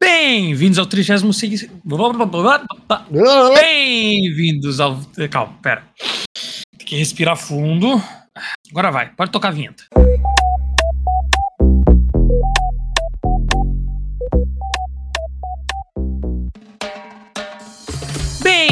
Bem-vindos 0.00 0.78
ao 0.78 0.86
36. 0.86 1.22
Bem-vindos 3.54 4.80
ao. 4.80 5.00
Calma, 5.30 5.54
pera. 5.62 5.84
Tem 6.76 6.86
que 6.86 6.96
respirar 6.96 7.36
fundo. 7.36 8.02
Agora 8.70 8.90
vai, 8.90 9.10
pode 9.14 9.30
tocar 9.30 9.48
a 9.48 9.52
vinheta. 9.52 9.84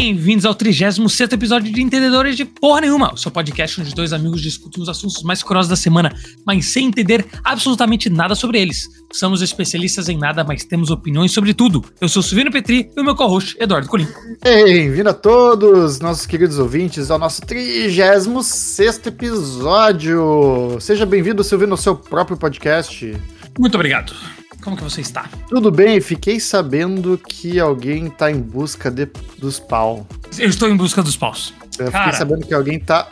Bem-vindos 0.08 0.46
ao 0.46 0.54
36 0.54 1.20
episódio 1.32 1.70
de 1.70 1.82
Entendedores 1.82 2.34
de 2.34 2.46
Porra 2.46 2.80
Nenhuma, 2.80 3.12
o 3.12 3.16
seu 3.18 3.30
podcast 3.30 3.78
onde 3.78 3.94
dois 3.94 4.10
amigos 4.14 4.40
discutem 4.40 4.82
os 4.82 4.88
assuntos 4.88 5.22
mais 5.22 5.42
curiosos 5.42 5.68
da 5.68 5.76
semana, 5.76 6.10
mas 6.46 6.64
sem 6.72 6.86
entender 6.86 7.26
absolutamente 7.44 8.08
nada 8.08 8.34
sobre 8.34 8.58
eles. 8.58 8.88
Somos 9.12 9.42
especialistas 9.42 10.08
em 10.08 10.16
nada, 10.16 10.42
mas 10.42 10.64
temos 10.64 10.88
opiniões 10.88 11.30
sobre 11.30 11.52
tudo. 11.52 11.84
Eu 12.00 12.08
sou 12.08 12.22
Silvino 12.22 12.50
Petri 12.50 12.90
e 12.96 12.98
o 12.98 13.04
meu 13.04 13.14
co-host, 13.14 13.54
Eduardo 13.60 13.86
Colim. 13.86 14.08
Bem-vindo 14.42 15.10
a 15.10 15.14
todos, 15.14 16.00
nossos 16.00 16.24
queridos 16.24 16.58
ouvintes, 16.58 17.10
ao 17.10 17.18
nosso 17.18 17.42
36 17.42 19.06
episódio. 19.08 20.78
Seja 20.80 21.04
bem-vindo, 21.04 21.44
Silvino, 21.44 21.74
ao 21.74 21.76
seu 21.76 21.94
próprio 21.94 22.38
podcast. 22.38 23.14
Muito 23.58 23.74
obrigado. 23.74 24.14
Como 24.62 24.76
que 24.76 24.82
você 24.82 25.00
está? 25.00 25.28
Tudo 25.48 25.70
bem, 25.70 26.00
fiquei 26.00 26.38
sabendo 26.40 27.16
que 27.16 27.58
alguém 27.60 28.10
tá 28.10 28.30
em 28.30 28.40
busca 28.40 28.90
de, 28.90 29.06
dos 29.38 29.58
pau. 29.58 30.06
Eu 30.38 30.48
estou 30.48 30.68
em 30.68 30.76
busca 30.76 31.02
dos 31.02 31.16
paus. 31.16 31.54
Eu 31.78 31.90
Cara. 31.90 32.04
fiquei 32.06 32.18
sabendo 32.18 32.46
que 32.46 32.52
alguém 32.52 32.78
tá 32.78 33.08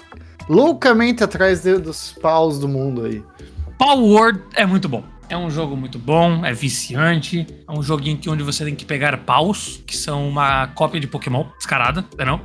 loucamente 0.48 1.22
atrás 1.24 1.62
de- 1.62 1.78
dos 1.78 2.12
paus 2.20 2.58
do 2.58 2.68
mundo 2.68 3.04
aí. 3.04 3.22
Power 3.78 3.98
Word 4.04 4.40
é 4.54 4.66
muito 4.66 4.88
bom. 4.88 5.04
É 5.28 5.36
um 5.36 5.50
jogo 5.50 5.76
muito 5.76 5.98
bom, 5.98 6.44
é 6.44 6.52
viciante. 6.52 7.46
É 7.68 7.72
um 7.72 7.82
joguinho 7.82 8.16
que 8.16 8.30
onde 8.30 8.42
você 8.44 8.64
tem 8.64 8.74
que 8.76 8.84
pegar 8.84 9.16
paus, 9.18 9.82
que 9.84 9.96
são 9.96 10.28
uma 10.28 10.68
cópia 10.68 11.00
de 11.00 11.06
Pokémon, 11.08 11.44
descarada, 11.58 12.04
não 12.16 12.22
é 12.22 12.24
não? 12.24 12.40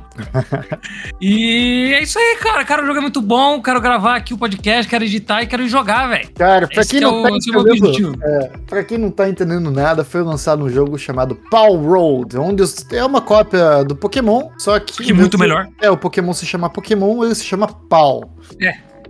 e 1.20 1.92
é 1.94 2.02
isso 2.02 2.18
aí, 2.18 2.36
cara. 2.40 2.64
Cara, 2.64 2.82
o 2.82 2.86
jogo 2.86 2.98
é 2.98 3.00
muito 3.02 3.20
bom. 3.22 3.62
Quero 3.62 3.80
gravar 3.80 4.16
aqui 4.16 4.34
o 4.34 4.38
podcast, 4.38 4.90
quero 4.90 5.04
editar 5.04 5.42
e 5.42 5.46
quero 5.46 5.66
jogar, 5.68 6.08
velho. 6.08 6.28
Cara, 6.34 6.66
pra 6.66 6.80
Esse 6.80 6.90
quem 6.90 6.98
que 7.00 7.04
é 7.04 7.08
não 7.08 7.20
o- 7.20 7.22
tá 7.22 7.28
é 7.28 7.32
o 7.32 7.36
entendendo, 7.36 8.18
é, 8.24 8.48
pra 8.66 8.84
quem 8.84 8.98
não 8.98 9.10
tá 9.10 9.28
entendendo 9.28 9.70
nada, 9.70 10.04
foi 10.04 10.22
lançado 10.22 10.64
um 10.64 10.68
jogo 10.68 10.98
chamado 10.98 11.36
Paw 11.50 11.76
Road, 11.76 12.36
onde 12.36 12.64
é 12.92 13.04
uma 13.04 13.20
cópia 13.20 13.84
do 13.84 13.94
Pokémon, 13.94 14.48
só 14.58 14.78
que... 14.80 15.04
Que 15.04 15.12
muito 15.12 15.38
melhor. 15.38 15.68
É, 15.80 15.88
o 15.90 15.96
Pokémon 15.96 16.32
se 16.32 16.44
chama 16.46 16.68
Pokémon, 16.68 17.24
ele 17.24 17.34
se 17.34 17.44
chama 17.44 17.68
Paw. 17.68 18.36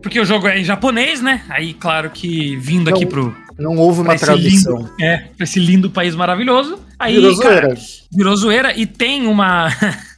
Porque 0.03 0.21
o 0.21 0.25
jogo 0.25 0.49
é 0.49 0.59
em 0.61 0.65
japonês, 0.65 1.21
né? 1.23 1.43
Aí, 1.49 1.73
claro 1.75 2.11
que 2.11 2.57
vindo 2.57 2.91
aqui 2.91 3.05
Não, 3.05 3.11
pro. 3.11 3.37
Não 3.59 3.77
houve 3.77 4.01
uma 4.01 4.17
tradução. 4.17 4.77
lindo, 4.79 4.95
é, 5.01 5.19
pra 5.37 5.45
esse 5.45 5.61
lindo 5.61 5.89
país 5.91 6.15
maravilhoso. 6.15 6.79
Aí, 6.99 7.15
Virou 7.15 7.39
cara, 7.39 7.61
zoeira. 7.61 7.81
virou 8.13 8.37
zoeira 8.37 8.77
e 8.77 8.87
tem 8.87 9.27
uma. 9.27 9.69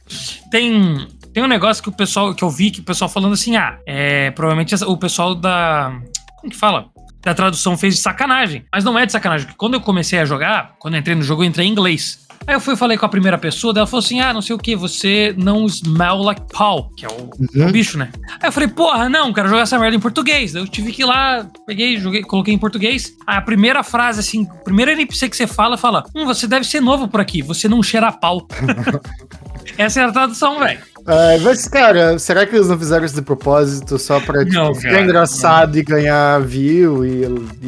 tem. 0.49 1.07
Tem 1.33 1.43
um 1.43 1.47
negócio 1.47 1.83
que 1.83 1.89
o 1.89 1.91
pessoal 1.91 2.33
que 2.33 2.43
eu 2.43 2.49
vi 2.49 2.71
que 2.71 2.79
o 2.79 2.83
pessoal 2.83 3.09
falando 3.09 3.33
assim, 3.33 3.57
ah, 3.57 3.77
é, 3.85 4.31
provavelmente 4.31 4.73
o 4.85 4.95
pessoal 4.95 5.35
da 5.35 5.91
como 6.37 6.49
que 6.49 6.57
fala? 6.57 6.85
Da 7.21 7.33
tradução 7.33 7.77
fez 7.77 7.95
de 7.95 8.01
sacanagem. 8.01 8.63
Mas 8.71 8.85
não 8.85 8.97
é 8.97 9.05
de 9.05 9.11
sacanagem, 9.11 9.45
porque 9.47 9.57
quando 9.57 9.73
eu 9.73 9.81
comecei 9.81 10.17
a 10.19 10.23
jogar, 10.25 10.75
quando 10.79 10.93
eu 10.93 10.99
entrei 11.01 11.13
no 11.13 11.23
jogo, 11.23 11.43
eu 11.43 11.47
entrei 11.47 11.67
em 11.67 11.71
inglês. 11.71 12.24
Aí 12.47 12.53
eu 12.55 12.59
fui 12.59 12.73
e 12.75 12.77
falei 12.77 12.97
com 12.97 13.05
a 13.05 13.09
primeira 13.09 13.37
pessoa, 13.37 13.73
daí 13.73 13.79
ela 13.81 13.87
falou 13.87 14.03
assim: 14.03 14.19
ah, 14.19 14.31
não 14.33 14.41
sei 14.41 14.55
o 14.55 14.59
que, 14.59 14.75
você 14.75 15.33
não 15.37 15.65
smell 15.65 16.17
like 16.17 16.41
pau, 16.51 16.89
que 16.95 17.05
é 17.05 17.09
o, 17.09 17.29
Uhum. 17.55 17.67
o 17.67 17.71
bicho, 17.71 17.97
né? 17.97 18.09
Aí 18.41 18.47
eu 18.47 18.51
falei, 18.51 18.69
porra, 18.69 19.09
não, 19.09 19.33
quero 19.33 19.49
jogar 19.49 19.61
essa 19.63 19.77
merda 19.79 19.95
em 19.95 19.99
português. 19.99 20.53
Daí 20.53 20.61
eu 20.61 20.67
tive 20.67 20.91
que 20.91 21.01
ir 21.01 21.05
lá, 21.05 21.45
peguei, 21.65 21.97
joguei, 21.97 22.21
coloquei 22.21 22.53
em 22.53 22.57
português. 22.57 23.13
Aí 23.25 23.37
a 23.37 23.41
primeira 23.41 23.81
frase, 23.83 24.19
assim, 24.19 24.43
o 24.43 24.63
primeiro 24.63 24.91
NPC 24.91 25.27
que 25.29 25.35
você 25.35 25.47
fala, 25.47 25.77
fala: 25.77 26.03
Hum, 26.15 26.25
você 26.25 26.47
deve 26.47 26.65
ser 26.65 26.81
novo 26.81 27.07
por 27.07 27.19
aqui, 27.19 27.41
você 27.41 27.67
não 27.67 27.81
cheira 27.81 28.11
pau. 28.11 28.47
Essa 29.77 30.01
é 30.01 30.03
a 30.03 30.11
tradução, 30.11 30.59
velho. 30.59 30.79
Ai, 31.07 31.37
mas, 31.39 31.67
cara, 31.67 32.17
será 32.17 32.45
que 32.45 32.55
eles 32.55 32.67
não 32.67 32.77
fizeram 32.79 33.05
isso 33.05 33.13
de 33.15 33.21
propósito 33.21 33.99
só 33.99 34.19
pra 34.19 34.43
tipo, 34.43 34.55
Não, 34.55 34.73
ficar 34.73 34.89
cara, 34.91 35.03
engraçado 35.03 35.77
e 35.77 35.83
ganhar 35.83 36.39
view 36.41 37.05
e, 37.05 37.23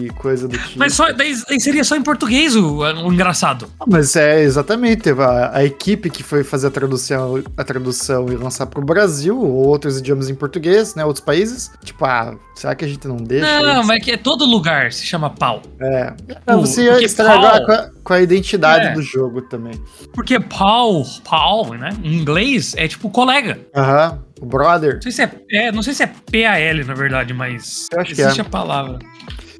e 0.06 0.10
coisa 0.10 0.48
do 0.48 0.58
tipo? 0.58 0.80
Mas 0.80 0.94
só, 0.94 1.12
daí, 1.14 1.36
seria 1.60 1.84
só 1.84 1.96
em 1.96 2.02
português 2.02 2.56
o, 2.56 2.80
o 2.80 3.14
engraçado. 3.14 3.68
Ah, 3.80 3.86
Mas 3.88 4.16
é 4.16 4.42
exatamente 4.42 5.10
a, 5.12 5.52
a 5.58 5.64
equipe 5.64 6.10
que 6.10 6.24
foi 6.24 6.44
fazer 6.44 6.68
a 6.68 6.72
tradução, 6.72 7.44
a 7.56 7.64
tradução 7.64 8.28
e 8.32 8.36
lançar 8.36 8.66
pro 8.66 8.82
Brasil 8.84 9.38
ou 9.40 9.52
outros 9.68 10.00
idiomas 10.00 10.30
em 10.30 10.36
português, 10.36 10.96
né? 10.96 11.06
Outros 11.06 11.24
países. 11.24 11.70
Tipo, 11.84 12.06
ah, 12.06 12.36
será 12.56 12.74
que 12.74 12.86
a 12.86 12.88
gente 12.88 13.08
não 13.08 13.18
deixa? 13.18 13.62
Não, 13.62 13.84
mas 13.84 13.98
é 13.98 14.00
que 14.00 14.18
todo 14.18 14.46
lugar 14.46 14.92
se 14.92 15.06
chama 15.06 15.30
pau. 15.30 15.62
É. 15.80 16.14
Pra 16.46 16.58
O- 16.58 16.62
você 16.66 16.84
ia 16.86 17.04
estragar 17.04 17.64
com 17.66 17.72
a, 17.72 17.90
com 18.04 18.14
a 18.14 18.22
identidade 18.22 18.88
É. 18.88 18.94
do 18.94 19.02
jogo 19.02 19.42
também. 19.44 19.74
Porque 20.14 20.40
pau, 20.40 21.04
pau, 21.24 21.74
né? 21.76 21.90
Em 22.04 22.16
inglês 22.16 22.74
é 22.78 22.88
tipo 22.88 23.10
colega. 23.28 23.60
Aham. 23.76 24.20
O 24.40 24.46
brother. 24.46 24.94
Não 24.96 25.02
sei 25.02 25.12
se 25.12 25.22
é, 25.22 25.32
é, 25.52 25.72
não 25.72 25.84
sei 25.84 25.94
se 25.94 26.04
é 26.04 26.08
PAL, 26.08 26.86
na 26.86 26.94
verdade, 26.94 27.34
mas 27.34 27.88
Eu 27.92 28.00
acho 28.00 28.16
que 28.16 28.22
existe 28.22 28.40
é. 28.40 28.44
a 28.44 28.46
palavra. 28.46 29.00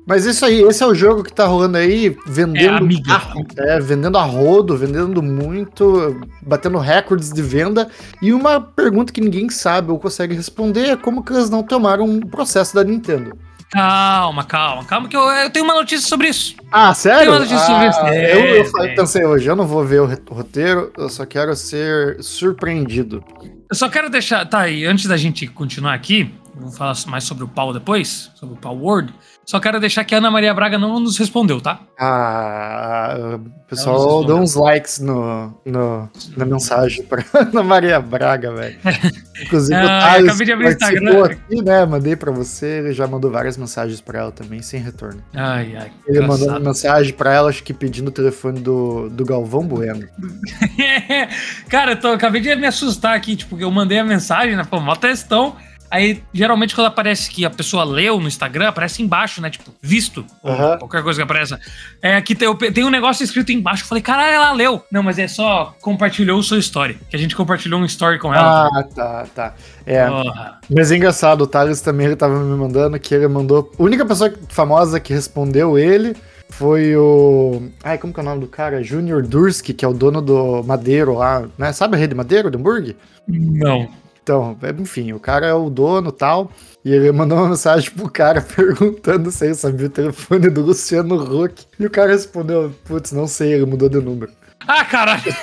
Mas 0.06 0.26
isso 0.26 0.46
aí, 0.46 0.62
esse 0.62 0.82
é 0.82 0.86
o 0.86 0.96
jogo 0.96 1.22
que 1.22 1.34
tá 1.34 1.46
rolando 1.46 1.78
aí, 1.78 2.16
vendendo, 2.26 2.88
É, 2.88 3.12
a, 3.12 3.76
é, 3.76 3.80
vendendo 3.82 4.18
a 4.18 4.24
rodo, 4.24 4.78
vendendo 4.78 5.22
muito, 5.22 6.18
batendo 6.42 6.78
recordes 6.78 7.34
de 7.34 7.42
venda. 7.42 7.90
E 8.22 8.32
uma 8.32 8.62
pergunta 8.62 9.12
que 9.12 9.20
ninguém 9.20 9.50
sabe 9.50 9.92
ou 9.92 10.00
consegue 10.00 10.34
responder 10.34 10.92
é 10.92 10.96
como 10.96 11.22
que 11.22 11.34
eles 11.34 11.50
não 11.50 11.62
tomaram 11.62 12.06
um 12.06 12.22
processo 12.22 12.74
da 12.74 12.86
Nintendo. 12.86 13.38
Calma, 13.72 14.44
calma, 14.46 14.86
calma, 14.86 15.10
que 15.10 15.16
eu, 15.18 15.22
eu 15.22 15.50
tenho 15.50 15.66
uma 15.66 15.74
notícia 15.76 16.08
sobre 16.08 16.30
isso. 16.30 16.56
Ah, 16.72 16.94
sério? 16.94 17.20
Tem 17.20 17.30
uma 17.30 17.40
notícia 17.40 17.60
sobre 17.66 17.88
isso. 17.90 18.00
Ah, 18.00 18.16
É, 18.16 18.34
eu 18.36 18.56
eu 18.58 18.66
falei- 18.66 18.92
é. 18.92 18.96
pensei 18.96 19.26
hoje, 19.26 19.48
eu 19.48 19.56
não 19.56 19.68
vou 19.68 19.84
ver 19.86 20.02
o 20.02 20.06
roteiro, 20.30 20.92
eu 20.98 21.10
só 21.10 21.26
quero 21.26 21.54
ser 21.56 22.22
surpreendido. 22.24 23.24
Eu 23.70 23.76
só 23.76 23.90
quero 23.90 24.10
deixar. 24.10 24.46
Tá 24.46 24.62
aí, 24.62 24.86
antes 24.86 25.06
da 25.06 25.18
gente 25.18 25.46
continuar 25.48 25.94
aqui, 25.94 26.34
vou 26.56 26.72
falar 26.72 26.96
mais 27.08 27.26
sobre 27.26 27.44
o 27.44 27.48
pau 27.48 27.74
depois, 27.74 28.32
sobre 28.36 28.56
o 28.56 28.58
pau 28.58 28.78
Word. 28.78 29.14
Só 29.50 29.62
quero 29.62 29.80
deixar 29.80 30.04
que 30.04 30.14
a 30.14 30.18
Ana 30.18 30.30
Maria 30.30 30.54
Braga 30.54 30.78
não 30.78 31.00
nos 31.00 31.18
respondeu, 31.18 31.62
tá? 31.62 31.80
Ah, 31.98 33.16
o 33.18 33.22
Não, 33.38 33.40
pessoal 33.70 34.26
dá 34.26 34.36
uns 34.36 34.56
likes 34.56 35.00
no, 35.00 35.58
no- 35.66 36.10
na 36.36 36.46
mensagem 36.46 37.02
pra 37.06 37.24
Ana 37.34 37.64
Maria 37.64 38.02
Braga, 38.02 38.52
velho. 38.54 38.78
Inclusive, 39.42 39.74
Ah, 39.80 39.86
o 39.86 39.88
Thales 39.88 40.26
acabei 40.26 40.46
de 40.48 40.52
abrir 40.52 40.66
o 40.66 40.70
Instagram. 40.72 41.24
aqui, 41.24 41.62
né? 41.64 41.86
Mandei 41.86 42.18
pra 42.18 42.30
você, 42.30 42.66
ele 42.80 42.92
já 42.92 43.08
mandou 43.08 43.32
várias 43.32 43.56
mensagens 43.56 44.02
pra 44.02 44.20
ela 44.20 44.32
também, 44.34 44.62
sem 44.62 44.82
retorno. 44.82 45.24
Ai, 45.34 45.78
ai. 45.78 45.92
Ele 46.06 46.20
mandou 46.20 46.36
uma 46.36 46.58
engraçado. 46.58 46.64
mensagem 46.66 47.14
pra 47.14 47.34
ela, 47.34 47.50
acho 47.50 47.64
que 47.64 47.74
pedindo 47.74 48.10
o 48.10 48.12
telefone 48.12 48.60
do, 48.60 49.10
do 49.10 49.24
Galvão 49.24 49.66
Bueno. 49.66 50.06
Cara, 51.70 51.92
eu, 51.94 52.00
tô, 52.02 52.10
acabei 52.10 52.42
de 52.42 52.54
me 52.58 52.68
assustar 52.68 53.16
aqui, 53.16 53.38
tipo, 53.38 53.58
eu 53.58 53.72
mandei 53.72 53.98
a 54.00 54.04
mensagem, 54.04 54.58
né? 54.58 54.64
Pô, 54.70 54.80
mó 54.82 54.94
textão. 54.96 55.56
Aí, 55.90 56.22
geralmente, 56.34 56.76
quando 56.76 56.88
aparece 56.88 57.30
que 57.30 57.46
a 57.46 57.50
pessoa 57.50 57.84
leu 57.84 58.20
no 58.20 58.28
Instagram, 58.28 58.68
aparece 58.68 59.02
embaixo, 59.02 59.42
né? 59.42 59.50
Tipo, 59.50 59.74
visto. 59.82 60.26
Ou 60.44 60.78
qualquer 60.80 61.04
coisa 61.04 61.20
que 61.20 61.24
apareça. 61.24 61.60
É, 62.02 62.16
aqui 62.16 62.36
tem, 62.36 62.54
tem 62.56 62.84
um 62.84 62.90
negócio 62.90 63.24
escrito 63.24 63.52
embaixo. 63.52 63.84
Eu 63.84 63.88
falei, 63.88 64.02
caralho, 64.02 64.34
ela 64.34 64.52
leu. 64.52 64.84
Não, 64.92 65.02
mas 65.02 65.18
é 65.18 65.28
só 65.28 65.76
compartilhou 65.82 66.42
sua 66.44 66.60
story. 66.60 66.98
Que 67.10 67.16
a 67.16 67.20
gente 67.20 67.36
compartilhou 67.36 67.80
um 67.80 67.86
story 67.86 68.20
com 68.20 68.34
ela. 68.34 68.68
Ah, 68.68 68.84
tá, 68.84 69.28
tá. 69.34 69.56
É, 69.86 70.06
Porra. 70.08 70.60
Mas 70.70 70.92
é 70.92 70.98
engraçado, 70.98 71.42
o 71.42 71.48
Thales 71.48 71.82
também 71.82 72.08
ele 72.08 72.16
tava 72.16 72.38
me 72.38 72.58
mandando 72.58 73.00
que 73.00 73.16
ele 73.16 73.28
mandou. 73.28 73.72
A 73.78 73.84
única 73.84 74.06
pessoa 74.06 74.34
famosa 74.50 75.00
que 75.00 75.14
respondeu 75.14 75.78
ele 75.78 76.16
foi 76.50 76.96
o. 76.96 77.70
Ai, 77.84 77.98
como 77.98 78.14
que 78.14 78.20
é 78.20 78.24
o 78.24 78.26
nome 78.26 78.42
do 78.42 78.48
cara? 78.48 78.84
Junior 78.84 79.22
Dursky, 79.24 79.74
que 79.74 79.86
é 79.86 79.88
o 79.88 79.94
dono 79.94 80.22
do 80.22 80.64
Madeiro 80.64 81.14
lá, 81.14 81.46
né? 81.58 81.72
Sabe 81.72 81.96
a 81.96 82.00
rede 82.00 82.16
Madeiro 82.16 82.50
do 82.50 82.58
hambúrguer? 82.58 82.96
Não. 83.28 83.88
Então, 84.28 84.58
é, 84.62 84.72
enfim, 84.72 85.14
o 85.14 85.22
cara 85.22 85.46
é 85.46 85.54
o 85.54 85.70
dono 85.70 86.10
e 86.10 86.12
tal. 86.12 86.52
E 86.84 86.92
ele 86.92 87.10
mandou 87.14 87.38
uma 87.38 87.48
mensagem 87.48 87.90
pro 87.92 88.12
cara 88.12 88.42
perguntando 88.44 89.32
se 89.32 89.46
ele 89.46 89.56
sabia 89.56 89.88
o 89.88 89.90
telefone 89.90 90.50
do 90.50 90.64
Luciano 90.64 91.16
Huck. 91.16 91.66
E 91.80 91.86
o 91.86 91.90
cara 91.90 92.12
respondeu: 92.12 92.76
Putz, 92.84 93.14
não 93.14 93.26
sei, 93.26 93.54
ele 93.54 93.66
mudou 93.66 93.88
de 93.88 94.02
número. 94.02 94.30
Ah, 94.68 94.84
caralho. 94.84 95.24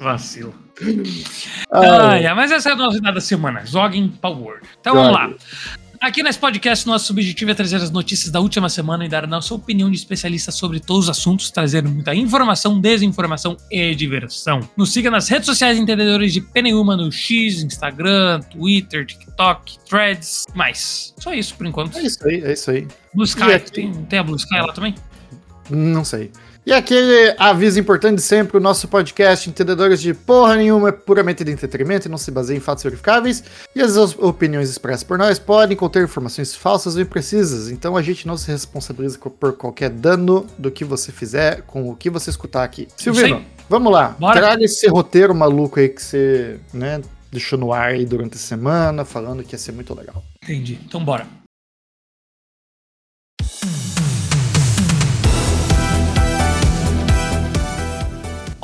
Vacilo. 0.00 0.54
Ah, 1.70 2.12
Ai, 2.12 2.24
ai, 2.24 2.34
mas 2.34 2.50
essa 2.50 2.70
é 2.70 2.72
a 2.72 2.76
novidade 2.76 3.16
da 3.16 3.20
semana. 3.20 3.66
Joguem 3.66 4.08
Power. 4.08 4.62
Então 4.80 4.94
vamos 4.94 5.12
lá. 5.12 5.30
Aqui 6.00 6.22
nesse 6.22 6.38
podcast, 6.38 6.86
nosso 6.86 7.12
objetivo 7.12 7.50
é 7.50 7.54
trazer 7.54 7.76
as 7.76 7.90
notícias 7.90 8.30
da 8.30 8.38
última 8.40 8.68
semana 8.68 9.04
e 9.04 9.08
dar 9.08 9.24
a 9.24 9.26
nossa 9.26 9.52
opinião 9.52 9.90
de 9.90 9.96
especialista 9.96 10.52
sobre 10.52 10.78
todos 10.78 11.04
os 11.04 11.10
assuntos, 11.10 11.50
trazendo 11.50 11.88
muita 11.88 12.14
informação, 12.14 12.80
desinformação 12.80 13.56
e 13.68 13.94
diversão. 13.96 14.60
Nos 14.76 14.92
siga 14.92 15.10
nas 15.10 15.28
redes 15.28 15.46
sociais 15.46 15.76
entendedores 15.76 16.32
de 16.32 16.40
P 16.40 16.62
nenhuma 16.62 16.96
no 16.96 17.10
X, 17.10 17.62
Instagram, 17.64 18.40
Twitter, 18.42 19.04
TikTok, 19.06 19.76
Threads, 19.88 20.44
mais. 20.54 21.12
Só 21.18 21.34
isso 21.34 21.54
por 21.56 21.66
enquanto. 21.66 21.98
É 21.98 22.02
isso 22.02 22.26
aí, 22.28 22.44
é 22.44 22.52
isso 22.52 22.70
aí. 22.70 22.86
Blue 23.12 23.24
Sky, 23.24 23.42
aqui- 23.52 23.72
tem, 23.72 23.92
tem 24.04 24.18
a 24.20 24.22
Blue 24.22 24.36
Sky 24.36 24.54
lá 24.60 24.72
também? 24.72 24.94
Não 25.68 26.04
sei. 26.04 26.30
E 26.68 26.72
aquele 26.74 27.34
aviso 27.38 27.80
importante 27.80 28.20
sempre, 28.20 28.58
o 28.58 28.60
nosso 28.60 28.88
podcast 28.88 29.48
Entendedores 29.48 30.02
de 30.02 30.12
Porra 30.12 30.54
Nenhuma 30.54 30.90
é 30.90 30.92
puramente 30.92 31.42
de 31.42 31.50
entretenimento 31.50 32.06
e 32.06 32.10
não 32.10 32.18
se 32.18 32.30
baseia 32.30 32.58
em 32.58 32.60
fatos 32.60 32.84
verificáveis, 32.84 33.42
e 33.74 33.80
as 33.80 33.96
opiniões 33.96 34.68
expressas 34.68 35.02
por 35.02 35.16
nós 35.16 35.38
podem 35.38 35.74
conter 35.74 36.04
informações 36.04 36.54
falsas 36.54 36.94
ou 36.94 37.00
imprecisas, 37.00 37.70
então 37.70 37.96
a 37.96 38.02
gente 38.02 38.26
não 38.26 38.36
se 38.36 38.52
responsabiliza 38.52 39.18
por 39.18 39.54
qualquer 39.54 39.88
dano 39.88 40.46
do 40.58 40.70
que 40.70 40.84
você 40.84 41.10
fizer 41.10 41.62
com 41.62 41.88
o 41.88 41.96
que 41.96 42.10
você 42.10 42.28
escutar 42.28 42.64
aqui. 42.64 42.86
Silvino, 42.98 43.42
vamos 43.66 43.90
lá. 43.90 44.14
Bora. 44.18 44.38
Traga 44.38 44.62
esse 44.62 44.86
roteiro 44.88 45.34
maluco 45.34 45.80
aí 45.80 45.88
que 45.88 46.02
você, 46.02 46.60
né, 46.74 47.00
deixou 47.32 47.58
no 47.58 47.72
ar 47.72 47.92
aí 47.92 48.04
durante 48.04 48.34
a 48.34 48.38
semana, 48.38 49.06
falando 49.06 49.42
que 49.42 49.54
ia 49.54 49.58
ser 49.58 49.72
muito 49.72 49.94
legal. 49.94 50.22
Entendi. 50.42 50.78
Então 50.84 51.02
bora. 51.02 51.26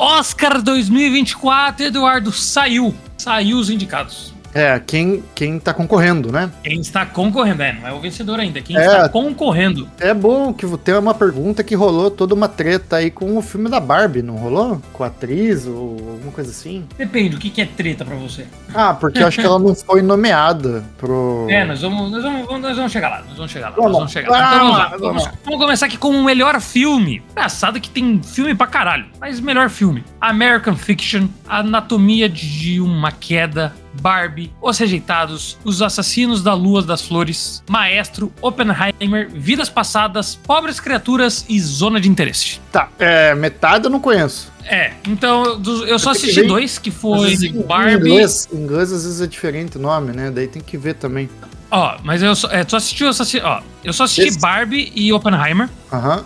Oscar 0.05 0.61
2024, 0.61 1.87
Eduardo, 1.87 2.31
saiu. 2.31 2.95
Saiu 3.17 3.56
os 3.56 3.71
indicados. 3.71 4.33
É, 4.55 4.79
quem, 4.79 5.23
quem 5.35 5.59
tá 5.59 5.75
concorrendo, 5.75 6.31
né? 6.31 6.49
Quem 6.62 6.81
está 6.81 7.05
concorrendo, 7.05 7.62
é, 7.62 7.73
não 7.73 7.89
é 7.89 7.93
o 7.93 8.01
vencedor 8.01 8.39
ainda, 8.39 8.61
quem 8.61 8.77
é, 8.77 8.87
está 8.87 9.09
concorrendo. 9.09 9.89
É 9.99 10.15
bom 10.15 10.53
que 10.53 10.65
tem 10.79 10.95
uma 10.95 11.12
pergunta 11.12 11.65
que 11.65 11.75
rolou 11.75 12.09
toda 12.09 12.35
uma 12.35 12.47
treta 12.49 12.97
aí 12.97 13.11
com 13.11 13.37
o 13.37 13.43
filme 13.43 13.69
da 13.69 13.81
Barbie, 13.81 14.23
não 14.23 14.37
rolou? 14.37 14.81
Com 14.93 15.03
a 15.03 15.09
atriz 15.09 15.67
ou 15.67 15.97
alguma 16.12 16.33
coisa 16.33 16.51
assim? 16.51 16.87
Depende, 16.97 17.35
o 17.35 17.39
que, 17.39 17.51
que 17.51 17.61
é 17.61 17.67
treta 17.67 18.05
pra 18.05 18.15
você? 18.15 18.47
Ah, 18.73 18.95
porque 18.95 19.21
eu 19.21 19.27
acho 19.27 19.41
que 19.41 19.47
ela 19.47 19.59
não 19.59 19.75
foi 19.75 20.03
nomeada 20.03 20.85
pro... 20.99 21.47
É, 21.55 21.65
nós 21.65 21.83
vamos, 21.83 22.11
nós 22.11 22.23
vamos, 22.23 22.61
nós 22.61 22.77
vamos 22.77 22.93
chegar 22.93 23.09
lá, 23.09 23.23
nós 23.27 23.37
vamos 23.37 23.51
chegar 23.51 23.71
lá, 23.71 23.77
vamos, 23.77 23.91
nós 23.91 23.99
vamos 23.99 24.12
chegar 24.12 24.31
lá. 24.31 24.55
Então, 24.55 24.59
vamos, 24.59 24.79
lá, 24.79 24.89
vamos, 24.97 25.29
vamos, 25.45 25.61
começar 25.61 25.87
aqui 25.87 25.99
com 25.99 26.11
o 26.11 26.25
melhor 26.25 26.61
filme. 26.61 27.23
Engraçado 27.33 27.81
que 27.81 27.91
tem 27.91 28.23
filme 28.23 28.55
pra 28.55 28.67
caralho, 28.67 29.06
mas 29.21 29.41
melhor 29.41 29.69
filme. 29.69 30.05
American 30.21 30.77
Fiction, 30.77 31.27
Anatomia 31.49 32.29
de 32.29 32.81
uma 32.81 33.12
Queda, 33.12 33.73
Barbie, 34.00 34.52
Os 34.61 34.79
Rejeitados, 34.79 35.58
Os 35.64 35.82
Assassinos 35.82 36.43
da 36.43 36.55
Lua 36.55 36.82
das 36.82 37.02
Flores, 37.02 37.62
Maestro, 37.69 38.32
Oppenheimer, 38.41 39.29
Vidas 39.31 39.69
Passadas, 39.69 40.35
Pobres 40.35 40.81
Criaturas 40.81 41.44
e 41.49 41.61
Zona 41.61 42.00
de 42.00 42.08
Interesse. 42.08 42.61
Tá, 42.73 42.88
é, 42.99 43.35
metade 43.35 43.85
eu 43.85 43.91
não 43.91 44.00
conheço. 44.00 44.52
É, 44.67 44.93
então 45.06 45.61
eu 45.87 45.99
só 45.99 46.11
assisti 46.11 46.43
dois, 46.43 46.79
que 46.79 46.91
foi 46.91 47.37
Barbie. 47.67 47.93
Em 47.93 48.12
inglês, 48.12 48.49
em 48.52 48.56
inglês 48.56 48.93
às 48.93 49.05
vezes 49.05 49.20
é 49.20 49.26
diferente 49.26 49.76
o 49.76 49.81
nome, 49.81 50.12
né? 50.12 50.31
Daí 50.31 50.49
tem 50.49 50.62
que 50.62 50.79
ver 50.79 50.94
também. 50.94 51.29
Ó, 51.70 51.96
mas 52.02 52.23
eu 52.23 52.35
só, 52.35 52.49
é, 52.50 52.64
só 52.67 52.76
assisti, 52.76 53.05
eu 53.05 53.12
só 53.12 53.23
assisti, 53.25 53.41
ó, 53.44 53.61
eu 53.82 53.93
só 53.93 54.05
assisti 54.05 54.29
Esse... 54.29 54.41
Barbie 54.41 54.93
e 54.94 55.12
Oppenheimer. 55.12 55.69
Aham. 55.93 56.25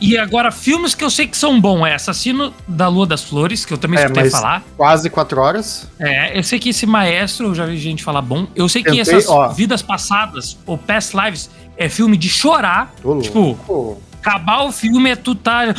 E 0.00 0.18
agora, 0.18 0.50
filmes 0.50 0.94
que 0.94 1.02
eu 1.02 1.10
sei 1.10 1.26
que 1.26 1.36
são 1.36 1.60
bons 1.60 1.86
é 1.86 1.94
Assassino 1.94 2.52
da 2.68 2.88
Lua 2.88 3.06
das 3.06 3.24
Flores, 3.24 3.64
que 3.64 3.72
eu 3.72 3.78
também 3.78 3.98
é, 3.98 4.02
escutei 4.02 4.30
falar. 4.30 4.62
Quase 4.76 5.08
quatro 5.08 5.40
horas. 5.40 5.88
É, 5.98 6.38
eu 6.38 6.42
sei 6.42 6.58
que 6.58 6.70
esse 6.70 6.86
maestro, 6.86 7.48
eu 7.48 7.54
já 7.54 7.66
vi 7.66 7.78
gente 7.78 8.04
falar 8.04 8.22
bom. 8.22 8.46
Eu 8.54 8.68
sei 8.68 8.82
Tentei, 8.82 9.02
que 9.02 9.10
essas 9.10 9.28
ó. 9.28 9.48
vidas 9.48 9.82
passadas, 9.82 10.56
ou 10.66 10.76
Past 10.76 11.16
Lives, 11.16 11.50
é 11.76 11.88
filme 11.88 12.16
de 12.16 12.28
chorar. 12.28 12.94
Ô, 13.02 13.18
tipo, 13.20 13.38
louco. 13.40 14.02
Acabar 14.26 14.64
o 14.64 14.72
filme 14.72 15.10
é 15.10 15.16
tu 15.16 15.36
tá. 15.36 15.74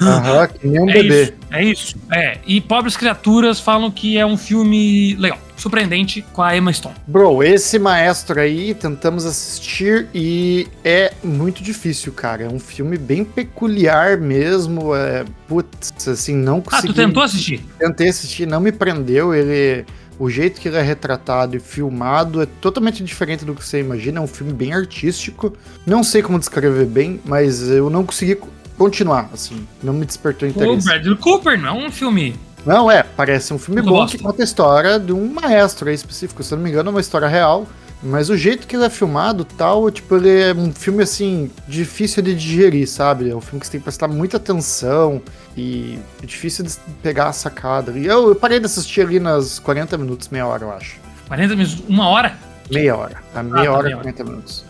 Aham, 0.00 0.46
que 0.48 0.68
nem 0.68 0.80
um 0.80 0.90
é 0.90 0.92
bebê. 0.92 1.22
Isso, 1.22 1.34
é 1.50 1.64
isso. 1.64 1.96
É. 2.12 2.38
E 2.46 2.60
Pobres 2.60 2.96
Criaturas 2.96 3.58
falam 3.58 3.90
que 3.90 4.18
é 4.18 4.26
um 4.26 4.36
filme 4.36 5.14
legal 5.14 5.38
surpreendente 5.56 6.24
com 6.32 6.42
a 6.42 6.56
Emma 6.56 6.72
Stone. 6.72 6.94
Bro, 7.06 7.42
esse 7.42 7.78
maestro 7.78 8.40
aí 8.40 8.72
tentamos 8.72 9.26
assistir 9.26 10.08
e 10.14 10.66
é 10.82 11.12
muito 11.22 11.62
difícil, 11.62 12.12
cara. 12.12 12.44
É 12.44 12.48
um 12.48 12.58
filme 12.58 12.96
bem 12.96 13.24
peculiar 13.24 14.16
mesmo. 14.16 14.94
É, 14.94 15.24
putz, 15.46 16.08
assim, 16.08 16.34
não 16.34 16.62
consegui. 16.62 16.88
Ah, 16.88 16.92
tu 16.92 16.94
tentou 16.94 17.22
assistir? 17.22 17.62
Tentei 17.78 18.08
assistir, 18.08 18.46
não 18.46 18.60
me 18.60 18.72
prendeu. 18.72 19.34
Ele. 19.34 19.84
O 20.20 20.28
jeito 20.28 20.60
que 20.60 20.68
ele 20.68 20.76
é 20.76 20.82
retratado 20.82 21.56
e 21.56 21.58
filmado 21.58 22.42
é 22.42 22.46
totalmente 22.60 23.02
diferente 23.02 23.42
do 23.42 23.54
que 23.54 23.64
você 23.64 23.80
imagina. 23.80 24.18
É 24.18 24.22
um 24.22 24.26
filme 24.26 24.52
bem 24.52 24.74
artístico. 24.74 25.54
Não 25.86 26.04
sei 26.04 26.20
como 26.20 26.38
descrever 26.38 26.84
bem, 26.84 27.18
mas 27.24 27.70
eu 27.70 27.88
não 27.88 28.04
consegui 28.04 28.38
continuar, 28.76 29.30
assim. 29.32 29.66
Não 29.82 29.94
me 29.94 30.04
despertou 30.04 30.46
interesse. 30.46 30.86
O 30.86 30.90
Bradley 30.90 31.16
Cooper 31.16 31.58
não 31.58 31.80
é 31.80 31.86
um 31.86 31.90
filme 31.90 32.34
não, 32.66 32.90
é, 32.90 33.02
parece 33.02 33.54
um 33.54 33.58
filme 33.58 33.80
bom 33.80 34.06
que 34.06 34.18
conta 34.18 34.42
a 34.42 34.44
história 34.44 34.98
de 34.98 35.14
um 35.14 35.32
maestro 35.32 35.88
aí 35.88 35.94
específico. 35.94 36.42
Se 36.42 36.52
eu 36.52 36.56
não 36.58 36.64
me 36.64 36.68
engano, 36.68 36.90
é 36.90 36.92
uma 36.92 37.00
história 37.00 37.26
real. 37.26 37.66
Mas 38.02 38.30
o 38.30 38.36
jeito 38.36 38.66
que 38.66 38.76
ele 38.76 38.84
é 38.84 38.90
filmado 38.90 39.44
tal, 39.44 39.90
tipo, 39.90 40.16
ele 40.16 40.30
é 40.30 40.54
um 40.54 40.72
filme 40.72 41.02
assim, 41.02 41.50
difícil 41.68 42.22
de 42.22 42.34
digerir, 42.34 42.88
sabe? 42.88 43.28
É 43.30 43.36
um 43.36 43.40
filme 43.40 43.60
que 43.60 43.66
você 43.66 43.72
tem 43.72 43.80
que 43.80 43.84
prestar 43.84 44.08
muita 44.08 44.38
atenção 44.38 45.20
e 45.56 45.98
é 46.22 46.26
difícil 46.26 46.64
de 46.64 46.76
pegar 47.02 47.28
a 47.28 47.32
sacada. 47.32 47.92
E 47.92 48.06
eu, 48.06 48.28
eu 48.28 48.34
parei 48.34 48.58
de 48.58 48.66
assistir 48.66 49.02
ali 49.02 49.20
nas 49.20 49.58
40 49.58 49.98
minutos, 49.98 50.28
meia 50.28 50.46
hora, 50.46 50.64
eu 50.64 50.72
acho. 50.72 50.98
40 51.28 51.56
minutos? 51.56 51.82
Uma 51.88 52.08
hora? 52.08 52.36
Meia 52.70 52.96
hora. 52.96 53.16
A 53.34 53.42
meia 53.42 53.68
ah, 53.68 53.72
hora 53.72 53.90
e 53.90 53.94
40 53.94 54.22
hora. 54.22 54.30
minutos. 54.30 54.64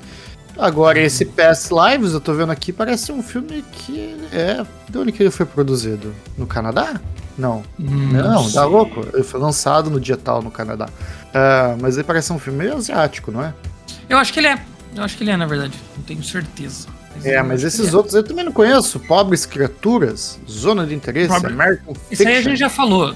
Agora, 0.59 0.99
esse 0.99 1.25
Past 1.25 1.71
Lives, 1.73 2.13
eu 2.13 2.21
tô 2.21 2.35
vendo 2.35 2.53
aqui, 2.53 2.73
parece 2.73 3.13
um 3.13 3.23
filme 3.23 3.65
que 3.73 4.17
é. 4.33 4.65
De 4.89 4.99
onde 4.99 5.13
que 5.13 5.23
ele 5.23 5.31
foi 5.31 5.47
produzido? 5.47 6.15
No 6.37 6.47
Canadá? 6.47 7.01
Não. 7.39 7.63
Hum, 7.79 8.13
não, 8.13 8.43
não 8.43 8.53
tá 8.53 8.65
louco? 8.65 9.07
Ele 9.15 9.23
foi 9.23 9.41
lançado 9.41 9.89
no 9.89 9.99
dia 9.99 10.17
tal 10.17 10.43
no 10.43 10.51
Canadá. 10.51 10.87
Uh, 10.87 11.81
mas 11.81 11.97
ele 11.97 12.05
parece 12.05 12.33
um 12.33 12.39
filme 12.39 12.59
meio 12.59 12.77
asiático, 12.77 13.31
não 13.31 13.43
é? 13.43 13.55
Eu 14.09 14.19
acho 14.19 14.33
que 14.33 14.41
ele 14.41 14.49
é. 14.49 14.59
Eu 14.95 15.03
acho 15.03 15.17
que 15.17 15.25
ele 15.25 15.31
é, 15.31 15.37
na 15.37 15.47
verdade. 15.47 15.79
Não 15.97 16.03
tenho 16.03 16.23
certeza. 16.23 16.89
É, 17.25 17.43
mas 17.43 17.63
esses 17.65 17.93
é. 17.93 17.97
outros 17.97 18.15
eu 18.15 18.23
também 18.23 18.45
não 18.45 18.53
conheço. 18.53 18.99
Pobres 19.01 19.47
Criaturas, 19.47 20.39
Zona 20.49 20.87
de 20.87 20.95
Interesse, 20.95 21.29
Pobre... 21.29 21.53
American 21.53 21.95
Fiction. 21.95 22.13
Isso 22.13 22.29
aí 22.29 22.37
a 22.37 22.43
gente 22.43 22.59
já 22.59 22.69
falou. 22.69 23.15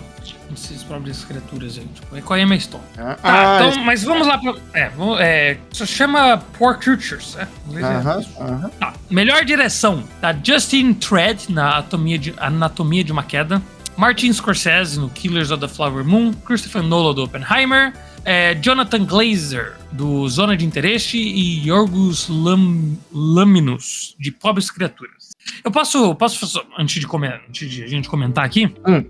Esses 0.53 0.85
pobres 0.85 1.25
criaturas 1.25 1.79
aí. 1.79 1.87
Tipo, 1.95 2.17
é 2.17 2.21
qual 2.21 2.39
é 2.39 2.43
a 2.43 2.47
minha 2.47 2.57
história? 2.57 2.87
Ah, 2.97 3.15
tá, 3.15 3.19
ah, 3.25 3.69
então, 3.69 3.85
mas 3.85 4.05
vamos 4.05 4.27
lá. 4.27 4.39
Pra, 4.39 4.55
é, 4.73 4.89
vamos, 4.91 5.21
é, 5.21 5.59
isso 5.73 5.87
chama 5.87 6.39
Poor 6.59 6.79
Creatures. 6.79 7.37
É, 7.37 7.43
uh 7.43 7.49
-huh, 7.73 8.19
uh 8.19 8.63
-huh. 8.63 8.71
Tá, 8.79 8.93
melhor 9.11 9.45
direção 9.45 10.05
da 10.21 10.33
Justin 10.33 10.95
Tread 10.95 11.51
na 11.51 11.73
Anatomia 11.75 12.19
de, 12.19 12.35
Anatomia 12.37 13.03
de 13.03 13.11
uma 13.11 13.25
Queda. 13.25 13.61
Martin 13.97 14.33
Scorsese 14.33 14.99
no 14.99 15.09
Killers 15.09 15.51
of 15.51 15.61
the 15.61 15.69
Flower 15.69 16.05
Moon, 16.05 16.33
Christopher 16.45 16.83
Nolan 16.83 17.15
do 17.15 17.25
Oppenheimer, 17.25 17.93
é, 18.25 18.55
Jonathan 18.55 19.05
Glazer 19.05 19.75
do 19.95 20.29
Zona 20.29 20.57
de 20.57 20.65
Interesse 20.65 21.17
e 21.17 21.67
Yorgos 21.67 22.29
Lam, 22.29 22.97
Laminus 23.13 24.15
de 24.19 24.31
Pobres 24.31 24.71
Criaturas. 24.71 25.31
Eu 25.63 25.71
posso, 25.71 26.15
posso 26.15 26.61
antes 26.79 27.01
de, 27.01 27.07
comer, 27.07 27.41
antes 27.49 27.71
de 27.71 27.83
a 27.85 27.87
gente 27.87 28.09
comentar 28.09 28.45
aqui, 28.45 28.67
hum. 28.87 29.05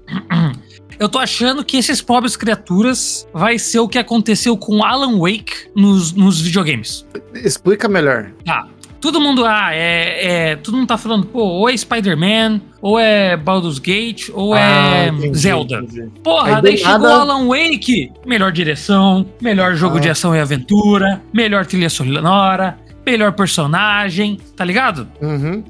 eu 0.98 1.08
tô 1.08 1.18
achando 1.18 1.64
que 1.64 1.76
esses 1.76 2.02
Pobres 2.02 2.36
Criaturas 2.36 3.26
vai 3.32 3.58
ser 3.58 3.78
o 3.78 3.88
que 3.88 3.98
aconteceu 3.98 4.56
com 4.56 4.84
Alan 4.84 5.18
Wake 5.18 5.70
nos, 5.74 6.12
nos 6.12 6.40
videogames. 6.40 7.06
Explica 7.34 7.88
melhor. 7.88 8.30
Tá 8.44 8.68
todo 9.04 9.20
mundo, 9.20 9.44
ah, 9.44 9.68
é, 9.70 10.52
é, 10.52 10.56
todo 10.56 10.78
mundo 10.78 10.86
tá 10.86 10.96
falando, 10.96 11.26
pô, 11.26 11.40
ou 11.40 11.68
é 11.68 11.76
Spider-Man, 11.76 12.58
ou 12.80 12.98
é 12.98 13.36
Baldur's 13.36 13.78
Gate, 13.78 14.30
ou 14.32 14.54
ah, 14.54 14.58
é 14.58 15.08
entendi, 15.08 15.38
Zelda. 15.38 15.76
Entendi. 15.76 16.10
Porra, 16.22 16.62
daí 16.62 16.78
chegou 16.78 17.00
nada... 17.00 17.20
Alan 17.20 17.46
Wake, 17.46 18.10
melhor 18.24 18.50
direção, 18.50 19.26
melhor 19.42 19.74
jogo 19.74 19.98
ah. 19.98 20.00
de 20.00 20.08
ação 20.08 20.34
e 20.34 20.40
aventura, 20.40 21.20
melhor 21.34 21.66
trilha 21.66 21.90
sonora, 21.90 22.78
melhor 23.04 23.32
personagem, 23.32 24.40
tá 24.56 24.64
ligado? 24.64 25.06
Uhum. 25.20 25.62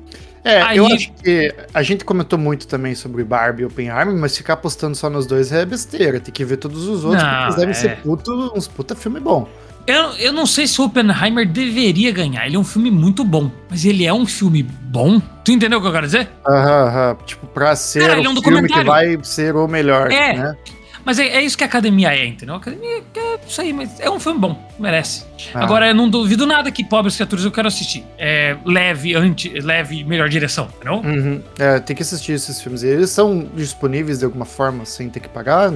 É, 0.44 0.62
Aí... 0.62 0.76
eu 0.76 0.86
acho 0.86 1.10
que 1.14 1.52
a 1.72 1.82
gente 1.82 2.04
comentou 2.04 2.38
muito 2.38 2.68
também 2.68 2.94
sobre 2.94 3.24
Barbie 3.24 3.62
e 3.62 3.66
Oppenheimer, 3.66 4.14
mas 4.14 4.36
ficar 4.36 4.52
apostando 4.52 4.94
só 4.94 5.10
nos 5.10 5.26
dois 5.26 5.50
é 5.50 5.66
besteira. 5.66 6.20
Tem 6.20 6.32
que 6.32 6.44
ver 6.44 6.58
todos 6.58 6.86
os 6.86 7.04
outros, 7.04 7.20
Não, 7.20 7.30
porque 7.30 7.44
eles 7.46 7.56
devem 7.56 7.70
é... 7.70 7.74
ser 7.74 7.96
puto, 7.96 8.52
uns 8.54 8.68
puta 8.68 8.94
filme 8.94 9.18
bom. 9.18 9.48
Eu, 9.86 10.12
eu 10.12 10.32
não 10.32 10.46
sei 10.46 10.66
se 10.66 10.80
o 10.80 10.84
Oppenheimer 10.84 11.46
deveria 11.46 12.10
ganhar. 12.10 12.46
Ele 12.46 12.56
é 12.56 12.58
um 12.58 12.64
filme 12.64 12.90
muito 12.90 13.22
bom. 13.22 13.50
Mas 13.68 13.84
ele 13.84 14.06
é 14.06 14.12
um 14.12 14.24
filme 14.24 14.62
bom? 14.62 15.20
Tu 15.44 15.52
entendeu 15.52 15.78
o 15.78 15.82
que 15.82 15.88
eu 15.88 15.92
quero 15.92 16.06
dizer? 16.06 16.28
Aham, 16.46 16.88
aham. 16.88 17.16
Tipo, 17.26 17.46
pra 17.48 17.76
ser 17.76 18.06
Cara, 18.06 18.20
o 18.20 18.24
é 18.24 18.28
um 18.28 18.42
filme 18.42 18.68
que 18.68 18.84
vai 18.84 19.18
ser 19.22 19.54
o 19.54 19.68
melhor, 19.68 20.10
é. 20.10 20.32
né? 20.34 20.56
Mas 21.04 21.18
é, 21.18 21.26
é, 21.26 21.42
isso 21.42 21.56
que 21.58 21.62
a 21.62 21.66
academia 21.66 22.16
é, 22.16 22.24
entendeu? 22.24 22.54
A 22.54 22.58
academia 22.58 23.02
é 23.14 23.38
isso 23.46 23.60
aí, 23.60 23.74
mas 23.74 24.00
é 24.00 24.08
um 24.08 24.18
filme 24.18 24.40
bom, 24.40 24.70
merece. 24.78 25.24
Ah. 25.52 25.62
Agora, 25.62 25.88
eu 25.88 25.94
não 25.94 26.08
duvido 26.08 26.46
nada 26.46 26.70
que 26.70 26.82
Pobres 26.82 27.14
Criaturas 27.16 27.44
eu 27.44 27.52
quero 27.52 27.68
assistir. 27.68 28.02
É 28.16 28.56
leve, 28.64 29.14
anti, 29.14 29.50
leve, 29.60 30.02
melhor 30.02 30.30
direção, 30.30 30.68
entendeu? 30.74 31.02
Uhum. 31.04 31.42
É, 31.58 31.78
tem 31.78 31.94
que 31.94 32.02
assistir 32.02 32.32
esses 32.32 32.58
filmes. 32.60 32.82
Eles 32.82 33.10
são 33.10 33.46
disponíveis 33.54 34.20
de 34.20 34.24
alguma 34.24 34.46
forma 34.46 34.86
sem 34.86 35.10
ter 35.10 35.20
que 35.20 35.28
pagar 35.28 35.70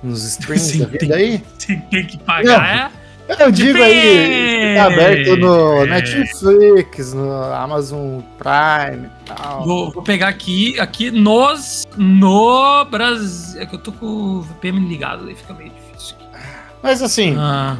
nos 0.00 0.22
streams 0.24 0.62
Sim, 0.72 0.78
da 0.78 0.86
vida 0.86 0.98
tem, 0.98 1.12
aí? 1.12 1.42
Tem, 1.66 1.80
tem 1.90 2.06
que 2.06 2.18
pagar, 2.18 2.92
é. 2.94 2.97
Eu 3.28 3.52
digo 3.52 3.82
aí, 3.82 4.74
tá 4.74 4.84
aberto 4.86 5.36
no 5.36 5.84
Netflix, 5.84 7.12
no 7.12 7.30
Amazon 7.52 8.20
Prime 8.38 9.06
e 9.06 9.24
tal. 9.26 9.64
Vou, 9.64 9.90
vou, 9.90 10.02
pegar 10.02 10.28
aqui, 10.28 10.78
aqui 10.80 11.10
nos, 11.10 11.86
no 11.96 12.84
Brasil. 12.86 13.60
É 13.60 13.66
que 13.66 13.74
eu 13.74 13.78
tô 13.78 13.92
com 13.92 14.06
o 14.06 14.40
VPN 14.42 14.88
ligado, 14.88 15.28
aí 15.28 15.34
fica 15.34 15.52
meio 15.52 15.70
difícil. 15.70 16.16
Mas 16.82 17.02
assim, 17.02 17.36
ah. 17.36 17.76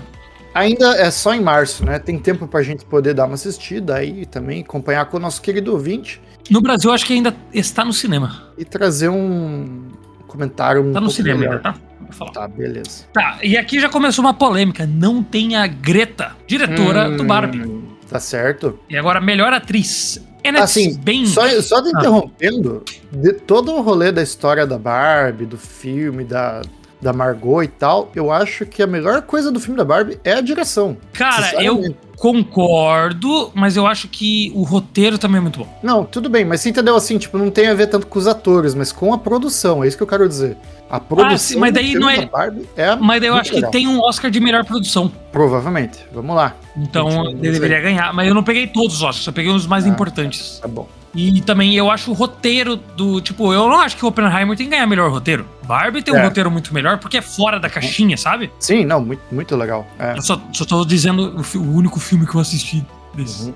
Ainda 0.55 0.97
é 0.97 1.11
só 1.11 1.35
em 1.35 1.41
março, 1.41 1.85
né? 1.85 1.99
Tem 1.99 2.19
tempo 2.19 2.49
pra 2.49 2.63
gente 2.63 2.85
poder 2.85 3.15
dar 3.15 3.27
uma 3.27 3.35
assistida 3.35 3.95
aí 3.95 4.27
também, 4.27 4.63
acompanhar 4.63 5.05
com 5.07 5.17
o 5.17 5.21
nosso 5.21 5.41
querido 5.41 5.73
ouvinte. 5.73 6.21
No 6.51 6.61
Brasil, 6.61 6.91
acho 6.91 7.07
que 7.07 7.13
ainda 7.13 7.35
está 7.53 7.85
no 7.85 7.93
cinema. 7.93 8.43
E 8.57 8.65
trazer 8.65 9.09
um 9.09 9.89
comentário 10.27 10.83
um 10.83 10.93
Tá 10.93 11.01
no 11.01 11.11
cinema 11.11 11.39
melhor. 11.39 11.57
ainda, 11.57 11.73
tá? 11.73 11.88
Vou 12.09 12.17
falar. 12.17 12.33
Tá, 12.33 12.49
beleza. 12.49 13.05
Tá, 13.13 13.39
e 13.43 13.57
aqui 13.57 13.81
já 13.81 13.89
começou 13.89 14.25
uma 14.25 14.35
polêmica. 14.35 14.87
Não 14.87 15.23
tem 15.23 15.57
a 15.57 15.67
Greta, 15.67 16.37
diretora 16.47 17.09
hum, 17.09 17.17
do 17.17 17.25
Barbie. 17.25 17.83
Tá 18.09 18.19
certo. 18.19 18.79
E 18.89 18.97
agora, 18.97 19.21
melhor 19.21 19.53
atriz. 19.53 20.25
Annette 20.45 20.65
assim, 20.65 20.97
bem... 20.99 21.27
só, 21.27 21.49
só 21.61 21.83
te 21.83 21.89
ah. 21.89 21.99
interrompendo, 21.99 22.85
de 23.13 23.33
todo 23.33 23.73
o 23.75 23.83
rolê 23.83 24.13
da 24.13 24.23
história 24.23 24.67
da 24.67 24.79
Barbie, 24.79 25.45
do 25.45 25.59
filme, 25.59 26.25
da, 26.25 26.63
da 27.01 27.13
Margot 27.13 27.63
e 27.63 27.69
tal, 27.69 28.11
eu 28.15 28.31
acho 28.31 28.65
que 28.65 28.83
a 28.83 28.87
melhor 28.87 29.23
coisa 29.23 29.51
do 29.51 29.61
filme 29.61 29.77
da 29.77 29.85
Barbie 29.85 30.19
é 30.25 30.33
a 30.33 30.41
direção. 30.41 30.97
Cara, 31.13 31.63
eu 31.63 31.95
concordo, 32.19 33.51
mas 33.55 33.77
eu 33.77 33.87
acho 33.87 34.09
que 34.09 34.53
o 34.55 34.63
roteiro 34.63 35.19
também 35.19 35.39
é 35.39 35.41
muito 35.41 35.61
bom. 35.61 35.79
Não, 35.83 36.05
tudo 36.05 36.29
bem, 36.29 36.45
mas 36.45 36.61
você 36.61 36.69
entendeu 36.69 36.97
assim, 36.97 37.17
tipo, 37.17 37.39
não 37.39 37.51
tem 37.51 37.69
a 37.69 37.75
ver 37.75 37.87
tanto 37.87 38.07
com 38.07 38.19
os 38.19 38.27
atores, 38.27 38.75
mas 38.75 38.91
com 38.91 39.15
a 39.15 39.19
produção, 39.19 39.85
é 39.85 39.89
isso 39.89 39.97
que 39.97 40.03
eu 40.03 40.07
quero 40.07 40.29
dizer. 40.29 40.57
A 40.91 40.99
produção 40.99 41.35
ah, 41.35 41.39
sim, 41.39 41.59
mas 41.59 41.73
daí 41.73 41.95
não 41.95 42.09
é... 42.09 42.27
Barbie 42.27 42.67
é 42.77 42.97
Mas 42.97 43.21
daí 43.21 43.29
eu 43.29 43.35
acho 43.35 43.55
legal. 43.55 43.71
que 43.71 43.79
tem 43.79 43.87
um 43.87 44.01
Oscar 44.01 44.31
de 44.31 44.41
melhor 44.41 44.65
produção. 44.65 45.13
Provavelmente. 45.31 45.99
Vamos 46.13 46.35
lá. 46.35 46.57
Então 46.77 47.27
ele 47.31 47.53
deveria 47.53 47.81
ganhar, 47.81 48.13
mas 48.13 48.27
eu 48.27 48.35
não 48.35 48.43
peguei 48.43 48.67
todos 48.67 48.97
os 48.97 49.03
Oscars, 49.03 49.27
eu 49.27 49.33
peguei 49.33 49.53
os 49.53 49.67
mais 49.67 49.85
ah, 49.85 49.89
importantes. 49.89 50.59
Tá 50.61 50.69
bom. 50.69 50.89
E 51.15 51.41
também 51.41 51.75
eu 51.75 51.91
acho 51.91 52.11
o 52.11 52.15
roteiro 52.15 52.77
do. 52.77 53.21
Tipo, 53.21 53.53
eu 53.53 53.69
não 53.69 53.81
acho 53.81 53.97
que 53.97 54.05
o 54.05 54.09
Oppenheimer 54.09 54.57
tem 54.57 54.67
que 54.67 54.71
ganhar 54.71 54.87
melhor 54.87 55.11
roteiro. 55.11 55.47
Barbie 55.65 56.03
tem 56.03 56.13
um 56.13 56.19
é. 56.19 56.25
roteiro 56.25 56.51
muito 56.51 56.73
melhor 56.73 56.99
porque 56.99 57.19
é 57.19 57.23
fora 57.23 57.59
da 57.59 57.69
caixinha, 57.69 58.17
sabe? 58.17 58.51
Sim, 58.59 58.85
não, 58.85 59.01
muito, 59.01 59.23
muito 59.33 59.57
legal. 59.57 59.87
É. 59.99 60.17
Eu 60.17 60.23
só, 60.23 60.41
só 60.53 60.65
tô 60.65 60.85
dizendo 60.85 61.37
o, 61.37 61.59
o, 61.59 61.77
único 61.77 61.99
filme 61.99 62.27
que 62.27 62.35
eu 62.35 62.41
assisti 62.41 62.85
desse. 63.15 63.47
Uhum. 63.47 63.55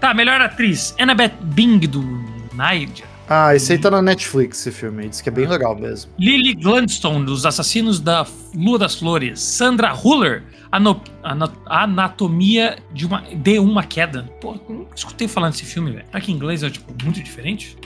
Tá, 0.00 0.14
melhor 0.14 0.40
atriz. 0.40 0.94
Annabeth 0.98 1.32
Bing 1.40 1.78
do 1.80 2.02
Niger. 2.52 3.15
Ah, 3.28 3.54
esse 3.56 3.72
aí 3.72 3.78
tá 3.78 3.90
na 3.90 4.00
Netflix, 4.00 4.60
esse 4.60 4.70
filme. 4.70 5.08
Diz 5.08 5.20
que 5.20 5.28
é 5.28 5.32
bem 5.32 5.46
legal 5.46 5.74
mesmo. 5.74 6.12
Lily 6.18 6.54
Gladstone, 6.54 7.24
dos 7.24 7.44
Assassinos 7.44 7.98
da 7.98 8.24
Lua 8.54 8.78
das 8.78 8.94
Flores. 8.94 9.40
Sandra 9.40 9.92
Huller, 9.92 10.44
ano, 10.70 11.00
Anatomia 11.66 12.78
de 12.92 13.04
uma, 13.04 13.22
de 13.22 13.58
uma 13.58 13.82
Queda. 13.82 14.22
Pô, 14.40 14.54
nunca 14.68 14.94
escutei 14.94 15.26
falar 15.26 15.50
desse 15.50 15.64
filme, 15.64 15.90
velho. 15.90 16.06
Será 16.06 16.20
que 16.20 16.30
em 16.30 16.34
inglês 16.36 16.62
é, 16.62 16.70
tipo, 16.70 16.92
muito 17.04 17.20
diferente? 17.22 17.76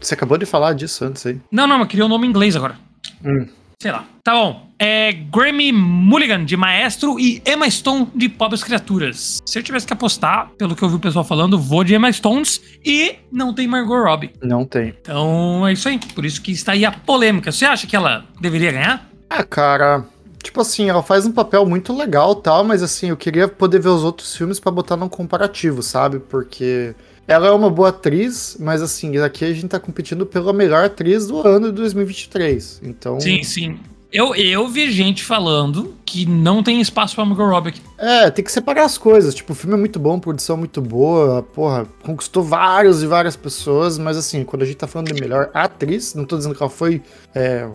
Você 0.00 0.14
acabou 0.14 0.36
de 0.36 0.46
falar 0.46 0.74
disso 0.74 1.04
antes 1.04 1.24
aí. 1.26 1.40
Não, 1.50 1.66
não, 1.66 1.80
eu 1.80 1.86
queria 1.86 2.04
o 2.04 2.06
um 2.06 2.10
nome 2.10 2.26
em 2.26 2.30
inglês 2.30 2.54
agora. 2.54 2.76
Hum. 3.24 3.46
Sei 3.80 3.92
lá. 3.92 4.06
Tá 4.24 4.32
bom. 4.32 4.70
É 4.78 5.12
Grammy 5.12 5.70
Mulligan 5.70 6.44
de 6.46 6.56
Maestro 6.56 7.20
e 7.20 7.42
Emma 7.46 7.68
Stone 7.70 8.08
de 8.14 8.28
Pobres 8.28 8.64
Criaturas. 8.64 9.42
Se 9.44 9.58
eu 9.58 9.62
tivesse 9.62 9.86
que 9.86 9.92
apostar, 9.92 10.50
pelo 10.56 10.74
que 10.74 10.82
eu 10.82 10.88
vi 10.88 10.96
o 10.96 11.00
pessoal 11.00 11.24
falando, 11.24 11.58
vou 11.58 11.84
de 11.84 11.94
Emma 11.94 12.10
Stones 12.10 12.60
e 12.84 13.16
não 13.30 13.54
tem 13.54 13.68
Margot 13.68 14.02
Robbie. 14.02 14.32
Não 14.42 14.64
tem. 14.64 14.94
Então 15.00 15.66
é 15.66 15.74
isso 15.74 15.88
aí. 15.88 15.98
Por 16.14 16.24
isso 16.24 16.40
que 16.40 16.52
está 16.52 16.72
aí 16.72 16.86
a 16.86 16.92
polêmica. 16.92 17.52
Você 17.52 17.66
acha 17.66 17.86
que 17.86 17.94
ela 17.94 18.24
deveria 18.40 18.72
ganhar? 18.72 19.10
Ah, 19.28 19.44
cara. 19.44 20.06
Tipo 20.42 20.62
assim, 20.62 20.88
ela 20.88 21.02
faz 21.02 21.26
um 21.26 21.32
papel 21.32 21.66
muito 21.66 21.94
legal 21.94 22.34
tal, 22.34 22.64
mas 22.64 22.82
assim, 22.82 23.10
eu 23.10 23.16
queria 23.16 23.46
poder 23.46 23.80
ver 23.80 23.88
os 23.90 24.04
outros 24.04 24.34
filmes 24.34 24.58
para 24.58 24.72
botar 24.72 24.96
num 24.96 25.08
comparativo, 25.08 25.82
sabe? 25.82 26.18
Porque 26.18 26.94
ela 27.26 27.48
é 27.48 27.50
uma 27.50 27.70
boa 27.70 27.88
atriz, 27.88 28.56
mas 28.60 28.82
assim, 28.82 29.16
aqui 29.18 29.44
a 29.44 29.52
gente 29.52 29.68
tá 29.68 29.80
competindo 29.80 30.24
pela 30.24 30.52
melhor 30.52 30.84
atriz 30.84 31.26
do 31.26 31.46
ano 31.46 31.66
de 31.68 31.72
2023. 31.72 32.80
Então. 32.84 33.20
Sim, 33.20 33.42
sim. 33.42 33.78
Eu, 34.12 34.34
eu 34.34 34.68
vi 34.68 34.90
gente 34.90 35.24
falando 35.24 35.94
que 36.04 36.24
não 36.24 36.62
tem 36.62 36.80
espaço 36.80 37.14
pra 37.14 37.24
Margot 37.24 37.46
Robbie 37.46 37.70
aqui. 37.70 37.80
É, 37.98 38.30
tem 38.30 38.44
que 38.44 38.52
separar 38.52 38.84
as 38.84 38.98
coisas. 38.98 39.34
Tipo, 39.34 39.52
o 39.52 39.56
filme 39.56 39.74
é 39.74 39.78
muito 39.78 39.98
bom, 39.98 40.18
produção 40.18 40.56
muito 40.56 40.80
boa, 40.80 41.42
porra, 41.42 41.86
conquistou 42.02 42.42
vários 42.42 43.02
e 43.02 43.06
várias 43.06 43.36
pessoas, 43.36 43.98
mas 43.98 44.16
assim, 44.16 44.44
quando 44.44 44.62
a 44.62 44.64
gente 44.66 44.76
tá 44.76 44.86
falando 44.86 45.12
de 45.12 45.20
melhor 45.20 45.50
atriz, 45.54 46.14
não 46.14 46.24
tô 46.24 46.36
dizendo 46.36 46.54
que 46.54 46.62
ela 46.62 46.70
foi 46.70 47.02
é, 47.34 47.68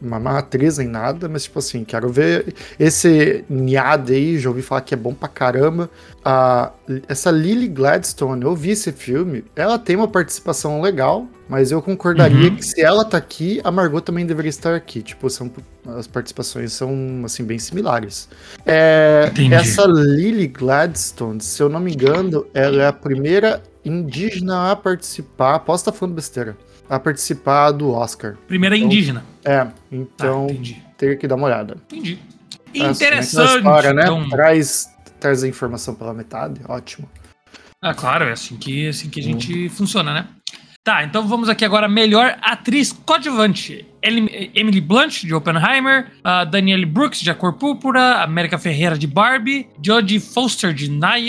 uma 0.00 0.20
má 0.20 0.38
atriz 0.38 0.78
nem 0.78 0.88
nada, 0.88 1.28
mas 1.28 1.44
tipo 1.44 1.58
assim, 1.58 1.84
quero 1.84 2.08
ver 2.08 2.54
esse 2.78 3.44
Niad 3.48 4.12
aí, 4.12 4.38
já 4.38 4.48
ouvi 4.48 4.62
falar 4.62 4.82
que 4.82 4.94
é 4.94 4.96
bom 4.96 5.14
pra 5.14 5.28
caramba. 5.28 5.88
A, 6.24 6.72
essa 7.08 7.30
Lily 7.30 7.68
Gladstone, 7.68 8.42
eu 8.42 8.54
vi 8.54 8.70
esse 8.70 8.92
filme, 8.92 9.44
ela 9.56 9.78
tem 9.78 9.96
uma 9.96 10.08
participação 10.08 10.80
legal, 10.80 11.26
mas 11.48 11.72
eu 11.72 11.80
concordaria 11.80 12.50
uhum. 12.50 12.56
que 12.56 12.64
se 12.64 12.80
ela 12.80 13.04
tá 13.04 13.16
aqui, 13.16 13.60
a 13.64 13.70
Margot 13.70 14.00
também 14.00 14.26
deveria 14.26 14.50
estar 14.50 14.74
aqui. 14.74 15.02
Tipo, 15.02 15.30
são, 15.30 15.50
as 15.86 16.06
participações 16.06 16.72
são, 16.72 17.22
assim, 17.24 17.44
bem 17.44 17.58
similares. 17.58 18.28
É, 18.66 19.30
essa 19.52 19.86
Lily 19.86 20.46
Gladstone, 20.48 21.40
se 21.40 21.62
eu 21.62 21.68
não 21.68 21.80
me 21.80 21.92
engano, 21.92 22.46
ela 22.52 22.82
é 22.82 22.86
a 22.86 22.92
primeira 22.92 23.62
indígena 23.84 24.72
a 24.72 24.76
participar, 24.76 25.58
posso 25.60 25.82
estar 25.82 25.92
falando 25.92 26.14
besteira, 26.14 26.56
a 26.88 26.98
participar 26.98 27.72
do 27.72 27.90
Oscar. 27.90 28.36
Primeira 28.46 28.76
então, 28.76 28.86
indígena. 28.86 29.24
É, 29.44 29.66
então 29.90 30.46
ah, 30.50 30.92
teria 30.96 31.16
que 31.16 31.26
dar 31.26 31.36
uma 31.36 31.46
olhada. 31.46 31.76
Entendi. 31.90 32.18
Interessante. 32.74 33.58
História, 33.58 33.92
né? 33.92 34.02
Então... 34.02 34.28
Traz, 34.28 34.90
traz 35.18 35.42
a 35.42 35.48
informação 35.48 35.94
pela 35.94 36.12
metade, 36.12 36.60
ótimo. 36.68 37.08
Ah, 37.82 37.94
claro, 37.94 38.26
é 38.26 38.32
assim 38.32 38.56
que, 38.56 38.88
assim 38.88 39.08
que 39.08 39.20
a 39.20 39.22
gente 39.22 39.66
hum. 39.66 39.70
funciona, 39.70 40.12
né? 40.12 40.28
Tá, 40.82 41.04
então 41.04 41.28
vamos 41.28 41.50
aqui 41.50 41.62
agora. 41.62 41.86
Melhor 41.86 42.38
atriz 42.40 42.90
coadjuvante. 42.90 43.86
Emily 44.02 44.80
Blunt, 44.80 45.24
de 45.24 45.34
Oppenheimer. 45.34 46.10
Uh, 46.20 46.50
Danielle 46.50 46.86
Brooks, 46.86 47.20
de 47.20 47.30
A 47.30 47.34
Cor 47.34 47.52
Púrpura. 47.52 48.22
América 48.22 48.56
Ferreira, 48.56 48.96
de 48.96 49.06
Barbie. 49.06 49.68
Jodie 49.84 50.18
Foster, 50.18 50.72
de, 50.72 50.88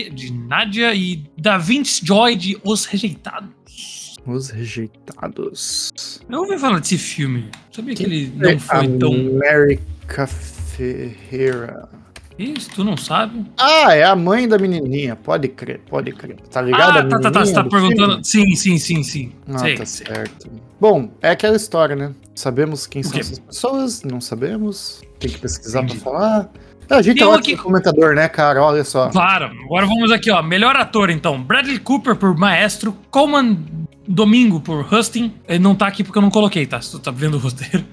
de 0.10 0.32
Nadia. 0.32 0.96
E 0.96 1.26
Da 1.38 1.58
Vinci 1.58 2.00
Joy, 2.06 2.38
de 2.38 2.58
Os 2.64 2.86
Rejeitados. 2.86 4.16
Os 4.26 4.52
Rejeitados. 4.52 6.22
Eu 6.30 6.40
ouvi 6.40 6.58
falar 6.58 6.80
desse 6.80 6.98
filme. 6.98 7.50
Sabia 7.74 7.94
que, 7.94 8.06
que 8.06 8.10
ele 8.10 8.34
não 8.34 8.58
foi 8.58 8.88
tão. 8.98 9.12
América 9.12 10.28
Ferreira. 10.28 11.90
Isso, 12.38 12.70
tu 12.72 12.84
não 12.84 12.98
sabe? 12.98 13.46
Ah, 13.58 13.94
é 13.94 14.04
a 14.04 14.16
mãe 14.16 14.48
da 14.48 14.58
menininha. 14.58 15.16
Pode 15.16 15.48
crer, 15.48 15.80
pode 15.90 16.12
crer. 16.12 16.38
Tá 16.50 16.62
ligado? 16.62 16.98
Ah, 17.00 17.08
tá, 17.08 17.20
tá, 17.20 17.32
tá. 17.32 17.46
Você 17.46 17.54
tá 17.54 17.64
perguntando. 17.64 18.20
Sim, 18.24 18.56
sim, 18.56 18.78
sim, 18.78 19.04
sim. 19.04 19.32
Ah, 19.48 19.60
sei, 19.60 19.76
tá 19.76 19.86
sei. 19.86 20.08
certo. 20.08 20.50
Bom, 20.80 21.12
é 21.22 21.32
aquela 21.32 21.56
história, 21.56 21.96
né? 21.96 22.12
Sabemos 22.34 22.88
quem 22.88 23.04
são 23.04 23.20
essas 23.20 23.40
pessoas, 23.40 24.04
não 24.04 24.20
sabemos. 24.20 25.02
Tem 25.20 25.30
que 25.30 25.38
pesquisar 25.38 25.84
Entendi. 25.84 26.00
pra 26.00 26.12
falar. 26.12 26.50
É, 26.90 26.96
a 26.96 27.02
gente 27.02 27.20
Tem 27.20 27.24
é 27.24 27.30
ótimo 27.30 27.56
aqui... 27.56 27.64
comentador, 27.64 28.16
né, 28.16 28.28
cara? 28.28 28.62
Olha 28.62 28.84
só. 28.84 29.10
Claro. 29.10 29.46
Agora 29.66 29.86
vamos 29.86 30.12
aqui, 30.12 30.30
ó. 30.30 30.42
Melhor 30.42 30.76
ator, 30.76 31.10
então. 31.10 31.42
Bradley 31.42 31.80
Cooper 31.80 32.16
por 32.16 32.36
Maestro. 32.36 32.98
Coleman 33.10 33.64
Domingo 34.08 34.60
por 34.60 34.92
Husting. 34.92 35.34
Ele 35.48 35.60
não 35.60 35.74
tá 35.74 35.88
aqui 35.88 36.04
porque 36.04 36.18
eu 36.18 36.22
não 36.22 36.30
coloquei, 36.30 36.66
tá? 36.66 36.80
Tu 36.80 37.00
tá 37.00 37.12
vendo 37.12 37.36
o 37.36 37.40
roteiro. 37.40 37.86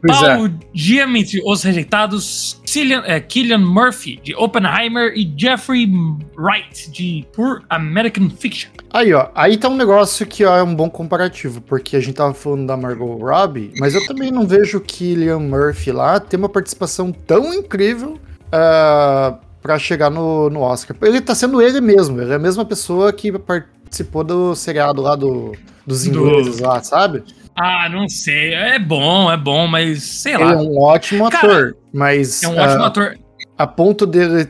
Pois 0.00 0.18
Paul 0.18 0.46
é. 0.46 0.50
Giamatti, 0.74 1.40
Os 1.44 1.62
Rejeitados. 1.62 2.60
Cillian, 2.76 3.02
é, 3.06 3.18
Killian 3.20 3.58
Murphy, 3.58 4.20
de 4.22 4.34
Oppenheimer. 4.34 5.12
E 5.16 5.32
Jeffrey 5.34 5.90
Wright, 6.36 6.90
de 6.90 7.24
Por 7.32 7.62
American 7.70 8.28
Fiction. 8.28 8.70
Aí, 8.92 9.14
ó. 9.14 9.28
Aí 9.34 9.56
tá 9.56 9.68
um 9.68 9.76
negócio 9.76 10.26
que 10.26 10.44
ó, 10.44 10.56
é 10.58 10.62
um 10.62 10.74
bom 10.74 10.90
comparativo, 10.90 11.62
porque 11.62 11.96
a 11.96 12.00
gente 12.00 12.16
tava 12.16 12.34
falando 12.34 12.66
da 12.66 12.76
Margot 12.76 13.16
Robbie, 13.16 13.72
mas 13.78 13.94
eu 13.94 14.06
também 14.06 14.30
não 14.30 14.46
vejo 14.46 14.76
o 14.76 14.80
Killian 14.80 15.38
Murphy 15.38 15.90
lá 15.90 16.20
ter 16.20 16.36
uma 16.36 16.50
participação 16.50 17.12
tão 17.12 17.54
incrível 17.54 18.18
uh, 18.48 19.38
para 19.62 19.78
chegar 19.78 20.10
no, 20.10 20.50
no 20.50 20.60
Oscar. 20.60 20.96
Ele 21.00 21.20
tá 21.22 21.34
sendo 21.34 21.62
ele 21.62 21.80
mesmo, 21.80 22.20
ele 22.20 22.32
é 22.32 22.36
a 22.36 22.38
mesma 22.38 22.64
pessoa 22.64 23.10
que 23.10 23.32
participou 23.38 24.22
do 24.22 24.54
seriado 24.54 25.00
lá 25.00 25.16
do, 25.16 25.52
dos 25.86 26.06
ingleses 26.06 26.58
do... 26.58 26.66
lá, 26.66 26.82
sabe? 26.82 27.24
Ah, 27.56 27.88
não 27.88 28.08
sei. 28.08 28.54
É 28.54 28.78
bom, 28.78 29.30
é 29.30 29.36
bom, 29.36 29.66
mas 29.66 30.02
sei 30.02 30.34
Ele 30.34 30.44
lá. 30.44 30.52
é 30.52 30.56
um 30.56 30.78
ótimo 30.78 31.30
Cara, 31.30 31.46
ator, 31.46 31.76
mas. 31.92 32.42
É 32.42 32.48
um 32.48 32.56
ótimo 32.58 32.82
uh, 32.82 32.86
ator. 32.86 33.18
A 33.56 33.66
ponto 33.66 34.06
dele 34.06 34.48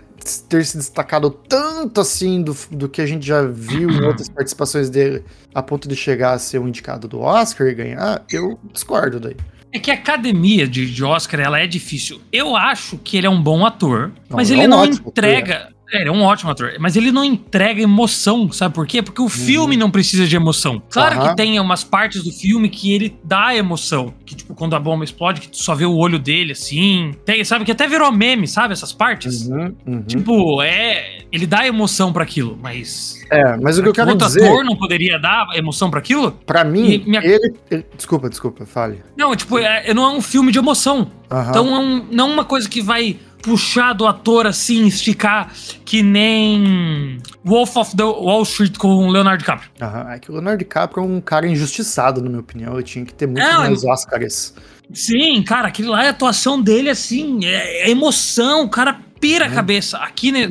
ter 0.49 0.65
se 0.65 0.77
destacado 0.77 1.31
tanto 1.31 2.01
assim 2.01 2.43
do, 2.43 2.57
do 2.71 2.89
que 2.89 3.01
a 3.01 3.07
gente 3.07 3.25
já 3.25 3.43
viu 3.43 3.89
em 3.91 4.05
outras 4.05 4.29
participações 4.29 4.91
dele, 4.91 5.25
a 5.55 5.63
ponto 5.63 5.89
de 5.89 5.95
chegar 5.95 6.33
a 6.33 6.39
ser 6.39 6.59
um 6.59 6.67
indicado 6.67 7.07
do 7.07 7.21
Oscar 7.21 7.69
e 7.69 7.75
ganhar, 7.75 8.25
eu 8.31 8.59
discordo 8.73 9.21
daí. 9.21 9.37
É 9.73 9.79
que 9.79 9.91
a 9.91 9.95
academia 9.95 10.67
de, 10.67 10.91
de 10.91 11.05
Oscar 11.05 11.41
ela 11.41 11.61
é 11.61 11.67
difícil. 11.67 12.21
Eu 12.33 12.57
acho 12.57 12.99
que 12.99 13.17
ele 13.17 13.27
é 13.27 13.31
um 13.31 13.41
bom 13.41 13.65
ator, 13.65 14.13
não, 14.29 14.37
mas 14.37 14.51
ele 14.51 14.63
é 14.63 14.67
um 14.67 14.71
não 14.71 14.85
entrega. 14.85 15.69
É, 15.93 16.01
ele 16.01 16.09
é 16.09 16.13
um 16.13 16.23
ótimo 16.23 16.51
ator, 16.51 16.75
mas 16.81 16.97
ele 16.97 17.13
não 17.13 17.25
entrega 17.25 17.81
emoção, 17.81 18.51
sabe 18.51 18.75
por 18.75 18.87
quê? 18.87 19.03
Porque 19.03 19.21
o 19.21 19.25
uhum. 19.25 19.31
filme 19.31 19.77
não 19.77 19.91
precisa 19.91 20.27
de 20.27 20.35
emoção. 20.35 20.83
Claro 20.91 21.21
uhum. 21.21 21.29
que 21.29 21.37
tem 21.37 21.61
umas 21.61 21.85
partes 21.85 22.25
do 22.25 22.33
filme 22.33 22.69
que 22.69 22.93
ele 22.93 23.17
dá 23.23 23.55
emoção, 23.55 24.13
que 24.25 24.35
tipo, 24.35 24.55
quando 24.55 24.75
a 24.75 24.81
bomba 24.81 25.05
explode, 25.05 25.41
que 25.41 25.49
tu 25.49 25.59
só 25.59 25.75
vê 25.75 25.85
o 25.85 25.95
olho 25.95 26.19
dele, 26.19 26.53
assim. 26.53 27.13
Tem, 27.25 27.45
sabe, 27.45 27.65
que 27.65 27.73
até 27.73 27.87
virou 27.87 28.11
meme, 28.11 28.49
sabe, 28.49 28.73
essas 28.73 28.93
partes? 28.93 29.47
Uhum. 29.47 29.75
uhum. 29.87 30.03
Tipo, 30.03 30.63
é... 30.63 31.21
Ele 31.31 31.47
dá 31.47 31.67
emoção 31.67 32.13
para 32.13 32.23
aquilo, 32.23 32.59
mas... 32.63 33.21
É, 33.31 33.57
mas 33.57 33.79
o 33.79 33.83
que 33.83 33.89
eu 33.89 33.93
quero 33.93 34.11
outro 34.11 34.27
dizer... 34.27 34.45
ator 34.45 34.65
não 34.65 34.77
poderia 34.77 35.19
dar 35.19 35.49
emoção 35.55 35.91
para 35.91 35.99
aquilo? 35.99 36.33
Para 36.47 36.65
mim, 36.65 37.03
minha... 37.07 37.21
ele, 37.21 37.55
ele... 37.71 37.85
Desculpa, 37.97 38.29
desculpa, 38.29 38.65
fale. 38.65 39.03
Não, 39.17 39.35
tipo, 39.35 39.59
é, 39.59 39.93
não 39.93 40.05
é 40.05 40.17
um 40.17 40.21
filme 40.21 40.53
de 40.53 40.59
emoção. 40.59 41.11
Então, 41.27 41.67
é 41.67 42.03
não 42.11 42.29
é 42.29 42.33
uma 42.33 42.45
coisa 42.45 42.69
que 42.69 42.81
vai 42.81 43.19
puxar 43.47 43.93
do 43.93 44.07
ator 44.07 44.47
assim, 44.47 44.87
esticar 44.87 45.53
que 45.85 46.03
nem 46.03 47.19
Wolf 47.45 47.77
of 47.77 47.97
the 47.97 48.03
Wall 48.03 48.43
Street 48.43 48.77
com 48.77 48.89
o 48.89 49.11
Leonardo 49.11 49.39
DiCaprio. 49.39 49.71
Aham, 49.81 50.11
É 50.13 50.19
que 50.19 50.31
o 50.31 50.35
Leonardo 50.35 50.59
DiCaprio 50.59 51.05
é 51.05 51.07
um 51.07 51.21
cara 51.21 51.47
injustiçado, 51.47 52.21
na 52.21 52.29
minha 52.29 52.41
opinião. 52.41 52.75
Ele 52.75 52.83
tinha 52.83 53.05
que 53.05 53.15
ter 53.15 53.27
muito 53.27 53.41
mais 53.43 53.85
Oscars. 53.85 54.55
Sim, 54.93 55.43
cara, 55.43 55.69
aquele 55.69 55.89
lá 55.89 56.05
é 56.05 56.09
a 56.09 56.11
atuação 56.11 56.61
dele, 56.61 56.91
assim, 56.91 57.45
é, 57.45 57.87
é 57.87 57.91
emoção, 57.91 58.65
o 58.65 58.69
cara 58.69 58.99
pira 59.21 59.47
a 59.47 59.49
Uhum. 59.49 59.55
cabeça. 59.55 59.99
Aqui, 59.99 60.31
né, 60.33 60.49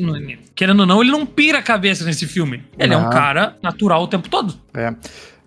querendo 0.54 0.80
ou 0.80 0.86
não, 0.86 1.00
ele 1.02 1.10
não 1.10 1.24
pira 1.26 1.58
a 1.58 1.62
cabeça 1.62 2.04
nesse 2.04 2.26
filme. 2.26 2.62
Ele 2.78 2.92
é 2.94 2.96
um 2.96 3.10
cara 3.10 3.56
natural 3.62 4.02
o 4.02 4.08
tempo 4.08 4.28
todo. 4.28 4.54
É. 4.74 4.92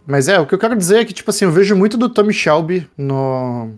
Mas 0.08 0.28
é, 0.28 0.40
o 0.40 0.46
que 0.48 0.56
eu 0.56 0.60
quero 0.60 0.76
dizer 0.76 1.00
é 1.02 1.06
que, 1.06 1.14
tipo 1.14 1.30
assim, 1.30 1.46
eu 1.46 1.52
vejo 1.52 1.76
muito 1.76 1.96
do 1.98 2.10
Tommy 2.10 2.34
Shelby 2.34 2.88
no, 2.98 3.74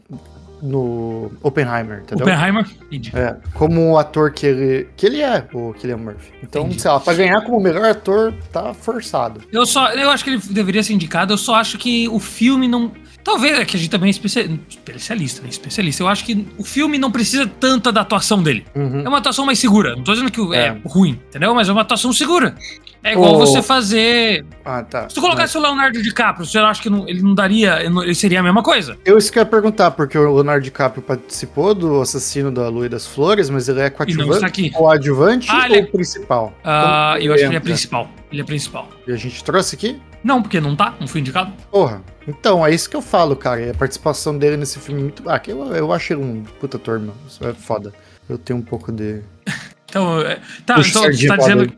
no 0.61 1.31
Oppenheimer, 1.41 2.01
entendeu? 2.03 2.25
Oppenheimer. 2.25 2.65
Entendi. 2.87 3.11
É, 3.15 3.35
como 3.53 3.91
o 3.91 3.97
ator 3.97 4.31
que 4.31 4.45
ele, 4.45 4.87
que 4.95 5.05
ele 5.05 5.21
é, 5.21 5.45
o 5.53 5.73
Killian 5.73 5.97
Murphy. 5.97 6.31
Então, 6.43 6.63
Entendi. 6.63 6.81
sei 6.81 6.91
lá, 6.91 6.99
pra 6.99 7.13
ganhar 7.13 7.41
como 7.41 7.59
melhor 7.59 7.85
ator, 7.89 8.33
tá 8.51 8.73
forçado. 8.73 9.41
Eu 9.51 9.65
só, 9.65 9.91
eu 9.91 10.09
acho 10.09 10.23
que 10.23 10.29
ele 10.31 10.41
deveria 10.49 10.83
ser 10.83 10.93
indicado, 10.93 11.33
eu 11.33 11.37
só 11.37 11.55
acho 11.55 11.77
que 11.77 12.07
o 12.09 12.19
filme 12.19 12.67
não. 12.67 12.91
Talvez 13.23 13.59
é 13.59 13.65
que 13.65 13.75
a 13.77 13.79
gente 13.79 13.89
também 13.91 14.07
é 14.07 14.09
especia- 14.11 14.49
especialista, 14.67 15.43
né? 15.43 15.49
Especialista. 15.49 16.01
Eu 16.01 16.07
acho 16.07 16.25
que 16.25 16.47
o 16.57 16.63
filme 16.63 16.97
não 16.97 17.11
precisa 17.11 17.45
tanta 17.45 17.91
da 17.91 18.01
atuação 18.01 18.41
dele. 18.41 18.65
Uhum. 18.75 19.01
É 19.05 19.07
uma 19.07 19.19
atuação 19.19 19.45
mais 19.45 19.59
segura. 19.59 19.95
Não 19.95 20.03
tô 20.03 20.11
dizendo 20.13 20.31
que 20.31 20.41
é, 20.55 20.67
É. 20.69 20.77
ruim, 20.85 21.19
entendeu? 21.29 21.53
Mas 21.53 21.69
é 21.69 21.71
uma 21.71 21.81
atuação 21.81 22.11
segura. 22.11 22.55
É 23.03 23.13
igual 23.13 23.37
você 23.39 23.61
fazer. 23.63 24.45
Ah, 24.63 24.83
tá. 24.83 25.09
Se 25.09 25.15
tu 25.15 25.21
colocasse 25.21 25.57
o 25.57 25.61
Leonardo 25.61 26.01
DiCaprio, 26.01 26.45
você 26.45 26.57
acha 26.59 26.81
que 26.81 26.89
não- 26.89 27.07
ele 27.09 27.21
não 27.21 27.33
daria. 27.33 27.81
ele 27.83 28.13
seria 28.13 28.39
a 28.39 28.43
mesma 28.43 28.61
coisa? 28.61 28.97
Eu 29.03 29.17
isso 29.17 29.31
que 29.31 29.39
eu 29.39 29.41
ia 29.41 29.45
perguntar, 29.45 29.91
porque 29.91 30.17
o 30.17 30.33
Leonardo 30.35 30.63
DiCaprio 30.63 31.01
participou 31.01 31.73
do 31.73 31.99
Assassino 32.01 32.51
da 32.51 32.69
Lua 32.69 32.85
e 32.85 32.89
das 32.89 33.07
Flores, 33.07 33.49
mas 33.49 33.67
ele 33.67 33.79
é 33.81 33.89
coadjuvante, 33.89 34.69
coadjuvante 34.69 35.47
Ah, 35.49 35.65
ou 35.69 35.75
é- 35.75 35.81
principal? 35.83 36.53
Ah, 36.63 37.15
eu 37.19 37.33
acho 37.33 37.41
que 37.43 37.49
ele 37.49 37.55
é 37.55 37.59
principal. 37.59 38.09
Ele 38.31 38.41
é 38.41 38.45
principal. 38.45 38.87
E 39.07 39.11
a 39.11 39.15
gente 39.17 39.43
trouxe 39.43 39.75
aqui? 39.75 39.99
Não, 40.23 40.39
porque 40.41 40.61
não 40.61 40.75
tá, 40.75 40.93
não 40.99 41.07
foi 41.07 41.21
indicado. 41.21 41.51
Porra. 41.71 42.03
Então, 42.27 42.63
é 42.63 42.71
isso 42.71 42.87
que 42.87 42.95
eu 42.95 43.01
falo, 43.01 43.35
cara. 43.35 43.71
A 43.71 43.73
participação 43.73 44.37
dele 44.37 44.55
nesse 44.55 44.77
filme 44.77 45.01
é 45.01 45.03
muito. 45.05 45.23
Ah, 45.27 45.41
eu, 45.47 45.73
eu 45.75 45.91
acho 45.91 46.13
ele 46.13 46.21
um 46.21 46.43
puta 46.59 46.79
meu. 46.99 47.13
Isso 47.27 47.43
é 47.43 47.51
foda. 47.53 47.91
Eu 48.29 48.37
tenho 48.37 48.59
um 48.59 48.61
pouco 48.61 48.91
de. 48.91 49.21
Então, 49.89 50.21
é, 50.21 50.39
tá, 50.65 50.75
Puxa 50.75 50.89
então 50.99 51.01
você 51.11 51.27
tá 51.27 51.35
dizendo. 51.35 51.61
dentro. 51.65 51.77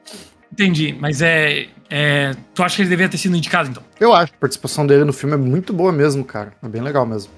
Entendi, 0.53 0.95
mas 0.99 1.19
é, 1.21 1.65
é. 1.89 2.31
Tu 2.53 2.61
acha 2.63 2.75
que 2.75 2.81
ele 2.83 2.89
deveria 2.89 3.09
ter 3.09 3.17
sido 3.17 3.35
indicado, 3.35 3.69
então? 3.69 3.81
Eu 3.99 4.13
acho. 4.13 4.31
A 4.33 4.37
participação 4.39 4.85
dele 4.85 5.03
no 5.03 5.11
filme 5.11 5.33
é 5.33 5.37
muito 5.37 5.73
boa 5.73 5.91
mesmo, 5.91 6.23
cara. 6.23 6.53
É 6.63 6.67
bem 6.67 6.81
legal 6.81 7.05
mesmo. 7.07 7.31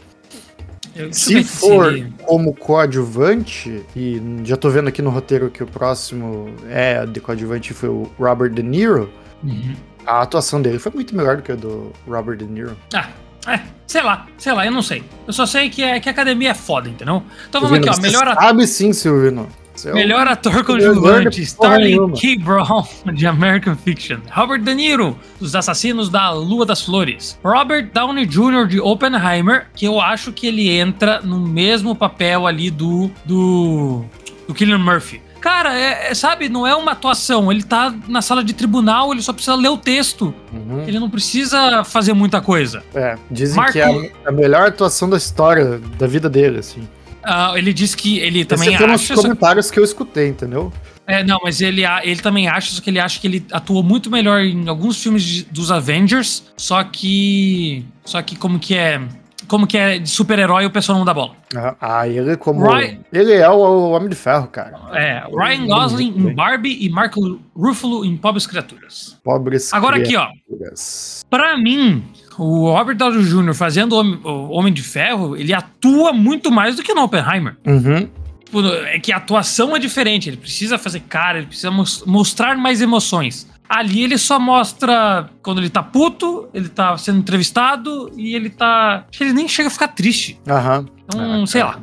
Eu- 0.93 1.11
Se 1.13 1.43
for 1.43 1.93
como 2.25 2.53
coadjuvante, 2.53 3.83
e 3.95 4.21
já 4.43 4.55
tô 4.57 4.69
vendo 4.69 4.87
aqui 4.89 5.01
no 5.01 5.09
roteiro 5.09 5.49
que 5.49 5.63
o 5.63 5.67
próximo 5.67 6.53
é 6.69 7.05
de 7.05 7.19
coadjuvante 7.21 7.73
foi 7.73 7.89
o 7.89 8.03
Robert 8.19 8.51
De 8.51 8.61
Niro, 8.63 9.09
Uhum. 9.43 9.75
a 10.05 10.21
atuação 10.21 10.61
dele 10.61 10.79
foi 10.79 10.91
muito 10.93 11.15
melhor 11.15 11.37
do 11.37 11.43
que 11.43 11.51
a 11.51 11.55
do 11.55 11.91
Robert 12.07 12.37
De 12.37 12.45
Niro. 12.45 12.77
Ah, 12.93 13.09
é, 13.47 13.59
sei 13.87 14.01
lá, 14.03 14.25
sei 14.37 14.53
lá, 14.53 14.65
eu 14.65 14.71
não 14.71 14.81
sei. 14.81 15.03
Eu 15.27 15.33
só 15.33 15.45
sei 15.45 15.69
que, 15.69 15.83
é, 15.83 15.99
que 15.99 16.07
a 16.09 16.11
academia 16.13 16.51
é 16.51 16.53
foda, 16.53 16.89
entendeu? 16.89 17.23
Então 17.49 17.59
vamos 17.61 17.77
aqui, 17.77 17.89
ó. 17.89 18.01
Melhor, 18.01 18.27
a- 18.27 18.35
Sabe 18.35 18.65
sim, 18.67 18.91
Silvino. 18.93 19.47
Um- 19.91 19.93
melhor 19.95 20.27
ator 20.27 20.63
conjugante, 20.63 21.41
Starling. 21.41 22.11
K. 22.13 22.37
Brown, 22.37 22.83
de 23.13 23.27
American 23.27 23.75
Fiction. 23.75 24.17
Robert 24.31 24.61
De 24.61 24.73
Niro, 24.73 25.17
dos 25.39 25.55
Assassinos 25.55 26.09
da 26.09 26.31
Lua 26.31 26.65
das 26.65 26.81
Flores. 26.81 27.37
Robert 27.43 27.89
Downey 27.93 28.25
Jr. 28.25 28.67
de 28.67 28.79
Oppenheimer, 28.79 29.67
que 29.75 29.85
eu 29.85 29.99
acho 30.01 30.31
que 30.31 30.47
ele 30.47 30.69
entra 30.69 31.19
no 31.21 31.39
mesmo 31.39 31.95
papel 31.95 32.47
ali 32.47 32.69
do. 32.69 33.09
do. 33.25 34.03
do 34.47 34.53
Killian 34.53 34.79
Murphy. 34.79 35.21
Cara, 35.41 35.77
é, 35.77 36.07
é, 36.09 36.13
sabe, 36.15 36.49
não 36.49 36.65
é 36.65 36.73
uma 36.73 36.93
atuação. 36.93 37.51
Ele 37.51 37.61
tá 37.61 37.93
na 38.07 38.19
sala 38.19 38.43
de 38.43 38.51
tribunal, 38.51 39.11
ele 39.11 39.21
só 39.21 39.31
precisa 39.31 39.53
ler 39.55 39.69
o 39.69 39.77
texto. 39.77 40.33
Uhum. 40.51 40.85
Ele 40.87 40.97
não 40.99 41.07
precisa 41.07 41.83
fazer 41.83 42.13
muita 42.13 42.41
coisa. 42.41 42.81
É, 42.95 43.15
dizem 43.29 43.55
Marco- 43.57 43.73
que 43.73 43.79
é 43.79 44.11
a, 44.25 44.29
a 44.29 44.31
melhor 44.31 44.69
atuação 44.69 45.07
da 45.07 45.17
história 45.17 45.79
da 45.99 46.07
vida 46.07 46.27
dele, 46.27 46.57
assim. 46.57 46.87
Ah, 47.25 47.53
ele 47.55 47.73
diz 47.73 47.95
que 47.95 48.19
ele 48.19 48.45
também 48.45 48.73
Esse 48.73 48.83
um 48.83 48.87
dos 48.87 49.01
acha. 49.01 49.15
só- 49.15 49.21
comentários 49.23 49.71
que 49.71 49.79
eu 49.79 49.83
escutei, 49.83 50.27
entendeu? 50.29 50.71
É, 51.07 51.23
não, 51.23 51.39
mas 51.43 51.61
ele, 51.61 51.83
ele 52.03 52.19
também 52.21 52.47
acha, 52.47 52.71
só 52.71 52.81
que 52.81 52.89
ele 52.89 52.99
acha 52.99 53.19
que 53.19 53.27
ele 53.27 53.45
atuou 53.51 53.83
muito 53.83 54.09
melhor 54.09 54.41
em 54.41 54.67
alguns 54.67 55.01
filmes 55.01 55.23
de- 55.23 55.43
dos 55.45 55.71
Avengers, 55.71 56.43
só 56.57 56.83
que. 56.83 57.85
Só 58.03 58.21
que 58.21 58.35
como 58.35 58.59
que 58.59 58.75
é. 58.75 59.01
Como 59.47 59.67
que 59.67 59.77
é 59.77 59.99
de 59.99 60.09
super-herói 60.09 60.65
o 60.65 60.71
pessoal 60.71 60.97
não 60.97 61.05
dá 61.05 61.13
bola. 61.13 61.33
Ah, 61.55 61.75
Ah, 61.79 62.07
ele 62.07 62.35
como. 62.35 62.65
Right. 62.67 62.99
Ele 63.13 63.33
é 63.33 63.47
o, 63.47 63.91
Homem 63.91 64.09
de 64.09 64.15
Ferro, 64.15 64.47
cara. 64.47 64.73
É, 64.93 65.23
Ryan 65.31 65.67
Gosling 65.67 66.13
em 66.17 66.33
Barbie 66.33 66.83
e 66.83 66.89
Marco 66.89 67.39
Ruffalo 67.55 68.03
em 68.03 68.17
Pobres 68.17 68.47
Criaturas. 68.47 69.15
Pobres 69.23 69.71
Agora 69.71 69.97
aqui, 69.97 70.15
ó. 70.15 70.27
criaturas. 70.47 71.23
Pra 71.29 71.55
mim, 71.57 72.03
o 72.37 72.71
Robert 72.71 72.95
Downey 72.95 73.23
Jr. 73.23 73.53
fazendo 73.53 73.93
o 73.95 74.49
Homem, 74.51 74.73
de 74.73 74.81
Ferro, 74.81 75.35
ele 75.35 75.53
atua 75.53 76.11
muito 76.13 76.51
mais 76.51 76.75
do 76.75 76.83
que 76.83 76.93
no 76.93 77.03
Oppenheimer. 77.03 77.55
Uhum. 77.65 78.07
Tipo, 78.43 78.65
É 78.67 78.99
que 78.99 79.11
a 79.11 79.17
atuação 79.17 79.75
é 79.75 79.79
diferente, 79.79 80.29
ele 80.29 80.37
precisa 80.37 80.77
fazer 80.77 81.01
cara, 81.01 81.39
ele 81.39 81.47
precisa 81.47 81.71
mos- 81.71 82.03
mostrar 82.05 82.55
mais 82.57 82.81
emoções. 82.81 83.47
Ali 83.67 84.03
ele 84.03 84.17
só 84.17 84.39
mostra 84.39 85.27
quando 85.41 85.59
ele 85.59 85.69
tá 85.71 85.81
puto, 85.81 86.47
ele 86.53 86.69
tá 86.69 86.95
sendo 86.97 87.17
entrevistado 87.19 88.11
e 88.15 88.35
ele 88.35 88.49
tá. 88.51 89.05
Acho 89.09 89.17
que 89.17 89.23
ele 89.23 89.33
nem 89.33 89.47
chega 89.47 89.67
a 89.69 89.71
ficar 89.71 89.87
triste. 89.87 90.39
Aham. 90.47 90.85
Então, 91.05 91.43
Ah, 91.43 91.47
sei 91.47 91.63
lá. 91.63 91.79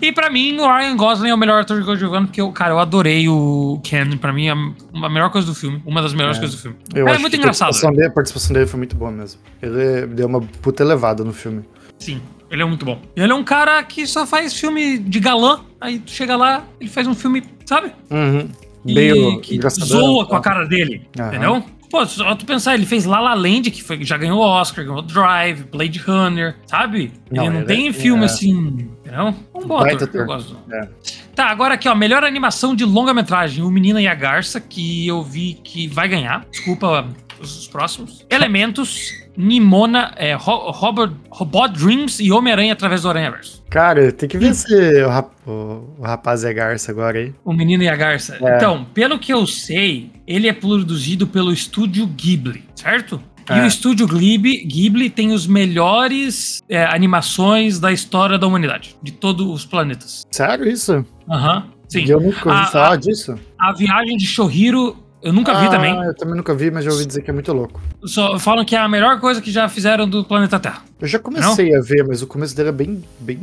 E 0.00 0.12
pra 0.12 0.30
mim, 0.30 0.58
o 0.58 0.66
Ryan 0.66 0.96
Gosling 0.96 1.30
é 1.30 1.34
o 1.34 1.38
melhor 1.38 1.60
ator 1.60 1.78
de 1.78 1.84
coadjuvante, 1.84 2.26
porque, 2.26 2.40
eu, 2.40 2.50
cara, 2.52 2.72
eu 2.72 2.78
adorei 2.78 3.28
o 3.28 3.80
Ken. 3.82 4.16
Pra 4.16 4.32
mim, 4.32 4.46
é 4.48 4.52
a 4.52 5.08
melhor 5.08 5.30
coisa 5.30 5.46
do 5.46 5.54
filme. 5.54 5.82
Uma 5.86 6.02
das 6.02 6.12
melhores 6.14 6.36
É. 6.38 6.40
coisas 6.40 6.56
do 6.56 6.62
filme. 6.62 6.76
Eu 6.94 7.08
é 7.08 7.12
acho 7.12 7.20
muito 7.20 7.36
engraçado. 7.36 7.68
A 7.68 7.70
participação, 7.70 7.94
dele, 7.94 8.06
a 8.06 8.10
participação 8.10 8.54
dele 8.54 8.66
foi 8.66 8.78
muito 8.78 8.96
boa 8.96 9.10
mesmo. 9.10 9.40
Ele 9.60 10.06
deu 10.06 10.26
uma 10.26 10.40
puta 10.40 10.82
elevada 10.82 11.24
no 11.24 11.32
filme. 11.32 11.62
Sim, 11.98 12.20
ele 12.50 12.62
é 12.62 12.64
muito 12.64 12.84
bom. 12.84 13.00
Ele 13.16 13.32
é 13.32 13.34
um 13.34 13.44
cara 13.44 13.82
que 13.82 14.06
só 14.06 14.26
faz 14.26 14.52
filme 14.58 14.98
de 14.98 15.20
galã, 15.20 15.60
aí 15.80 15.98
tu 15.98 16.10
chega 16.10 16.36
lá, 16.36 16.64
ele 16.80 16.90
faz 16.90 17.06
um 17.06 17.14
filme, 17.14 17.42
sabe? 17.64 17.92
Uhum. 18.10 18.48
Meio 18.84 19.40
que 19.40 19.60
zoa 19.80 20.26
com 20.26 20.34
a 20.34 20.40
cara 20.40 20.64
dele, 20.66 21.06
Aham. 21.18 21.28
entendeu? 21.28 21.64
Pô, 21.88 22.04
só 22.06 22.34
tu 22.34 22.46
pensar, 22.46 22.74
ele 22.74 22.86
fez 22.86 23.04
La 23.04 23.20
La 23.20 23.34
Land, 23.34 23.70
que 23.70 23.82
foi, 23.82 24.02
já 24.02 24.16
ganhou 24.16 24.40
Oscar, 24.40 24.82
ganhou 24.84 25.02
Drive, 25.02 25.64
Blade 25.70 25.98
Runner, 25.98 26.56
sabe? 26.66 27.12
Não, 27.30 27.44
ele 27.44 27.52
não 27.52 27.58
ele 27.60 27.66
tem 27.66 27.88
é- 27.88 27.92
filme 27.92 28.22
é. 28.22 28.24
assim, 28.24 28.88
entendeu? 29.12 29.34
Um 29.54 29.66
bom 29.66 29.78
Baita 29.80 30.04
ator, 30.04 30.14
eu 30.20 30.22
ator. 30.22 30.36
gosto. 30.36 30.56
É. 30.72 30.88
Tá, 31.34 31.46
agora 31.46 31.74
aqui, 31.74 31.88
ó, 31.88 31.94
melhor 31.94 32.24
animação 32.24 32.74
de 32.74 32.84
longa-metragem, 32.84 33.62
O 33.64 33.70
Menina 33.70 34.00
e 34.00 34.06
a 34.06 34.14
Garça, 34.14 34.60
que 34.60 35.06
eu 35.06 35.22
vi 35.22 35.54
que 35.62 35.86
vai 35.88 36.08
ganhar. 36.08 36.44
Desculpa 36.50 37.06
os 37.40 37.66
próximos. 37.68 38.24
Elementos, 38.30 39.12
Nimona, 39.36 40.12
é, 40.16 40.34
Ro- 40.34 40.70
Robert, 40.70 41.12
Robot 41.30 41.72
Dreams 41.72 42.20
e 42.20 42.30
Homem-Aranha 42.30 42.72
através 42.72 43.02
do 43.02 43.08
Aranhaverso. 43.08 43.62
Cara, 43.70 44.12
tem 44.12 44.28
que 44.28 44.36
ver 44.36 44.54
se 44.54 44.74
o, 45.02 45.08
rap- 45.08 45.32
o- 45.46 45.94
o 45.98 46.02
rapaz 46.02 46.44
é 46.44 46.52
garça 46.52 46.92
agora 46.92 47.18
aí. 47.18 47.34
O 47.44 47.52
Menino 47.52 47.82
e 47.82 47.88
a 47.88 47.96
Garça. 47.96 48.36
É. 48.40 48.56
Então, 48.56 48.84
pelo 48.92 49.18
que 49.18 49.32
eu 49.32 49.46
sei, 49.46 50.10
ele 50.26 50.46
é 50.48 50.52
produzido 50.52 51.26
pelo 51.26 51.50
estúdio 51.52 52.06
Ghibli, 52.06 52.62
certo? 52.74 53.20
E 53.50 53.52
É. 53.58 53.62
o 53.64 53.66
estúdio 53.66 54.06
Ghibli, 54.06 54.64
Ghibli 54.64 55.10
tem 55.10 55.32
os 55.32 55.46
melhores 55.46 56.62
é, 56.68 56.84
animações 56.84 57.78
da 57.80 57.92
história 57.92 58.38
da 58.38 58.46
humanidade, 58.46 58.96
de 59.02 59.12
todos 59.12 59.46
os 59.46 59.64
planetas. 59.64 60.26
Sério 60.30 60.68
isso? 60.68 61.04
Aham, 61.28 61.64
sim. 61.88 62.04
Eu 62.08 62.20
nunca 62.20 62.48
ouvi 62.48 62.60
Ah, 62.62 62.66
falar 62.66 62.92
ah, 62.92 62.96
disso. 62.96 63.34
A 63.58 63.72
Viagem 63.72 64.16
de 64.16 64.26
Shohiro, 64.26 64.96
eu 65.22 65.32
nunca 65.32 65.54
vi 65.54 65.66
Ah, 65.66 65.70
também. 65.70 65.94
Eu 65.94 66.14
também 66.16 66.36
nunca 66.36 66.54
vi, 66.54 66.70
mas 66.70 66.84
já 66.84 66.90
ouvi 66.92 67.04
dizer 67.06 67.22
que 67.22 67.30
é 67.30 67.32
muito 67.32 67.52
louco. 67.52 67.80
Só 68.04 68.38
falam 68.38 68.64
que 68.64 68.74
é 68.76 68.78
a 68.78 68.88
melhor 68.88 69.18
coisa 69.20 69.40
que 69.40 69.50
já 69.50 69.68
fizeram 69.68 70.08
do 70.08 70.24
planeta 70.24 70.58
Terra. 70.60 70.82
Eu 71.00 71.08
já 71.08 71.18
comecei 71.18 71.74
a 71.76 71.80
ver, 71.80 72.04
mas 72.06 72.22
o 72.22 72.26
começo 72.26 72.54
dele 72.56 72.68
é 72.68 72.72
bem, 72.72 73.02
bem 73.20 73.38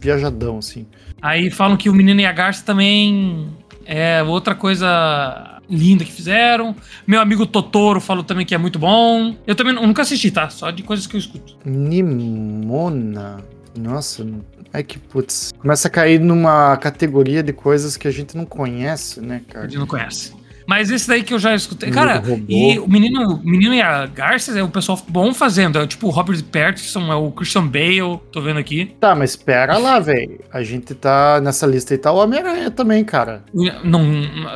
viajadão, 0.00 0.58
assim. 0.58 0.86
Aí 1.22 1.50
falam 1.50 1.76
que 1.76 1.88
o 1.88 1.94
Menino 1.94 2.20
e 2.20 2.26
a 2.26 2.32
Garça 2.32 2.62
também 2.64 3.48
é 3.86 4.22
outra 4.22 4.54
coisa 4.54 5.53
linda 5.68 6.04
que 6.04 6.12
fizeram. 6.12 6.74
Meu 7.06 7.20
amigo 7.20 7.46
Totoro 7.46 8.00
falou 8.00 8.22
também 8.24 8.44
que 8.46 8.54
é 8.54 8.58
muito 8.58 8.78
bom. 8.78 9.34
Eu 9.46 9.54
também 9.54 9.72
nu- 9.74 9.86
nunca 9.86 10.02
assisti, 10.02 10.30
tá? 10.30 10.48
Só 10.50 10.70
de 10.70 10.82
coisas 10.82 11.06
que 11.06 11.16
eu 11.16 11.18
escuto. 11.20 11.56
Nimona. 11.64 13.38
Nossa, 13.76 14.24
é 14.72 14.82
que 14.82 14.98
putz. 14.98 15.52
Começa 15.58 15.88
a 15.88 15.90
cair 15.90 16.20
numa 16.20 16.76
categoria 16.76 17.42
de 17.42 17.52
coisas 17.52 17.96
que 17.96 18.06
a 18.06 18.10
gente 18.10 18.36
não 18.36 18.44
conhece, 18.44 19.20
né, 19.20 19.42
A 19.48 19.52
cara? 19.52 19.68
gente 19.68 19.78
não 19.78 19.86
conhece. 19.86 20.32
Mas 20.66 20.90
esse 20.90 21.06
daí 21.06 21.22
que 21.22 21.34
eu 21.34 21.38
já 21.38 21.54
escutei. 21.54 21.90
Cara, 21.90 22.22
e 22.48 22.78
o 22.78 22.88
menino, 22.88 23.34
o 23.34 23.46
menino 23.46 23.74
e 23.74 23.82
a 23.82 24.06
Garça 24.06 24.58
é 24.58 24.62
o 24.62 24.68
pessoal 24.68 24.98
bom 25.08 25.34
fazendo. 25.34 25.78
É 25.78 25.86
tipo 25.86 26.06
o 26.06 26.10
Robert 26.10 26.42
Pattinson, 26.44 27.12
é 27.12 27.14
o 27.14 27.30
Christian 27.30 27.66
Bale, 27.66 28.20
tô 28.32 28.40
vendo 28.40 28.58
aqui. 28.58 28.94
Tá, 28.98 29.14
mas 29.14 29.36
pera 29.36 29.76
lá, 29.78 29.98
velho. 30.00 30.40
A 30.52 30.62
gente 30.62 30.94
tá 30.94 31.40
nessa 31.40 31.66
lista 31.66 31.94
aí, 31.94 31.98
tá 31.98 32.12
o 32.12 32.16
Homem-Aranha 32.16 32.70
também, 32.70 33.04
cara. 33.04 33.44
Não, 33.84 34.02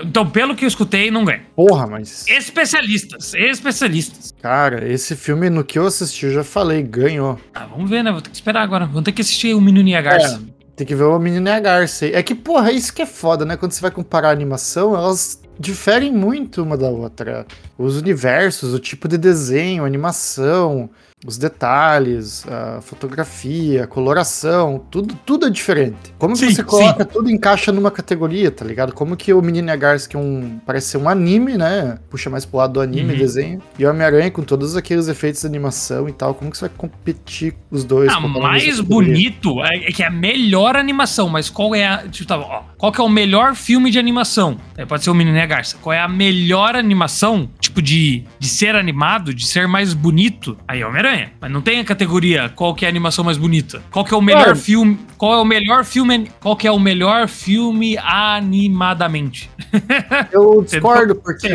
então, 0.03 0.29
pelo 0.29 0.55
que 0.55 0.65
eu 0.65 0.69
escutei, 0.69 1.11
não 1.11 1.25
ganha. 1.25 1.43
Porra, 1.55 1.87
mas. 1.87 2.27
Especialistas, 2.29 3.35
especialistas. 3.35 4.35
Cara, 4.41 4.91
esse 4.91 5.15
filme, 5.15 5.51
no 5.51 5.65
que 5.65 5.79
eu 5.79 5.87
assisti, 5.87 6.27
eu 6.27 6.33
já 6.33 6.45
falei, 6.45 6.83
ganhou. 6.83 7.39
Ah, 7.55 7.67
vamos 7.67 7.91
ver, 7.91 8.03
né? 8.03 8.11
Vou 8.11 8.21
ter 8.21 8.31
que 8.31 8.37
esperar 8.37 8.63
agora. 8.63 8.87
Vamos 8.87 9.03
ter 9.03 9.13
que 9.13 9.21
assistir 9.21 9.55
o 9.55 9.61
Menino 9.61 9.89
e 9.89 9.95
a 9.95 10.01
Garça. 10.01 10.41
Tem 10.75 10.87
que 10.87 10.95
ver 10.95 11.05
o 11.05 11.19
Menino 11.19 11.49
e 11.49 11.51
a 11.51 11.59
Garça. 11.59 12.07
É 12.07 12.23
que, 12.23 12.35
porra, 12.35 12.71
isso 12.71 12.95
que 12.95 13.03
é 13.03 13.07
foda, 13.07 13.45
né? 13.45 13.57
Quando 13.57 13.73
você 13.73 13.81
vai 13.81 13.91
comparar 13.91 14.29
a 14.29 14.33
animação, 14.33 14.95
elas 14.95 15.41
diferem 15.59 16.13
muito 16.13 16.63
uma 16.63 16.77
da 16.77 16.89
outra. 16.89 17.47
Os 17.77 17.97
universos, 17.97 18.73
o 18.73 18.79
tipo 18.79 19.09
de 19.09 19.19
desenho, 19.19 19.85
animação, 19.85 20.89
os 21.27 21.37
detalhes, 21.37 22.47
a 22.47 22.81
fotografia, 22.81 23.85
a 23.85 23.87
coloração, 23.87 24.85
tudo, 24.91 25.15
tudo 25.27 25.47
é 25.47 25.51
diferente. 25.51 26.15
Como 26.17 26.37
sim, 26.37 26.51
você 26.51 26.63
coloca 26.63 27.03
sim. 27.03 27.11
tudo 27.13 27.31
encaixa 27.31 27.73
numa 27.73 27.91
categoria, 27.91 28.51
tá 28.51 28.65
ligado? 28.65 28.93
Como 28.93 29.17
que 29.17 29.33
o 29.33 29.43
Menino 29.43 29.71
Agars, 29.73 30.07
que 30.07 30.17
é 30.17 30.19
um, 30.19 30.61
parece 30.65 30.89
ser 30.89 30.99
um 30.99 31.09
anime, 31.09 31.57
né? 31.59 31.99
Puxa 32.09 32.31
mais 32.31 32.45
pro 32.45 32.59
lado 32.59 32.75
do 32.75 32.81
anime, 32.81 33.13
uhum. 33.13 33.19
desenho. 33.19 33.63
E 33.79 33.85
o 33.85 33.91
Homem-Aranha 33.91 34.31
com 34.31 34.43
todos 34.43 34.77
aqueles 34.77 35.09
efeitos 35.09 35.41
de 35.41 35.47
animação 35.47 36.09
e 36.09 36.13
tal, 36.13 36.35
como 36.35 36.51
que 36.51 36.59
você 36.59 36.69
vai 36.69 36.77
competir 36.77 37.55
os 37.71 37.83
dois? 37.83 38.13
Ah, 38.13 38.21
mais 38.21 38.81
bonito 38.81 39.65
é, 39.65 39.89
é 39.89 39.93
que 39.93 40.03
é 40.03 40.07
a 40.07 40.11
melhor 40.11 40.77
animação, 40.77 41.29
mas 41.29 41.51
qual 41.51 41.75
é 41.75 41.87
a, 41.87 42.09
tipo, 42.09 42.29
tá, 42.29 42.39
ó, 42.39 42.63
qual 42.77 42.93
que 42.93 43.01
é 43.01 43.05
o 43.05 43.09
melhor 43.09 43.57
filme 43.57 43.91
de 43.91 43.99
animação? 43.99 44.57
É, 44.77 44.87
pode 44.87 45.03
ser 45.03 45.11
o 45.11 45.15
Menino 45.15 45.39
Garça. 45.49 45.77
Qual 45.81 45.93
é 45.93 46.01
a 46.01 46.09
melhor 46.09 46.77
animação, 46.77 47.51
tipo, 47.59 47.83
de, 47.83 48.25
de 48.39 48.49
ser 48.49 48.77
animado, 48.77 49.35
de 49.35 49.47
ser 49.47 49.67
mais 49.67 49.93
bonito? 49.95 50.57
Aí 50.67 50.81
é 50.81 50.85
o 50.85 50.89
Homem-Aranha. 50.89 51.08
Homem-Aranha. 51.09 51.33
Mas 51.41 51.51
não 51.51 51.63
tem 51.63 51.81
a 51.81 51.85
categoria 51.85 52.49
qual 52.55 52.75
que 52.75 52.85
é 52.85 52.89
a 52.89 52.91
animação 52.91 53.25
mais 53.25 53.39
bonita. 53.39 53.81
Qual 53.91 54.05
que 54.05 54.13
é 54.13 54.17
o 54.17 54.23
melhor 54.23 54.55
filme. 54.57 54.99
Qual 55.17 55.33
é 55.35 55.39
o 55.39 55.45
melhor 55.45 55.85
filme. 55.85 56.31
Qual 56.41 56.57
que 56.57 56.67
é 56.67 56.71
o 56.71 56.79
melhor 56.79 57.29
filme 57.29 57.97
animadamente? 57.99 59.51
Eu 60.31 60.63
discordo, 60.63 61.15
porque 61.15 61.49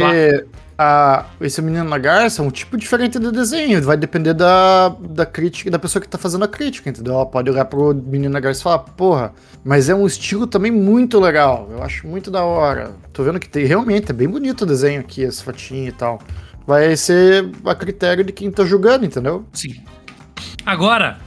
a, 0.77 1.25
esse 1.39 1.61
menino 1.61 1.83
na 1.83 1.97
garça 1.97 2.41
é 2.41 2.45
um 2.45 2.49
tipo 2.49 2.77
diferente 2.77 3.19
de 3.19 3.31
desenho. 3.31 3.81
Vai 3.83 3.97
depender 3.97 4.33
da, 4.33 4.89
da 4.89 5.25
crítica, 5.25 5.69
da 5.69 5.79
pessoa 5.79 6.01
que 6.01 6.07
tá 6.07 6.17
fazendo 6.17 6.43
a 6.43 6.47
crítica, 6.47 6.89
entendeu? 6.89 7.13
Ela 7.13 7.25
pode 7.25 7.49
olhar 7.49 7.65
pro 7.65 7.93
menino 7.93 8.33
na 8.33 8.39
garça 8.39 8.61
e 8.61 8.63
falar, 8.63 8.79
porra, 8.79 9.33
mas 9.63 9.89
é 9.89 9.95
um 9.95 10.05
estilo 10.05 10.47
também 10.47 10.71
muito 10.71 11.19
legal. 11.19 11.69
Eu 11.71 11.83
acho 11.83 12.07
muito 12.07 12.31
da 12.31 12.43
hora. 12.43 12.95
Tô 13.11 13.23
vendo 13.23 13.39
que 13.39 13.47
tem, 13.47 13.65
realmente 13.65 14.09
é 14.09 14.13
bem 14.13 14.27
bonito 14.27 14.63
o 14.63 14.65
desenho 14.65 14.99
aqui, 14.99 15.21
esse 15.21 15.43
fotinho 15.43 15.87
e 15.87 15.91
tal 15.91 16.19
vai 16.65 16.95
ser 16.95 17.49
a 17.65 17.75
critério 17.75 18.23
de 18.23 18.31
quem 18.31 18.51
tá 18.51 18.65
julgando, 18.65 19.05
entendeu? 19.05 19.45
Sim. 19.53 19.75
Agora, 20.65 21.19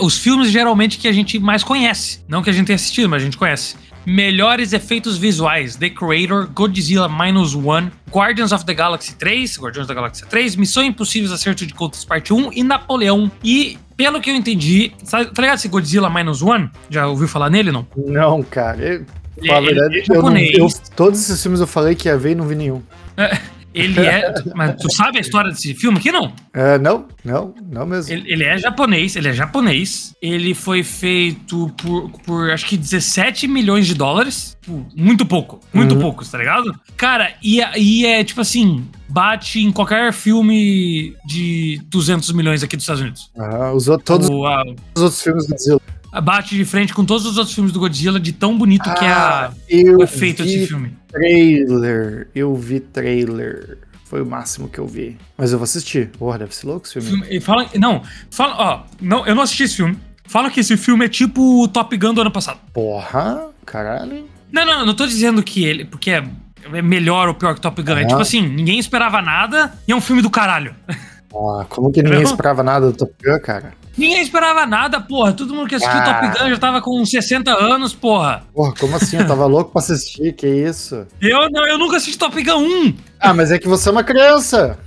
os 0.00 0.18
filmes 0.18 0.50
geralmente 0.50 0.98
que 0.98 1.08
a 1.08 1.12
gente 1.12 1.38
mais 1.38 1.64
conhece, 1.64 2.24
não 2.28 2.42
que 2.42 2.50
a 2.50 2.52
gente 2.52 2.66
tenha 2.66 2.76
assistido, 2.76 3.08
mas 3.08 3.22
a 3.22 3.24
gente 3.24 3.36
conhece. 3.36 3.76
Melhores 4.06 4.74
efeitos 4.74 5.16
visuais: 5.16 5.76
The 5.76 5.88
Creator, 5.90 6.48
Godzilla 6.52 7.08
Minus 7.08 7.54
One, 7.54 7.90
Guardians 8.10 8.52
of 8.52 8.66
the 8.66 8.74
Galaxy 8.74 9.14
3, 9.14 9.58
Guardians 9.58 9.86
da 9.86 9.94
Galáxia 9.94 10.26
3, 10.26 10.56
Missão 10.56 10.82
Impossível 10.82 11.32
Acerto 11.32 11.64
de 11.64 11.72
Contas 11.72 12.04
Parte 12.04 12.32
1 12.32 12.52
e 12.52 12.62
Napoleão. 12.62 13.30
E, 13.42 13.78
pelo 13.96 14.20
que 14.20 14.30
eu 14.30 14.34
entendi, 14.34 14.92
sabe, 15.02 15.32
tá 15.32 15.40
ligado 15.40 15.56
esse 15.56 15.68
Godzilla 15.68 16.10
Minus 16.10 16.42
One? 16.42 16.70
Já 16.90 17.06
ouviu 17.06 17.26
falar 17.26 17.48
nele, 17.48 17.72
não? 17.72 17.86
Não, 17.96 18.42
cara. 18.42 18.78
Eu, 18.78 19.06
ele, 19.38 19.50
é, 19.50 19.60
verdade, 19.60 19.96
ele 19.96 20.06
é 20.12 20.16
eu 20.16 20.22
não, 20.22 20.36
eu, 20.36 20.68
todos 20.94 21.20
esses 21.20 21.42
filmes 21.42 21.60
eu 21.60 21.66
falei 21.66 21.94
que 21.94 22.06
ia 22.06 22.16
ver 22.16 22.32
e 22.32 22.34
não 22.34 22.46
vi 22.46 22.54
nenhum. 22.54 22.82
É, 23.16 23.38
ele 23.74 24.00
é. 24.00 24.32
Mas 24.54 24.76
tu 24.76 24.90
sabe 24.90 25.18
a 25.18 25.20
história 25.20 25.50
desse 25.50 25.74
filme 25.74 25.98
aqui, 25.98 26.12
não? 26.12 26.32
É, 26.52 26.78
não, 26.78 27.06
não, 27.24 27.54
não 27.70 27.84
mesmo. 27.84 28.12
Ele, 28.12 28.32
ele, 28.32 28.44
é 28.44 28.56
japonês, 28.56 29.16
ele 29.16 29.28
é 29.28 29.32
japonês. 29.32 30.14
Ele 30.22 30.54
foi 30.54 30.82
feito 30.82 31.72
por, 31.76 32.10
por 32.24 32.50
acho 32.50 32.66
que 32.66 32.76
17 32.76 33.48
milhões 33.48 33.86
de 33.86 33.94
dólares. 33.94 34.56
Muito 34.96 35.26
pouco, 35.26 35.60
muito 35.74 35.94
uhum. 35.94 36.00
pouco, 36.00 36.24
tá 36.24 36.38
ligado? 36.38 36.74
Cara, 36.96 37.34
e, 37.42 37.60
e 37.76 38.06
é 38.06 38.24
tipo 38.24 38.40
assim, 38.40 38.88
bate 39.08 39.60
em 39.60 39.70
qualquer 39.70 40.12
filme 40.12 41.14
de 41.26 41.82
200 41.88 42.32
milhões 42.32 42.62
aqui 42.62 42.76
dos 42.76 42.84
Estados 42.84 43.02
Unidos. 43.02 43.30
Ah, 43.36 43.72
usou 43.72 43.98
todos 43.98 44.28
o, 44.30 44.46
a, 44.46 44.64
os 44.94 45.02
outros 45.02 45.22
filmes 45.22 45.46
do 45.46 45.50
Godzilla. 45.50 45.80
Bate 46.20 46.54
de 46.56 46.64
frente 46.64 46.94
com 46.94 47.04
todos 47.04 47.26
os 47.26 47.36
outros 47.36 47.54
filmes 47.54 47.72
do 47.72 47.78
Godzilla, 47.78 48.20
de 48.20 48.32
tão 48.32 48.56
bonito 48.56 48.88
ah, 48.88 48.94
que 48.94 49.04
é 49.04 49.12
a, 49.12 49.52
o 49.96 50.02
efeito 50.02 50.42
desse 50.42 50.66
filme 50.66 50.96
trailer. 51.14 52.28
Eu 52.34 52.54
vi 52.54 52.80
trailer. 52.80 53.78
Foi 54.04 54.20
o 54.20 54.26
máximo 54.26 54.68
que 54.68 54.78
eu 54.78 54.86
vi. 54.86 55.16
Mas 55.36 55.52
eu 55.52 55.58
vou 55.58 55.64
assistir. 55.64 56.10
Porra, 56.10 56.38
deve 56.38 56.54
ser 56.54 56.66
louco 56.66 56.86
esse 56.86 57.00
filme. 57.00 57.24
filme 57.24 57.40
fala, 57.40 57.66
não, 57.76 58.02
fala, 58.30 58.54
ó. 58.58 58.82
Não, 59.00 59.26
eu 59.26 59.34
não 59.34 59.42
assisti 59.42 59.64
esse 59.64 59.76
filme. 59.76 59.98
Fala 60.26 60.50
que 60.50 60.60
esse 60.60 60.76
filme 60.76 61.04
é 61.04 61.08
tipo 61.08 61.62
o 61.62 61.68
Top 61.68 61.96
Gun 61.96 62.14
do 62.14 62.20
ano 62.20 62.30
passado. 62.30 62.58
Porra, 62.72 63.48
caralho. 63.64 64.28
Não, 64.52 64.64
não, 64.64 64.86
não 64.86 64.94
tô 64.94 65.06
dizendo 65.06 65.42
que 65.42 65.64
ele. 65.64 65.84
Porque 65.84 66.10
é, 66.10 66.24
é 66.72 66.82
melhor 66.82 67.28
ou 67.28 67.34
pior 67.34 67.54
que 67.54 67.60
Top 67.60 67.80
Gun. 67.82 67.96
É 67.96 68.04
tipo 68.04 68.20
assim, 68.20 68.46
ninguém 68.46 68.78
esperava 68.78 69.22
nada 69.22 69.72
e 69.86 69.92
é 69.92 69.96
um 69.96 70.00
filme 70.00 70.22
do 70.22 70.30
caralho. 70.30 70.74
Ah, 71.36 71.66
como 71.68 71.90
que 71.90 72.00
ninguém 72.00 72.22
esperava 72.22 72.62
nada 72.62 72.92
do 72.92 72.96
Top 72.96 73.12
Gun, 73.20 73.40
cara? 73.40 73.72
Ninguém 73.96 74.22
esperava 74.22 74.66
nada, 74.66 75.00
porra. 75.00 75.32
Todo 75.32 75.54
mundo 75.54 75.68
que 75.68 75.76
assistiu 75.76 75.98
ah. 75.98 76.04
Top 76.04 76.26
Gun 76.38 76.50
já 76.50 76.58
tava 76.58 76.80
com 76.80 77.04
60 77.04 77.52
anos, 77.52 77.94
porra. 77.94 78.42
Porra, 78.52 78.74
como 78.78 78.96
assim? 78.96 79.18
Eu 79.18 79.26
tava 79.26 79.46
louco 79.46 79.70
pra 79.70 79.80
assistir, 79.80 80.32
que 80.32 80.46
isso? 80.46 81.06
Eu 81.20 81.48
não, 81.50 81.66
eu 81.66 81.78
nunca 81.78 81.96
assisti 81.96 82.18
Top 82.18 82.42
Gun 82.42 82.88
1. 82.88 82.94
Ah, 83.20 83.32
mas 83.32 83.52
é 83.52 83.58
que 83.58 83.68
você 83.68 83.88
é 83.88 83.92
uma 83.92 84.04
criança. 84.04 84.78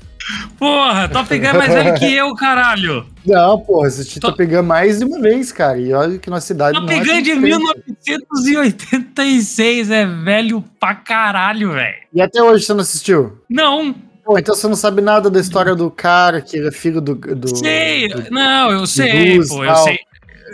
Porra, 0.59 1.07
Top 1.07 1.39
Gun 1.39 1.45
é 1.45 1.53
mais 1.53 1.73
velho 1.73 1.95
que 1.95 2.13
eu, 2.13 2.35
caralho. 2.35 3.05
Não, 3.25 3.57
porra, 3.59 3.87
assisti 3.87 4.19
Top, 4.19 4.35
Top 4.35 4.45
Gun 4.45 4.63
mais 4.63 4.99
de 4.99 5.05
uma 5.05 5.21
vez, 5.21 5.53
cara. 5.53 5.79
E 5.79 5.93
olha 5.93 6.17
que 6.17 6.29
nossa 6.29 6.47
cidade 6.47 6.77
Top 6.77 6.93
Gun 6.93 7.13
é 7.13 7.21
de 7.21 7.33
1986 7.35 9.89
é 9.89 10.05
velho 10.05 10.61
pra 10.79 10.95
caralho, 10.95 11.71
velho. 11.71 11.95
E 12.13 12.21
até 12.21 12.43
hoje 12.43 12.65
você 12.65 12.73
não 12.73 12.81
assistiu? 12.81 13.39
Não. 13.49 13.95
Pô, 14.27 14.37
então 14.37 14.53
você 14.53 14.67
não 14.67 14.75
sabe 14.75 15.01
nada 15.01 15.29
da 15.29 15.39
história 15.39 15.73
do 15.73 15.89
cara 15.89 16.41
que 16.41 16.59
é 16.59 16.69
filho 16.69 16.99
do. 16.99 17.15
do 17.15 17.55
sei, 17.55 18.09
do, 18.09 18.29
não, 18.29 18.71
eu 18.71 18.85
sei, 18.85 19.39
pô, 19.47 19.63
eu 19.63 19.75
sei. 19.77 19.99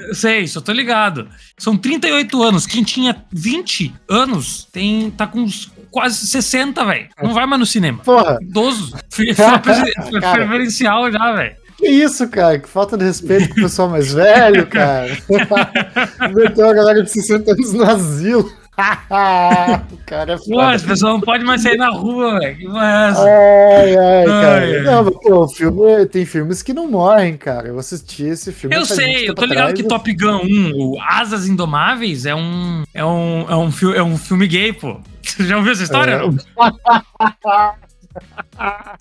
Eu 0.08 0.14
sei, 0.14 0.48
só 0.48 0.62
tô 0.62 0.72
ligado. 0.72 1.28
São 1.58 1.76
38 1.76 2.44
anos. 2.44 2.68
Quem 2.68 2.84
tinha 2.84 3.26
20 3.32 3.92
anos 4.08 4.68
tem, 4.72 5.10
tá 5.10 5.26
com 5.26 5.48
quase 5.90 6.28
60, 6.28 6.86
velho. 6.86 7.10
Não 7.22 7.34
vai 7.34 7.48
mais 7.48 7.60
no 7.60 7.66
cinema. 7.66 8.04
Porra. 8.04 8.38
Idoso. 8.44 8.96
Preferencial 9.10 11.12
já, 11.12 11.34
velho. 11.34 11.56
Que 11.76 11.88
isso, 11.88 12.30
cara? 12.30 12.60
Que 12.60 12.70
falta 12.70 12.96
de 12.96 13.06
respeito 13.06 13.50
com 13.50 13.62
o 13.62 13.64
pessoal 13.64 13.90
mais 13.90 14.14
velho, 14.14 14.68
cara. 14.68 15.18
Meteu 16.32 16.70
a 16.70 16.74
galera 16.74 17.02
de 17.02 17.10
60 17.10 17.52
anos 17.52 17.74
no 17.74 17.84
asilo. 17.84 18.54
o 19.92 19.98
cara 20.06 20.34
é 20.34 20.38
foda. 20.38 20.50
Pô, 20.50 20.60
as 20.62 20.82
pessoas 20.82 21.14
não 21.14 21.22
podem 21.22 21.46
mais 21.46 21.62
sair 21.62 21.78
na 21.78 21.90
rua, 21.90 22.40
velho. 22.40 22.58
Que 22.58 22.66
é 22.66 23.10
essa? 23.10 23.22
Ai, 23.22 23.96
ai, 23.96 24.26
cara. 24.26 24.66
Ai, 24.66 24.82
não, 24.82 25.04
mas, 25.04 25.14
pô, 25.22 25.48
filme, 25.48 26.06
tem 26.08 26.26
filmes 26.26 26.64
que 26.64 26.74
não 26.74 26.90
morrem, 26.90 27.38
cara. 27.38 27.68
Eu 27.68 27.78
assisti 27.78 28.24
esse 28.24 28.52
filme. 28.52 28.76
Eu 28.76 28.86
sei, 28.86 29.30
eu 29.30 29.36
tô 29.36 29.46
ligado 29.46 29.70
atrás, 29.70 29.82
que 29.82 29.88
Top 29.88 30.12
Gun 30.14 30.42
1, 30.44 30.72
o 30.76 31.00
Asas 31.00 31.48
Indomáveis, 31.48 32.26
é 32.26 32.34
um, 32.34 32.84
é 32.94 33.06
um, 33.06 33.46
é 33.48 33.56
um, 33.56 33.94
é 33.96 34.04
um 34.04 34.18
filme 34.18 34.48
gay, 34.48 34.74
pô. 34.74 35.00
Você 35.22 35.46
já 35.46 35.58
ouviu 35.58 35.72
essa 35.72 35.84
história? 35.84 36.14
É. 36.14 36.30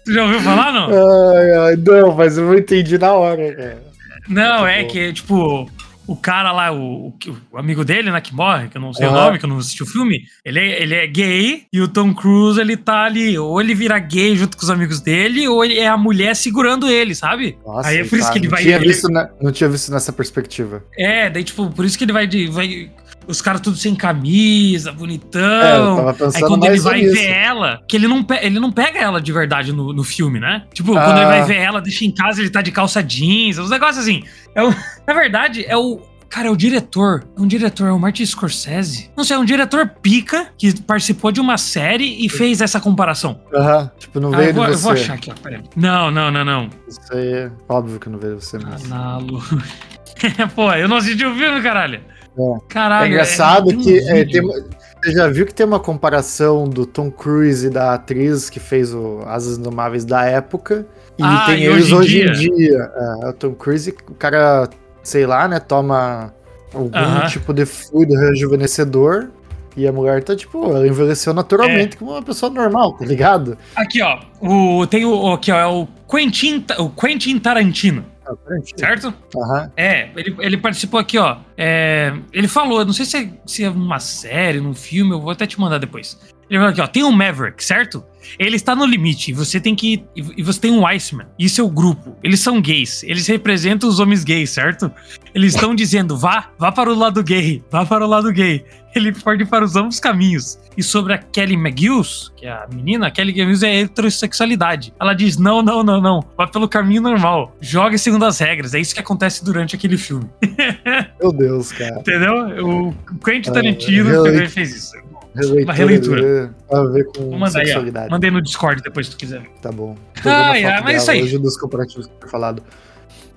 Você 0.04 0.12
já 0.12 0.22
ouviu 0.22 0.40
falar, 0.40 0.72
não? 0.72 0.88
Ai, 0.88 1.50
ai, 1.50 1.76
não, 1.76 2.14
mas 2.14 2.37
eu 2.37 2.44
não 2.44 2.58
entendi 2.58 2.98
na 2.98 3.12
hora, 3.14 3.54
cara. 3.54 3.92
Não, 4.28 4.66
é 4.66 4.85
que, 4.85 5.12
tipo, 5.14 5.68
o 6.06 6.16
cara 6.16 6.52
lá, 6.52 6.72
o, 6.72 7.14
o, 7.50 7.58
amigo 7.58 7.84
dele, 7.84 8.10
né, 8.10 8.20
que 8.20 8.34
morre, 8.34 8.68
que 8.68 8.76
eu 8.76 8.80
não 8.80 8.92
sei 8.92 9.06
uhum. 9.06 9.12
o 9.12 9.16
nome, 9.16 9.38
que 9.38 9.44
eu 9.44 9.48
não 9.48 9.58
assisti 9.58 9.82
o 9.82 9.86
filme, 9.86 10.24
ele 10.44 10.58
é, 10.58 10.82
ele 10.82 10.94
é 10.94 11.06
gay 11.06 11.64
e 11.72 11.80
o 11.80 11.88
Tom 11.88 12.14
Cruise, 12.14 12.60
ele 12.60 12.76
tá 12.76 13.04
ali, 13.04 13.38
ou 13.38 13.60
ele 13.60 13.74
vira 13.74 13.98
gay 13.98 14.36
junto 14.36 14.56
com 14.56 14.62
os 14.62 14.70
amigos 14.70 15.00
dele, 15.00 15.46
ou 15.48 15.64
ele 15.64 15.78
é 15.78 15.88
a 15.88 15.96
mulher 15.96 16.34
segurando 16.34 16.88
ele, 16.88 17.14
sabe? 17.14 17.56
Nossa, 17.64 17.88
Aí 17.88 17.98
é 17.98 18.04
por 18.04 18.18
isso 18.18 18.32
que 18.32 18.38
ele 18.38 18.48
vai... 18.48 18.62
Tinha 18.62 18.76
ele... 18.76 18.88
visto 18.88 19.08
na, 19.08 19.28
não 19.40 19.52
tinha 19.52 19.68
visto 19.70 19.92
nessa 19.92 20.12
perspectiva. 20.12 20.84
É, 20.96 21.30
daí, 21.30 21.44
tipo, 21.44 21.70
por 21.70 21.84
isso 21.84 21.96
que 21.96 22.04
ele 22.04 22.12
vai, 22.12 22.28
vai 22.48 22.90
os 23.26 23.40
caras 23.40 23.61
tudo 23.61 23.76
sem 23.76 23.94
camisa, 23.94 24.92
bonitão. 24.92 26.11
É, 26.11 26.37
aí 26.37 26.42
quando 26.42 26.64
ele 26.64 26.80
vai 26.80 27.00
ver 27.02 27.30
ela, 27.30 27.80
que 27.88 27.96
ele 27.96 28.08
não, 28.08 28.24
ele 28.40 28.58
não 28.58 28.72
pega 28.72 28.98
ela 28.98 29.20
de 29.20 29.32
verdade 29.32 29.72
no, 29.72 29.92
no 29.92 30.04
filme, 30.04 30.40
né? 30.40 30.64
Tipo, 30.72 30.96
ah. 30.96 31.04
quando 31.04 31.18
ele 31.18 31.26
vai 31.26 31.40
ah. 31.40 31.44
ver 31.44 31.56
ela, 31.56 31.80
deixa 31.80 32.04
em 32.04 32.11
casa, 32.11 32.40
ele 32.40 32.50
tá 32.50 32.62
de 32.62 32.72
calça 32.72 33.02
jeans, 33.02 33.58
uns 33.58 33.70
negócios 33.70 33.98
assim. 33.98 34.22
É 34.54 34.62
o, 34.62 34.74
na 35.06 35.14
verdade, 35.14 35.64
é 35.66 35.76
o. 35.76 36.00
Cara, 36.28 36.48
é 36.48 36.50
o 36.50 36.56
diretor. 36.56 37.24
É 37.37 37.40
um 37.42 37.46
diretor, 37.46 37.88
é 37.88 37.92
o 37.92 37.98
Martin 37.98 38.24
Scorsese. 38.24 39.11
Não 39.14 39.22
sei, 39.22 39.37
é 39.37 39.38
um 39.38 39.44
diretor 39.44 39.87
pica 40.00 40.46
que 40.56 40.80
participou 40.80 41.30
de 41.30 41.42
uma 41.42 41.58
série 41.58 42.24
e 42.24 42.28
fez 42.30 42.62
essa 42.62 42.80
comparação. 42.80 43.38
Aham, 43.54 43.82
uhum. 43.82 43.90
tipo, 43.98 44.18
não 44.18 44.32
ah, 44.32 44.38
veio 44.38 44.48
eu 44.48 44.54
vou, 44.54 44.64
de 44.64 44.70
você. 44.70 44.76
Eu 44.76 44.82
vou 44.82 44.92
achar 44.92 45.14
aqui, 45.14 45.30
ó, 45.30 45.35
peraí. 45.35 45.62
Não, 45.76 46.11
não, 46.11 46.30
não, 46.30 46.42
não. 46.42 46.70
Isso 46.88 47.00
aí 47.12 47.32
é 47.35 47.52
óbvio 47.68 48.00
que 48.00 48.08
não 48.08 48.18
veio 48.18 48.37
de 48.37 48.46
você 48.46 48.56
mesmo. 48.56 48.94
Analo. 48.94 49.42
Pô, 50.56 50.72
eu 50.72 50.88
não 50.88 50.96
assisti 50.96 51.24
o 51.26 51.35
filme, 51.35 51.61
caralho. 51.61 52.00
É. 52.38 52.59
Caralho. 52.68 53.05
É 53.05 53.09
engraçado 53.09 53.71
é, 53.71 53.77
que 53.77 53.99
é, 53.99 54.25
tem, 54.25 54.42
você 54.42 55.12
já 55.12 55.29
viu 55.29 55.45
que 55.45 55.53
tem 55.53 55.66
uma 55.66 55.81
comparação 55.81 56.68
do 56.68 56.87
Tom 56.87 57.11
Cruise 57.11 57.66
e 57.66 57.71
da 57.71 57.95
atriz 57.95 58.49
que 58.49 58.61
fez 58.61 58.95
o 58.95 59.21
Asas 59.27 59.59
Indomáveis 59.59 60.05
da 60.05 60.25
época. 60.25 60.87
E 61.18 61.23
ah, 61.23 61.45
tem 61.47 61.64
e 61.64 61.66
eles 61.66 61.90
hoje 61.90 62.23
em 62.23 62.33
dia. 62.33 62.47
Em 62.47 62.57
dia. 62.57 62.92
É, 62.95 63.29
o 63.29 63.33
Tom 63.33 63.53
Cruise, 63.53 63.92
o 64.09 64.14
cara, 64.14 64.71
sei 65.03 65.27
lá, 65.27 65.49
né, 65.49 65.59
toma 65.59 66.33
algum 66.73 66.97
uh 66.97 67.23
-huh. 67.23 67.29
tipo 67.29 67.53
de 67.53 67.66
fluido 67.66 68.14
rejuvenescedor. 68.14 69.29
E 69.77 69.88
a 69.88 69.92
mulher 69.92 70.23
tá, 70.23 70.37
tipo, 70.37 70.64
ela 70.66 70.87
envelheceu 70.87 71.33
naturalmente 71.33 71.97
é. 71.97 71.99
como 71.99 72.12
uma 72.12 72.23
pessoa 72.23 72.53
normal, 72.53 72.92
tá 72.92 73.07
ligado? 73.07 73.57
Aqui, 73.75 74.03
ó. 74.03 74.21
O, 74.40 74.87
tem 74.87 75.05
o. 75.05 75.33
Aqui, 75.33 75.51
ó, 75.51 75.59
é 75.59 75.66
o 75.66 75.88
Quentin, 76.09 76.64
o 76.79 76.90
Quentin 76.90 77.38
Tarantino. 77.38 78.05
É 78.33 78.35
o 78.35 78.37
Tarantino. 78.37 78.79
certo? 78.79 79.14
Aham. 79.37 79.73
É, 79.77 80.11
ele, 80.16 80.37
ele 80.38 80.57
participou 80.57 80.99
aqui, 80.99 81.18
ó. 81.18 81.37
É, 81.57 82.12
ele 82.33 82.49
falou, 82.49 82.81
eu 82.81 82.85
não 82.87 82.92
sei 82.92 83.05
se 83.05 83.16
é, 83.16 83.31
se 83.47 83.64
é 83.64 83.71
uma 83.71 84.01
série, 84.01 84.61
num 84.61 84.75
filme, 84.75 85.12
eu 85.12 85.21
vou 85.21 85.31
até 85.31 85.47
te 85.47 85.61
mandar 85.61 85.79
depois. 85.79 86.18
Ele 86.50 86.59
falou 86.59 86.72
aqui, 86.72 86.81
ó, 86.81 86.87
tem 86.87 87.05
um 87.05 87.12
Maverick, 87.12 87.64
certo? 87.64 88.05
Ele 88.38 88.55
está 88.55 88.74
no 88.76 88.85
limite, 88.85 89.31
e 89.33 89.35
você 89.35 89.59
tem 89.59 89.74
que. 89.74 90.05
E 90.14 90.42
você 90.42 90.61
tem 90.61 90.70
um 90.70 90.87
Iceman, 90.87 91.26
e 91.38 91.48
seu 91.48 91.68
grupo. 91.68 92.16
Eles 92.22 92.38
são 92.40 92.61
gays, 92.61 93.02
eles 93.02 93.26
representam 93.26 93.88
os 93.88 93.98
homens 93.98 94.22
gays, 94.22 94.50
certo? 94.50 94.90
Eles 95.35 95.55
estão 95.55 95.74
dizendo, 95.74 96.16
vá, 96.16 96.50
vá 96.59 96.70
para 96.70 96.90
o 96.92 96.94
lado 96.94 97.22
gay, 97.22 97.62
vá 97.70 97.85
para 97.85 98.05
o 98.05 98.09
lado 98.09 98.31
gay. 98.33 98.64
Ele 98.94 99.11
pode 99.12 99.42
ir 99.42 99.46
para 99.46 99.64
os 99.64 99.74
ambos 99.74 99.98
caminhos. 99.98 100.59
E 100.76 100.83
sobre 100.83 101.14
a 101.14 101.18
Kelly 101.18 101.55
McGills, 101.55 102.31
que 102.37 102.46
é 102.46 102.50
a 102.52 102.68
menina, 102.72 103.07
a 103.07 103.11
Kelly 103.11 103.31
McGills 103.33 103.64
é 103.66 103.81
heterossexualidade. 103.81 104.92
Ela 105.00 105.14
diz: 105.14 105.37
não, 105.38 105.62
não, 105.62 105.83
não, 105.83 106.00
não. 106.00 106.20
Vá 106.37 106.46
pelo 106.46 106.68
caminho 106.68 107.02
normal. 107.02 107.57
Jogue 107.61 107.98
segundo 107.98 108.24
as 108.24 108.38
regras. 108.38 108.74
É 108.74 108.78
isso 108.81 108.94
que 108.94 109.00
acontece 109.00 109.44
durante 109.44 109.74
aquele 109.74 109.96
filme. 109.98 110.28
Meu 111.20 111.33
Deus, 111.33 111.72
cara. 111.72 111.98
Entendeu? 112.00 112.66
O 112.66 112.94
Quentin 113.24 113.50
Ah, 113.50 113.52
Tarantino 113.55 114.05
releitura. 114.05 114.33
também 114.33 114.48
fez 114.48 114.74
isso. 114.76 114.92
Releitura. 115.35 115.73
releitura. 115.75 116.55
A 116.71 116.85
ver 116.85 117.05
com 117.05 117.31
Vou 117.31 117.38
mandar 117.38 117.61
aí, 117.61 117.66
sexualidade. 117.66 118.11
Mandei 118.11 118.31
no 118.31 118.42
Discord 118.42 118.83
depois 118.83 119.07
se 119.07 119.12
tu 119.12 119.18
quiser. 119.18 119.42
Tá 119.61 119.73
bom. 119.73 119.97
Tô 120.23 120.29
Ai, 120.29 120.61
vendo 120.62 120.66
a 120.66 120.71
ai, 120.71 120.77
foto 120.77 120.85
mas 120.85 120.95
é 120.95 120.97
isso 120.99 121.11
aí. 121.11 121.23
Hoje 121.23 121.38
dos 121.38 121.57
comparativos 121.57 122.07
que 122.07 122.12
eu 122.25 122.29
falado. 122.29 122.62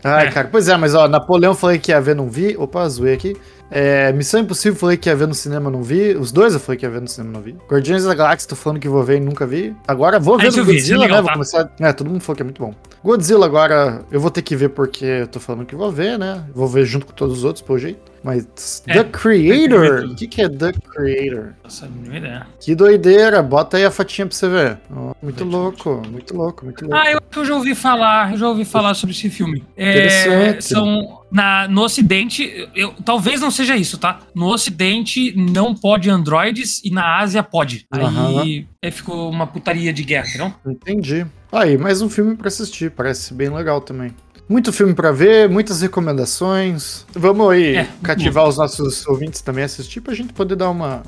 Ai, 0.03 0.27
É. 0.27 0.31
cara. 0.31 0.47
Pois 0.51 0.67
é, 0.67 0.77
mas 0.77 0.93
ó, 0.93 1.07
Napoleão 1.07 1.51
eu 1.53 1.57
falei 1.57 1.79
que 1.79 1.91
ia 1.91 1.99
ver, 1.99 2.15
não 2.15 2.29
vi. 2.29 2.55
Opa, 2.57 2.87
zoei 2.87 3.13
aqui. 3.13 3.35
É, 3.71 4.11
Missão 4.13 4.39
Impossível 4.41 4.77
falei 4.77 4.95
que 4.95 5.09
ia 5.09 5.15
ver 5.15 5.27
no 5.27 5.33
cinema, 5.33 5.71
não 5.71 5.81
vi. 5.81 6.15
Os 6.15 6.31
dois 6.31 6.53
eu 6.53 6.59
falei 6.59 6.77
que 6.77 6.85
ia 6.85 6.89
ver 6.91 7.01
no 7.01 7.07
cinema, 7.07 7.33
não 7.33 7.41
vi. 7.41 7.55
Guardiões 7.67 8.03
da 8.03 8.13
Galáxia, 8.13 8.47
tô 8.49 8.55
falando 8.55 8.79
que 8.79 8.87
vou 8.87 9.03
ver 9.03 9.17
e 9.17 9.19
nunca 9.19 9.47
vi. 9.47 9.75
Agora 9.87 10.19
vou 10.19 10.35
Ah, 10.35 10.37
ver 10.37 10.51
no 10.51 10.61
é 10.61 10.65
Godzilla, 10.65 11.01
legal, 11.01 11.17
né? 11.17 11.21
Vou 11.21 11.27
tá? 11.29 11.33
começar. 11.33 11.71
É, 11.79 11.91
todo 11.91 12.07
mundo 12.09 12.21
falou 12.21 12.35
que 12.35 12.41
é 12.43 12.45
muito 12.45 12.61
bom. 12.61 12.75
Godzilla 13.03 13.45
agora 13.47 14.03
eu 14.11 14.19
vou 14.19 14.29
ter 14.29 14.43
que 14.43 14.55
ver 14.55 14.69
porque 14.69 15.03
eu 15.05 15.27
tô 15.27 15.39
falando 15.39 15.65
que 15.65 15.75
vou 15.75 15.91
ver, 15.91 16.19
né? 16.19 16.43
Vou 16.53 16.67
ver 16.67 16.85
junto 16.85 17.07
com 17.07 17.13
todos 17.13 17.39
os 17.39 17.43
outros, 17.43 17.63
pelo 17.63 17.79
jeito. 17.79 17.99
Mas 18.25 18.81
É, 18.87 18.93
The 18.93 19.03
que 19.03 19.09
Creator, 19.11 20.09
o 20.09 20.15
que, 20.15 20.27
que 20.27 20.41
é 20.41 20.49
The 20.49 20.73
Creator? 20.73 21.53
Nossa, 21.63 21.87
ideia. 22.11 22.47
Que 22.59 22.73
doideira, 22.73 23.43
bota 23.43 23.77
aí 23.77 23.85
a 23.85 23.91
fotinha 23.91 24.25
pra 24.25 24.35
você 24.35 24.49
ver. 24.49 24.79
Ó, 24.91 25.13
muito 25.21 25.43
louco, 25.43 26.01
muito 26.09 26.35
louco, 26.35 26.65
muito 26.65 26.81
louco. 26.87 26.97
Ah, 26.97 27.11
eu, 27.11 27.19
eu 27.35 27.45
já 27.45 27.53
ouvi 27.53 27.75
falar, 27.75 28.31
eu 28.31 28.37
já 28.39 28.49
ouvi 28.49 28.65
falar 28.65 28.95
sobre 28.95 29.15
esse 29.15 29.29
filme. 29.29 29.63
É, 29.77 29.89
Interessante. 29.91 30.65
são 30.65 31.21
na, 31.31 31.67
no 31.67 31.83
Ocidente, 31.83 32.67
eu, 32.73 32.95
talvez 33.05 33.41
não 33.41 33.51
seja 33.51 33.75
isso, 33.75 33.99
tá? 33.99 34.21
No 34.33 34.47
Ocidente 34.47 35.31
não 35.37 35.75
pode 35.75 36.09
androides 36.09 36.81
e 36.83 36.89
na 36.89 37.19
Ásia 37.19 37.43
pode. 37.43 37.85
Aí, 37.91 38.67
aí 38.81 38.89
ficou 38.89 39.29
uma 39.29 39.45
putaria 39.45 39.93
de 39.93 40.03
guerra, 40.03 40.27
entendeu? 40.27 40.53
Entendi. 40.65 41.27
Aí, 41.51 41.77
mais 41.77 42.01
um 42.01 42.09
filme 42.09 42.35
pra 42.35 42.47
assistir, 42.47 42.89
parece 42.89 43.35
bem 43.35 43.49
legal 43.49 43.81
também. 43.81 44.15
Muito 44.47 44.71
filme 44.71 44.93
pra 44.93 45.11
ver, 45.11 45.49
muitas 45.49 45.81
recomendações. 45.81 47.05
Vamos 47.13 47.49
aí 47.51 47.75
É, 47.75 47.83
muito 47.83 48.01
cativar 48.03 48.47
os 48.47 48.57
nossos 48.57 49.05
ouvintes 49.07 49.41
também 49.41 49.63
a 49.63 49.65
assistir 49.65 50.01
pra 50.01 50.13
gente 50.13 50.33
poder 50.33 50.55
dar 50.55 50.69
uma 50.69 51.01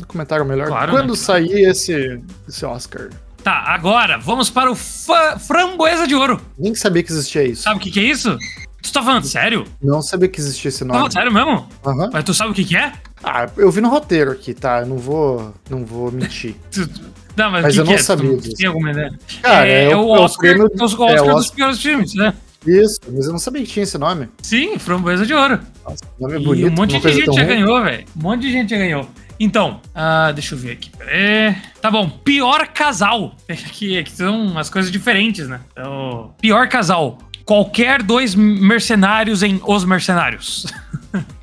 um 0.00 0.04
comentário 0.06 0.44
melhor. 0.44 0.66
Claro, 0.66 0.90
Quando 0.92 1.10
né? 1.10 1.16
sair 1.16 1.68
esse, 1.70 2.20
esse 2.48 2.64
Oscar? 2.66 3.08
Tá, 3.42 3.62
agora 3.68 4.18
vamos 4.18 4.50
para 4.50 4.70
o 4.70 4.74
Framboesa 4.74 6.06
de 6.06 6.14
Ouro. 6.14 6.40
Nem 6.58 6.74
sabia 6.74 7.02
que 7.02 7.12
existia 7.12 7.44
isso. 7.44 7.62
Sabe 7.62 7.76
o 7.76 7.80
que, 7.80 7.90
que 7.90 8.00
é 8.00 8.02
isso? 8.04 8.36
Tu 8.82 8.92
tá 8.92 9.02
falando 9.02 9.24
sério? 9.24 9.64
Não 9.82 10.02
sabia 10.02 10.28
que 10.28 10.40
existia 10.40 10.68
esse 10.68 10.80
Tá 10.80 10.84
nome. 10.86 10.98
falando 10.98 11.12
sério 11.12 11.32
mesmo? 11.32 11.68
Aham. 11.86 12.10
Mas 12.12 12.24
tu 12.24 12.34
sabe 12.34 12.50
o 12.50 12.54
que, 12.54 12.64
que 12.64 12.76
é? 12.76 12.92
Ah, 13.22 13.48
eu 13.56 13.70
vi 13.70 13.80
no 13.80 13.88
roteiro 13.88 14.30
aqui, 14.32 14.52
tá? 14.52 14.80
Eu 14.80 14.86
não 14.86 14.98
vou, 14.98 15.54
não 15.70 15.84
vou 15.86 16.10
mentir. 16.12 16.54
Tu- 16.70 16.88
Não, 17.36 17.50
mas, 17.50 17.62
Mas 17.62 17.72
o 17.72 17.76
que 17.76 17.80
eu 17.80 17.84
que 17.84 17.90
não 17.90 17.94
é? 17.94 17.96
Tu 17.98 18.04
sabia 18.04 18.36
disso. 18.36 18.56
Tem 18.56 18.66
alguma 18.68 18.90
ideia? 18.90 19.12
Cara, 19.42 19.66
é, 19.66 19.90
é, 19.90 19.96
o 19.96 20.14
é 20.16 20.20
Oscar, 20.20 20.40
prêmio- 20.50 20.70
é 20.76 20.80
o 20.80 20.84
Oscar 20.84 21.10
é 21.10 21.22
o 21.22 21.34
dos 21.34 21.50
piores 21.50 21.80
filmes, 21.80 22.14
né? 22.14 22.34
Isso, 22.66 22.98
mas 23.12 23.26
eu 23.26 23.32
não 23.32 23.38
sabia 23.38 23.62
que 23.62 23.68
tinha 23.68 23.82
esse 23.82 23.98
nome. 23.98 24.28
Sim, 24.42 24.78
Framboesa 24.78 25.26
de 25.26 25.34
Ouro. 25.34 25.60
Nossa, 25.84 26.04
nome 26.18 26.34
é 26.34 26.40
E 26.40 26.44
bonito. 26.44 26.66
um 26.68 26.70
monte 26.70 26.98
de 27.00 27.12
gente 27.12 27.26
já 27.26 27.32
ruim. 27.32 27.46
ganhou, 27.46 27.82
velho. 27.82 28.04
Um 28.16 28.22
monte 28.22 28.40
de 28.42 28.52
gente 28.52 28.70
já 28.70 28.78
ganhou. 28.78 29.08
Então, 29.38 29.80
ah, 29.94 30.30
deixa 30.32 30.54
eu 30.54 30.58
ver 30.58 30.72
aqui. 30.72 30.90
peraí. 30.96 31.56
Tá 31.80 31.90
bom, 31.90 32.08
pior 32.08 32.68
casal. 32.68 33.34
Aqui, 33.48 33.98
aqui 33.98 34.12
são 34.12 34.46
umas 34.46 34.70
coisas 34.70 34.90
diferentes, 34.92 35.48
né? 35.48 35.60
Então, 35.72 36.32
pior 36.40 36.68
casal. 36.68 37.18
Qualquer 37.44 38.02
dois 38.02 38.34
mercenários 38.34 39.42
em 39.42 39.60
Os 39.66 39.84
Mercenários. 39.84 40.66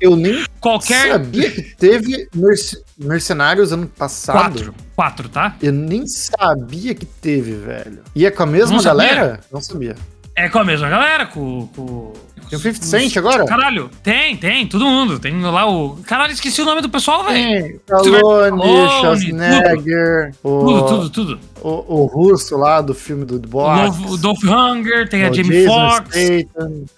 Eu 0.00 0.16
nem 0.16 0.44
Qualquer. 0.60 1.12
sabia 1.12 1.50
que 1.50 1.62
teve 1.76 2.28
merce- 2.34 2.82
Mercenários 2.98 3.72
ano 3.72 3.86
passado. 3.86 4.36
Quatro. 4.36 4.74
Quatro, 4.96 5.28
tá? 5.28 5.56
Eu 5.62 5.72
nem 5.72 6.06
sabia 6.06 6.94
que 6.94 7.06
teve, 7.06 7.52
velho. 7.52 8.00
E 8.14 8.26
é 8.26 8.30
com 8.30 8.42
a 8.42 8.46
mesma 8.46 8.76
Não 8.76 8.82
galera? 8.84 9.40
Não 9.52 9.60
sabia. 9.60 9.94
É 10.34 10.48
com 10.48 10.58
a 10.58 10.64
mesma 10.64 10.88
galera, 10.88 11.26
com. 11.26 11.66
com 11.76 12.12
Tem 12.48 12.58
o 12.58 12.62
50 12.62 12.84
Cent 12.86 13.16
agora? 13.18 13.44
Caralho, 13.44 13.90
tem, 14.02 14.36
tem, 14.36 14.66
todo 14.66 14.84
mundo. 14.86 15.18
Tem 15.18 15.38
lá 15.42 15.68
o. 15.70 15.96
Caralho, 16.06 16.32
esqueci 16.32 16.62
o 16.62 16.64
nome 16.64 16.80
do 16.80 16.88
pessoal, 16.88 17.24
velho. 17.24 17.62
Tem. 17.62 17.76
Stallone, 17.76 18.62
Schwarzenegger, 19.00 20.34
Tudo, 20.42 20.86
tudo, 20.86 21.10
tudo. 21.10 21.40
O, 21.60 22.02
o 22.02 22.06
russo 22.06 22.56
lá 22.56 22.80
do 22.80 22.94
filme 22.94 23.24
do. 23.24 23.38
Dolph, 23.38 24.10
o 24.10 24.16
Dolph 24.16 24.44
Hunger, 24.44 25.08
tem 25.08 25.24
a 25.24 25.32
Jamie 25.32 25.66
Foxx. 25.66 26.16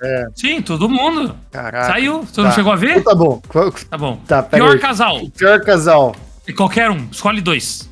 É, 0.00 0.26
Sim, 0.34 0.62
todo 0.62 0.88
mundo. 0.88 1.34
caraca. 1.50 1.86
Saiu? 1.92 2.22
Você 2.22 2.40
não 2.40 2.48
Tá. 2.50 2.54
chegou 2.54 2.72
a 2.72 2.76
ver? 2.76 3.02
Tá 3.02 3.14
bom. 3.14 3.42
Tá 3.90 3.98
bom. 3.98 4.18
Tá, 4.26 4.42
Pior 4.42 4.78
casal. 4.78 5.20
Pior 5.36 5.60
casal. 5.60 6.14
E 6.46 6.52
Qualquer 6.52 6.90
um. 6.90 7.08
Escolhe 7.10 7.40
dois. 7.40 7.88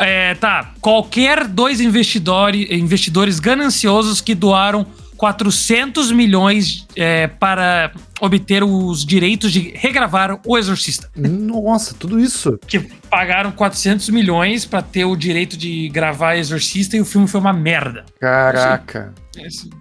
É, 0.00 0.34
tá. 0.34 0.72
Qualquer 0.80 1.46
dois 1.46 1.80
investidores, 1.80 2.70
investidores 2.70 3.40
gananciosos 3.40 4.20
que 4.20 4.34
doaram 4.34 4.86
400 5.32 6.10
milhões 6.10 6.84
é, 6.96 7.28
para 7.28 7.92
obter 8.20 8.64
os 8.64 9.06
direitos 9.06 9.52
de 9.52 9.70
regravar 9.76 10.40
O 10.44 10.58
Exorcista. 10.58 11.08
Nossa, 11.16 11.94
tudo 11.94 12.18
isso. 12.18 12.58
Que 12.66 12.80
pagaram 13.08 13.52
400 13.52 14.08
milhões 14.08 14.64
para 14.64 14.82
ter 14.82 15.04
o 15.04 15.14
direito 15.14 15.56
de 15.56 15.88
gravar 15.90 16.34
Exorcista 16.36 16.96
e 16.96 17.00
o 17.00 17.04
filme 17.04 17.28
foi 17.28 17.38
uma 17.40 17.52
merda. 17.52 18.04
Caraca. 18.20 19.14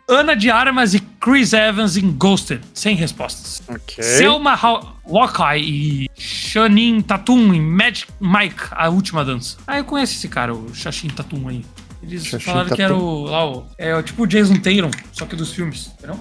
Ana 0.08 0.36
de 0.36 0.50
Armas 0.52 0.94
e 0.94 1.00
Chris 1.20 1.54
Evans 1.54 1.98
em 1.98 2.10
Ghosted, 2.12 2.62
sem 2.74 2.96
respostas. 2.96 3.62
Ok. 3.68 4.02
Selma 4.04 4.54
Haw- 4.54 4.96
Hawkeye 5.06 6.06
e 6.06 6.08
Shanin 6.18 7.02
Tatum 7.02 7.52
em 7.54 7.60
Magic 7.60 8.08
Mike, 8.22 8.62
a 8.72 8.90
última 8.90 9.26
dança. 9.26 9.58
Ah, 9.68 9.78
eu 9.80 9.84
conheço 9.86 10.14
esse 10.14 10.28
cara, 10.30 10.54
o 10.54 10.74
Shashin 10.74 11.10
Tatum 11.10 11.48
aí. 11.50 11.66
Eles 12.04 12.26
Shashin 12.26 12.46
falaram 12.46 12.76
que 12.76 12.82
era 12.82 12.96
o, 12.96 13.24
lá, 13.26 13.50
o, 13.52 13.66
é 13.78 13.96
o 13.96 14.02
tipo 14.04 14.24
o 14.24 14.28
Jason 14.28 14.56
Tatum, 14.56 14.90
só 15.12 15.26
que 15.26 15.36
dos 15.36 15.52
filmes, 15.54 15.92
entendeu? 15.98 16.20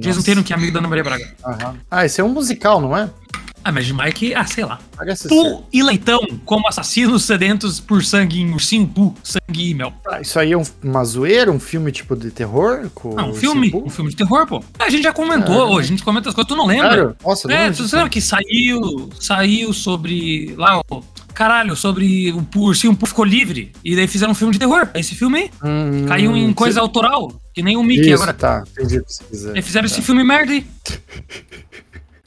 Jason 0.00 0.16
Nossa. 0.18 0.30
Tatum, 0.30 0.42
que 0.42 0.52
é 0.52 0.56
amigo 0.56 0.72
da 0.72 0.78
Ana 0.80 0.88
Maria 0.88 1.04
Braga. 1.04 1.34
Aham. 1.44 1.76
Ah, 1.90 2.04
esse 2.04 2.20
é 2.20 2.24
um 2.24 2.28
musical, 2.28 2.80
não 2.80 2.96
é? 2.96 3.08
Ah, 3.64 3.70
Magic 3.70 3.92
Mike, 3.94 4.34
ah, 4.34 4.44
sei 4.44 4.64
lá. 4.64 4.80
Ser. 5.14 5.28
Pooh 5.28 5.62
e 5.72 5.84
Leitão, 5.84 6.18
como 6.44 6.66
assassinos 6.66 7.22
sedentos 7.22 7.78
por 7.78 8.02
sangue 8.04 8.40
em 8.40 8.50
Ursinho 8.52 8.88
Pooh, 8.88 9.14
sangue 9.22 9.70
e 9.70 9.72
mel. 9.74 9.92
Ah, 10.04 10.20
isso 10.20 10.36
aí 10.40 10.50
é 10.50 10.58
um- 10.58 10.64
uma 10.82 11.04
zoeira, 11.04 11.48
um 11.52 11.60
filme 11.60 11.92
tipo 11.92 12.16
de 12.16 12.32
terror? 12.32 12.90
Com 12.92 13.16
Ah, 13.16 13.24
um 13.24 13.32
filme, 13.34 13.70
um 13.72 13.88
filme 13.88 14.10
de 14.10 14.16
terror, 14.16 14.44
pô. 14.48 14.64
A 14.80 14.90
gente 14.90 15.04
já 15.04 15.12
comentou, 15.12 15.54
Caramba. 15.58 15.78
a 15.78 15.82
gente 15.84 16.02
comenta 16.02 16.28
as 16.28 16.34
coisas, 16.34 16.48
tu 16.48 16.56
não 16.56 16.66
lembra? 16.66 16.88
Sério? 16.90 17.16
Nossa, 17.24 17.46
não 17.46 17.54
É, 17.54 17.64
lembro 17.68 17.76
tu 17.88 17.94
lembra 17.94 18.10
que 18.10 18.20
saiu, 18.20 19.10
saiu 19.20 19.72
sobre 19.72 20.54
lá, 20.58 20.80
o 20.90 21.04
caralho, 21.34 21.74
sobre 21.76 22.32
o 22.32 22.46
ursinho 22.60 22.94
Pooh 22.96 23.06
ficou 23.06 23.24
livre 23.24 23.72
e 23.84 23.96
daí 23.96 24.06
fizeram 24.06 24.32
um 24.32 24.34
filme 24.34 24.52
de 24.52 24.58
terror. 24.58 24.88
Esse 24.94 25.14
filme 25.14 25.38
aí 25.38 25.50
Hum, 25.64 26.06
caiu 26.06 26.36
em 26.36 26.52
coisa 26.52 26.74
cê- 26.74 26.80
autoral, 26.80 27.32
que 27.54 27.62
nem 27.62 27.76
o 27.76 27.82
Mickey 27.82 28.06
Isso, 28.10 28.14
agora. 28.22 28.32
tá. 28.34 28.64
Entendi 28.72 28.98
o 28.98 29.04
que 29.04 29.12
você 29.12 29.24
quiser. 29.24 29.50
Eles 29.52 29.64
fizeram 29.66 29.86
esse 29.86 30.02
filme 30.02 30.22
merda 30.24 30.52
aí. 30.52 30.66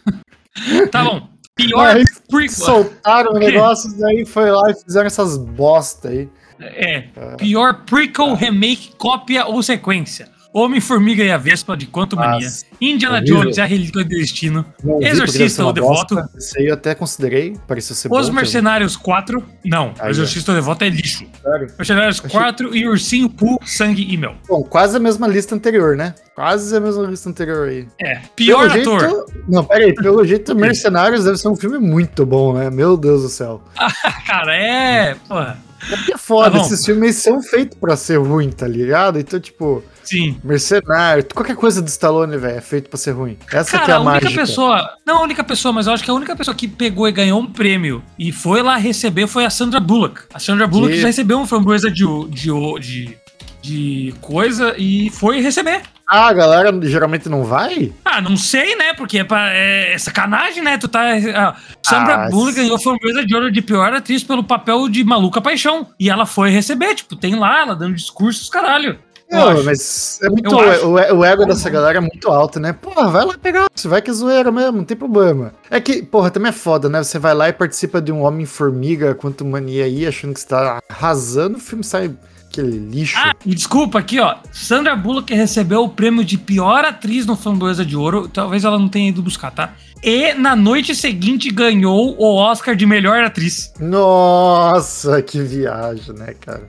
tá 0.92 1.04
bom. 1.04 1.28
Pior 1.56 1.96
prequel. 2.30 2.50
soltaram 2.50 3.32
o 3.34 3.40
negócio, 3.40 3.98
daí 3.98 4.26
foi 4.26 4.52
lá 4.52 4.70
e 4.72 4.76
fizeram 4.84 5.08
essas 5.08 5.38
bosta 5.38 6.10
aí. 6.10 6.28
É. 6.60 7.02
Pior 7.38 7.84
prequel, 7.86 8.34
remake, 8.34 8.92
cópia 8.98 9.46
ou 9.46 9.62
sequência. 9.64 10.30
Homem-Formiga 10.56 11.22
e 11.22 11.30
a 11.30 11.38
Vespa 11.38 11.76
de 11.76 11.86
Quanto 11.86 12.16
Mania. 12.16 12.48
Indiana 12.80 13.18
horrível. 13.18 13.42
Jones 13.42 13.58
e 13.58 13.62
a 13.62 13.66
Relíquia 13.66 14.04
do 14.06 14.10
Destino. 14.10 14.66
Não 14.82 15.02
Exorcista 15.02 15.66
ou 15.66 15.74
Devoto. 15.74 16.18
Esse 16.38 16.58
aí 16.58 16.68
eu 16.68 16.76
até 16.76 16.96
considerei, 16.96 17.58
pareceu 17.68 17.94
ser 17.94 18.08
Os 18.10 18.30
bom. 18.30 18.36
Mercenários 18.36 18.96
4. 18.96 19.44
Não, 19.66 19.94
Aí, 20.00 20.08
o 20.08 20.12
Exorcista 20.12 20.54
ou 20.54 20.56
Devoto 20.56 20.86
é 20.86 20.90
lixo. 20.90 21.26
Sério? 21.42 21.68
Mercenários 21.78 22.22
4 22.22 22.74
e 22.74 22.88
Ursinho 22.88 23.28
Pooh, 23.28 23.60
Sangue 23.66 24.08
e 24.10 24.16
Mel. 24.16 24.36
Bom, 24.48 24.64
quase 24.64 24.96
a 24.96 25.00
mesma 25.00 25.28
lista 25.28 25.54
anterior, 25.54 25.98
né? 25.98 26.16
Quase 26.34 26.74
a 26.74 26.80
mesma 26.80 27.04
lista 27.04 27.28
anterior 27.28 27.68
aí. 27.68 27.86
É. 28.02 28.22
Pior 28.34 28.72
Pelo 28.72 28.82
ator. 28.96 29.10
Jeito... 29.10 29.44
Não, 29.50 29.66
pera 29.66 29.84
aí. 29.84 29.94
Pelo 29.94 30.24
jeito, 30.26 30.56
Mercenários 30.56 31.26
deve 31.26 31.38
ser 31.38 31.50
um 31.50 31.56
filme 31.58 31.80
muito 31.80 32.26
bom, 32.26 32.54
né? 32.54 32.70
Meu 32.70 32.96
Deus 32.96 33.24
do 33.24 33.30
céu. 33.30 33.62
Cara, 34.26 34.56
é. 34.56 35.16
Porra. 35.28 35.60
É 35.92 35.98
que 35.98 36.14
é 36.14 36.18
foda, 36.18 36.52
Tá 36.52 36.66
esses 36.66 36.84
filmes 36.84 37.18
são 37.18 37.44
feitos 37.44 37.78
pra 37.78 37.96
ser 37.96 38.18
ruim, 38.18 38.50
tá 38.50 38.68
ligado? 38.68 39.20
Então, 39.20 39.40
tipo, 39.40 39.84
Sim. 40.06 40.38
Mercenário, 40.44 41.26
qualquer 41.34 41.56
coisa 41.56 41.82
do 41.82 41.88
Stallone, 41.88 42.38
velho, 42.38 42.58
é 42.58 42.62
feito 42.62 42.90
pra 42.90 42.98
ser 42.98 43.12
ruim. 43.12 43.38
Essa 43.52 43.72
que 43.72 43.76
é 43.76 43.80
Cara, 43.80 43.94
a, 43.94 43.98
a 43.98 44.00
única 44.02 44.24
mágica. 44.26 44.42
pessoa. 44.42 44.90
Não 45.06 45.18
a 45.18 45.22
única 45.24 45.44
pessoa, 45.44 45.74
mas 45.74 45.88
eu 45.88 45.94
acho 45.94 46.04
que 46.04 46.12
a 46.12 46.14
única 46.14 46.36
pessoa 46.36 46.54
que 46.56 46.68
pegou 46.68 47.08
e 47.08 47.12
ganhou 47.12 47.40
um 47.42 47.48
prêmio 47.48 48.04
e 48.18 48.32
foi 48.32 48.62
lá 48.62 48.78
receber 48.78 49.28
foi 49.28 49.46
a 49.46 49.50
Sandra 49.50 49.80
Bullock. 49.80 50.22
A 50.34 50.40
Sandra 50.40 50.68
Bullock 50.68 50.94
Que- 50.94 51.02
já 51.02 51.08
recebeu 51.08 51.38
um 51.40 51.46
framboesa 51.48 51.90
de, 51.92 52.06
de, 52.30 52.50
de, 52.80 53.18
de 53.62 54.14
coisa 54.22 54.76
e 54.78 55.10
foi 55.10 55.42
receber. 55.42 55.82
Ah, 56.08 56.28
a 56.28 56.34
galera 56.34 56.72
geralmente 56.84 57.28
não 57.28 57.44
vai? 57.44 57.92
Ah, 58.06 58.22
não 58.22 58.38
sei, 58.38 58.76
né? 58.76 58.94
Porque 58.94 59.18
é, 59.18 59.24
pra, 59.24 59.52
é, 59.52 59.94
é 59.94 59.98
sacanagem, 59.98 60.62
né? 60.62 60.78
Tu 60.78 60.88
tá. 60.88 61.02
ah, 61.34 61.56
Sandra 61.82 62.26
Ah, 62.26 62.30
Bullock 62.30 62.54
ganhou 62.58 62.78
framboesa 62.78 63.26
de 63.26 63.34
ouro 63.34 63.52
de 63.52 63.60
pior 63.60 63.92
atriz 63.92 64.24
pelo 64.24 64.44
papel 64.44 64.88
de 64.88 65.04
Maluca 65.04 65.42
Paixão. 65.42 65.88
E 66.00 66.08
ela 66.08 66.28
foi 66.28 66.52
receber, 66.52 66.94
tipo, 66.94 67.16
tem 67.16 67.34
lá, 67.34 67.62
ela 67.62 67.76
dando 67.76 67.96
discursos, 67.96 68.48
caralho. 68.52 69.00
Não, 69.36 69.50
acho. 69.50 69.64
mas 69.64 70.20
é 70.24 70.30
muito, 70.30 70.56
o, 70.56 71.18
o 71.18 71.26
ego 71.26 71.46
dessa 71.46 71.70
galera 71.70 71.98
é 71.98 72.02
muito 72.02 72.30
alto, 72.30 72.60
né? 72.60 72.74
Porra, 72.74 73.10
vai 73.10 73.26
lá 73.26 73.38
pegar, 73.38 73.68
você 73.74 73.88
vai 73.88 74.02
que 74.02 74.10
é 74.10 74.14
zoeira 74.14 74.52
mesmo, 74.52 74.78
não 74.78 74.86
tem 74.86 74.98
problema. 74.98 75.54
É 75.70 75.80
que, 75.80 76.02
porra, 76.02 76.32
também 76.32 76.50
é 76.50 76.54
foda, 76.54 76.90
né? 76.90 77.04
Você 77.04 77.20
vai 77.20 77.34
lá 77.34 77.50
e 77.50 77.54
participa 77.54 78.02
de 78.02 78.12
um 78.12 78.22
Homem-Formiga, 78.24 79.16
quanto 79.16 79.46
mania 79.46 79.86
aí, 79.86 80.06
achando 80.06 80.34
que 80.34 80.40
você 80.40 80.48
tá 80.48 80.80
arrasando, 80.90 81.58
o 81.58 81.62
filme 81.62 81.84
sai 81.84 82.12
aquele 82.56 82.78
lixo. 82.78 83.18
Ah, 83.18 83.34
e 83.46 83.54
desculpa, 83.54 84.00
aqui, 84.00 84.20
ó. 84.20 84.38
Sandra 84.52 84.96
Bullock 84.96 85.34
recebeu 85.34 85.84
o 85.84 85.90
prêmio 85.90 86.24
de 86.24 86.38
pior 86.38 86.86
atriz 86.86 87.26
no 87.26 87.36
Framboesa 87.36 87.86
de 87.86 87.96
Ouro. 87.96 88.28
Talvez 88.28 88.64
ela 88.64 88.80
não 88.80 88.88
tenha 88.88 89.10
ido 89.10 89.22
buscar, 89.22 89.52
tá? 89.52 89.74
E 90.04 90.34
na 90.34 90.56
noite 90.56 90.96
seguinte 90.96 91.50
ganhou 91.50 92.16
o 92.18 92.36
Oscar 92.36 92.76
de 92.76 92.86
melhor 92.86 93.24
atriz. 93.24 93.74
Nossa, 93.80 95.22
que 95.22 95.42
viagem, 95.42 96.16
né, 96.16 96.34
cara? 96.40 96.64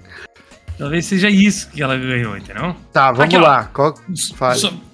Talvez 0.79 1.07
seja 1.07 1.31
isso 1.31 1.71
que 1.71 1.83
ela 1.83 1.97
ganhou, 1.97 2.37
entendeu? 2.37 2.77
Tá, 2.93 3.11
vamos 3.13 3.25
Aqui, 3.25 3.39
lá. 3.39 3.65
Qual... 3.65 3.95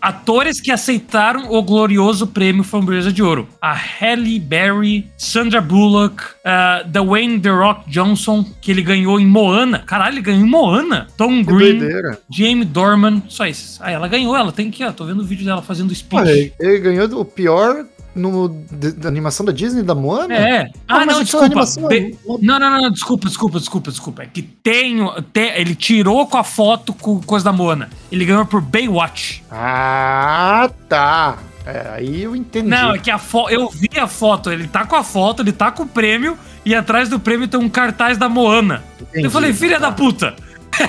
Atores 0.00 0.60
que 0.60 0.70
aceitaram 0.70 1.50
o 1.52 1.62
glorioso 1.62 2.26
prêmio 2.26 2.62
Framboesa 2.62 3.12
de 3.12 3.22
Ouro. 3.22 3.48
A 3.60 3.72
Halle 3.72 4.38
Berry, 4.38 5.06
Sandra 5.16 5.60
Bullock, 5.60 6.22
uh, 6.22 6.88
Dwayne 6.88 7.40
The 7.40 7.50
Rock 7.50 7.90
Johnson, 7.90 8.44
que 8.60 8.70
ele 8.70 8.82
ganhou 8.82 9.18
em 9.18 9.26
Moana. 9.26 9.80
Caralho, 9.80 10.14
ele 10.14 10.22
ganhou 10.22 10.46
em 10.46 10.48
Moana. 10.48 11.06
Tom 11.16 11.44
Que 11.44 11.52
Green, 11.52 11.78
doideira. 11.78 12.18
Jamie 12.30 12.64
Dorman, 12.64 13.22
só 13.28 13.46
isso. 13.46 13.80
Ah, 13.82 13.90
ela 13.90 14.08
ganhou, 14.08 14.36
ela 14.36 14.52
tem 14.52 14.68
aqui, 14.68 14.84
ó. 14.84 14.92
Tô 14.92 15.04
vendo 15.04 15.20
o 15.20 15.24
vídeo 15.24 15.44
dela 15.44 15.62
fazendo 15.62 15.94
speech. 15.94 16.28
Ele, 16.28 16.52
ele 16.60 16.78
ganhou 16.78 17.20
o 17.20 17.24
pior 17.24 17.84
no, 18.14 18.48
de- 18.70 18.92
da 18.92 19.08
animação 19.08 19.44
da 19.46 19.52
Disney, 19.52 19.82
da 19.82 19.94
Moana? 19.94 20.34
É. 20.34 20.62
Ah, 20.88 20.96
Ah, 20.96 21.06
mas 21.06 21.16
não, 21.16 21.22
desculpa. 21.22 21.46
animação, 21.46 21.88
Be- 21.88 22.18
não- 22.26 22.58
Não, 22.58 22.80
não, 22.82 22.90
desculpa, 22.90 23.28
desculpa, 23.28 23.58
desculpa, 23.58 23.90
desculpa. 23.90 24.22
É 24.22 24.26
que 24.26 24.42
tem, 24.42 24.98
tem- 25.32 25.52
Ele 25.56 25.74
tirou 25.74 26.26
com 26.26 26.36
a 26.36 26.44
foto 26.44 26.92
com 26.94 27.20
coisa 27.22 27.44
da 27.44 27.52
Moana. 27.52 27.88
Ele 28.10 28.24
ganhou 28.24 28.44
por 28.46 28.60
Baywatch. 28.60 29.42
Ah, 29.50 30.70
tá. 30.88 31.38
É, 31.64 31.90
aí 31.94 32.22
eu 32.24 32.34
entendi. 32.34 32.68
Não, 32.68 32.94
é 32.94 32.98
que 32.98 33.10
a 33.10 33.18
foto. 33.18 33.50
Eu 33.50 33.68
vi 33.70 33.88
a 33.98 34.08
foto. 34.08 34.50
Ele 34.50 34.66
tá 34.66 34.84
com 34.84 34.96
a 34.96 35.04
foto, 35.04 35.42
ele 35.42 35.52
tá 35.52 35.70
com 35.70 35.84
o 35.84 35.86
prêmio. 35.88 36.36
E 36.64 36.74
atrás 36.74 37.08
do 37.08 37.18
prêmio 37.20 37.46
tem 37.48 37.58
um 37.58 37.68
cartaz 37.68 38.18
da 38.18 38.28
Moana. 38.28 38.82
Entendi. 39.00 39.24
Eu 39.24 39.30
falei, 39.30 39.52
filha 39.52 39.78
Tá. 39.80 39.90
da 39.90 39.92
puta. 39.92 40.34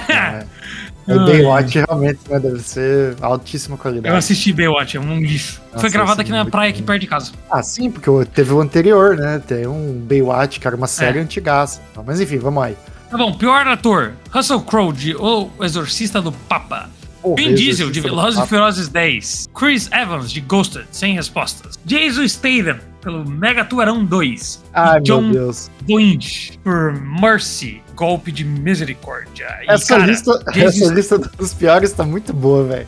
É. 0.10 0.46
O 1.08 1.26
Baywatch 1.26 1.76
realmente 1.88 2.20
né, 2.30 2.40
deve 2.40 2.60
ser 2.60 3.16
altíssima 3.22 3.78
qualidade. 3.78 4.14
Eu 4.14 4.18
assisti 4.18 4.54
Baywatch, 4.54 4.96
é 4.98 5.00
um 5.00 5.20
lixo. 5.20 5.62
Nossa, 5.68 5.80
Foi 5.80 5.90
gravado 5.90 6.22
aqui 6.22 6.32
na 6.32 6.38
muito 6.44 6.52
praia, 6.52 6.70
aqui 6.70 6.82
perto 6.82 7.02
de 7.02 7.08
casa. 7.08 7.32
Ah, 7.52 7.62
sim, 7.62 7.92
porque 7.92 8.10
teve 8.34 8.54
o 8.54 8.62
anterior, 8.62 9.18
né? 9.18 9.42
Tem 9.46 9.68
um 9.68 9.94
Baywatch, 10.08 10.60
que 10.60 10.68
era 10.68 10.76
uma 10.76 10.88
série 10.88 11.20
É. 11.20 11.22
antigaça. 11.22 11.82
Mas 12.06 12.22
enfim, 12.22 12.38
vamos 12.38 12.64
aí. 12.64 12.78
Tá 13.12 13.18
bom, 13.18 13.34
pior 13.34 13.68
ator: 13.68 14.14
Russell 14.32 14.62
Crowe 14.62 14.94
de 14.94 15.16
O 15.16 15.50
Exorcista 15.62 16.22
do 16.22 16.32
Papa. 16.32 16.90
Vin 17.38 17.54
Diesel, 17.56 17.90
de 17.90 18.02
Velozes 18.02 18.44
e. 18.44 18.48
Ferozes 18.48 18.90
10. 18.90 19.48
Chris 19.54 19.90
Evans, 19.94 20.32
de 20.32 20.42
Ghosted, 20.42 20.86
sem 20.92 21.14
respostas. 21.16 21.80
Jason 21.86 22.28
Statham, 22.28 22.80
pelo 23.02 23.24
Mega 23.30 23.64
Tubarão 23.64 24.04
2. 24.04 24.62
Ai, 24.74 25.00
e 25.00 25.04
John 25.04 25.22
meu 25.22 25.32
Deus. 25.34 25.70
Boyd, 25.84 26.60
por 26.64 26.92
Mercy, 26.94 27.82
Golpe 27.96 28.32
de 28.32 28.44
Misericórdia. 28.44 29.48
E, 29.64 29.72
Essa, 29.72 29.88
cara, 29.88 30.06
lista, 30.06 30.44
Jason 30.54 30.86
essa 30.86 30.94
lista 30.94 31.18
dos 31.18 31.54
piores 31.54 31.92
tá 31.92 32.04
muito 32.04 32.34
boa, 32.34 32.64
velho. 32.64 32.88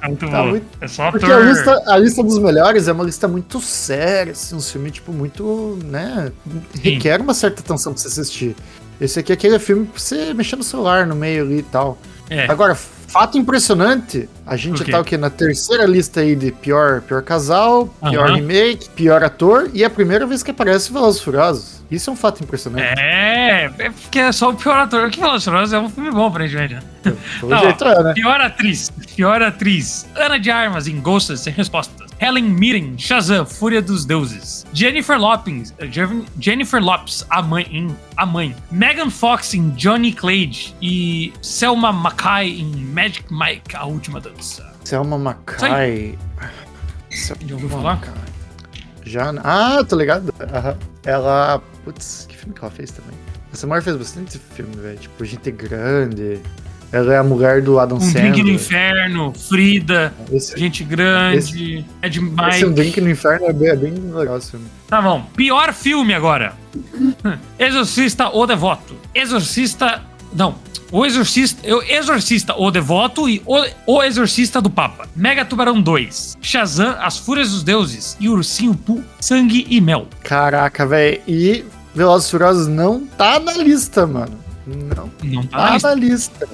tá 0.00 0.08
muito 0.08 0.28
tá 0.30 0.42
bom. 0.42 0.48
muito- 0.48 0.66
É 0.80 0.88
só 0.88 1.10
Porque 1.10 1.26
ator. 1.26 1.36
a 1.42 1.44
lista, 1.50 1.82
a 1.86 1.98
lista 1.98 2.22
dos 2.22 2.38
melhores 2.38 2.88
é 2.88 2.92
uma 2.92 3.04
lista 3.04 3.26
muito 3.28 3.60
séria, 3.60 4.32
assim, 4.32 4.54
um 4.56 4.60
filme, 4.60 4.90
tipo, 4.90 5.12
muito, 5.12 5.78
né? 5.84 6.30
Requer 6.82 7.20
uma 7.20 7.34
certa 7.34 7.60
atenção 7.60 7.92
pra 7.92 8.00
você 8.02 8.08
assistir. 8.08 8.54
Esse 9.00 9.18
aqui 9.20 9.32
é 9.32 9.34
aquele 9.34 9.58
filme 9.58 9.86
pra 9.86 9.98
você 10.00 10.32
mexer 10.32 10.56
no 10.56 10.62
celular 10.62 11.06
no 11.06 11.14
meio 11.14 11.44
ali 11.44 11.58
e 11.58 11.62
tal. 11.62 11.98
É. 12.30 12.50
Agora, 12.50 12.74
fato 12.74 13.36
impressionante, 13.38 14.28
a 14.46 14.56
gente 14.56 14.80
O 14.82 14.84
quê? 14.84 14.90
tá 14.90 15.00
o 15.00 15.04
quê? 15.04 15.16
Na 15.16 15.30
terceira 15.30 15.84
lista 15.84 16.20
aí 16.20 16.34
de 16.34 16.50
pior, 16.50 17.02
pior 17.02 17.22
casal, 17.22 17.86
pior 18.10 18.26
Aham. 18.28 18.36
remake, 18.36 18.88
pior 18.90 19.22
ator, 19.22 19.70
e 19.74 19.82
é 19.82 19.86
a 19.86 19.90
primeira 19.90 20.26
vez 20.26 20.42
que 20.42 20.50
aparece 20.50 20.92
Velozes 20.92 21.20
Furiosos. 21.20 21.75
Isso 21.90 22.10
é 22.10 22.12
um 22.12 22.16
fato 22.16 22.42
impressionante. 22.42 22.98
É, 22.98 23.70
é 23.78 23.90
porque 23.90 24.18
é 24.18 24.32
só 24.32 24.50
o 24.50 24.54
pior 24.54 24.76
ator. 24.78 25.06
O 25.06 25.10
que 25.10 25.20
e 25.20 25.40
Furiosos 25.40 25.72
é 25.72 25.78
um 25.78 25.88
filme 25.88 26.10
bom, 26.10 26.26
aparentemente. 26.26 26.74
né? 26.74 26.82
Pelo 27.40 27.56
jeito 27.60 27.84
é, 27.84 28.02
né? 28.02 28.12
Pior 28.14 28.40
atriz. 28.40 28.90
Pior 29.14 29.40
atriz. 29.42 30.06
Ana 30.16 30.38
de 30.38 30.50
Armas 30.50 30.88
em 30.88 31.00
Ghosted, 31.00 31.38
sem 31.38 31.52
respostas. 31.52 32.10
Helen 32.18 32.44
Mirren, 32.44 32.96
Shazam, 32.98 33.44
Fúria 33.44 33.80
dos 33.80 34.04
Deuses. 34.04 34.64
Jennifer 34.72 35.18
Lopez, 35.18 35.74
eh, 35.78 35.88
Jennifer 36.40 36.82
Lopes, 36.82 37.24
a 37.28 37.42
mãe, 37.42 37.66
em 37.70 37.94
A 38.16 38.24
Mãe. 38.26 38.56
Megan 38.70 39.10
Fox 39.10 39.54
em 39.54 39.70
Johnny 39.70 40.12
Cage. 40.12 40.74
E 40.82 41.32
Selma 41.40 41.92
Mackay 41.92 42.60
em 42.60 42.74
Magic 42.86 43.24
Mike, 43.30 43.76
A 43.76 43.84
Última 43.84 44.20
Dança. 44.20 44.74
Selma 44.82 45.18
Mackay. 45.18 46.18
Selma 47.10 47.42
Já 47.46 47.54
ouviu 47.54 47.68
falar? 47.68 47.94
Mackay. 47.96 48.12
Já. 49.04 49.32
Ah, 49.44 49.84
tô 49.88 49.96
ligado. 49.96 50.34
Ela. 51.04 51.62
Putz, 51.86 52.26
que 52.28 52.36
filme 52.36 52.52
que 52.52 52.64
ela 52.64 52.70
fez 52.70 52.90
também? 52.90 53.16
Essa 53.52 53.64
mulher 53.64 53.80
fez 53.80 53.96
bastante 53.96 54.40
filme, 54.56 54.74
velho. 54.74 54.98
Tipo, 54.98 55.24
Gente 55.24 55.52
Grande. 55.52 56.40
Ela 56.90 57.14
é 57.14 57.18
a 57.18 57.22
mulher 57.22 57.62
do 57.62 57.78
Adam 57.78 57.98
Um 57.98 58.00
Sandler. 58.00 58.32
Drink 58.32 58.42
no 58.42 58.50
Inferno, 58.50 59.32
Frida, 59.32 60.12
Esse, 60.32 60.58
Gente 60.58 60.82
Grande, 60.82 61.84
esse 62.02 62.20
Mike. 62.20 62.64
Um 62.64 62.72
Drink 62.72 63.00
no 63.00 63.10
Inferno 63.10 63.46
é 63.46 63.52
bem, 63.52 63.68
é 63.68 63.76
bem 63.76 63.92
legal 64.12 64.36
esse 64.36 64.50
filme. 64.50 64.66
Tá 64.88 65.00
bom. 65.00 65.24
Pior 65.36 65.72
filme 65.72 66.12
agora. 66.12 66.54
Exorcista 67.56 68.30
ou 68.30 68.48
Devoto. 68.48 68.96
Exorcista. 69.14 70.02
Não. 70.32 70.56
O 70.90 71.06
Exorcista. 71.06 71.72
O 71.72 71.82
Exorcista 71.82 72.54
ou 72.54 72.70
Devoto 72.72 73.28
e 73.28 73.40
o, 73.46 73.64
o 73.86 74.02
Exorcista 74.02 74.60
do 74.60 74.70
Papa. 74.70 75.08
Mega 75.14 75.44
Tubarão 75.44 75.80
2. 75.80 76.38
Shazam, 76.40 76.96
As 77.00 77.16
Fúrias 77.16 77.50
dos 77.50 77.62
Deuses 77.62 78.16
e 78.18 78.28
Ursinho 78.28 78.74
Poo, 78.74 79.04
Sangue 79.20 79.66
e 79.68 79.80
Mel. 79.80 80.08
Caraca, 80.22 80.84
velho. 80.86 81.20
E 81.26 81.64
Velozes 81.96 82.28
e 82.28 82.30
Furiosos 82.30 82.66
não 82.68 83.06
tá 83.06 83.40
na 83.40 83.54
lista, 83.54 84.06
mano. 84.06 84.38
Não 84.66 85.10
Não 85.24 85.42
tá 85.46 85.58
tá 85.58 85.64
na 85.66 85.72
lista. 85.74 85.88
na 85.88 85.94
lista. 85.94 86.48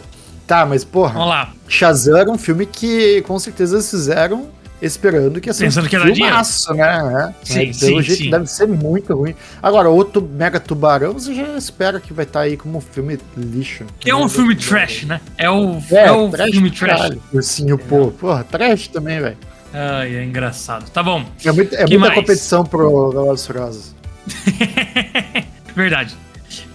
Tá, 0.47 0.67
mas 0.67 0.85
porra, 0.85 1.15
Vamos 1.15 1.29
lá. 1.29 1.53
Shazam 1.69 2.17
era 2.17 2.31
um 2.31 2.39
filme 2.39 2.65
que 2.67 3.23
com 3.23 3.39
certeza 3.39 3.77
eles 3.77 3.91
fizeram 3.91 4.49
esperando 4.83 5.41
que 5.41 5.49
ia 5.49 5.53
ser 5.55 5.65
Pensando 5.65 5.87
um 5.87 5.89
que 5.89 5.97
dar 5.99 6.07
filmaço, 6.13 6.75
né? 6.75 7.35
É, 7.41 7.45
Sim, 7.47 7.67
mas 7.69 7.79
pelo 7.79 7.97
sim, 7.99 8.03
jeito 8.03 8.23
sim. 8.25 8.31
deve 8.31 8.47
ser 8.49 8.67
muito 8.69 9.15
ruim. 9.15 9.35
Agora, 9.63 9.89
outro 9.89 10.21
Mega 10.21 10.59
Tubarão, 10.61 11.13
você 11.15 11.33
já 11.35 11.57
espera 11.57 12.01
que 12.01 12.13
vai 12.13 12.25
estar 12.25 12.41
aí 12.41 12.57
como 12.57 12.79
um 12.79 12.81
filme 12.81 13.19
lixo. 13.37 13.85
É 14.05 14.15
um 14.15 14.29
filme 14.29 14.55
trash, 14.57 15.05
né? 15.05 15.21
É 15.39 15.49
o, 15.49 15.81
É, 15.91 16.07
é 16.07 16.13
o 16.13 16.29
trash 16.29 16.51
filme 16.51 16.71
trash. 16.71 17.01
caralho. 17.01 17.23
Ursinho, 17.33 17.79
pô. 17.79 18.09
Porra, 18.11 18.45
trash 18.45 18.89
também, 18.89 19.21
velho. 19.21 19.39
Ai, 19.73 20.17
é 20.17 20.25
engraçado. 20.25 20.91
Tá 20.91 21.03
bom. 21.03 21.25
É, 21.45 21.53
muito, 21.53 21.75
é 21.75 21.85
Que 21.85 21.97
muita 21.97 22.15
mais? 22.15 22.15
competição 22.15 22.65
pro 22.65 23.11
Velozes 23.11 23.45
e 23.45 23.47
Furiosos. 23.47 23.95
Verdade. 25.75 26.17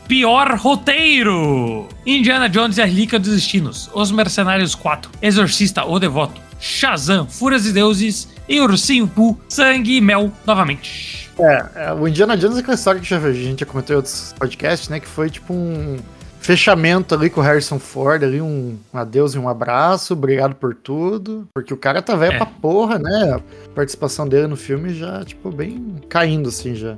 Pior 0.07 0.55
roteiro: 0.57 1.87
Indiana 2.05 2.47
Jones 2.47 2.77
e 2.77 2.81
a 2.81 2.85
Relíquia 2.85 3.19
dos 3.19 3.33
Destinos, 3.33 3.89
Os 3.93 4.11
Mercenários 4.11 4.73
4, 4.73 5.11
Exorcista 5.21 5.83
ou 5.83 5.99
Devoto, 5.99 6.39
Shazam, 6.59 7.27
Fúrias 7.27 7.65
e 7.65 7.73
Deuses 7.73 8.27
e 8.47 8.59
Ursinho 8.61 9.07
Poo, 9.07 9.37
Sangue 9.49 9.97
e 9.97 10.01
Mel 10.01 10.31
novamente. 10.45 11.29
É, 11.39 11.65
é, 11.87 11.93
o 11.93 12.07
Indiana 12.07 12.35
Jones 12.37 12.57
é 12.57 12.61
aquela 12.61 12.75
história 12.75 12.99
que 13.01 13.07
já, 13.07 13.17
a 13.17 13.33
gente 13.33 13.59
já 13.59 13.65
comentou 13.65 13.93
em 13.93 13.97
outros 13.97 14.33
podcasts, 14.39 14.89
né? 14.89 14.99
Que 14.99 15.07
foi 15.07 15.29
tipo 15.29 15.53
um 15.53 15.97
fechamento 16.39 17.13
ali 17.13 17.29
com 17.29 17.41
o 17.41 17.43
Harrison 17.43 17.77
Ford, 17.77 18.23
ali 18.23 18.41
um, 18.41 18.77
um 18.93 18.97
adeus 18.97 19.35
e 19.35 19.37
um 19.37 19.49
abraço, 19.49 20.13
obrigado 20.13 20.55
por 20.55 20.73
tudo. 20.73 21.47
Porque 21.53 21.73
o 21.73 21.77
cara 21.77 22.01
tá 22.01 22.15
velho 22.15 22.33
É. 22.33 22.37
pra 22.37 22.45
porra, 22.45 22.97
né? 22.97 23.35
A 23.65 23.69
participação 23.75 24.25
dele 24.27 24.47
no 24.47 24.55
filme 24.55 24.93
já, 24.93 25.23
tipo, 25.25 25.51
bem 25.51 25.95
caindo 26.07 26.47
assim 26.49 26.73
já. 26.73 26.97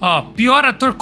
Ó, 0.00 0.22
pior 0.22 0.64
ator 0.64 0.94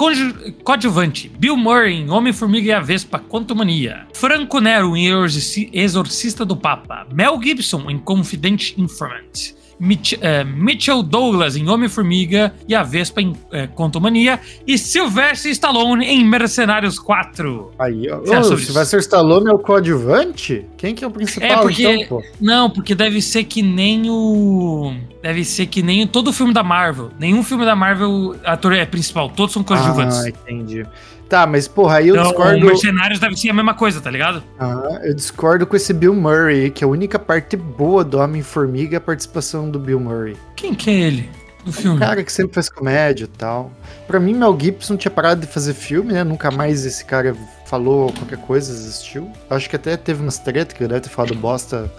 coadjuvante: 0.63 1.29
Bill 1.37 1.57
Murray 1.57 1.95
em 1.95 2.09
Homem-Formiga 2.09 2.67
e 2.67 2.71
a 2.71 2.79
Vespa 2.79 3.19
Quantumania. 3.19 4.07
Franco 4.13 4.59
Nero 4.61 4.95
em 4.95 5.07
Exorci- 5.07 5.69
Exorcista 5.73 6.45
do 6.45 6.55
Papa. 6.55 7.05
Mel 7.13 7.41
Gibson 7.41 7.89
em 7.89 7.97
Confident 7.99 8.77
Informant. 8.77 9.53
Mitch- 9.79 10.17
eh, 10.21 10.43
Mitchell 10.43 11.03
Douglas 11.03 11.55
em 11.55 11.67
Homem-Formiga 11.67 12.53
e 12.67 12.73
a 12.75 12.83
Vespa 12.83 13.21
em 13.21 13.33
eh, 13.51 13.67
Quantumania. 13.67 14.39
E 14.65 14.77
Sylvester 14.77 15.51
Stallone 15.51 16.05
em 16.05 16.23
Mercenários 16.23 16.97
4. 16.99 17.71
Aí, 17.77 18.09
Ô, 18.11 18.43
sobre 18.43 18.63
Sylvester 18.63 18.99
Stallone 18.99 19.49
é 19.49 19.53
o 19.53 19.59
coadjuvante? 19.59 20.65
Quem 20.77 20.93
que 20.95 21.03
é 21.03 21.07
o 21.07 21.11
principal, 21.11 21.49
É, 21.49 21.57
porque- 21.61 21.83
então? 22.03 22.21
Não, 22.39 22.69
porque 22.69 22.95
deve 22.95 23.21
ser 23.21 23.43
que 23.43 23.61
nem 23.61 24.09
o. 24.09 24.93
deve 25.21 25.43
ser 25.43 25.65
que 25.65 25.81
nem 25.81 26.05
todo 26.07 26.31
filme 26.31 26.53
da 26.53 26.63
Marvel. 26.63 27.09
Nenhum 27.19 27.43
filme 27.43 27.65
da 27.65 27.75
Marvel 27.75 28.35
ator 28.45 28.73
é 28.73 28.85
principal, 28.85 29.29
todos 29.29 29.53
são 29.53 29.63
coadjuvantes. 29.63 30.17
Ah, 30.23 30.29
entendi. 30.29 30.85
Tá, 31.27 31.47
mas 31.47 31.67
porra, 31.67 31.97
aí 31.97 32.07
eu 32.09 32.15
Então, 32.15 32.27
discordo. 32.27 32.65
Mercenários 32.65 33.19
deve 33.19 33.35
ser 33.35 33.49
a 33.49 33.53
mesma 33.53 33.73
coisa, 33.73 33.99
tá 33.99 34.11
ligado? 34.11 34.43
Ah, 34.59 34.99
eu 35.03 35.13
discordo 35.13 35.65
com 35.65 35.75
esse 35.75 35.91
Bill 35.93 36.13
Murray, 36.13 36.69
que 36.69 36.83
a 36.83 36.87
única 36.87 37.17
parte 37.17 37.57
boa 37.57 38.03
do 38.03 38.19
Homem-Formiga 38.19 38.95
é 38.95 38.99
a 38.99 39.01
participação 39.01 39.69
do 39.69 39.79
Bill 39.79 39.99
Murray. 39.99 40.37
Quem 40.55 40.75
que 40.75 40.89
é 40.89 40.93
ele 40.93 41.29
do 41.65 41.73
filme? 41.73 41.97
Um 41.97 41.99
cara 41.99 42.23
que 42.23 42.31
sempre 42.31 42.53
faz 42.53 42.69
comédia 42.69 43.23
e 43.23 43.27
tal. 43.27 43.71
Pra 44.07 44.19
mim, 44.19 44.35
Mel 44.35 44.55
Gibson 44.59 44.95
tinha 44.95 45.11
parado 45.11 45.41
de 45.41 45.47
fazer 45.47 45.73
filme, 45.73 46.13
né? 46.13 46.23
Nunca 46.23 46.51
mais 46.51 46.85
esse 46.85 47.03
cara 47.03 47.35
falou 47.65 48.13
qualquer 48.13 48.37
coisa, 48.37 48.71
existiu. 48.71 49.31
Acho 49.49 49.67
que 49.67 49.75
até 49.75 49.97
teve 49.97 50.21
umas 50.21 50.37
tretas 50.37 50.77
que 50.77 50.83
ele 50.83 50.89
deve 50.89 51.01
ter 51.01 51.09
falado 51.09 51.33
bosta 51.33 51.91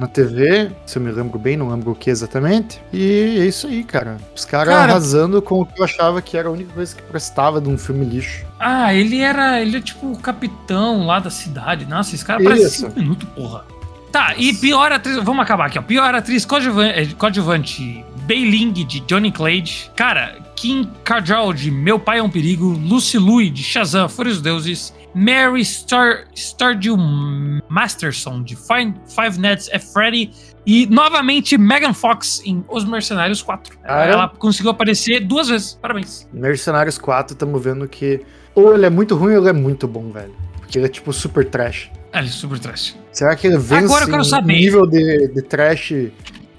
na 0.00 0.08
TV, 0.08 0.70
se 0.86 0.96
eu 0.98 1.02
me 1.02 1.12
lembro 1.12 1.38
bem, 1.38 1.56
não 1.56 1.68
lembro 1.70 1.90
o 1.92 1.94
que 1.94 2.08
exatamente. 2.10 2.80
E 2.92 3.36
é 3.38 3.46
isso 3.46 3.66
aí, 3.66 3.84
cara. 3.84 4.16
Os 4.34 4.44
caras 4.44 4.74
Cara- 4.74 4.90
arrasando 4.92 5.40
com 5.42 5.60
o 5.60 5.66
que 5.66 5.78
eu 5.80 5.84
achava 5.84 6.20
que 6.22 6.36
era 6.36 6.48
a 6.48 6.50
única 6.50 6.72
coisa 6.72 6.96
que 6.96 7.02
prestava 7.02 7.60
de 7.60 7.68
um 7.68 7.76
filme 7.76 8.04
lixo. 8.06 8.44
Ah, 8.58 8.94
ele 8.94 9.20
era. 9.20 9.60
Ele 9.60 9.76
é 9.76 9.80
tipo 9.80 10.10
o 10.10 10.18
capitão 10.18 11.06
lá 11.06 11.20
da 11.20 11.30
cidade. 11.30 11.84
Nossa, 11.84 12.14
esse 12.14 12.24
cara 12.24 12.42
parece 12.42 12.70
5 12.78 12.98
minutos, 12.98 13.28
porra. 13.34 13.64
Tá, 14.10 14.34
e 14.36 14.52
pior 14.54 14.90
atriz. 14.90 15.16
Vamos 15.22 15.42
acabar 15.42 15.66
aqui, 15.66 15.78
ó. 15.78 15.82
Pior 15.82 16.12
atriz 16.14 16.44
coadjuvan- 16.44 16.88
eh, 16.94 17.06
coadjuvante: 17.16 18.04
Beiling 18.22 18.72
de 18.72 19.00
Johnny 19.00 19.30
Clade. 19.30 19.90
Cara, 19.94 20.36
Kim 20.56 20.88
Kardashian 21.04 21.54
de 21.54 21.70
Meu 21.70 21.98
Pai 21.98 22.18
é 22.18 22.22
um 22.22 22.28
Perigo. 22.28 22.66
Lucy 22.70 23.18
Liu 23.18 23.50
de 23.50 23.62
Shazam, 23.62 24.08
Fúria 24.08 24.32
dos 24.32 24.42
Deuses. 24.42 24.92
Mary 25.14 25.64
Star, 25.64 26.24
Stardew 26.34 26.96
Masterson 27.68 28.42
de 28.42 28.56
Five, 28.56 28.94
Five 29.06 29.38
Nights 29.38 29.68
at 29.72 29.82
Freddy. 29.82 30.30
E 30.66 30.86
novamente 30.86 31.56
Megan 31.56 31.94
Fox 31.94 32.42
em 32.44 32.64
Os 32.68 32.84
Mercenários 32.84 33.42
4. 33.42 33.78
Cara. 33.78 34.12
Ela 34.12 34.28
conseguiu 34.28 34.70
aparecer 34.70 35.20
duas 35.20 35.48
vezes. 35.48 35.78
Parabéns. 35.80 36.28
Mercenários 36.32 36.98
4, 36.98 37.34
estamos 37.34 37.62
vendo 37.62 37.88
que 37.88 38.20
ou 38.54 38.74
ele 38.74 38.86
é 38.86 38.90
muito 38.90 39.16
ruim 39.16 39.34
ou 39.34 39.40
ele 39.40 39.48
é 39.48 39.52
muito 39.52 39.88
bom, 39.88 40.10
velho. 40.10 40.34
Porque 40.58 40.78
ele 40.78 40.86
é 40.86 40.88
tipo 40.88 41.12
super 41.12 41.44
trash. 41.44 41.90
Ah, 42.12 42.18
ele 42.18 42.28
é 42.28 42.30
super 42.32 42.58
trash. 42.58 42.96
Será 43.10 43.34
que 43.34 43.46
ele 43.46 43.56
vence 43.58 43.84
Agora 43.84 44.04
eu 44.04 44.10
quero 44.10 44.24
saber. 44.24 44.52
nível 44.54 44.86
de, 44.86 45.28
de 45.28 45.42
trash 45.42 45.92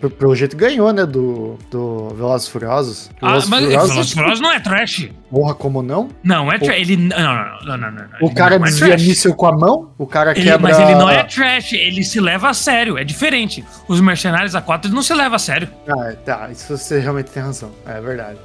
pelo 0.09 0.35
jeito 0.35 0.55
ganhou, 0.57 0.91
né? 0.91 1.05
Do, 1.05 1.57
do 1.69 2.09
Velozes 2.15 2.47
Furiosos. 2.47 3.09
Ah, 3.21 3.27
Velozes 3.37 3.47
e 3.47 3.49
mas 3.51 3.63
Furiosos, 3.63 3.89
Velozes 3.91 4.13
Furiosos 4.13 4.41
não 4.41 4.51
é 4.51 4.59
trash. 4.59 5.09
Porra, 5.29 5.53
como 5.53 5.81
não? 5.81 6.09
Não, 6.23 6.51
é 6.51 6.57
trash. 6.57 6.79
Ele. 6.79 6.97
Não, 6.97 7.17
não, 7.17 7.77
não, 7.77 7.77
não, 7.77 7.91
não. 7.91 8.07
O 8.21 8.33
cara 8.33 8.57
não 8.57 8.65
é 8.65 8.69
desvia 8.69 8.87
trash. 8.89 9.03
míssil 9.07 9.35
com 9.35 9.45
a 9.47 9.51
mão, 9.57 9.91
o 9.97 10.05
cara 10.07 10.31
Ele- 10.31 10.43
quebra... 10.43 10.59
Mas 10.59 10.79
ele 10.79 10.95
não 10.95 11.09
é 11.09 11.23
trash, 11.23 11.73
ele 11.73 12.03
se 12.03 12.19
leva 12.19 12.49
a 12.49 12.53
sério, 12.53 12.97
é 12.97 13.03
diferente. 13.03 13.63
Os 13.87 13.99
Mercenários 14.01 14.53
A4 14.53 14.85
ele 14.85 14.93
não 14.95 15.03
se 15.03 15.13
leva 15.13 15.35
a 15.35 15.39
sério. 15.39 15.69
Ah, 15.87 16.13
tá, 16.25 16.49
isso 16.51 16.75
você 16.77 16.99
realmente 16.99 17.31
tem 17.31 17.43
razão. 17.43 17.71
É 17.85 17.99
verdade. 18.01 18.37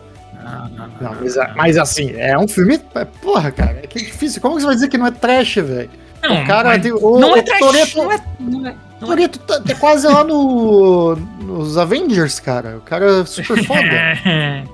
Não, 0.44 0.68
não, 0.68 0.88
Não, 1.00 1.16
mas, 1.20 1.34
mas 1.56 1.76
assim, 1.78 2.12
é 2.16 2.38
um 2.38 2.46
filme... 2.46 2.78
é- 2.94 3.04
Porra, 3.04 3.50
cara, 3.50 3.80
é 3.82 3.86
que 3.86 3.98
é 3.98 4.02
difícil. 4.02 4.40
Como 4.40 4.54
que 4.54 4.60
você 4.60 4.66
vai 4.66 4.74
dizer 4.76 4.88
que 4.88 4.96
não 4.98 5.06
é 5.06 5.10
trash, 5.10 5.54
velho? 5.56 5.90
Não, 6.22 6.42
o 6.42 6.46
cara 6.46 6.78
tem- 6.78 6.92
o- 6.92 7.18
não 7.18 7.34
é 7.36 7.40
o 7.40 7.42
trash. 7.42 7.58
Toretto- 7.60 7.96
Não 7.98 8.12
é, 8.12 8.20
não 8.38 8.74
é, 9.00 9.04
O 9.04 9.08
não. 9.08 9.08
Toretto 9.08 9.38
tá, 9.40 9.60
tá 9.60 9.74
quase 9.74 10.06
lá 10.06 10.24
no, 10.24 11.16
nos 11.40 11.76
Avengers, 11.78 12.40
cara. 12.40 12.76
O 12.76 12.80
cara 12.80 13.20
é 13.20 13.24
super 13.24 13.62
foda. 13.64 13.80
É. 13.80 14.64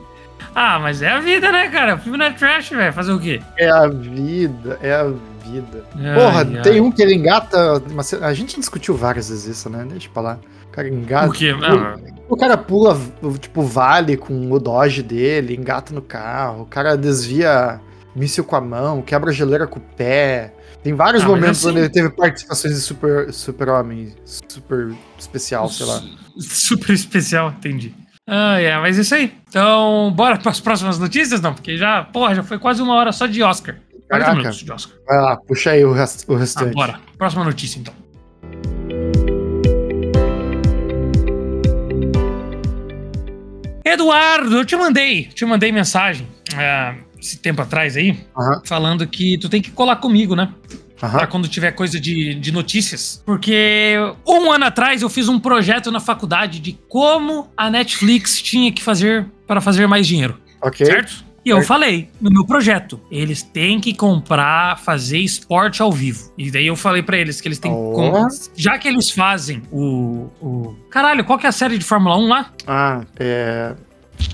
Ah, 0.54 0.78
mas 0.78 1.00
é 1.02 1.08
a 1.10 1.20
vida, 1.20 1.50
né, 1.50 1.68
cara? 1.68 1.94
O 1.94 1.98
filme 1.98 2.18
não 2.18 2.26
é 2.26 2.30
trash, 2.32 2.70
velho. 2.70 2.92
Fazer 2.92 3.12
o 3.12 3.18
quê? 3.18 3.40
É 3.56 3.70
a 3.70 3.86
vida, 3.88 4.78
é 4.82 4.92
a 4.92 5.04
vida. 5.04 5.84
Ai, 5.96 6.14
Porra, 6.14 6.38
ai. 6.56 6.62
tem 6.62 6.80
um 6.80 6.90
que 6.92 7.02
ele 7.02 7.14
engata. 7.14 7.82
A 8.20 8.34
gente 8.34 8.58
discutiu 8.60 8.94
várias 8.94 9.30
vezes 9.30 9.46
isso, 9.56 9.70
né? 9.70 9.86
Deixa 9.88 10.08
pra 10.12 10.22
lá. 10.22 10.38
O 10.68 10.72
cara 10.72 10.88
engata. 10.88 11.28
O 11.28 11.32
quê? 11.32 11.54
Ah, 11.62 11.96
O 12.28 12.36
cara 12.36 12.56
pula, 12.58 12.98
tipo, 13.40 13.62
vale 13.62 14.16
com 14.16 14.50
o 14.52 14.60
Dodge 14.60 15.02
dele, 15.02 15.56
engata 15.56 15.94
no 15.94 16.02
carro. 16.02 16.62
O 16.62 16.66
cara 16.66 16.96
desvia 16.98 17.80
míssil 18.14 18.44
com 18.44 18.54
a 18.56 18.60
mão, 18.60 19.00
quebra 19.00 19.30
a 19.30 19.32
geleira 19.34 19.66
com 19.66 19.78
o 19.78 19.82
pé. 19.82 20.52
Tem 20.82 20.94
vários 20.94 21.22
Ah, 21.22 21.28
momentos 21.28 21.58
assim- 21.60 21.68
onde 21.70 21.78
ele 21.80 21.88
teve 21.88 22.10
participações 22.10 22.74
de 22.74 22.80
super, 22.80 23.32
super 23.32 23.68
homem, 23.68 24.14
super 24.48 24.92
especial, 25.18 25.68
sei 25.68 25.86
lá. 25.86 26.02
Super 26.38 26.92
especial, 26.92 27.50
entendi. 27.50 27.94
Ah, 28.26 28.60
é, 28.60 28.76
mas 28.78 28.96
isso 28.98 29.14
aí. 29.14 29.32
Então, 29.48 30.12
bora 30.14 30.38
para 30.38 30.50
as 30.50 30.60
próximas 30.60 30.98
notícias, 30.98 31.40
não? 31.40 31.54
Porque 31.54 31.76
já, 31.76 32.02
porra, 32.04 32.34
já 32.34 32.42
foi 32.42 32.58
quase 32.58 32.82
uma 32.82 32.94
hora 32.94 33.12
só 33.12 33.26
de 33.26 33.42
Oscar. 33.42 33.76
40 34.08 34.08
Caraca. 34.08 34.34
minutos 34.38 34.58
de 34.64 34.72
Oscar. 34.72 34.96
Vai 35.06 35.18
lá, 35.20 35.36
puxa 35.36 35.70
aí 35.70 35.84
o, 35.84 35.92
rest, 35.92 36.24
o 36.28 36.34
Ah, 36.34 36.38
restante. 36.38 36.74
bora. 36.74 37.00
Próxima 37.16 37.44
notícia, 37.44 37.78
então. 37.78 37.94
Eduardo, 43.84 44.56
eu 44.58 44.64
te 44.64 44.76
mandei, 44.76 45.24
te 45.24 45.44
mandei 45.44 45.72
mensagem 45.72 46.26
ah, 46.56 46.94
esse 47.22 47.38
tempo 47.38 47.62
atrás 47.62 47.96
aí, 47.96 48.20
Aham, 48.38 48.60
falando 48.64 49.06
que 49.06 49.38
tu 49.38 49.48
tem 49.48 49.62
que 49.62 49.70
colar 49.70 49.96
comigo, 49.96 50.34
né? 50.36 50.52
Pra 50.98 51.08
aham. 51.08 51.26
quando 51.26 51.48
tiver 51.48 51.72
coisa 51.72 51.98
de, 52.00 52.34
de 52.34 52.52
notícias. 52.52 53.22
Porque 53.26 53.96
um 54.26 54.52
ano 54.52 54.64
atrás 54.66 55.02
eu 55.02 55.08
fiz 55.08 55.28
um 55.28 55.38
projeto 55.38 55.90
na 55.90 55.98
faculdade 56.00 56.60
de 56.60 56.78
como 56.88 57.48
a 57.56 57.68
Netflix 57.70 58.40
tinha 58.40 58.70
que 58.70 58.82
fazer 58.82 59.26
para 59.46 59.60
fazer 59.60 59.86
mais 59.88 60.06
dinheiro, 60.06 60.38
Ok. 60.62 60.86
certo? 60.86 61.24
E 61.44 61.48
eu 61.50 61.60
falei 61.62 62.08
no 62.20 62.30
meu 62.30 62.46
projeto, 62.46 63.00
eles 63.10 63.42
têm 63.42 63.80
que 63.80 63.92
comprar, 63.92 64.78
fazer 64.78 65.18
esporte 65.18 65.82
ao 65.82 65.90
vivo. 65.90 66.32
E 66.38 66.52
daí 66.52 66.68
eu 66.68 66.76
falei 66.76 67.02
pra 67.02 67.16
eles 67.18 67.40
que 67.40 67.48
eles 67.48 67.58
têm 67.58 67.72
que 67.72 67.76
Ó. 67.76 67.92
com- 68.12 68.28
já 68.54 68.78
que 68.78 68.86
eles 68.86 69.10
fazem 69.10 69.60
o, 69.72 70.28
o 70.40 70.76
caralho, 70.88 71.24
qual 71.24 71.36
que 71.40 71.46
é 71.46 71.48
a 71.48 71.52
série 71.52 71.78
de 71.78 71.84
Fórmula 71.84 72.16
1 72.16 72.28
lá? 72.28 72.52
Ah, 72.64 73.00
é. 73.18 73.74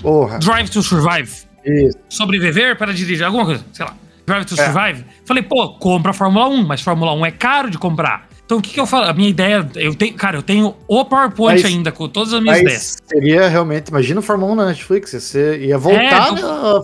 Porra. 0.03 0.37
Drive 0.37 0.69
to 0.69 0.83
Survive. 0.83 1.48
Isso. 1.65 1.97
Sobreviver 2.09 2.77
para 2.77 2.93
dirigir 2.93 3.25
alguma 3.25 3.45
coisa, 3.45 3.65
sei 3.73 3.85
lá. 3.85 3.93
Drive 4.25 4.45
to 4.45 4.53
É. 4.59 4.65
Survive. 4.65 5.05
Falei, 5.25 5.41
pô, 5.43 5.69
compra 5.73 6.11
a 6.11 6.13
Fórmula 6.13 6.47
1, 6.47 6.65
mas 6.65 6.81
Fórmula 6.81 7.13
1 7.13 7.25
é 7.25 7.31
caro 7.31 7.69
de 7.69 7.77
comprar. 7.77 8.27
Então 8.45 8.57
o 8.57 8.61
que 8.61 8.71
que 8.71 8.79
eu 8.79 8.87
falo? 8.87 9.05
A 9.05 9.13
minha 9.13 9.29
ideia, 9.29 9.67
eu 9.75 9.93
tenho, 9.93 10.13
cara, 10.15 10.37
eu 10.37 10.41
tenho 10.41 10.75
o 10.87 11.05
PowerPoint 11.05 11.61
Mas- 11.61 11.65
ainda 11.71 11.91
com 11.91 12.07
todas 12.09 12.33
as 12.33 12.41
minhas 12.41 12.59
ideias. 12.59 12.97
Seria 13.07 13.47
realmente. 13.47 13.89
Imagina 13.89 14.19
o 14.19 14.23
Fórmula 14.23 14.51
1 14.53 14.55
na 14.55 14.65
Netflix. 14.67 15.11
Ser, 15.23 15.61
ia 15.61 15.77
voltar. 15.77 16.01
É, 16.03 16.11
na- 16.41 16.81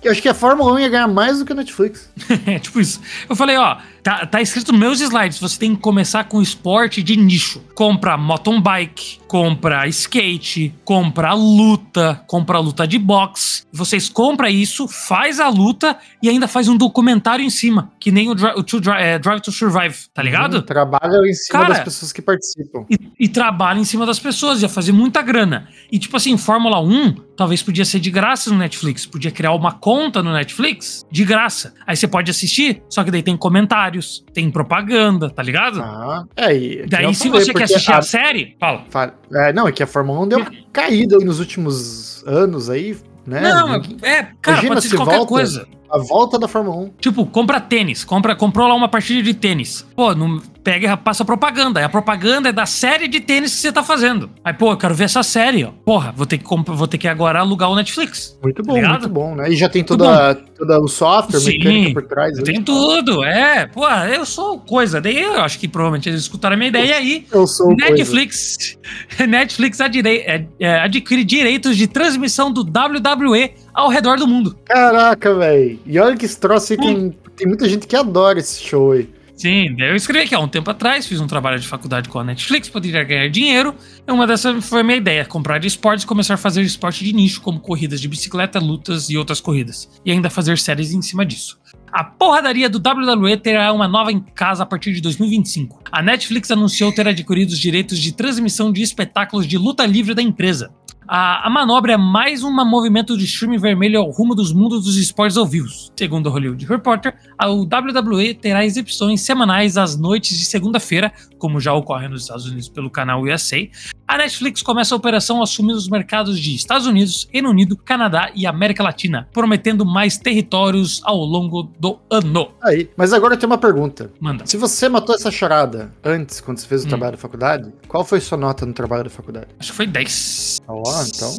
que 0.00 0.08
eu 0.08 0.12
acho 0.12 0.22
que 0.22 0.28
a 0.28 0.34
Fórmula 0.34 0.72
1 0.72 0.78
ia 0.80 0.88
ganhar 0.88 1.08
mais 1.08 1.38
do 1.38 1.44
que 1.44 1.52
a 1.52 1.56
Netflix. 1.56 2.10
É, 2.46 2.58
tipo 2.58 2.80
isso. 2.80 3.00
Eu 3.28 3.36
falei, 3.36 3.56
ó, 3.56 3.76
tá, 4.02 4.26
tá 4.26 4.40
escrito 4.40 4.72
nos 4.72 4.80
meus 4.80 5.00
slides, 5.00 5.38
você 5.38 5.58
tem 5.58 5.74
que 5.74 5.80
começar 5.80 6.24
com 6.24 6.40
esporte 6.42 7.02
de 7.02 7.16
nicho. 7.16 7.60
Compra 7.74 8.16
mountain 8.16 8.60
bike, 8.60 9.18
compra 9.26 9.86
skate, 9.88 10.74
compra 10.84 11.32
luta, 11.32 12.22
compra 12.26 12.58
luta 12.58 12.86
de 12.86 12.98
boxe. 12.98 13.62
Vocês 13.72 14.08
compram 14.08 14.48
isso, 14.48 14.86
faz 14.86 15.40
a 15.40 15.48
luta 15.48 15.96
e 16.22 16.28
ainda 16.28 16.46
faz 16.46 16.68
um 16.68 16.76
documentário 16.76 17.44
em 17.44 17.50
cima, 17.50 17.90
que 17.98 18.10
nem 18.12 18.28
o, 18.28 18.34
Dri- 18.34 18.52
o 18.56 18.62
to 18.62 18.80
Dri- 18.80 18.92
é, 18.98 19.18
Drive 19.18 19.40
to 19.40 19.50
Survive, 19.50 19.96
tá 20.12 20.22
ligado? 20.22 20.58
Hum, 20.58 20.62
Trabalha 20.62 21.26
em 21.28 21.32
cima 21.34 21.58
Cara, 21.60 21.74
das 21.74 21.84
pessoas 21.84 22.12
que 22.12 22.20
participam. 22.22 22.84
e, 22.90 22.98
e 23.20 23.28
trabalha 23.28 23.78
em 23.78 23.84
cima 23.84 24.04
das 24.04 24.18
pessoas, 24.18 24.60
ia 24.62 24.68
fazer 24.68 24.92
muita 24.92 25.22
grana. 25.22 25.68
E 25.90 25.98
tipo 25.98 26.16
assim, 26.16 26.36
Fórmula 26.36 26.80
1 26.80 27.14
talvez 27.36 27.62
podia 27.62 27.84
ser 27.84 27.98
de 28.00 28.10
graça 28.10 28.50
no 28.50 28.56
Netflix, 28.58 29.06
podia 29.06 29.30
criar 29.30 29.52
uma 29.52 29.72
conta 29.72 30.22
no 30.22 30.32
Netflix 30.32 31.04
de 31.10 31.24
graça. 31.24 31.74
Aí 31.86 31.96
você 31.96 32.06
pode 32.06 32.30
assistir, 32.30 32.82
só 32.88 33.02
que 33.04 33.10
daí 33.10 33.22
tem 33.22 33.36
comentários, 33.36 34.24
tem 34.32 34.50
propaganda, 34.50 35.30
tá 35.30 35.42
ligado? 35.42 35.80
Ah, 35.80 36.24
é, 36.36 36.56
e, 36.56 36.78
eu 36.80 36.88
daí 36.88 37.14
se 37.14 37.28
falei, 37.28 37.44
você 37.44 37.52
quer 37.52 37.64
assistir 37.64 37.92
a... 37.92 37.98
a- 37.98 38.02
série, 38.02 38.56
fala. 38.60 38.84
fa- 38.90 39.14
é, 39.34 39.52
não, 39.52 39.66
é 39.68 39.72
que 39.72 39.82
a 39.82 39.86
Fórmula 39.86 40.20
1 40.20 40.28
deu 40.28 40.38
uma 40.38 40.50
caída 40.72 41.16
aí 41.16 41.24
nos 41.24 41.40
últimos 41.40 42.22
anos 42.26 42.68
aí, 42.70 42.96
né? 43.26 43.40
Não, 43.40 43.74
é, 44.02 44.28
cara, 44.40 44.58
Imagina 44.58 44.74
pode 44.74 44.88
ser 44.88 44.96
qualquer 44.96 45.16
volta. 45.16 45.28
coisa. 45.28 45.66
A 45.92 45.98
volta 45.98 46.38
da 46.38 46.48
Fórmula 46.48 46.76
1. 46.76 46.90
Tipo, 47.00 47.26
compra 47.26 47.60
tênis, 47.60 48.02
compra, 48.04 48.34
comprou 48.34 48.66
lá 48.66 48.74
uma 48.74 48.88
partida 48.88 49.22
de 49.22 49.34
tênis. 49.34 49.86
Pô, 49.94 50.14
não, 50.14 50.40
pega 50.64 50.90
e 50.92 50.96
passa 50.96 51.22
propaganda. 51.24 51.84
A 51.84 51.88
propaganda 51.88 52.48
é 52.48 52.52
da 52.52 52.64
série 52.64 53.06
de 53.08 53.20
tênis 53.20 53.54
que 53.54 53.58
você 53.60 53.70
tá 53.72 53.82
fazendo. 53.82 54.30
Aí, 54.42 54.54
pô, 54.54 54.72
eu 54.72 54.76
quero 54.78 54.94
ver 54.94 55.04
essa 55.04 55.22
série, 55.22 55.64
ó. 55.64 55.70
Porra, 55.84 56.12
vou 56.16 56.24
ter 56.24 56.38
que, 56.38 56.44
vou 56.48 56.86
ter 56.88 56.96
que 56.96 57.06
agora 57.06 57.40
alugar 57.40 57.70
o 57.70 57.76
Netflix. 57.76 58.38
Muito 58.42 58.62
bom, 58.62 58.74
Ligado? 58.74 58.90
muito 58.92 59.08
bom, 59.10 59.34
né? 59.34 59.50
E 59.50 59.56
já 59.56 59.68
tem 59.68 59.84
toda, 59.84 60.34
toda 60.34 60.80
o 60.80 60.88
software, 60.88 61.40
Sim, 61.40 61.58
mecânica 61.58 61.92
por 62.00 62.08
trás. 62.08 62.38
Tem 62.38 62.56
ali. 62.56 62.64
tudo, 62.64 63.22
é. 63.22 63.66
Pô, 63.66 63.86
eu 63.88 64.24
sou 64.24 64.58
coisa. 64.60 64.98
Daí 64.98 65.20
eu 65.20 65.42
acho 65.42 65.58
que 65.58 65.68
provavelmente 65.68 66.08
eles 66.08 66.22
escutaram 66.22 66.54
a 66.54 66.56
minha 66.56 66.68
ideia 66.68 66.86
e 66.86 66.92
aí. 66.94 67.26
Eu 67.30 67.46
sou 67.46 67.66
o 67.72 67.76
coisa. 67.76 67.90
Netflix, 67.92 68.78
Netflix 69.28 69.80
adire- 69.80 70.22
é, 70.26 70.46
é, 70.58 70.80
adquire 70.80 71.22
direitos 71.24 71.76
de 71.76 71.86
transmissão 71.86 72.50
do 72.50 72.62
WWE 72.62 73.52
ao 73.74 73.88
redor 73.88 74.16
do 74.16 74.26
mundo. 74.26 74.56
Caraca, 74.64 75.34
velho. 75.34 75.78
E 75.86 75.98
olha 75.98 76.16
que 76.16 76.24
esse 76.24 76.38
troço 76.38 76.72
aí 76.72 76.78
tem, 76.78 77.10
tem 77.36 77.46
muita 77.46 77.68
gente 77.68 77.86
que 77.86 77.96
adora 77.96 78.38
esse 78.38 78.62
show 78.62 78.92
aí. 78.92 79.08
Sim, 79.42 79.74
eu 79.80 79.96
escrevi 79.96 80.26
aqui, 80.26 80.34
há 80.36 80.38
um 80.38 80.46
tempo 80.46 80.70
atrás, 80.70 81.04
fiz 81.04 81.20
um 81.20 81.26
trabalho 81.26 81.58
de 81.58 81.66
faculdade 81.66 82.08
com 82.08 82.18
a 82.18 82.22
Netflix, 82.22 82.68
poderia 82.68 83.02
ganhar 83.02 83.28
dinheiro. 83.28 83.74
E 84.06 84.12
uma 84.12 84.24
dessas 84.24 84.64
foi 84.64 84.82
a 84.82 84.84
minha 84.84 84.98
ideia, 84.98 85.24
comprar 85.24 85.64
esportes 85.64 86.04
e 86.04 86.06
começar 86.06 86.34
a 86.34 86.36
fazer 86.36 86.62
esporte 86.62 87.04
de 87.04 87.12
nicho, 87.12 87.40
como 87.40 87.58
corridas 87.58 88.00
de 88.00 88.06
bicicleta, 88.06 88.60
lutas 88.60 89.10
e 89.10 89.16
outras 89.16 89.40
corridas. 89.40 89.90
E 90.04 90.12
ainda 90.12 90.30
fazer 90.30 90.58
séries 90.58 90.92
em 90.92 91.02
cima 91.02 91.26
disso. 91.26 91.58
A 91.92 92.04
porradaria 92.04 92.70
do 92.70 92.78
WWE 92.78 93.36
terá 93.36 93.72
uma 93.72 93.88
nova 93.88 94.12
em 94.12 94.20
casa 94.20 94.62
a 94.62 94.66
partir 94.66 94.92
de 94.92 95.00
2025. 95.00 95.82
A 95.90 96.02
Netflix 96.02 96.50
anunciou 96.50 96.92
ter 96.92 97.06
adquirido 97.08 97.50
os 97.50 97.58
direitos 97.58 97.98
de 97.98 98.12
transmissão 98.12 98.72
de 98.72 98.80
espetáculos 98.80 99.46
de 99.46 99.58
luta 99.58 99.84
livre 99.84 100.14
da 100.14 100.22
empresa. 100.22 100.72
A, 101.06 101.46
a, 101.46 101.50
manobra 101.50 101.94
é 101.94 101.96
mais 101.96 102.44
um 102.44 102.50
movimento 102.64 103.16
de 103.16 103.24
streaming 103.24 103.58
vermelho 103.58 103.98
ao 104.00 104.10
rumo 104.10 104.34
dos 104.34 104.52
mundos 104.52 104.84
dos 104.84 104.96
esportes 104.96 105.36
ao 105.36 105.44
vivo. 105.44 105.68
Segundo 105.98 106.26
o 106.26 106.30
Hollywood 106.30 106.64
Reporter, 106.64 107.14
a 107.36 107.48
WWE 107.50 108.34
terá 108.34 108.64
exibições 108.64 109.20
semanais 109.20 109.76
às 109.76 109.96
noites 109.98 110.38
de 110.38 110.44
segunda-feira, 110.44 111.12
como 111.38 111.60
já 111.60 111.72
ocorre 111.72 112.08
nos 112.08 112.22
Estados 112.22 112.46
Unidos 112.46 112.68
pelo 112.68 112.90
canal 112.90 113.22
USA. 113.22 113.68
A 114.12 114.18
Netflix 114.18 114.60
começa 114.60 114.94
a 114.94 114.98
operação 114.98 115.42
assumindo 115.42 115.78
os 115.78 115.88
mercados 115.88 116.38
de 116.38 116.54
Estados 116.54 116.86
Unidos, 116.86 117.26
Reino 117.32 117.48
Unido, 117.48 117.78
Canadá 117.78 118.30
e 118.34 118.46
América 118.46 118.82
Latina, 118.82 119.26
prometendo 119.32 119.86
mais 119.86 120.18
territórios 120.18 121.00
ao 121.02 121.16
longo 121.16 121.62
do 121.80 121.98
ano. 122.10 122.52
Aí, 122.62 122.90
mas 122.94 123.14
agora 123.14 123.38
tem 123.38 123.46
uma 123.46 123.56
pergunta. 123.56 124.12
Manda. 124.20 124.44
Se 124.44 124.58
você 124.58 124.86
matou 124.86 125.14
essa 125.14 125.30
charada 125.30 125.94
antes, 126.04 126.42
quando 126.42 126.58
você 126.58 126.66
fez 126.66 126.82
o 126.82 126.84
hum. 126.84 126.88
trabalho 126.90 127.12
da 127.12 127.16
faculdade, 127.16 127.72
qual 127.88 128.04
foi 128.04 128.20
sua 128.20 128.36
nota 128.36 128.66
no 128.66 128.74
trabalho 128.74 129.04
da 129.04 129.08
faculdade? 129.08 129.46
Acho 129.58 129.70
que 129.70 129.76
foi 129.78 129.86
10. 129.86 130.60
Ó, 130.68 130.82
oh, 130.84 131.02
então. 131.04 131.34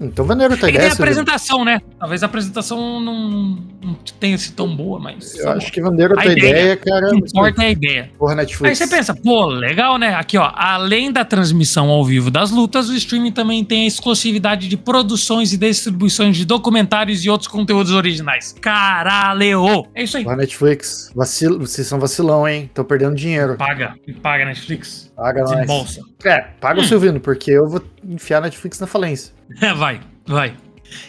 Então 0.00 0.24
vendendo 0.26 0.56
tua 0.56 0.68
ideia. 0.68 0.84
Tem 0.84 0.90
a 0.90 0.92
apresentação, 0.92 1.64
né? 1.64 1.80
Talvez 1.98 2.22
a 2.22 2.26
apresentação 2.26 3.00
não, 3.00 3.58
não 3.82 3.94
tenha 4.20 4.36
sido 4.36 4.54
tão 4.54 4.74
boa, 4.74 4.98
mas. 4.98 5.34
Eu 5.38 5.50
acho 5.50 5.72
que 5.72 5.80
a 5.80 5.84
tua 5.84 6.26
ideia, 6.26 6.36
ideia, 6.36 6.76
cara. 6.76 7.08
O 7.08 7.22
que 7.22 7.28
importa 7.28 7.62
é 7.62 7.66
a 7.66 7.70
ideia. 7.70 8.10
Porra, 8.18 8.34
Netflix. 8.34 8.80
Aí 8.80 8.88
você 8.88 8.94
pensa, 8.94 9.14
pô, 9.14 9.46
legal, 9.46 9.98
né? 9.98 10.14
Aqui, 10.14 10.36
ó. 10.36 10.50
Além 10.54 11.10
da 11.10 11.24
transmissão 11.24 11.88
ao 11.88 12.04
vivo 12.04 12.30
das 12.30 12.50
lutas, 12.50 12.88
o 12.88 12.94
streaming 12.94 13.32
também 13.32 13.64
tem 13.64 13.84
a 13.84 13.86
exclusividade 13.86 14.68
de 14.68 14.76
produções 14.76 15.52
e 15.52 15.56
distribuições 15.56 16.36
de 16.36 16.44
documentários 16.44 17.24
e 17.24 17.30
outros 17.30 17.48
conteúdos 17.48 17.92
originais. 17.92 18.54
Caralho! 18.60 19.86
É 19.94 20.02
isso 20.02 20.16
aí. 20.16 20.24
Porra, 20.24 20.36
Netflix. 20.36 21.10
Vacilo, 21.14 21.58
vocês 21.58 21.86
são 21.86 21.98
vacilão, 21.98 22.46
hein? 22.46 22.70
Tô 22.74 22.84
perdendo 22.84 23.14
dinheiro. 23.14 23.56
Paga. 23.56 23.94
Me 24.06 24.12
paga, 24.12 24.44
Netflix. 24.44 25.05
Paga 25.16 25.42
nós. 25.42 25.66
Bolsa. 25.66 26.02
É, 26.24 26.40
paga 26.60 26.80
hum. 26.80 26.84
o 26.84 26.86
Silvino, 26.86 27.18
porque 27.18 27.50
eu 27.50 27.66
vou 27.66 27.82
enfiar 28.04 28.38
a 28.38 28.42
Netflix 28.42 28.78
na 28.78 28.86
falência. 28.86 29.32
É, 29.62 29.72
vai, 29.72 30.00
vai. 30.26 30.54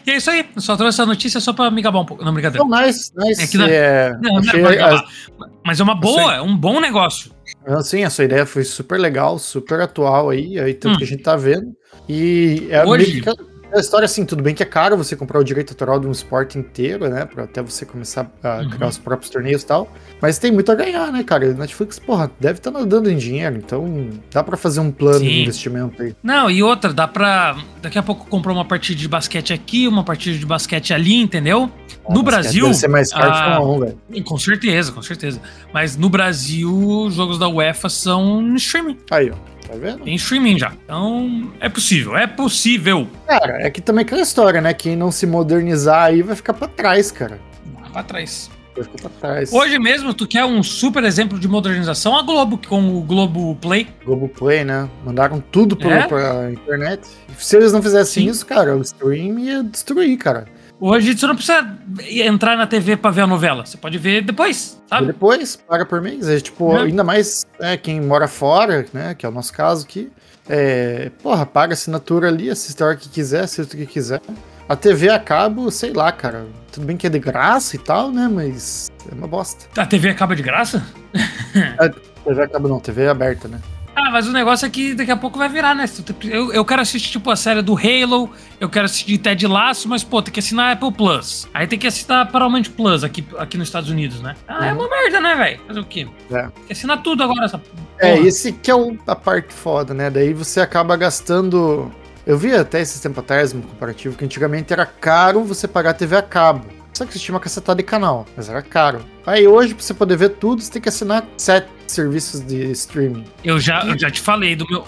E 0.05 0.11
é 0.11 0.17
isso 0.17 0.31
aí. 0.31 0.45
Só 0.57 0.75
trouxe 0.75 0.95
essa 0.95 1.05
notícia 1.05 1.39
só 1.39 1.53
pra 1.53 1.69
me 1.69 1.81
gabar 1.81 1.99
um 1.99 2.05
pouco. 2.05 2.23
Não, 2.23 2.33
brincadeira. 2.33 2.65
Não, 2.65 2.81
nice, 2.81 3.11
nice. 3.15 3.43
É 3.43 3.47
que 3.47 3.57
não, 3.57 3.67
é, 3.67 4.17
não, 4.21 4.39
não 4.39 4.69
é. 4.69 5.03
Mas 5.63 5.79
é 5.79 5.83
uma 5.83 5.95
boa, 5.95 6.35
é 6.35 6.41
um 6.41 6.55
bom 6.55 6.79
negócio. 6.79 7.31
Sim, 7.83 8.03
a 8.03 8.09
sua 8.09 8.23
ideia 8.23 8.45
foi 8.45 8.63
super 8.63 8.99
legal, 8.99 9.37
super 9.37 9.81
atual 9.81 10.29
aí, 10.29 10.57
aí 10.57 10.73
tanto 10.73 10.95
hum. 10.95 10.97
que 10.97 11.03
a 11.03 11.07
gente 11.07 11.23
tá 11.23 11.35
vendo. 11.35 11.75
E 12.07 12.67
é 12.69 12.85
Hoje, 12.85 13.21
a 13.73 13.79
história, 13.79 14.05
assim, 14.05 14.25
tudo 14.25 14.41
bem 14.41 14.55
que 14.55 14.63
é 14.63 14.65
caro 14.65 14.97
você 14.97 15.15
comprar 15.15 15.39
o 15.39 15.43
direito 15.43 15.71
autoral 15.71 15.99
de 15.99 16.07
um 16.07 16.11
esporte 16.11 16.57
inteiro, 16.57 17.09
né? 17.09 17.25
Pra 17.25 17.43
até 17.43 17.61
você 17.61 17.85
começar 17.85 18.31
a 18.43 18.57
uhum. 18.59 18.69
criar 18.69 18.87
os 18.87 18.97
próprios 18.97 19.29
torneios 19.29 19.63
e 19.63 19.65
tal. 19.65 19.91
Mas 20.21 20.37
tem 20.37 20.51
muito 20.51 20.71
a 20.71 20.75
ganhar, 20.75 21.11
né, 21.11 21.23
cara? 21.23 21.53
Netflix, 21.53 21.99
porra, 21.99 22.31
deve 22.39 22.59
estar 22.59 22.71
tá 22.71 22.79
nadando 22.79 23.09
em 23.09 23.17
dinheiro, 23.17 23.57
então 23.57 24.09
dá 24.31 24.43
para 24.43 24.57
fazer 24.57 24.79
um 24.79 24.91
plano 24.91 25.19
Sim. 25.19 25.25
de 25.25 25.41
investimento 25.41 26.01
aí. 26.01 26.15
Não, 26.23 26.49
e 26.49 26.63
outra, 26.63 26.93
dá 26.93 27.07
pra. 27.07 27.57
Daqui 27.81 27.97
a 27.97 28.03
pouco 28.03 28.25
comprar 28.27 28.53
uma 28.53 28.65
partida 28.65 28.99
de 28.99 29.07
basquete 29.07 29.53
aqui, 29.53 29.87
uma 29.87 30.03
partida 30.03 30.37
de 30.37 30.45
basquete 30.45 30.93
ali, 30.93 31.15
entendeu? 31.21 31.69
Ah, 32.07 32.13
no 32.13 32.23
Brasil. 32.23 32.65
Deve 32.65 32.75
ser 32.75 32.87
mais 32.87 33.11
caro 33.11 33.31
ah, 33.31 33.59
que 33.59 33.79
velho. 34.11 34.25
Com 34.25 34.37
certeza, 34.37 34.91
com 34.91 35.01
certeza. 35.01 35.41
Mas 35.73 35.97
no 35.97 36.09
Brasil, 36.09 36.73
os 36.73 37.15
jogos 37.15 37.37
da 37.37 37.47
UEFA 37.47 37.89
são 37.89 38.41
no 38.41 38.55
streaming. 38.55 38.97
Aí, 39.11 39.29
ó. 39.29 39.56
Tá 39.67 39.75
vendo? 39.75 40.03
Tem 40.03 40.15
streaming 40.15 40.57
já. 40.57 40.71
Então, 40.85 41.51
é 41.59 41.67
possível, 41.67 42.15
é 42.15 42.25
possível. 42.25 43.07
Cara, 43.27 43.61
é 43.61 43.69
que 43.69 43.81
também 43.81 44.03
aquela 44.03 44.21
história, 44.21 44.61
né? 44.61 44.73
Quem 44.73 44.95
não 44.95 45.11
se 45.11 45.25
modernizar 45.27 46.05
aí 46.05 46.21
vai 46.21 46.35
ficar 46.35 46.53
pra 46.53 46.67
trás, 46.67 47.11
cara. 47.11 47.39
Vai 47.81 47.91
pra 47.91 48.03
trás. 48.03 48.49
Vai 48.73 48.85
ficar 48.85 49.09
pra 49.09 49.09
trás. 49.19 49.51
Hoje 49.51 49.77
mesmo, 49.77 50.13
tu 50.13 50.25
quer 50.25 50.45
um 50.45 50.63
super 50.63 51.03
exemplo 51.03 51.37
de 51.37 51.47
modernização? 51.47 52.15
A 52.15 52.21
Globo 52.21 52.59
com 52.65 52.97
o 52.97 53.01
Globo 53.01 53.55
Play. 53.55 53.87
Globo 54.05 54.29
Play, 54.29 54.63
né? 54.63 54.87
Mandaram 55.05 55.43
tudo 55.51 55.75
pro, 55.75 55.89
é? 55.89 56.07
pra 56.07 56.51
internet. 56.51 57.05
Se 57.37 57.57
eles 57.57 57.73
não 57.73 57.81
fizessem 57.81 58.23
Sim. 58.23 58.29
isso, 58.29 58.45
cara, 58.45 58.77
o 58.77 58.81
stream 58.81 59.37
ia 59.39 59.63
destruir, 59.63 60.17
cara. 60.17 60.45
Hoje 60.79 61.17
você 61.17 61.25
não 61.25 61.35
precisa 61.35 61.75
entrar 62.07 62.55
na 62.55 62.67
TV 62.67 62.95
pra 62.95 63.09
ver 63.09 63.21
a 63.21 63.27
novela. 63.27 63.65
Você 63.65 63.77
pode 63.77 63.97
ver 63.97 64.23
depois, 64.23 64.79
sabe? 64.87 65.07
Depois, 65.07 65.55
paga 65.55 65.85
por 65.85 66.01
mês. 66.01 66.27
É, 66.29 66.39
tipo, 66.39 66.75
é. 66.77 66.83
ainda 66.83 67.03
mais 67.03 67.45
é, 67.59 67.75
quem 67.77 67.99
mora 67.99 68.27
fora, 68.27 68.85
né? 68.93 69.15
Que 69.15 69.25
é 69.25 69.29
o 69.29 69.31
nosso 69.31 69.51
caso 69.51 69.85
aqui. 69.85 70.11
É, 70.47 71.11
porra, 71.21 71.45
paga 71.45 71.73
assinatura 71.73 72.27
ali, 72.27 72.49
assiste 72.49 72.81
a 72.81 72.87
hora 72.87 72.95
que 72.95 73.09
quiser, 73.09 73.43
assiste 73.43 73.73
o 73.73 73.77
que 73.77 73.85
quiser. 73.87 74.21
A 74.69 74.75
TV 74.75 75.09
a 75.09 75.19
cabo, 75.19 75.71
sei 75.71 75.93
lá, 75.93 76.11
cara. 76.11 76.45
Tudo 76.71 76.85
bem 76.85 76.95
que 76.95 77.07
é 77.07 77.09
de 77.09 77.19
graça 77.19 77.75
e 77.75 77.79
tal, 77.79 78.11
né? 78.11 78.29
Mas 78.31 78.91
é 79.09 79.15
uma 79.15 79.27
bosta. 79.27 79.65
A 79.81 79.85
TV 79.85 80.09
acaba 80.09 80.35
de 80.35 80.43
graça? 80.43 80.85
a 81.79 81.89
TV 81.89 82.43
acaba 82.43 82.69
não, 82.69 82.79
TV 82.79 83.03
é 83.03 83.09
aberta, 83.09 83.47
né? 83.47 83.59
Ah, 83.97 84.11
mas 84.11 84.27
o 84.27 84.31
negócio 84.31 84.63
é 84.63 84.69
que 84.69 84.93
daqui 84.93 85.09
a 85.09 85.17
pouco 85.17 85.39
vai 85.39 85.49
virar, 85.49 85.73
né? 85.73 85.85
Eu, 86.25 86.53
eu 86.53 86.63
quero 86.63 86.83
assistir, 86.83 87.09
tipo, 87.09 87.31
a 87.31 87.35
série 87.35 87.63
do 87.63 87.75
Halo, 87.75 88.29
eu 88.59 88.69
quero 88.69 88.85
assistir 88.85 89.17
Ted 89.17 89.47
Laço, 89.47 89.89
mas, 89.89 90.03
pô, 90.03 90.21
tem 90.21 90.31
que 90.31 90.39
assinar 90.39 90.73
Apple 90.73 90.91
Plus. 90.91 91.47
Aí 91.51 91.65
tem 91.65 91.79
que 91.79 91.87
assinar 91.87 92.31
Paramount 92.31 92.65
Plus 92.75 93.03
aqui, 93.03 93.25
aqui 93.39 93.57
nos 93.57 93.69
Estados 93.69 93.89
Unidos, 93.89 94.21
né? 94.21 94.35
Ah, 94.47 94.59
uhum. 94.59 94.65
é 94.65 94.73
uma 94.73 94.87
merda, 94.87 95.19
né, 95.19 95.35
velho? 95.35 95.59
Fazer 95.65 95.79
o 95.79 95.85
quê? 95.85 96.07
É. 96.29 96.43
Tem 96.43 96.51
que 96.67 96.73
assinar 96.73 97.01
tudo 97.01 97.23
agora, 97.23 97.45
essa 97.45 97.59
É, 97.99 98.19
esse 98.19 98.51
que 98.51 98.69
é 98.69 98.75
o, 98.75 98.95
a 99.07 99.15
parte 99.15 99.51
foda, 99.51 99.95
né? 99.95 100.11
Daí 100.11 100.31
você 100.31 100.61
acaba 100.61 100.95
gastando... 100.95 101.91
Eu 102.23 102.37
vi 102.37 102.53
até 102.53 102.79
esses 102.79 102.99
tempos 102.99 103.19
atrás 103.23 103.51
um 103.51 103.61
comparativo 103.61 104.15
que 104.15 104.25
antigamente 104.25 104.71
era 104.71 104.85
caro 104.85 105.43
você 105.43 105.67
pagar 105.67 105.95
TV 105.95 106.17
a 106.17 106.21
cabo. 106.21 106.67
Só 106.97 107.05
que 107.05 107.11
existia 107.11 107.31
uma 107.31 107.39
cacetada 107.39 107.77
de 107.77 107.83
canal, 107.83 108.25
mas 108.35 108.49
era 108.49 108.59
caro. 108.63 109.05
Aí 109.23 109.47
hoje, 109.47 109.75
pra 109.75 109.83
você 109.83 109.93
poder 109.93 110.17
ver 110.17 110.29
tudo, 110.29 110.63
você 110.63 110.71
tem 110.71 110.81
que 110.81 110.89
assinar 110.89 111.23
sete 111.37 111.69
serviços 111.85 112.41
de 112.41 112.71
streaming. 112.71 113.23
Eu 113.43 113.59
já, 113.59 113.85
eu 113.85 113.99
já 113.99 114.09
te 114.09 114.19
falei 114.19 114.55
do 114.55 114.67
meu. 114.67 114.83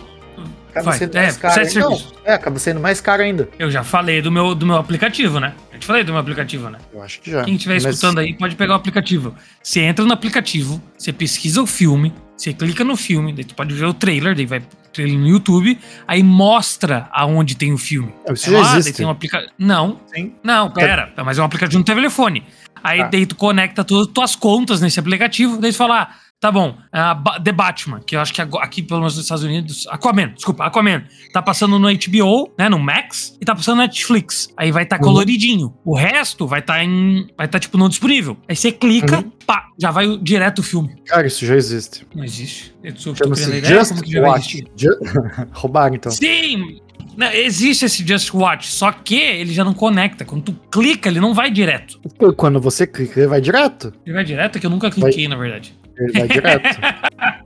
Acaba 0.72 0.86
Vai, 0.90 0.98
sendo 0.98 1.16
é, 1.16 1.22
mais 1.22 1.38
caro. 1.38 1.74
Não, 1.76 2.02
é, 2.26 2.34
acaba 2.34 2.58
sendo 2.58 2.80
mais 2.80 3.00
caro 3.00 3.22
ainda. 3.22 3.48
Eu 3.60 3.70
já 3.70 3.84
falei 3.84 4.24
do 4.24 4.32
meu, 4.32 4.56
do 4.56 4.66
meu 4.66 4.78
aplicativo, 4.78 5.40
né? 5.40 5.54
Eu 5.72 5.78
te 5.78 5.86
falei 5.86 6.04
do 6.04 6.12
meu 6.12 6.20
aplicativo, 6.20 6.68
né? 6.72 6.80
Eu 6.92 7.04
acho 7.04 7.22
que 7.22 7.30
já. 7.30 7.44
Quem 7.44 7.54
estiver 7.54 7.76
mas... 7.76 7.86
escutando 7.86 8.18
aí 8.18 8.34
pode 8.34 8.56
pegar 8.56 8.74
o 8.74 8.78
aplicativo. 8.78 9.36
Você 9.62 9.82
entra 9.82 10.04
no 10.04 10.12
aplicativo, 10.12 10.82
você 10.98 11.14
pesquisa 11.14 11.62
o 11.62 11.68
filme, 11.68 12.12
você 12.40 12.54
clica 12.54 12.86
no 12.86 12.96
filme, 12.96 13.34
daí 13.34 13.44
tu 13.44 13.54
pode 13.54 13.74
ver 13.74 13.86
o 13.86 13.94
trailer, 13.94 14.34
daí 14.34 14.46
vai 14.46 14.62
trailer 14.94 15.20
no 15.20 15.28
YouTube, 15.28 15.78
aí 16.08 16.24
mostra 16.24 17.10
aonde 17.12 17.54
tem 17.54 17.74
o 17.74 17.78
filme. 17.78 18.14
Isso 18.32 18.56
é, 18.56 18.64
já 18.64 18.78
existe. 18.78 18.98
tem 18.98 19.06
um 19.06 19.10
aplica... 19.10 19.46
Não. 19.58 20.00
Sim. 20.08 20.34
Não, 20.42 20.72
pera. 20.72 21.12
Mas 21.18 21.38
é 21.38 21.42
um 21.42 21.46
aplicativo 21.46 21.80
no 21.80 21.84
telefone. 21.84 22.46
Aí 22.82 23.02
ah. 23.02 23.08
daí 23.08 23.26
tu 23.26 23.36
conecta 23.36 23.84
todas 23.84 24.08
as 24.08 24.14
tuas 24.14 24.36
contas 24.38 24.80
nesse 24.80 24.98
aplicativo, 24.98 25.58
daí 25.58 25.74
tu 25.74 25.78
fala, 25.78 26.04
ah, 26.04 26.10
Tá 26.40 26.50
bom. 26.54 26.70
Uh, 26.70 27.44
The 27.44 27.52
Batman, 27.52 28.00
que 28.00 28.16
eu 28.16 28.22
acho 28.22 28.34
que 28.34 28.42
aqui, 28.42 28.82
pelo 28.82 29.02
menos 29.02 29.16
nos 29.16 29.26
Estados 29.26 29.44
Unidos. 29.44 29.86
Aquaman, 29.90 30.30
desculpa, 30.34 30.64
Aquaman. 30.66 31.04
Tá 31.34 31.42
passando 31.42 31.78
no 31.78 31.90
HBO, 31.90 32.54
né? 32.58 32.70
No 32.70 32.80
Max, 32.80 33.38
e 33.42 33.46
tá 33.46 33.54
passando 33.54 33.78
no 33.78 33.82
Netflix. 33.82 34.48
Aí 34.56 34.72
vai 34.72 34.84
estar 34.84 34.98
tá 34.98 35.06
uhum. 35.06 35.12
coloridinho. 35.12 35.74
O 35.84 35.94
resto 35.94 36.48
vai 36.48 36.62
estar 36.62 36.76
tá 36.76 36.84
em. 36.84 37.28
Vai 37.38 37.46
estar, 37.46 37.48
tá, 37.48 37.60
tipo, 37.60 37.78
não 37.78 37.90
disponível. 37.90 38.38
Aí 38.48 38.56
você 38.56 38.72
clica, 38.72 39.18
uhum. 39.18 39.32
pá, 39.46 39.68
já 39.78 39.92
vai 39.92 40.18
direto 40.18 40.60
o 40.60 40.64
filme. 40.64 40.96
Cara, 41.06 41.28
isso 41.28 41.46
já 41.46 41.56
existe. 41.56 42.08
Não 42.16 42.24
existe. 42.24 42.74
Chama-se 42.96 43.60
Just 43.66 44.16
Watch. 44.16 44.64
Just... 44.78 44.98
Roubaram, 45.52 45.96
então. 45.96 46.12
Sim! 46.12 46.80
Não, 47.18 47.30
existe 47.34 47.84
esse 47.84 48.08
Just 48.08 48.34
Watch, 48.34 48.72
só 48.72 48.94
que 48.94 49.20
ele 49.20 49.54
já 49.54 49.66
não 49.66 49.74
conecta. 49.74 50.24
Quando 50.24 50.44
tu 50.44 50.54
clica, 50.72 51.10
ele 51.10 51.20
não 51.20 51.34
vai 51.34 51.52
direto. 51.52 52.00
Quando 52.38 52.62
você 52.62 52.88
clica, 52.88 53.20
ele 53.20 53.28
vai 53.28 53.42
direto? 53.42 53.94
Ele 54.06 54.16
vai 54.16 54.24
direto, 54.24 54.56
é 54.56 54.60
que 54.60 54.66
eu 54.66 54.70
nunca 54.70 54.90
cliquei, 54.90 55.28
vai... 55.28 55.36
na 55.36 55.36
verdade. 55.36 55.78
Ele 56.00 56.14
vai 56.14 56.28
direto. 56.28 56.80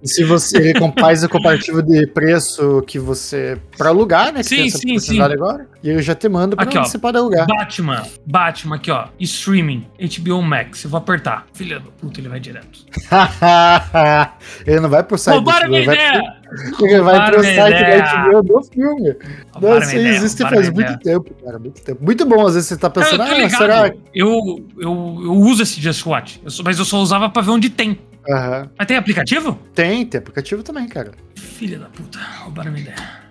e 0.02 0.08
se 0.08 0.24
você 0.24 0.58
ele 0.58 0.74
faz 1.00 1.24
o 1.24 1.30
comparativo 1.30 1.82
de 1.82 2.06
preço 2.08 2.84
que 2.86 3.00
você. 3.00 3.58
para 3.78 3.90
alugar, 3.90 4.32
né? 4.32 4.44
sim, 4.44 4.70
sim, 4.70 5.00
sim. 5.00 5.20
agora. 5.20 5.68
E 5.82 5.90
eu 5.90 6.02
já 6.02 6.14
te 6.14 6.30
mando 6.30 6.56
pra 6.56 6.64
aqui, 6.64 6.78
onde 6.78 6.88
ó, 6.88 6.90
você 6.90 6.98
pode 7.00 7.18
alugar. 7.18 7.48
Batman, 7.48 8.04
Batman 8.26 8.76
aqui, 8.76 8.92
ó. 8.92 9.08
Streaming, 9.20 9.86
HBO 10.00 10.42
Max. 10.42 10.84
Eu 10.84 10.90
vou 10.92 11.00
apertar. 11.00 11.46
Filha 11.54 11.80
da 11.80 11.90
puta, 11.92 12.20
ele 12.20 12.30
vai 12.30 12.40
direto. 12.40 12.86
ele 14.66 14.80
não 14.80 14.90
vai 14.90 15.04
pro 15.04 15.18
site. 15.18 15.36
Roubaram 15.36 15.70
minha 15.70 15.82
ideia! 15.82 16.44
Ele 16.80 17.02
vai 17.02 17.32
pro 17.32 17.44
site 17.44 17.82
da 17.82 18.24
HBO 18.24 18.44
do 18.44 18.64
filme. 18.64 19.16
Nossa, 19.60 19.96
isso 19.98 20.08
existe 20.08 20.44
faz 20.44 20.70
muito 20.70 20.98
tempo, 21.00 21.34
cara. 21.44 21.58
Muito 21.58 21.82
tempo. 21.82 22.04
Muito 22.04 22.26
bom, 22.26 22.46
às 22.46 22.54
vezes 22.54 22.70
você 22.70 22.78
tá 22.78 22.90
pensando, 22.90 23.24
eu, 23.24 23.46
ah, 23.46 23.50
será? 23.50 23.88
Eu, 24.14 24.66
eu, 24.78 25.20
eu 25.24 25.34
uso 25.34 25.64
esse 25.64 25.82
Just 25.82 26.06
Watch, 26.06 26.42
mas 26.64 26.80
eu 26.80 26.86
só 26.86 26.98
usava 26.98 27.30
pra 27.30 27.42
ver 27.42 27.52
onde 27.52 27.70
tem. 27.70 27.98
Uhum. 28.28 28.70
Mas 28.78 28.88
tem 28.88 28.98
aplicativo? 28.98 29.60
Tem, 29.74 30.06
tem 30.06 30.20
aplicativo 30.20 30.64
também, 30.64 30.88
cara. 30.88 31.12
Filha 31.36 31.80
da 31.80 31.88
puta, 31.88 32.20
roubaram 32.42 32.72
minha 32.72 32.84
ideia. 32.84 33.24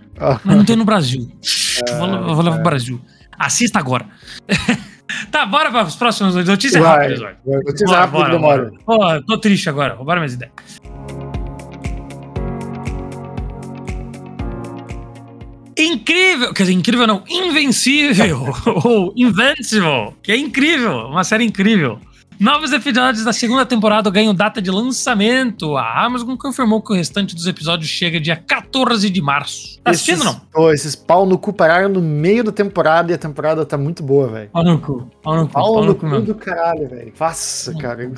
Mas 0.45 0.57
não 0.57 0.65
tem 0.65 0.77
no 0.77 0.85
Brasil. 0.85 1.31
É, 1.89 1.99
vou, 1.99 2.35
vou 2.35 2.45
levar 2.45 2.57
é. 2.57 2.61
pro 2.61 2.71
Brasil. 2.71 3.01
Assista 3.39 3.79
agora. 3.79 4.07
Tá, 5.31 5.45
bora 5.45 5.71
para 5.71 5.83
as 5.83 5.95
próximas 5.95 6.35
notícias 6.35 6.83
Vai, 6.83 6.91
rápidas. 6.91 7.21
vai. 7.21 7.37
vai, 7.45 7.63
Notícia 7.63 7.87
Bora, 7.87 7.99
rápida 8.01 8.25
que 8.25 8.39
bora, 8.39 8.65
demora. 8.65 8.73
bora. 8.87 9.23
Tô 9.27 9.39
triste 9.39 9.69
agora. 9.69 9.95
Roubaram 9.95 10.21
minhas 10.23 10.35
ideias. 10.35 10.53
Incrível, 15.77 16.53
quer 16.53 16.63
dizer, 16.65 16.75
incrível 16.75 17.07
não, 17.07 17.25
invencível, 17.29 18.55
ou 18.85 19.13
invincible, 19.17 20.15
que 20.23 20.31
é 20.31 20.37
incrível, 20.37 21.07
uma 21.09 21.25
série 21.25 21.45
incrível. 21.45 21.99
Novos 22.43 22.73
episódios 22.73 23.25
da 23.25 23.33
segunda 23.33 23.65
temporada 23.65 24.11
ganham 24.11 24.35
data 24.35 24.61
de 24.61 24.69
lançamento. 24.69 25.77
A 25.77 26.05
Amazon 26.05 26.35
confirmou 26.35 26.83
que 26.83 26.93
o 26.93 26.97
restante 26.97 27.37
dos 27.37 27.47
episódios 27.47 27.89
chega 27.89 28.19
dia 28.19 28.35
14 28.35 29.09
de 29.09 29.23
março. 29.23 29.81
Tá 29.81 29.93
assistindo 29.93 30.19
ou 30.19 30.25
não? 30.25 30.41
Pô, 30.53 30.73
esses 30.73 30.97
pau 30.97 31.25
no 31.25 31.39
cu 31.39 31.53
pararam 31.53 31.89
no 31.89 32.03
meio 32.03 32.43
da 32.43 32.51
temporada 32.51 33.13
e 33.13 33.15
a 33.15 33.19
temporada 33.19 33.65
tá 33.65 33.79
muito 33.79 34.03
boa, 34.03 34.27
velho. 34.27 34.51
Pau 34.51 34.65
no 34.65 34.81
cu, 34.81 35.09
pau 35.23 35.37
no 35.37 35.47
cu, 35.47 35.53
Pau 35.53 35.73
pau 35.73 35.81
no 35.83 35.87
no 35.87 35.95
cu 35.95 36.11
cu 36.11 36.21
do 36.21 36.35
caralho, 36.35 36.89
velho. 36.89 37.13
Nossa, 37.21 37.79
cara. 37.79 38.11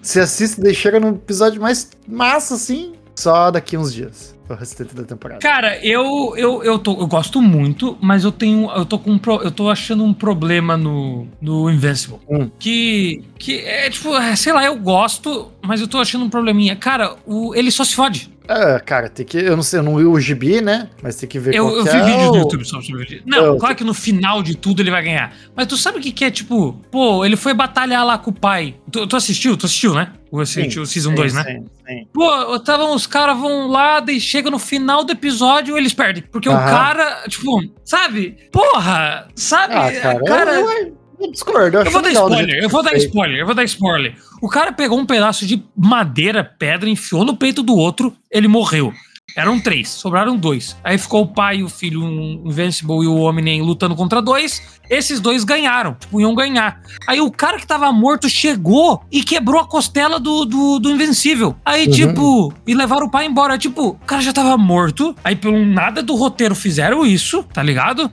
Você 0.00 0.20
assiste 0.20 0.58
e 0.66 0.72
chega 0.72 0.98
no 0.98 1.08
episódio 1.08 1.60
mais 1.60 1.90
massa, 2.08 2.54
assim, 2.54 2.94
só 3.14 3.50
daqui 3.50 3.76
uns 3.76 3.92
dias. 3.92 4.34
O 4.48 4.54
restante 4.54 4.94
da 4.94 5.02
temporada. 5.02 5.40
Cara, 5.40 5.76
eu, 5.84 6.34
eu, 6.36 6.62
eu, 6.62 6.78
tô, 6.78 6.92
eu 7.00 7.06
gosto 7.06 7.42
muito, 7.42 7.98
mas 8.00 8.22
eu 8.24 8.30
tenho. 8.30 8.70
Eu 8.70 8.84
tô 8.86 8.98
com 8.98 9.10
um 9.12 9.18
pro- 9.18 9.42
eu 9.42 9.50
tô 9.50 9.68
achando 9.68 10.04
um 10.04 10.14
problema 10.14 10.76
no, 10.76 11.26
no 11.40 11.68
Invincible. 11.70 12.18
Hum. 12.30 12.48
Que. 12.58 13.24
Que 13.38 13.58
é 13.60 13.90
tipo, 13.90 14.14
é, 14.16 14.34
sei 14.36 14.52
lá, 14.52 14.64
eu 14.64 14.76
gosto, 14.78 15.50
mas 15.62 15.80
eu 15.80 15.88
tô 15.88 15.98
achando 15.98 16.24
um 16.24 16.30
probleminha. 16.30 16.76
Cara, 16.76 17.16
o, 17.26 17.54
ele 17.54 17.70
só 17.70 17.84
se 17.84 17.94
fode. 17.94 18.30
É, 18.48 18.78
cara, 18.78 19.08
tem 19.08 19.24
que. 19.24 19.38
Eu 19.38 19.56
não 19.56 19.62
sei, 19.62 19.80
eu 19.80 19.82
não 19.82 19.96
vi 19.96 20.04
o 20.04 20.18
gibi, 20.20 20.60
né? 20.60 20.88
Mas 21.02 21.16
tem 21.16 21.28
que 21.28 21.38
ver 21.38 21.54
Eu, 21.54 21.64
qual 21.64 21.76
eu 21.76 21.84
vi 21.84 21.90
é 21.90 22.04
vídeos 22.04 22.28
no 22.30 22.36
YouTube 22.36 22.64
sobre 22.64 23.04
isso. 23.04 23.22
Não, 23.26 23.44
Eu- 23.44 23.56
claro 23.56 23.74
que 23.74 23.84
no 23.84 23.94
final 23.94 24.42
de 24.42 24.56
tudo 24.56 24.80
ele 24.82 24.90
vai 24.90 25.02
ganhar. 25.02 25.32
Mas 25.54 25.66
tu 25.66 25.76
sabe 25.76 25.98
o 25.98 26.00
que, 26.00 26.12
que 26.12 26.24
é, 26.24 26.30
tipo, 26.30 26.72
pô, 26.90 27.24
ele 27.24 27.36
foi 27.36 27.54
batalhar 27.54 28.04
lá 28.04 28.18
com 28.18 28.30
o 28.30 28.34
pai. 28.34 28.76
Tu, 28.90 29.06
tu 29.06 29.16
assistiu? 29.16 29.56
Tu 29.56 29.66
assistiu, 29.66 29.94
né? 29.94 30.12
O, 30.30 30.40
assistiu, 30.40 30.82
o 30.82 30.86
Season 30.86 31.10
sim, 31.10 31.16
2, 31.16 31.34
né? 31.34 31.44
Sim, 31.44 31.64
sim. 31.86 32.06
Pô, 32.12 32.94
os 32.94 33.06
caras 33.06 33.38
vão 33.38 33.68
lá, 33.68 34.00
daí 34.00 34.20
chega 34.20 34.50
no 34.50 34.58
final 34.58 35.04
do 35.04 35.12
episódio, 35.12 35.78
eles 35.78 35.94
perdem. 35.94 36.22
Porque 36.30 36.48
o 36.48 36.52
cara, 36.52 37.24
tipo, 37.28 37.62
sabe? 37.84 38.36
Porra, 38.50 39.28
sabe? 39.34 39.74
Ah, 39.74 39.92
cara, 39.92 40.24
cara 40.24 40.54
eu, 40.54 40.96
eu, 41.18 41.26
eu 41.26 41.32
discordo. 41.32 41.76
eu 41.76 41.82
acho 41.82 41.90
vou 41.90 42.02
dar 42.02 42.10
do 42.10 42.16
spoiler, 42.16 42.48
jeito 42.48 42.64
eu 42.64 42.68
vou 42.68 42.82
dar 42.82 42.94
spoiler, 42.94 43.38
eu 43.38 43.46
vou 43.46 43.54
dar 43.54 43.64
spoiler. 43.64 44.16
O 44.40 44.48
cara 44.48 44.72
pegou 44.72 44.98
um 44.98 45.06
pedaço 45.06 45.46
de 45.46 45.62
madeira, 45.76 46.44
pedra, 46.44 46.88
enfiou 46.88 47.24
no 47.24 47.36
peito 47.36 47.62
do 47.62 47.76
outro, 47.76 48.14
ele 48.30 48.48
morreu. 48.48 48.92
Eram 49.36 49.60
três, 49.60 49.90
sobraram 49.90 50.36
dois. 50.36 50.76
Aí 50.82 50.96
ficou 50.96 51.22
o 51.22 51.26
pai 51.26 51.58
e 51.58 51.62
o 51.62 51.68
filho, 51.68 52.02
um 52.02 52.42
Invincible 52.46 53.04
e 53.04 53.06
o 53.06 53.20
Omni 53.20 53.60
lutando 53.60 53.94
contra 53.94 54.22
dois. 54.22 54.80
Esses 54.90 55.20
dois 55.20 55.44
ganharam, 55.44 55.94
tipo, 55.98 56.20
iam 56.20 56.34
ganhar. 56.34 56.80
Aí 57.06 57.20
o 57.20 57.30
cara 57.30 57.58
que 57.58 57.66
tava 57.66 57.90
morto 57.92 58.28
chegou 58.28 59.02
e 59.10 59.22
quebrou 59.22 59.60
a 59.60 59.66
costela 59.66 60.18
do, 60.18 60.44
do, 60.44 60.78
do 60.78 60.90
Invencível. 60.90 61.54
Aí, 61.64 61.86
Uhum. 61.86 61.92
tipo, 61.92 62.54
e 62.66 62.74
levaram 62.74 63.06
o 63.06 63.10
pai 63.10 63.26
embora. 63.26 63.56
Tipo, 63.58 63.88
o 63.88 63.94
cara 64.06 64.22
já 64.22 64.32
tava 64.32 64.56
morto. 64.56 65.14
Aí, 65.24 65.36
pelo 65.36 65.64
nada 65.64 66.02
do 66.02 66.14
roteiro, 66.14 66.54
fizeram 66.54 67.04
isso, 67.06 67.42
tá 67.52 67.62
ligado? 67.62 68.10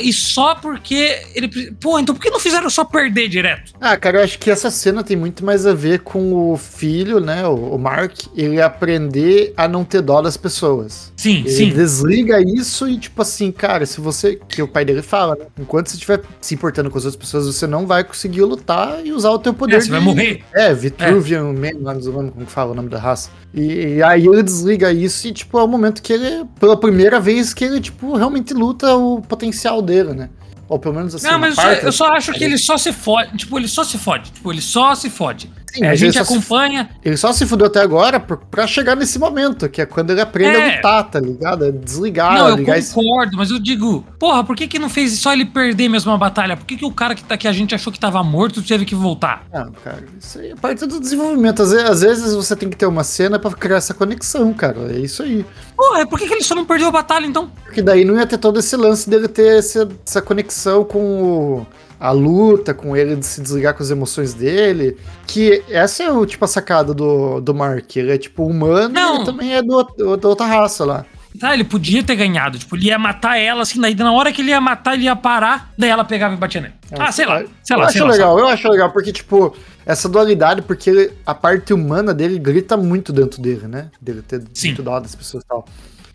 E 0.00 0.12
só 0.12 0.54
porque 0.54 1.20
ele. 1.34 1.48
Pô, 1.80 1.98
então 1.98 2.14
por 2.14 2.20
que 2.20 2.30
não 2.30 2.38
fizeram 2.40 2.68
só 2.70 2.84
perder 2.84 3.28
direto? 3.28 3.72
Ah, 3.80 3.96
cara, 3.96 4.18
eu 4.18 4.24
acho 4.24 4.38
que 4.38 4.50
essa 4.50 4.70
cena 4.70 5.02
tem 5.04 5.16
muito 5.16 5.44
mais 5.44 5.66
a 5.66 5.74
ver 5.74 6.00
com 6.00 6.52
o 6.52 6.56
filho, 6.56 7.20
né? 7.20 7.46
O, 7.46 7.74
o 7.74 7.78
Mark, 7.78 8.12
ele 8.34 8.60
aprender 8.60 9.52
a 9.56 9.66
não 9.68 9.84
ter 9.84 10.00
dó 10.02 10.20
das 10.22 10.36
pessoas. 10.36 11.12
Sim, 11.16 11.40
Ele 11.40 11.50
sim. 11.50 11.68
desliga 11.70 12.40
isso 12.40 12.88
e, 12.88 12.98
tipo 12.98 13.22
assim, 13.22 13.50
cara, 13.50 13.84
se 13.86 14.00
você. 14.00 14.38
Que 14.48 14.62
o 14.62 14.68
pai 14.68 14.84
dele 14.84 15.02
fala, 15.02 15.34
né? 15.36 15.46
Enquanto 15.58 15.88
você 15.90 15.96
se 16.40 16.54
importando 16.54 16.90
com 16.90 16.98
as 16.98 17.04
outras 17.04 17.20
pessoas, 17.20 17.46
você 17.46 17.66
não 17.66 17.86
vai 17.86 18.04
conseguir 18.04 18.42
lutar 18.42 19.04
e 19.04 19.12
usar 19.12 19.30
o 19.30 19.38
teu 19.38 19.54
poder. 19.54 19.76
É, 19.76 19.80
você 19.80 19.90
vai 19.90 20.00
morrer. 20.00 20.44
É, 20.54 20.74
Vitruvian 20.74 21.52
Man, 21.52 21.72
não 21.80 21.92
lembro 21.92 22.32
como 22.32 22.46
que 22.46 22.52
fala 22.52 22.72
o 22.72 22.74
nome 22.74 22.88
da 22.88 22.98
raça. 22.98 23.30
E, 23.54 23.96
e 23.96 24.02
aí 24.02 24.26
ele 24.26 24.42
desliga 24.42 24.92
isso 24.92 25.26
e, 25.28 25.32
tipo, 25.32 25.58
é 25.58 25.62
o 25.62 25.68
momento 25.68 26.02
que 26.02 26.12
ele, 26.12 26.44
pela 26.60 26.76
primeira 26.76 27.18
vez, 27.18 27.54
que 27.54 27.64
ele, 27.64 27.80
tipo, 27.80 28.16
realmente 28.16 28.52
luta 28.52 28.94
o 28.94 29.20
potencial 29.22 29.80
dele, 29.80 30.12
né? 30.12 30.30
Ou 30.68 30.78
pelo 30.78 30.94
menos 30.94 31.14
assim. 31.14 31.26
Não, 31.26 31.38
mas 31.38 31.56
eu 31.56 31.62
só, 31.62 31.72
eu 31.72 31.92
só 31.92 32.12
acho 32.12 32.32
que 32.32 32.42
ele 32.42 32.58
só 32.58 32.76
se 32.76 32.92
fode. 32.92 33.36
Tipo, 33.36 33.58
ele 33.58 33.68
só 33.68 33.84
se 33.84 33.96
fode. 33.98 34.32
Tipo, 34.32 34.52
ele 34.52 34.60
só 34.60 34.94
se 34.94 35.08
fode. 35.08 35.50
Sim, 35.76 35.84
É, 35.84 35.90
a 35.90 35.94
gente 35.94 36.16
só 36.18 36.24
se 36.24 36.32
acompanha. 36.32 36.90
Ele 37.04 37.16
só 37.16 37.32
se 37.32 37.46
fudeu 37.46 37.66
até 37.66 37.80
agora 37.80 38.18
pra 38.20 38.66
chegar 38.66 38.96
nesse 38.96 39.18
momento, 39.18 39.68
que 39.68 39.80
é 39.80 39.86
quando 39.86 40.10
ele 40.10 40.20
aprende 40.20 40.56
É. 40.56 40.72
a 40.72 40.76
lutar, 40.76 41.10
tá 41.10 41.20
ligado? 41.20 41.64
É 41.64 41.70
desligar, 41.72 42.34
não, 42.38 42.48
eu 42.50 42.56
ligar 42.56 42.78
esse... 42.78 42.94
concordo, 42.94 43.36
mas 43.36 43.50
eu 43.50 43.58
digo, 43.58 44.04
porra, 44.18 44.42
por 44.44 44.56
que 44.56 44.66
que 44.66 44.78
não 44.78 44.88
fez 44.88 45.12
só 45.18 45.32
ele 45.32 45.44
perder 45.44 45.88
mesmo 45.88 46.10
a 46.12 46.16
batalha? 46.18 46.56
Por 46.56 46.64
que 46.66 46.76
que 46.76 46.84
o 46.84 46.90
cara 46.92 47.14
que, 47.14 47.22
tá, 47.22 47.36
que 47.36 47.46
a 47.48 47.52
gente 47.52 47.74
achou 47.74 47.92
que 47.92 47.98
tava 48.00 48.22
morto 48.22 48.62
teve 48.62 48.84
que 48.84 48.94
voltar? 48.94 49.44
Não, 49.52 49.72
cara, 49.84 50.04
isso 50.20 50.38
aí 50.38 50.50
é 50.50 50.54
parte 50.56 50.86
do 50.86 50.98
desenvolvimento. 51.00 51.62
Às 51.62 51.72
vezes, 51.72 51.88
às 51.90 52.00
vezes 52.00 52.34
você 52.34 52.56
tem 52.56 52.68
que 52.70 52.76
ter 52.76 52.86
uma 52.86 53.04
cena 53.04 53.38
pra 53.38 53.50
criar 53.50 53.76
essa 53.76 53.94
conexão, 53.94 54.52
cara. 54.52 54.76
É 54.92 54.98
isso 54.98 55.22
aí. 55.22 55.44
Porra, 55.76 56.06
por 56.06 56.18
que 56.18 56.26
que 56.26 56.34
ele 56.34 56.42
só 56.42 56.54
não 56.54 56.64
perdeu 56.64 56.88
a 56.88 56.92
batalha 56.92 57.26
então? 57.26 57.50
Porque 57.64 57.82
daí 57.82 58.04
não 58.04 58.16
ia 58.16 58.26
ter 58.26 58.38
todo 58.38 58.58
esse 58.58 58.76
lance 58.76 59.08
dele 59.08 59.28
ter 59.28 59.58
essa, 59.58 59.88
essa 60.06 60.22
conexão 60.22 60.84
com 60.84 60.98
o- 61.22 61.66
a 61.98 62.10
luta, 62.10 62.74
com 62.74 62.96
ele 62.96 63.16
de 63.16 63.24
se 63.26 63.40
desligar 63.40 63.74
com 63.74 63.82
as 63.82 63.90
emoções 63.90 64.34
dele. 64.34 64.96
Que 65.26 65.62
essa 65.68 66.02
é 66.04 66.10
o 66.12 66.24
tipo 66.26 66.44
a 66.44 66.48
sacada 66.48 66.92
do, 66.94 67.40
do 67.40 67.54
Mark. 67.54 67.96
Ele 67.96 68.12
é 68.12 68.18
tipo 68.18 68.46
humano 68.46 68.90
e 68.90 68.92
Não. 68.92 69.16
ele 69.16 69.24
também 69.24 69.54
é 69.54 69.62
do, 69.62 69.82
do- 69.82 70.16
da 70.16 70.28
outra 70.28 70.46
raça 70.46 70.84
lá. 70.84 71.04
Tá, 71.38 71.52
ele 71.52 71.64
podia 71.64 72.02
ter 72.02 72.16
ganhado. 72.16 72.58
Tipo, 72.58 72.76
ele 72.76 72.86
ia 72.86 72.98
matar 72.98 73.36
ela, 73.38 73.60
assim, 73.60 73.78
daí 73.78 73.94
na 73.94 74.10
hora 74.10 74.32
que 74.32 74.40
ele 74.40 74.48
ia 74.50 74.60
matar, 74.60 74.94
ele 74.94 75.04
ia 75.04 75.14
parar, 75.14 75.70
daí 75.76 75.90
ela 75.90 76.02
pegava 76.02 76.32
e 76.34 76.36
batia 76.38 76.62
nele. 76.62 76.72
ah, 76.98 77.12
sei 77.12 77.26
lá. 77.26 77.42
Sei 77.62 77.76
eu 77.76 77.80
lá, 77.80 77.84
acho 77.86 77.92
sei 77.92 78.02
lá. 78.02 78.08
legal, 78.12 78.38
eu 78.38 78.46
acho 78.48 78.66
legal, 78.70 78.90
porque, 78.90 79.12
tipo, 79.12 79.54
essa 79.84 80.08
dualidade, 80.08 80.62
porque 80.62 80.88
ele- 80.88 81.12
a 81.26 81.34
parte 81.34 81.74
humana 81.74 82.14
dele 82.14 82.38
grita 82.38 82.74
muito 82.78 83.12
dentro 83.12 83.42
dele, 83.42 83.68
né? 83.68 83.90
Dele 84.00 84.22
ter 84.22 84.42
Sim. 84.54 84.68
muito 84.68 84.82
dó 84.82 84.98
das 84.98 85.14
pessoas 85.14 85.44
e 85.44 85.46
tal. 85.46 85.66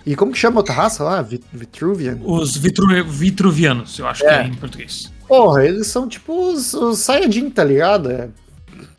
E 0.04 0.16
como 0.16 0.32
que 0.32 0.40
chama 0.40 0.56
a 0.56 0.60
outra 0.62 0.74
raça 0.74 1.04
lá? 1.04 1.22
Vit- 1.22 1.46
Vitruvian? 1.54 2.18
Os 2.24 2.58
vitru, 2.58 2.88
vitruvianos, 3.06 4.00
eu 4.00 4.08
acho 4.08 4.26
É. 4.26 4.28
que 4.28 4.34
é 4.34 4.48
em 4.48 4.56
português. 4.56 5.12
Porra, 5.32 5.64
eles 5.64 5.88
são 5.88 6.10
tipo 6.10 6.50
os, 6.50 6.74
os 6.74 7.00
Saiyajin, 7.00 7.50
tá 7.50 7.64
ligado? 7.64 8.12
É, 8.12 8.28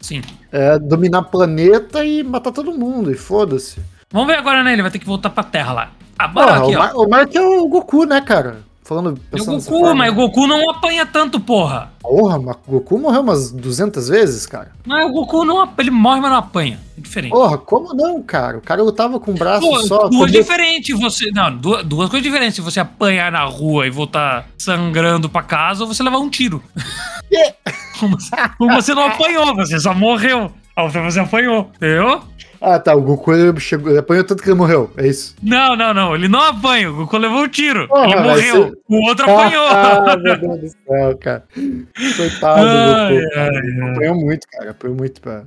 Sim. 0.00 0.22
é 0.50 0.78
dominar 0.78 1.24
planeta 1.24 2.02
e 2.06 2.22
matar 2.22 2.52
todo 2.52 2.72
mundo, 2.72 3.12
e 3.12 3.14
foda-se. 3.14 3.78
Vamos 4.10 4.28
ver 4.28 4.38
agora, 4.38 4.64
né? 4.64 4.72
Ele 4.72 4.80
vai 4.80 4.90
ter 4.90 4.98
que 4.98 5.04
voltar 5.04 5.28
pra 5.28 5.44
terra 5.44 5.74
lá. 5.74 5.90
Ah, 6.18 6.26
bora 6.26 6.46
Porra, 6.46 6.58
aqui, 6.62 6.74
o, 6.74 6.78
ó. 6.78 6.78
Mar, 6.78 6.96
o 6.96 7.06
Mark 7.06 7.34
é 7.34 7.40
o 7.42 7.68
Goku, 7.68 8.06
né, 8.06 8.22
cara? 8.22 8.60
Falando, 8.84 9.16
o 9.30 9.44
Goku, 9.46 9.94
mas 9.94 10.10
o 10.10 10.14
Goku 10.16 10.46
não 10.48 10.68
apanha 10.68 11.06
tanto, 11.06 11.38
porra. 11.38 11.92
Porra, 12.00 12.36
mas 12.40 12.56
o 12.66 12.72
Goku 12.72 12.98
morreu 12.98 13.20
umas 13.20 13.52
200 13.52 14.08
vezes, 14.08 14.44
cara. 14.44 14.72
Mas 14.84 15.08
o 15.08 15.12
Goku 15.12 15.44
não 15.44 15.68
ele 15.78 15.90
morre, 15.92 16.20
mas 16.20 16.30
não 16.32 16.38
apanha. 16.38 16.80
É 16.98 17.00
diferente. 17.00 17.30
Porra, 17.30 17.56
como 17.58 17.94
não, 17.94 18.20
cara? 18.20 18.58
O 18.58 18.60
cara 18.60 18.82
lutava 18.82 19.20
com 19.20 19.30
o 19.30 19.34
braço 19.34 19.60
Pô, 19.60 19.80
só. 19.84 20.08
duas 20.08 20.30
comia- 20.30 20.40
diferentes. 20.42 20.98
Você, 20.98 21.30
não, 21.30 21.56
duas, 21.56 21.84
duas 21.84 22.10
coisas 22.10 22.24
diferentes. 22.24 22.56
Se 22.56 22.60
você 22.60 22.80
apanhar 22.80 23.30
na 23.30 23.44
rua 23.44 23.86
e 23.86 23.90
voltar 23.90 24.48
sangrando 24.58 25.28
pra 25.28 25.42
casa, 25.44 25.84
ou 25.84 25.88
você 25.94 26.02
levar 26.02 26.18
um 26.18 26.28
tiro. 26.28 26.60
Como 28.00 28.16
como 28.58 28.74
você 28.74 28.94
não 28.94 29.06
apanhou, 29.06 29.54
você 29.54 29.78
só 29.78 29.94
morreu. 29.94 30.50
A 30.74 30.84
outra 30.84 31.02
você 31.02 31.20
apanhou, 31.20 31.70
entendeu? 31.76 32.22
Ah, 32.62 32.78
tá. 32.78 32.94
O 32.94 33.02
Goku 33.02 33.32
ele 33.32 33.58
chegou, 33.60 33.90
ele 33.90 33.98
apanhou 33.98 34.22
tanto 34.24 34.42
que 34.42 34.48
ele 34.48 34.56
morreu. 34.56 34.92
É 34.96 35.06
isso. 35.06 35.34
Não, 35.42 35.74
não, 35.76 35.92
não. 35.92 36.14
Ele 36.14 36.28
não 36.28 36.40
apanha. 36.40 36.90
O 36.90 36.94
Goku 36.96 37.18
levou 37.18 37.42
um 37.42 37.48
tiro. 37.48 37.88
Porra, 37.88 38.04
ele 38.06 38.20
morreu. 38.20 38.64
ser- 38.68 38.72
O 38.88 39.08
outro 39.08 39.24
apanhou. 39.30 39.62
Ah, 39.72 40.16
meu 40.16 40.38
Deus 40.38 40.60
do 40.60 40.68
céu, 40.68 41.18
cara. 41.18 41.44
Coitado 42.16 42.60
Ai, 42.66 43.14
Goku. 43.14 43.38
ai, 43.38 43.48
ai. 43.48 43.90
Apanhou 43.92 44.14
muito, 44.14 44.46
cara. 44.50 44.70
Apanhou 44.70 44.96
muito 44.96 45.20
pra, 45.20 45.42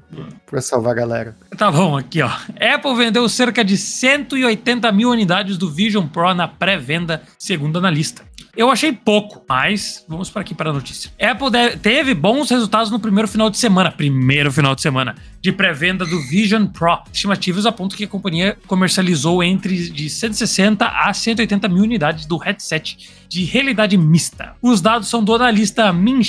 pra 0.46 0.62
salvar 0.62 0.92
a 0.92 0.96
galera. 0.96 1.36
Tá 1.58 1.72
bom, 1.72 1.98
aqui 1.98 2.22
ó. 2.22 2.30
Apple 2.60 2.96
vendeu 2.96 3.28
cerca 3.30 3.64
de 3.64 3.78
180 3.78 4.92
mil 4.92 5.10
unidades 5.10 5.58
do 5.58 5.70
Vision 5.70 6.08
Pro 6.08 6.34
na 6.34 6.48
pré-venda, 6.48 7.22
segundo 7.40 7.78
analista. 7.78 8.24
Eu 8.58 8.72
achei 8.72 8.94
pouco, 8.94 9.44
mas 9.50 10.06
vamos 10.08 10.30
para 10.30 10.42
aqui 10.42 10.56
para 10.56 10.70
a 10.70 10.74
notícia. 10.74 11.12
Apple 11.22 11.50
teve 11.82 12.14
bons 12.14 12.50
resultados 12.50 12.90
no 12.90 13.00
primeiro 13.00 13.28
final 13.28 13.50
de 13.50 13.58
semana, 13.58 13.92
primeiro 13.92 14.50
final 14.50 14.74
de 14.74 14.82
semana, 14.82 15.14
de 15.46 15.52
pré-venda 15.52 16.04
do 16.08 16.20
Vision 16.20 16.66
Pro. 16.66 16.98
Estimativas 17.14 17.68
apontam 17.68 17.96
que 17.96 18.06
a 18.06 18.08
companhia 18.08 18.58
comercializou 18.66 19.44
entre 19.44 19.92
de 19.92 20.10
160 20.10 20.84
a 20.88 21.14
180 21.14 21.68
mil 21.68 21.84
unidades 21.84 22.26
do 22.26 22.36
headset 22.38 22.98
de 23.30 23.44
realidade 23.44 23.96
mista. 23.96 24.56
Os 24.60 24.82
dados 24.82 25.08
são 25.08 25.24
do 25.24 25.36
analista 25.36 25.94
Min 25.94 26.22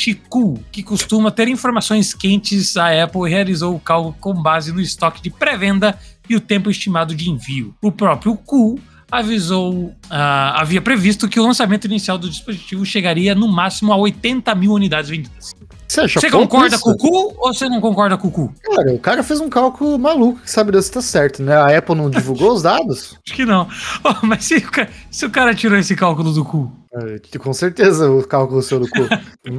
que 0.70 0.82
costuma 0.82 1.30
ter 1.30 1.48
informações 1.48 2.12
quentes. 2.12 2.76
A 2.76 3.04
Apple 3.04 3.26
realizou 3.26 3.74
o 3.74 3.80
cálculo 3.80 4.14
com 4.20 4.34
base 4.34 4.70
no 4.70 4.82
estoque 4.82 5.22
de 5.22 5.30
pré-venda 5.30 5.98
e 6.28 6.36
o 6.36 6.40
tempo 6.40 6.70
estimado 6.70 7.14
de 7.14 7.30
envio. 7.30 7.74
O 7.80 7.90
próprio 7.90 8.36
Kuo 8.36 8.78
avisou, 9.10 9.96
ah, 10.10 10.60
havia 10.60 10.82
previsto 10.82 11.26
que 11.26 11.40
o 11.40 11.42
lançamento 11.42 11.86
inicial 11.86 12.18
do 12.18 12.28
dispositivo 12.28 12.84
chegaria 12.84 13.34
no 13.34 13.48
máximo 13.48 13.94
a 13.94 13.96
80 13.96 14.54
mil 14.54 14.72
unidades 14.72 15.08
vendidas. 15.08 15.54
Você 15.88 16.00
acha 16.00 16.20
Você 16.20 16.30
concorda 16.30 16.74
isso? 16.76 16.84
com 16.84 16.90
o 16.90 16.96
Kuo 16.96 17.34
ou 17.38 17.54
você 17.54 17.68
não 17.68 17.80
concorda 17.80 18.16
com 18.18 18.28
o 18.28 18.30
Kuo? 18.30 18.52
Cara, 18.62 18.92
o 18.92 18.98
cara 18.98 19.22
fez 19.22 19.40
um 19.40 19.48
cálculo 19.48 19.98
maluco, 19.98 20.40
que 20.40 20.50
sabe 20.50 20.72
Deus 20.72 20.86
se 20.86 20.92
tá 20.92 21.00
certo, 21.00 21.42
né? 21.42 21.56
A 21.56 21.78
Apple 21.78 21.94
não 21.94 22.10
divulgou 22.10 22.52
os 22.52 22.62
dados? 22.62 23.16
Acho 23.26 23.36
que 23.36 23.44
não. 23.44 23.68
Oh, 24.04 24.26
mas 24.26 24.44
se 24.44 24.56
o, 24.56 24.70
cara, 24.70 24.88
se 25.10 25.24
o 25.24 25.30
cara 25.30 25.54
tirou 25.54 25.78
esse 25.78 25.94
cálculo 25.94 26.32
do 26.32 26.44
Kuo? 26.44 26.72
É, 26.98 27.38
com 27.38 27.52
certeza 27.52 28.10
o 28.10 28.26
cálculo 28.26 28.62
seu 28.62 28.80
do 28.80 28.88
cu. 28.88 29.06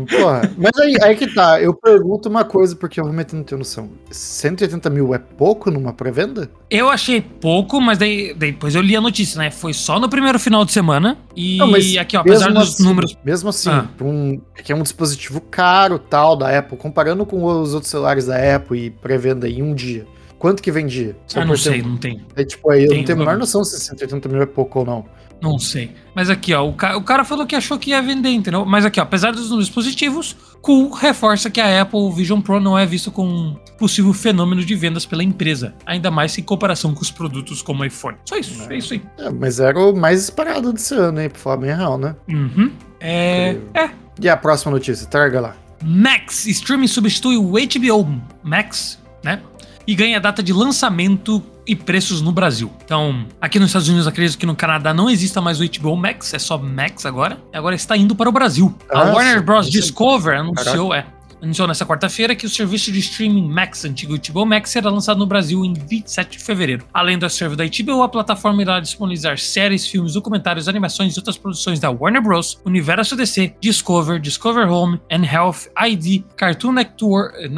Porra, 0.10 0.52
mas 0.58 0.72
aí, 0.80 0.96
aí 1.04 1.16
que 1.16 1.28
tá, 1.28 1.62
eu 1.62 1.72
pergunto 1.72 2.28
uma 2.28 2.44
coisa 2.44 2.76
porque 2.76 3.00
eu 3.00 3.04
realmente 3.04 3.36
não 3.36 3.44
tenho 3.44 3.60
noção. 3.60 3.90
180 4.10 4.90
mil 4.90 5.14
é 5.14 5.20
pouco 5.20 5.70
numa 5.70 5.94
pré-venda? 5.94 6.50
Eu 6.70 6.90
achei 6.90 7.22
pouco, 7.22 7.80
mas 7.80 8.00
daí, 8.00 8.34
depois 8.34 8.74
eu 8.74 8.82
li 8.82 8.96
a 8.96 9.02
notícia, 9.02 9.38
né? 9.38 9.52
Foi 9.52 9.72
só 9.72 10.00
no 10.00 10.10
primeiro 10.10 10.40
final 10.40 10.66
de 10.66 10.72
semana. 10.72 11.16
E 11.36 11.58
Não, 11.58 11.74
aqui, 11.76 12.18
ó, 12.18 12.22
apesar 12.22 12.52
dos 12.52 12.74
assim, 12.74 12.84
números. 12.84 13.16
Mesmo 13.24 13.50
assim, 13.50 13.70
Ah. 13.70 13.88
um, 14.02 14.42
que 14.64 14.72
é 14.72 14.76
um 14.76 14.82
dispositivo 14.82 15.40
caro 15.40 16.00
tal 16.00 16.36
da 16.36 16.58
Apple, 16.58 16.76
comparando 16.76 17.24
com 17.24 17.44
os 17.44 17.76
outros 17.76 17.92
celulares 17.92 18.26
da 18.26 18.56
Apple 18.56 18.86
e 18.86 18.90
pré-venda 18.90 19.48
em 19.48 19.62
um 19.62 19.76
dia. 19.76 20.08
Quanto 20.40 20.62
que 20.62 20.72
vendia? 20.72 21.16
Só 21.26 21.42
Ah, 21.42 21.46
não 21.46 21.58
sei, 21.58 21.82
não 21.82 21.98
tem. 21.98 22.22
É, 22.36 22.44
tipo, 22.44 22.70
aí 22.70 22.84
eu 22.84 22.90
Tem, 22.90 22.98
não 23.00 23.06
tenho 23.06 23.18
a 23.18 23.20
menor 23.20 23.38
noção 23.38 23.64
se 23.64 23.80
180 23.80 24.30
mil 24.30 24.42
é 24.42 24.46
pouco 24.46 24.80
ou 24.80 24.86
não. 24.86 25.06
Não 25.42 25.60
sei. 25.60 25.92
Mas 26.16 26.30
aqui, 26.30 26.54
ó, 26.54 26.68
o, 26.68 26.74
ca- 26.74 26.98
o 26.98 27.04
cara 27.04 27.24
falou 27.24 27.46
que 27.46 27.56
achou 27.56 27.78
que 27.78 27.92
ia 27.92 28.02
vender, 28.02 28.30
entendeu? 28.30 28.66
Mas 28.66 28.86
aqui, 28.86 29.00
ó, 29.00 29.04
apesar 29.04 29.32
dos 29.32 29.50
números 29.50 29.70
positivos, 29.70 30.36
Cool 30.62 30.90
reforça 30.92 31.50
que 31.50 31.62
a 31.62 31.82
Apple 31.82 32.12
Vision 32.12 32.42
Pro 32.42 32.60
não 32.60 32.78
é 32.78 32.86
visto 32.86 33.12
como 33.12 33.30
um 33.30 33.56
possível 33.78 34.12
fenômeno 34.14 34.66
de 34.66 34.74
vendas 34.76 35.06
pela 35.06 35.24
empresa, 35.24 35.76
ainda 35.86 36.10
mais 36.10 36.36
em 36.38 36.42
comparação 36.42 36.94
com 36.96 37.02
os 37.02 37.12
produtos 37.12 37.62
como 37.62 37.84
o 37.84 37.86
iPhone. 37.86 38.18
Só 38.26 38.36
isso, 38.36 38.64
é 38.70 38.78
isso 38.78 38.94
aí. 38.96 39.02
É, 39.20 39.30
mas 39.30 39.60
era 39.60 39.80
o 39.80 39.96
mais 39.96 40.24
esperado 40.24 40.74
desse 40.74 40.96
ano, 40.96 41.22
hein? 41.22 41.30
Pra 41.30 41.40
falar 41.40 41.58
bem 41.58 41.74
real, 41.76 41.98
né? 42.00 42.16
Uhum. 42.28 42.72
É, 43.00 43.56
é. 43.76 43.90
E 44.20 44.28
a 44.28 44.36
próxima 44.36 44.72
notícia? 44.72 45.06
Traga 45.06 45.40
lá. 45.40 45.56
Max 45.86 46.48
Streaming 46.48 46.88
substitui 46.88 47.38
o 47.38 47.52
HBO 47.52 48.20
Max, 48.44 49.00
né? 49.24 49.40
E 49.88 49.96
ganha 49.96 50.20
data 50.20 50.44
de 50.44 50.52
lançamento 50.52 51.42
e 51.66 51.76
preços 51.76 52.22
no 52.22 52.32
Brasil. 52.32 52.72
Então, 52.84 53.26
aqui 53.42 53.58
nos 53.60 53.70
Estados 53.70 53.88
Unidos, 53.88 54.08
acredito 54.08 54.38
que 54.38 54.46
no 54.46 54.56
Canadá 54.56 54.94
não 54.94 55.10
exista 55.10 55.42
mais 55.42 55.60
o 55.60 55.64
HBO 55.66 55.96
Max, 55.96 56.34
é 56.34 56.40
só 56.40 56.58
Max 56.58 57.06
agora. 57.06 57.38
Agora 57.54 57.74
está 57.76 57.96
indo 57.96 58.16
para 58.16 58.30
o 58.30 58.32
Brasil. 58.32 58.76
a 58.90 59.00
Ah, 59.00 59.14
Warner. 59.14 59.42
Bros. 59.44 59.70
Discover 59.70 60.38
anunciou, 60.40 60.94
é, 60.94 61.06
anunciou 61.42 61.68
nessa 61.68 61.86
quarta-feira 61.86 62.36
que 62.36 62.46
o 62.46 62.50
serviço 62.50 62.92
de 62.92 63.00
streaming 63.00 63.48
Max, 63.48 63.86
antigo 63.86 64.16
HBO 64.18 64.46
Max, 64.46 64.70
será 64.72 64.90
lançado 64.90 65.18
no 65.18 65.26
Brasil 65.26 65.64
em 65.64 65.74
27 65.74 66.38
de 66.38 66.44
fevereiro. 66.44 66.86
Além 66.94 67.18
do 67.18 67.30
servo 67.30 67.56
da 67.56 67.64
HBO, 67.66 68.02
a 68.02 68.10
plataforma 68.10 68.62
irá 68.62 68.80
disponibilizar 68.80 69.38
séries, 69.38 69.88
filmes, 69.88 70.14
documentários, 70.14 70.68
animações 70.68 71.16
e 71.16 71.20
outras 71.20 71.38
produções 71.38 71.80
da 71.80 71.90
Warner 71.90 72.22
Bros., 72.22 72.60
Universo 72.66 73.16
DC, 73.16 73.54
Discover, 73.62 74.20
Discover 74.20 74.68
Home 74.72 75.00
and 75.12 75.24
Health, 75.26 75.68
ID, 75.88 76.24
Cartoon 76.36 76.72
Network, 76.74 77.50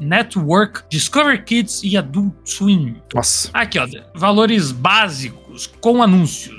Network, 0.00 0.82
Discover 0.90 1.44
Kids 1.44 1.82
e 1.82 1.96
Adult 1.96 2.34
Swim. 2.44 2.96
Nossa. 3.14 3.50
Aqui, 3.52 3.78
ó, 3.78 3.86
valores 4.14 4.72
básicos 4.72 5.66
com 5.80 6.02
anúncios. 6.02 6.58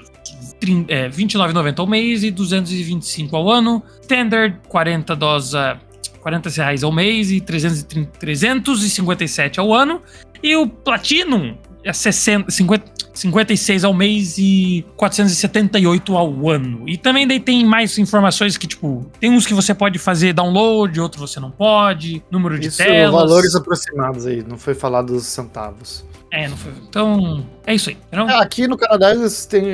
trin- 0.59 0.86
É, 0.89 1.07
R$29,90 1.07 1.80
ao 1.80 1.88
mês 1.88 2.24
e 2.24 2.30
225 2.30 3.36
ao 3.36 3.49
ano. 3.49 3.82
Standard, 4.01 4.59
40 4.67 5.15
dosa, 5.15 5.80
40 6.22 6.49
reais 6.49 6.84
ao 6.84 6.91
mês 6.91 7.32
e 7.32 7.41
330, 7.41 8.11
357 8.19 9.59
ao 9.59 9.74
ano. 9.74 10.01
E 10.43 10.55
o 10.55 10.67
Platinum 10.67 11.55
é 11.84 11.93
60, 11.93 12.49
50, 12.49 12.91
56 13.13 13.84
ao 13.84 13.93
mês 13.93 14.38
e 14.38 14.86
478 14.95 16.15
ao 16.15 16.49
ano. 16.49 16.84
E 16.88 16.97
também 16.97 17.28
daí 17.28 17.39
tem 17.39 17.65
mais 17.65 17.97
informações 17.97 18.57
que, 18.57 18.67
tipo, 18.67 19.05
tem 19.19 19.30
uns 19.30 19.45
que 19.45 19.53
você 19.53 19.74
pode 19.74 19.99
fazer 19.99 20.34
download, 20.34 20.99
outros 20.99 21.32
você 21.32 21.39
não 21.39 21.51
pode, 21.51 22.24
número 22.32 22.57
de 22.59 22.67
Isso, 22.67 22.78
telas. 22.78 23.11
valores 23.11 23.55
aproximados 23.55 24.26
aí, 24.26 24.43
não 24.47 24.57
foi 24.57 24.74
falado 24.74 25.13
dos 25.13 25.26
centavos. 25.26 26.05
É, 26.32 26.47
não 26.47 26.55
foi. 26.55 26.72
Então, 26.88 27.45
é 27.65 27.76
isso 27.76 27.89
aí. 27.89 27.97
Entendeu? 28.07 28.30
É, 28.30 28.41
aqui 28.41 28.67
no 28.67 28.78
Canadá 28.78 29.11
eles 29.11 29.45
têm. 29.45 29.65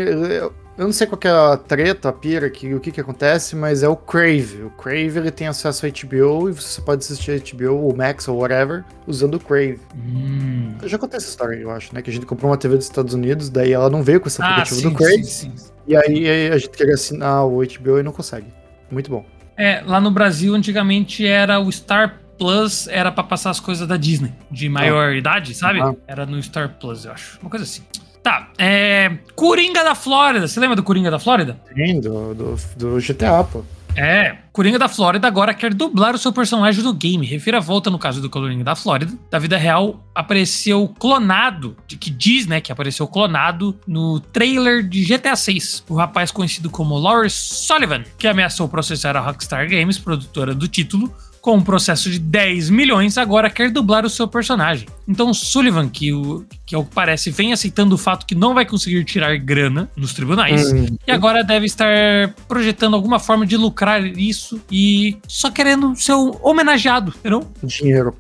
Eu 0.78 0.86
não 0.86 0.92
sei 0.94 1.08
qual 1.08 1.20
é 1.24 1.54
a 1.54 1.58
treta, 1.58 2.10
a 2.10 2.14
pira, 2.14 2.50
que, 2.52 2.72
o 2.76 2.80
que 2.80 2.92
que 2.92 3.02
acontece, 3.02 3.56
mas 3.56 3.82
é 3.82 3.90
o 3.90 3.96
Crave. 3.96 4.62
O 4.64 4.70
Crave 4.70 5.18
ele 5.18 5.32
tem 5.32 5.48
acesso 5.48 5.88
a 5.88 5.90
HBO 5.90 6.50
e 6.50 6.52
você 6.52 6.80
pode 6.82 7.04
assistir 7.04 7.32
a 7.32 7.56
HBO 7.56 7.78
ou 7.82 7.96
Max 7.96 8.28
ou 8.28 8.38
whatever 8.38 8.84
usando 9.08 9.36
o 9.36 9.40
Crave. 9.40 9.80
Hum. 9.96 10.76
Eu 10.80 10.88
já 10.88 11.00
contei 11.00 11.18
essa 11.18 11.30
história, 11.30 11.56
eu 11.56 11.72
acho, 11.72 11.96
né? 11.96 12.02
Que 12.04 12.12
a 12.12 12.14
gente 12.14 12.28
comprou 12.28 12.52
uma 12.52 12.58
TV 12.58 12.76
dos 12.76 12.86
Estados 12.86 13.16
Unidos, 13.16 13.50
daí 13.50 13.74
ela 13.74 13.90
não 13.90 14.04
veio 14.04 14.22
com 14.22 14.28
esse 14.28 14.40
Ah, 14.40 14.46
aplicativo 14.50 14.80
sim, 14.82 14.90
do 14.90 14.96
Crave. 14.96 15.24
sim, 15.24 15.52
sim. 15.58 15.72
E 15.88 15.96
aí, 15.96 16.50
a 16.52 16.58
gente 16.60 16.70
queria 16.70 16.94
assinar 16.94 17.46
o 17.46 17.58
HBO 17.66 17.98
e 17.98 18.04
não 18.04 18.12
consegue. 18.12 18.48
Muito 18.92 19.10
bom. 19.10 19.26
É, 19.58 19.82
lá 19.84 20.00
no 20.00 20.12
Brasil, 20.12 20.54
antigamente 20.54 21.26
era 21.26 21.60
o 21.60 21.72
Star 21.72 22.20
Plus, 22.38 22.88
era 22.90 23.12
pra 23.12 23.24
passar 23.24 23.50
as 23.50 23.60
coisas 23.60 23.88
da 23.88 23.98
Disney, 23.98 24.32
de 24.52 24.70
maior 24.70 25.16
idade, 25.16 25.56
sabe? 25.56 25.82
Ah. 25.82 25.96
Era 26.08 26.24
no 26.24 26.42
Star 26.44 26.76
Plus, 26.80 27.06
eu 27.06 27.14
acho. 27.14 27.40
Uma 27.42 27.50
coisa 27.50 27.64
assim. 27.66 27.82
Tá, 28.28 28.50
é. 28.58 29.20
Coringa 29.38 29.86
da 29.86 29.96
Flórida. 29.96 30.50
Você 30.50 30.60
lembra 30.60 30.76
do 30.76 30.84
Coringa 30.84 31.10
da 31.10 31.18
Flórida? 31.18 31.58
Sim, 31.74 32.02
do, 32.02 32.34
do, 32.34 32.56
do 32.76 33.00
GTA, 33.00 33.42
pô. 33.46 33.64
É, 33.96 34.36
Coringa 34.52 34.78
da 34.78 34.90
Flórida 34.90 35.26
agora 35.30 35.54
quer 35.54 35.74
dublar 35.74 36.14
o 36.14 36.18
seu 36.18 36.34
personagem 36.34 36.84
no 36.84 36.94
game. 36.94 37.26
Refira 37.26 37.60
a 37.60 37.62
volta 37.62 37.90
no 37.90 37.98
caso 37.98 38.22
do 38.22 38.30
Coringa 38.30 38.66
da 38.66 38.76
Flórida. 38.76 39.14
Da 39.32 39.40
vida 39.40 39.56
real, 39.56 40.04
apareceu 40.14 40.94
clonado, 41.00 41.78
de 41.88 41.96
que 41.96 42.10
diz, 42.10 42.46
né, 42.46 42.60
que 42.60 42.70
apareceu 42.70 43.08
clonado 43.08 43.80
no 43.88 44.20
trailer 44.20 44.84
de 44.84 45.06
GTA 45.06 45.38
6. 45.38 45.86
O 45.88 45.96
rapaz 45.96 46.30
conhecido 46.30 46.70
como 46.70 46.98
Lawrence 46.98 47.38
Sullivan, 47.38 48.04
que 48.18 48.28
ameaçou 48.28 48.68
processar 48.68 49.16
a 49.16 49.22
Rockstar 49.22 49.70
Games, 49.70 49.98
produtora 49.98 50.54
do 50.54 50.68
título, 50.68 51.10
com 51.42 51.56
um 51.56 51.62
processo 51.62 52.10
de 52.10 52.20
10 52.20 52.70
milhões, 52.70 53.18
agora 53.18 53.50
quer 53.50 53.72
dublar 53.72 54.06
o 54.06 54.10
seu 54.10 54.28
personagem. 54.28 54.88
Então 55.08 55.34
Sullivan, 55.34 55.88
que, 55.90 56.12
o, 56.14 56.46
que 56.66 56.76
ao 56.76 56.84
que 56.84 56.94
parece 56.94 57.32
vem 57.32 57.54
aceitando 57.54 57.96
o 57.96 57.98
fato 57.98 58.26
que 58.26 58.36
não 58.36 58.54
vai 58.54 58.66
conseguir 58.66 59.04
tirar 59.04 59.38
grana 59.38 59.90
nos 59.96 60.14
tribunais, 60.14 60.72
Hum, 60.72 60.98
e 61.08 61.12
agora 61.12 61.44
deve 61.44 61.66
estar 61.66 62.34
projetando 62.48 62.96
alguma 62.96 63.20
forma 63.20 63.46
de 63.46 63.56
lucrar 63.56 64.06
isso 64.06 64.60
e 64.72 65.18
só 65.28 65.50
querendo 65.50 65.96
ser 65.96 66.14
homenageado, 66.14 67.14
entendeu? 67.20 67.48
dinheiro. 67.64 68.16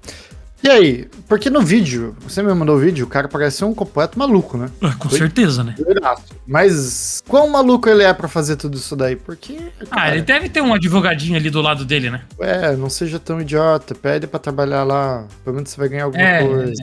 E 0.64 0.70
aí, 0.70 1.08
porque 1.28 1.50
no 1.50 1.62
vídeo, 1.62 2.16
você 2.22 2.42
me 2.42 2.54
mandou 2.54 2.76
o 2.76 2.80
vídeo, 2.80 3.06
o 3.06 3.10
cara 3.10 3.28
parece 3.28 3.64
um 3.64 3.74
completo 3.74 4.18
maluco, 4.18 4.58
né? 4.58 4.70
Ah, 4.82 4.94
Com 4.96 5.08
Oi? 5.08 5.18
certeza, 5.18 5.64
né? 5.64 5.76
Doidaço. 5.78 6.24
Mas 6.48 7.24
quão 7.28 7.48
maluco 7.50 7.88
ele 7.88 8.04
é 8.04 8.12
pra 8.12 8.28
fazer 8.28 8.56
tudo 8.56 8.76
isso 8.76 8.96
daí? 8.96 9.16
Porque. 9.16 9.58
Ah, 9.92 9.96
cara, 9.96 10.16
ele 10.16 10.24
deve 10.24 10.50
ter 10.50 10.62
um 10.62 10.74
advogadinho 10.74 11.38
ali 11.38 11.50
do 11.50 11.62
lado 11.62 11.86
dele, 11.86 12.10
né? 12.10 12.22
É, 12.40 12.76
não 12.76 12.90
seja 12.90 13.20
tão 13.20 13.40
idiota, 13.40 13.94
pede 13.94 14.26
pra 14.28 14.40
trabalhar 14.40 14.84
lá. 14.84 15.26
Pelo 15.44 15.56
menos 15.58 15.70
você 15.70 15.78
vai 15.78 15.90
ganhar 15.90 16.06
alguma 16.06 16.24
É, 16.24 16.46
coisa. 16.46 16.74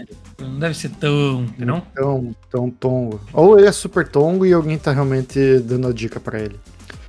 Não 0.40 0.58
deve 0.58 0.74
ser 0.76 0.90
tão, 0.90 1.42
entendeu? 1.42 1.82
Tão, 1.94 2.36
tão 2.50 2.70
tongo. 2.70 3.20
Ou 3.32 3.58
ele 3.58 3.68
é 3.68 3.72
super 3.72 4.06
tongo 4.06 4.46
e 4.46 4.52
alguém 4.52 4.78
tá 4.78 4.92
realmente 4.92 5.58
dando 5.60 5.88
a 5.88 5.92
dica 5.92 6.18
pra 6.20 6.38
ele. 6.40 6.58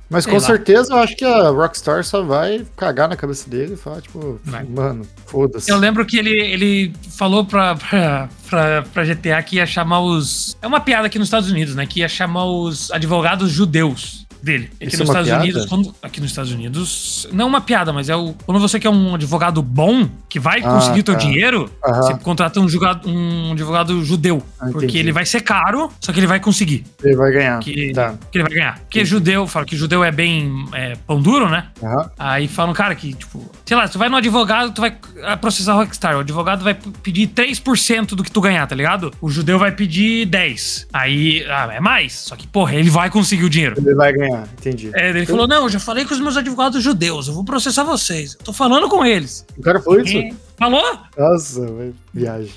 Mas 0.08 0.24
Sei 0.24 0.32
com 0.32 0.38
lá. 0.38 0.44
certeza 0.46 0.92
eu 0.94 0.98
acho 0.98 1.16
que 1.16 1.24
a 1.24 1.48
Rockstar 1.48 2.04
só 2.04 2.22
vai 2.22 2.64
cagar 2.76 3.08
na 3.08 3.16
cabeça 3.16 3.50
dele 3.50 3.74
e 3.74 3.76
falar, 3.76 4.00
tipo, 4.00 4.40
Vai. 4.44 4.64
mano, 4.64 5.04
foda-se. 5.26 5.70
Eu 5.70 5.76
lembro 5.78 6.06
que 6.06 6.16
ele, 6.16 6.30
ele 6.30 6.92
falou 7.16 7.44
pra, 7.44 7.74
pra, 7.74 8.28
pra, 8.48 8.82
pra 8.82 9.04
GTA 9.04 9.42
que 9.42 9.56
ia 9.56 9.66
chamar 9.66 10.00
os. 10.00 10.56
É 10.62 10.66
uma 10.66 10.80
piada 10.80 11.06
aqui 11.06 11.18
nos 11.18 11.26
Estados 11.26 11.50
Unidos, 11.50 11.74
né? 11.74 11.86
Que 11.86 12.00
ia 12.00 12.08
chamar 12.08 12.44
os 12.44 12.90
advogados 12.92 13.50
judeus 13.50 14.25
dele. 14.46 14.70
Aqui 14.76 14.86
Isso 14.94 14.98
nos 14.98 15.08
é 15.08 15.12
Estados 15.12 15.28
piada? 15.28 15.42
Unidos, 15.44 15.66
quando, 15.66 15.94
aqui 16.02 16.20
nos 16.20 16.30
Estados 16.30 16.52
Unidos, 16.52 17.28
não 17.32 17.44
é 17.44 17.48
uma 17.48 17.60
piada, 17.60 17.92
mas 17.92 18.08
é 18.08 18.16
o 18.16 18.34
quando 18.46 18.60
você 18.60 18.78
quer 18.80 18.88
um 18.88 19.14
advogado 19.14 19.60
bom 19.62 20.08
que 20.28 20.38
vai 20.40 20.60
Ah, 20.60 20.70
conseguir 20.74 21.02
teu 21.02 21.14
tá. 21.14 21.20
dinheiro, 21.20 21.70
Aham. 21.84 22.02
você 22.02 22.14
contrata 22.14 22.60
um, 22.60 22.68
jugado, 22.68 23.08
um 23.08 23.52
advogado 23.52 24.02
judeu, 24.04 24.42
Ah, 24.58 24.66
porque 24.70 24.86
entendi. 24.86 24.98
ele 24.98 25.12
vai 25.12 25.26
ser 25.26 25.40
caro, 25.42 25.90
só 26.00 26.12
que 26.12 26.18
ele 26.20 26.26
vai 26.26 26.40
conseguir, 26.40 26.84
Ele 27.02 27.16
vai 27.16 27.30
ganhar. 27.32 27.58
que, 27.60 27.92
Tá. 27.92 28.14
que 28.30 28.38
ele 28.38 28.44
vai 28.44 28.52
ganhar. 28.54 28.78
Porque 28.80 29.00
Entendi. 29.00 29.10
judeu, 29.10 29.46
fala 29.46 29.66
que 29.66 29.76
judeu 29.76 30.02
é 30.04 30.10
bem 30.12 30.66
é, 30.72 30.94
pão 31.06 31.20
duro, 31.20 31.48
né? 31.48 31.66
Aham. 31.82 32.10
Aí 32.18 32.48
falam, 32.48 32.72
cara, 32.74 32.94
que, 32.94 33.12
tipo, 33.12 33.50
sei 33.64 33.76
lá, 33.76 33.88
tu 33.88 33.98
vai 33.98 34.08
no 34.08 34.16
advogado, 34.16 34.72
tu 34.72 34.80
vai 34.80 34.96
ah, 35.24 35.36
processar 35.36 35.74
o 35.74 35.78
Rockstar. 35.78 36.16
O 36.16 36.20
advogado 36.20 36.62
vai 36.62 36.74
pedir 37.02 37.26
3% 37.28 38.14
do 38.14 38.22
que 38.22 38.30
tu 38.30 38.40
ganhar, 38.40 38.66
tá 38.66 38.74
ligado? 38.76 39.12
O 39.20 39.28
judeu 39.30 39.58
vai 39.58 39.72
pedir 39.72 40.26
10. 40.26 40.86
Aí, 40.92 41.44
ah, 41.48 41.68
é 41.72 41.80
mais. 41.80 42.12
Só 42.12 42.36
que, 42.36 42.46
porra, 42.46 42.74
ele 42.74 42.90
vai 42.90 43.10
conseguir 43.10 43.44
o 43.44 43.50
dinheiro. 43.50 43.74
Ele 43.78 43.94
vai 43.94 44.12
ganhar, 44.12 44.35
entendi. 44.44 44.90
É, 44.94 45.10
ele 45.10 45.26
falou: 45.26 45.46
não, 45.46 45.64
eu 45.64 45.68
já 45.68 45.78
falei 45.80 46.04
com 46.04 46.14
os 46.14 46.20
meus 46.20 46.36
advogados 46.36 46.82
judeus, 46.82 47.28
eu 47.28 47.34
vou 47.34 47.44
processar 47.44 47.84
vocês. 47.84 48.34
Eu 48.38 48.44
tô 48.44 48.52
falando 48.52 48.88
com 48.88 49.04
eles. 49.04 49.44
O 49.56 49.62
cara 49.62 49.80
falou 49.80 50.00
isso? 50.00 50.16
É. 50.16 50.30
Falou? 50.58 50.98
Nossa, 51.16 51.66
viagem. 52.12 52.52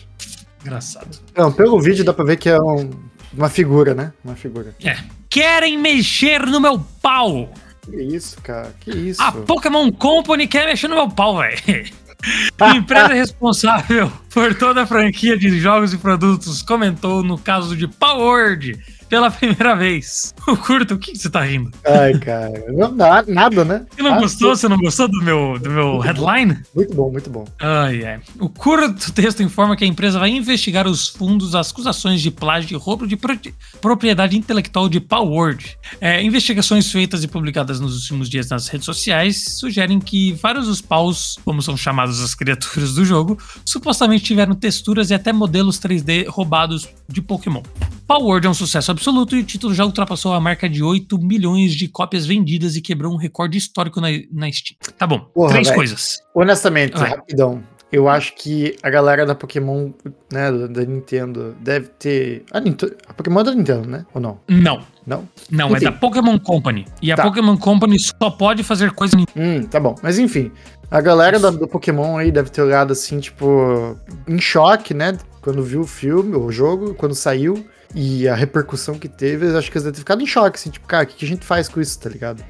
Engraçado. 0.62 1.18
Não, 1.36 1.52
pelo 1.52 1.80
vídeo 1.82 2.04
dá 2.04 2.14
pra 2.14 2.26
ver 2.26 2.38
que 2.38 2.50
é 2.50 2.60
um- 2.60 2.90
uma 3.34 3.50
figura, 3.50 3.94
né? 3.94 4.12
Uma 4.24 4.36
figura. 4.36 4.76
É. 4.84 4.98
Querem 5.30 5.78
mexer 5.78 6.46
no 6.46 6.60
meu 6.60 6.80
pau. 7.02 7.50
Que 7.84 8.02
isso, 8.02 8.38
cara? 8.42 8.74
Que 8.80 8.92
isso? 8.92 9.22
A 9.22 9.32
Pokémon 9.32 9.92
Company 9.92 10.48
quer 10.48 10.66
mexer 10.66 10.88
no 10.88 10.96
meu 10.96 11.10
pau, 11.10 11.38
velho. 11.38 11.58
Empresa 12.76 13.14
responsável 13.14 14.12
por 14.30 14.54
toda 14.56 14.84
a 14.84 14.86
franquia 14.86 15.38
de 15.38 15.58
jogos 15.60 15.94
e 15.94 15.98
produtos 15.98 16.62
comentou 16.62 17.24
no 17.24 17.38
caso 17.38 17.78
de 17.78 17.88
Power 17.88 18.20
Word 18.50 18.78
pela 19.10 19.30
primeira 19.32 19.76
vez. 19.76 20.34
O 20.48 20.56
curto, 20.58 20.96
o 20.96 20.98
que, 20.98 21.12
que 21.12 21.18
você 21.18 21.30
tá 21.30 21.42
rindo? 21.42 21.72
Ai, 21.86 22.18
cara. 22.20 22.66
Não 22.72 22.92
nada, 22.92 23.66
né? 23.66 23.86
Você 23.96 24.02
não 24.02 24.14
Ah, 24.14 24.20
gostou? 24.20 24.56
Você 24.56 24.68
não 24.68 24.78
gostou 24.78 25.08
do 25.08 25.22
meu, 25.24 25.60
do 25.60 25.70
meu 25.70 26.00
headline? 26.00 26.60
Muito 26.76 26.94
bom, 26.96 27.12
muito 27.12 27.30
bom. 27.30 27.46
Ai, 27.60 28.04
ai. 28.06 28.20
O 28.40 28.50
curto 28.50 29.12
texto 29.12 29.44
informa 29.44 29.76
que 29.76 29.84
a 29.84 29.88
empresa 29.88 30.18
vai 30.20 30.30
investigar 30.30 30.88
os 30.88 31.08
fundos 31.08 31.52
das 31.52 31.72
acusações 31.72 32.22
de 32.22 32.32
plágio 32.32 32.76
e 32.76 32.80
roubo 32.80 33.06
de 33.08 33.16
pro- 33.16 33.38
propriedade 33.82 34.38
intelectual 34.38 34.90
de 34.90 35.00
Palworld. 35.00 35.78
É, 36.02 36.22
investigações 36.24 36.92
feitas 36.92 37.24
e 37.24 37.28
publicadas 37.28 37.80
nos 37.80 37.96
últimos 38.02 38.30
dias 38.30 38.50
nas 38.50 38.68
redes 38.68 38.86
sociais 38.86 39.58
sugerem 39.60 40.00
que 40.00 40.34
vários 40.34 40.68
dos 40.68 40.82
paus, 40.82 41.38
como 41.46 41.62
são 41.62 41.76
chamadas 41.78 42.20
as 42.22 42.34
criaturas 42.36 42.94
do 42.96 43.06
jogo, 43.06 43.38
supostamente 43.66 44.24
tiveram 44.24 44.56
texturas 44.56 45.10
e 45.10 45.14
até 45.14 45.32
modelos 45.32 45.80
3D 45.80 46.28
roubados 46.28 46.88
de 47.08 47.22
Pokémon. 47.22 47.62
Palworld 48.10 48.48
é 48.48 48.50
um 48.50 48.56
sucesso 48.56 48.90
absoluto 48.90 49.36
e 49.36 49.42
o 49.42 49.44
título 49.44 49.72
já 49.72 49.86
ultrapassou 49.86 50.34
a 50.34 50.40
marca 50.42 50.68
de 50.68 50.82
8 50.82 51.16
milhões 51.20 51.74
de 51.76 51.88
cópias 51.88 52.26
vendidas 52.26 52.76
e 52.76 52.82
quebrou 52.82 53.14
um 53.14 53.18
recorde 53.18 53.56
histórico 53.56 54.02
na, 54.02 54.08
na 54.32 54.52
Steam. 54.52 54.76
Tá 54.98 55.06
bom, 55.06 55.20
Porra, 55.32 55.52
três 55.52 55.68
velho. 55.68 55.78
coisas. 55.78 56.18
Honestamente, 56.34 56.98
Vai. 56.98 57.12
rapidão. 57.12 57.62
Eu 57.92 58.10
acho 58.10 58.34
que 58.36 58.76
a 58.82 58.90
galera 58.90 59.28
da 59.28 59.36
Pokémon, 59.36 59.92
né, 60.34 60.52
da, 60.52 60.82
Nintendo, 60.86 61.56
deve 61.62 61.88
ter. 62.00 62.46
A, 62.52 62.60
Nintendo, 62.60 62.96
a 63.08 63.14
Pokémon 63.14 63.42
é 63.42 63.44
da 63.44 63.54
Nintendo, 63.54 63.88
né? 63.88 64.06
Ou 64.12 64.20
não? 64.20 64.40
Não. 64.48 64.82
Não? 65.06 65.28
Não, 65.52 65.70
é 65.70 65.72
Enfim. 65.74 65.86
da 65.86 65.92
Pokémon 65.92 66.40
Company. 66.40 66.86
E 67.04 67.12
a 67.12 67.16
Tá. 67.16 67.22
Pokémon 67.24 67.58
Company 67.58 68.00
só 68.00 68.32
pode 68.32 68.64
fazer 68.64 68.92
coisa. 68.92 69.16
Hum, 69.36 69.62
tá 69.70 69.80
bom. 69.80 69.94
Mas 70.02 70.18
enfim, 70.18 70.52
a 70.90 71.00
galera 71.00 71.40
da- 71.40 71.52
do 71.52 71.68
Pokémon 71.68 72.18
aí 72.18 72.32
deve 72.32 72.50
ter 72.50 72.62
olhado 72.64 72.92
assim, 72.92 73.20
tipo, 73.20 73.96
em 74.28 74.40
choque, 74.40 74.96
né? 74.96 75.16
Quando 75.42 75.62
viu 75.62 75.82
o 75.82 75.88
filme, 75.88 76.36
o 76.36 76.52
jogo, 76.52 76.96
quando 76.96 77.14
saiu, 77.14 77.64
e 77.96 78.28
a 78.28 78.36
repercussão 78.36 78.98
que 78.98 79.10
teve, 79.10 79.48
eu 79.48 79.58
acho 79.58 79.72
que 79.72 79.78
eles 79.78 79.84
devem 79.84 79.96
ter 79.96 80.00
ficado 80.00 80.22
em 80.22 80.28
choque, 80.28 80.58
assim, 80.58 80.70
tipo, 80.70 80.88
cara, 80.88 81.04
o 81.04 81.08
que, 81.08 81.16
que 81.16 81.26
a 81.26 81.28
gente 81.28 81.46
faz 81.46 81.68
com 81.68 81.82
isso, 81.82 82.00
tá 82.00 82.10
ligado? 82.10 82.44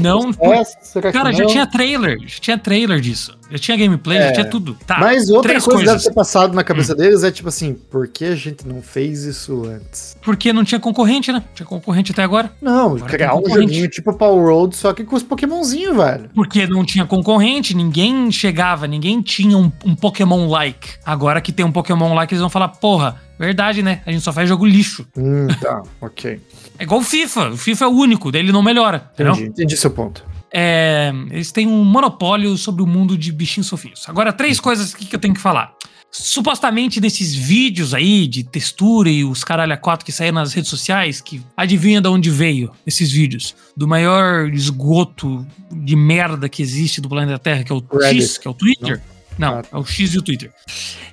Não, 0.00 0.32
processa? 0.32 1.00
Cara, 1.12 1.32
já 1.32 1.44
não? 1.44 1.50
tinha 1.50 1.66
trailer. 1.66 2.18
Já 2.26 2.40
tinha 2.40 2.58
trailer 2.58 3.00
disso. 3.00 3.38
Já 3.50 3.58
tinha 3.58 3.76
gameplay, 3.76 4.18
já 4.18 4.24
É. 4.26 4.32
tinha 4.32 4.44
tudo. 4.44 4.76
Tá. 4.86 4.98
Mas 5.00 5.28
outra 5.28 5.52
coisa 5.60 5.78
que 5.80 5.84
deve. 5.86 5.98
Hum. 5.98 6.02
ter 6.04 6.12
passado 6.14 6.54
na 6.54 6.62
cabeça 6.62 6.94
deles 6.94 7.22
é 7.24 7.30
tipo 7.30 7.48
assim, 7.48 7.74
por 7.74 8.06
que 8.08 8.24
a 8.26 8.36
gente 8.36 8.66
não 8.66 8.80
fez 8.80 9.24
isso 9.24 9.64
antes? 9.66 10.16
Porque 10.22 10.52
não 10.52 10.64
tinha 10.64 10.78
concorrente, 10.78 11.32
né? 11.32 11.42
Tinha 11.54 11.66
concorrente 11.66 12.12
até 12.12 12.22
agora. 12.22 12.52
Não, 12.62 12.96
Agora 12.96 13.04
criar 13.06 13.34
um 13.34 13.48
joguinho 13.48 13.88
tipo 13.88 14.12
Power 14.16 14.44
Road, 14.54 14.76
só 14.76 14.92
que 14.92 15.02
com 15.04 15.16
os 15.16 15.22
Pokémonzinhos, 15.22 15.96
velho. 15.96 16.30
Porque 16.34 16.66
não 16.66 16.84
tinha 16.84 17.04
concorrente, 17.04 17.74
ninguém 17.74 18.30
chegava, 18.30 18.86
ninguém 18.86 19.20
tinha 19.20 19.56
um, 19.58 19.70
um 19.84 19.94
Pokémon-like. 19.96 20.90
Agora 21.04 21.40
que 21.40 21.52
tem 21.52 21.64
um 21.66 21.72
Pokémon-like, 21.72 22.32
eles 22.32 22.40
vão 22.40 22.50
falar, 22.50 22.68
porra, 22.68 23.16
verdade, 23.38 23.82
né? 23.82 24.02
A 24.06 24.12
gente 24.12 24.22
só 24.22 24.32
faz 24.32 24.48
jogo 24.48 24.64
lixo. 24.66 25.06
Hum, 25.16 25.48
tá, 25.60 25.82
ok. 26.00 26.40
É 26.78 26.82
igual 26.84 27.00
o 27.00 27.04
FIFA. 27.04 27.50
O 27.50 27.56
FIFA 27.56 27.84
é 27.84 27.88
o 27.88 27.90
único, 27.90 28.30
dele 28.30 28.52
não 28.52 28.62
melhora. 28.62 29.10
Entendi, 29.14 29.30
Entendeu? 29.30 29.48
entendi 29.50 29.76
seu 29.76 29.90
ponto. 29.90 30.24
É, 30.52 31.12
eles 31.30 31.52
têm 31.52 31.66
um 31.66 31.84
monopólio 31.84 32.56
sobre 32.56 32.82
o 32.82 32.86
mundo 32.86 33.16
de 33.16 33.30
bichinhos 33.32 33.68
fofinhos. 33.68 34.04
Agora, 34.08 34.32
três 34.32 34.58
coisas 34.58 34.94
que 34.94 35.14
eu 35.14 35.20
tenho 35.20 35.34
que 35.34 35.40
falar. 35.40 35.74
Supostamente 36.12 37.00
nesses 37.00 37.32
vídeos 37.34 37.94
aí 37.94 38.26
de 38.26 38.42
textura 38.42 39.08
e 39.08 39.24
os 39.24 39.44
caralho 39.44 39.72
a 39.72 39.76
quatro 39.76 40.04
que 40.04 40.10
saíram 40.10 40.34
nas 40.34 40.52
redes 40.52 40.68
sociais, 40.68 41.20
que 41.20 41.40
adivinha 41.56 42.00
de 42.00 42.08
onde 42.08 42.30
veio 42.30 42.72
esses 42.84 43.12
vídeos? 43.12 43.54
Do 43.76 43.86
maior 43.86 44.48
esgoto 44.52 45.46
de 45.70 45.94
merda 45.94 46.48
que 46.48 46.62
existe 46.62 47.00
do 47.00 47.08
planeta 47.08 47.38
Terra, 47.38 47.62
que 47.62 47.70
é 47.70 47.74
o 47.76 47.78
Reddit. 47.92 48.22
X, 48.22 48.38
que 48.38 48.48
é 48.48 48.50
o 48.50 48.54
Twitter. 48.54 49.00
Não, 49.38 49.58
Ah. 49.58 49.62
é 49.72 49.76
o 49.78 49.84
X 49.84 50.12
e 50.12 50.18
o 50.18 50.22
Twitter. 50.22 50.52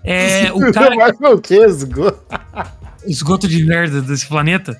É, 0.03 0.51
o 0.51 0.73
cara, 0.73 0.95
Mas 0.95 1.15
o 1.31 1.38
que? 1.39 1.53
Esgoto? 1.53 2.19
esgoto 3.05 3.47
de 3.47 3.63
merda 3.63 4.01
desse 4.01 4.25
planeta, 4.25 4.75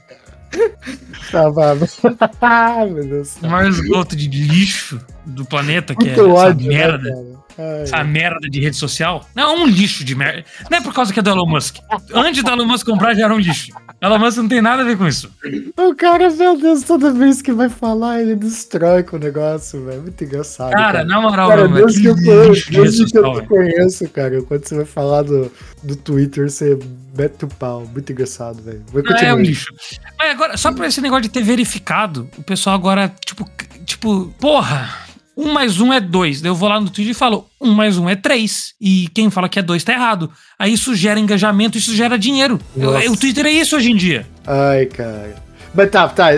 Tá, 1.32 1.50
vai. 1.50 1.78
Ah, 2.42 2.86
meu 2.86 3.06
Deus. 3.06 3.36
o 3.42 3.48
maior 3.48 3.70
esgoto 3.70 4.16
de 4.16 4.28
lixo 4.28 5.00
do 5.26 5.46
planeta, 5.46 5.96
que 5.96 6.06
Muito 6.06 6.22
é 6.22 6.24
essa 6.24 6.34
ódio, 6.34 6.68
né, 6.68 6.78
merda. 6.78 7.38
Ai, 7.58 7.82
essa 7.82 8.04
merda 8.04 8.50
de 8.50 8.60
rede 8.62 8.76
social. 8.78 9.28
Não, 9.36 9.44
é 9.44 9.60
um 9.60 9.68
lixo 9.68 10.04
de 10.04 10.16
merda. 10.16 10.46
Não 10.70 10.78
é 10.78 10.82
por 10.82 10.94
causa 10.94 11.12
que 11.12 11.20
é 11.20 11.24
do 11.24 11.30
Elon 11.30 11.48
Musk. 11.48 11.78
Antes 12.14 12.44
do 12.44 12.50
Elon 12.50 12.66
Musk 12.66 12.86
comprar, 12.86 13.16
já 13.16 13.26
era 13.26 13.34
um 13.34 13.40
lixo. 13.40 13.72
Elon 14.00 14.20
Musk 14.20 14.38
não 14.38 14.48
tem 14.48 14.62
nada 14.62 14.84
a 14.84 14.86
ver 14.86 14.96
com 14.96 15.08
isso. 15.08 15.32
O 15.76 15.96
cara, 15.96 16.30
meu 16.30 16.56
Deus, 16.56 16.84
toda 16.84 17.12
vez 17.12 17.42
que 17.42 17.52
vai 17.52 17.68
falar, 17.68 18.22
ele 18.22 18.36
destrói 18.36 19.02
com 19.02 19.16
o 19.16 19.20
negócio, 19.20 19.84
velho. 19.84 20.04
Muito 20.04 20.24
engraçado. 20.24 20.72
Cara, 20.72 21.04
na 21.04 21.20
moral, 21.20 21.50
Cara, 21.50 21.68
mano, 21.68 21.76
desde 21.76 22.02
que 22.02 22.14
que 22.14 22.30
eu 22.30 22.36
conheço, 22.36 22.52
lixo 22.52 22.72
de 22.72 22.78
rede 22.78 22.84
desde 22.84 23.12
que 23.12 23.18
eu 23.18 23.42
te 23.42 23.48
conheço, 23.48 24.10
cara, 24.10 24.42
quando 24.44 24.66
você 24.68 24.76
vai 24.76 24.86
falar 24.86 25.24
do, 25.24 25.52
do 25.82 25.96
Twitter, 25.96 26.48
você 26.48 26.78
mete 27.18 27.46
o 27.46 27.48
pau. 27.48 27.88
Muito 27.92 28.12
engraçado, 28.12 28.62
velho. 28.62 28.84
É 29.20 29.34
um 29.34 29.40
lixo. 29.40 29.74
Mas 30.20 30.30
agora, 30.30 30.58
só 30.58 30.72
por 30.72 30.86
esse 30.86 31.02
negócio 31.02 31.24
de 31.24 31.30
ter 31.30 31.42
verificado, 31.42 32.30
o 32.38 32.44
pessoal 32.44 32.76
agora, 32.76 33.12
tipo, 33.26 33.50
tipo, 33.84 34.32
porra, 34.40 35.07
um 35.38 35.54
mais 35.54 35.80
um 35.80 35.94
é 35.94 36.00
dois. 36.02 36.44
Eu 36.44 36.56
vou 36.56 36.68
lá 36.68 36.82
no 36.82 36.90
Twitter 36.90 37.12
e 37.12 37.14
falo, 37.14 37.48
um 37.62 37.72
mais 37.72 37.98
um 37.98 38.10
é 38.10 38.16
três. 38.16 38.74
E 38.82 39.08
quem 39.14 39.30
fala 39.30 39.48
que 39.48 39.60
é 39.60 39.62
dois 39.62 39.84
tá 39.84 39.94
errado. 39.94 40.32
Aí 40.58 40.74
isso 40.74 40.96
gera 40.96 41.20
engajamento, 41.20 41.78
isso 41.78 41.96
gera 41.96 42.18
dinheiro. 42.18 42.60
Nossa. 42.76 43.12
O 43.12 43.16
Twitter 43.16 43.46
é 43.46 43.52
isso 43.52 43.76
hoje 43.76 43.92
em 43.92 43.96
dia. 43.96 44.28
Ai, 44.46 44.88
cara. 44.88 45.47
Mas 45.78 45.90
tá, 45.92 46.10
tá. 46.10 46.30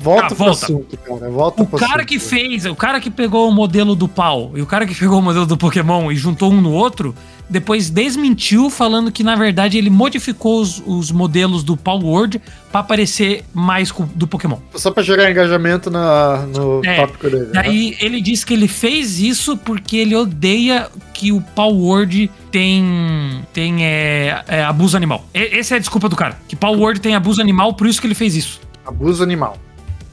Volta 0.00 0.22
Tá, 0.22 0.26
pro 0.28 0.36
volta. 0.36 0.64
assunto, 0.64 0.96
cara. 0.98 1.30
Volta 1.30 1.62
O 1.62 1.66
pro 1.66 1.78
cara 1.78 1.94
assunto. 1.96 2.06
que 2.06 2.18
fez, 2.18 2.64
o 2.64 2.74
cara 2.74 3.00
que 3.00 3.10
pegou 3.10 3.48
o 3.48 3.52
modelo 3.52 3.94
do 3.94 4.08
pau 4.08 4.52
e 4.54 4.62
o 4.62 4.66
cara 4.66 4.86
que 4.86 4.94
pegou 4.94 5.18
o 5.18 5.22
modelo 5.22 5.46
do 5.46 5.56
Pokémon 5.56 6.10
e 6.12 6.16
juntou 6.16 6.52
um 6.52 6.60
no 6.60 6.72
outro, 6.72 7.14
depois 7.50 7.90
desmentiu 7.90 8.70
falando 8.70 9.10
que 9.12 9.22
na 9.24 9.34
verdade 9.36 9.76
ele 9.78 9.90
modificou 9.90 10.60
os, 10.60 10.82
os 10.86 11.10
modelos 11.10 11.62
do 11.64 11.76
Power 11.76 12.04
Word 12.04 12.40
pra 12.70 12.82
parecer 12.82 13.44
mais 13.54 13.92
do 14.14 14.26
Pokémon. 14.26 14.58
Só 14.74 14.90
pra 14.90 15.02
gerar 15.02 15.30
engajamento 15.30 15.90
na, 15.90 16.46
no 16.54 16.80
É, 16.84 16.96
tópico 17.00 17.28
dele. 17.30 17.44
né? 17.46 17.50
Daí 17.54 17.96
ele 18.00 18.20
disse 18.20 18.44
que 18.46 18.54
ele 18.54 18.68
fez 18.68 19.18
isso 19.20 19.56
porque 19.56 19.96
ele 19.96 20.14
odeia 20.14 20.88
que 21.12 21.32
o 21.32 21.40
Power 21.40 21.74
Word 21.76 22.30
tem, 22.56 23.46
tem 23.52 23.84
é, 23.84 24.42
é, 24.48 24.64
abuso 24.64 24.96
animal. 24.96 25.26
E- 25.34 25.58
essa 25.58 25.74
é 25.74 25.76
a 25.76 25.78
desculpa 25.78 26.08
do 26.08 26.16
cara. 26.16 26.38
Que 26.48 26.56
Power 26.56 26.80
Word 26.80 27.00
tem 27.00 27.14
abuso 27.14 27.38
animal, 27.42 27.74
por 27.74 27.86
isso 27.86 28.00
que 28.00 28.06
ele 28.06 28.14
fez 28.14 28.34
isso. 28.34 28.62
Abuso 28.86 29.22
animal. 29.22 29.58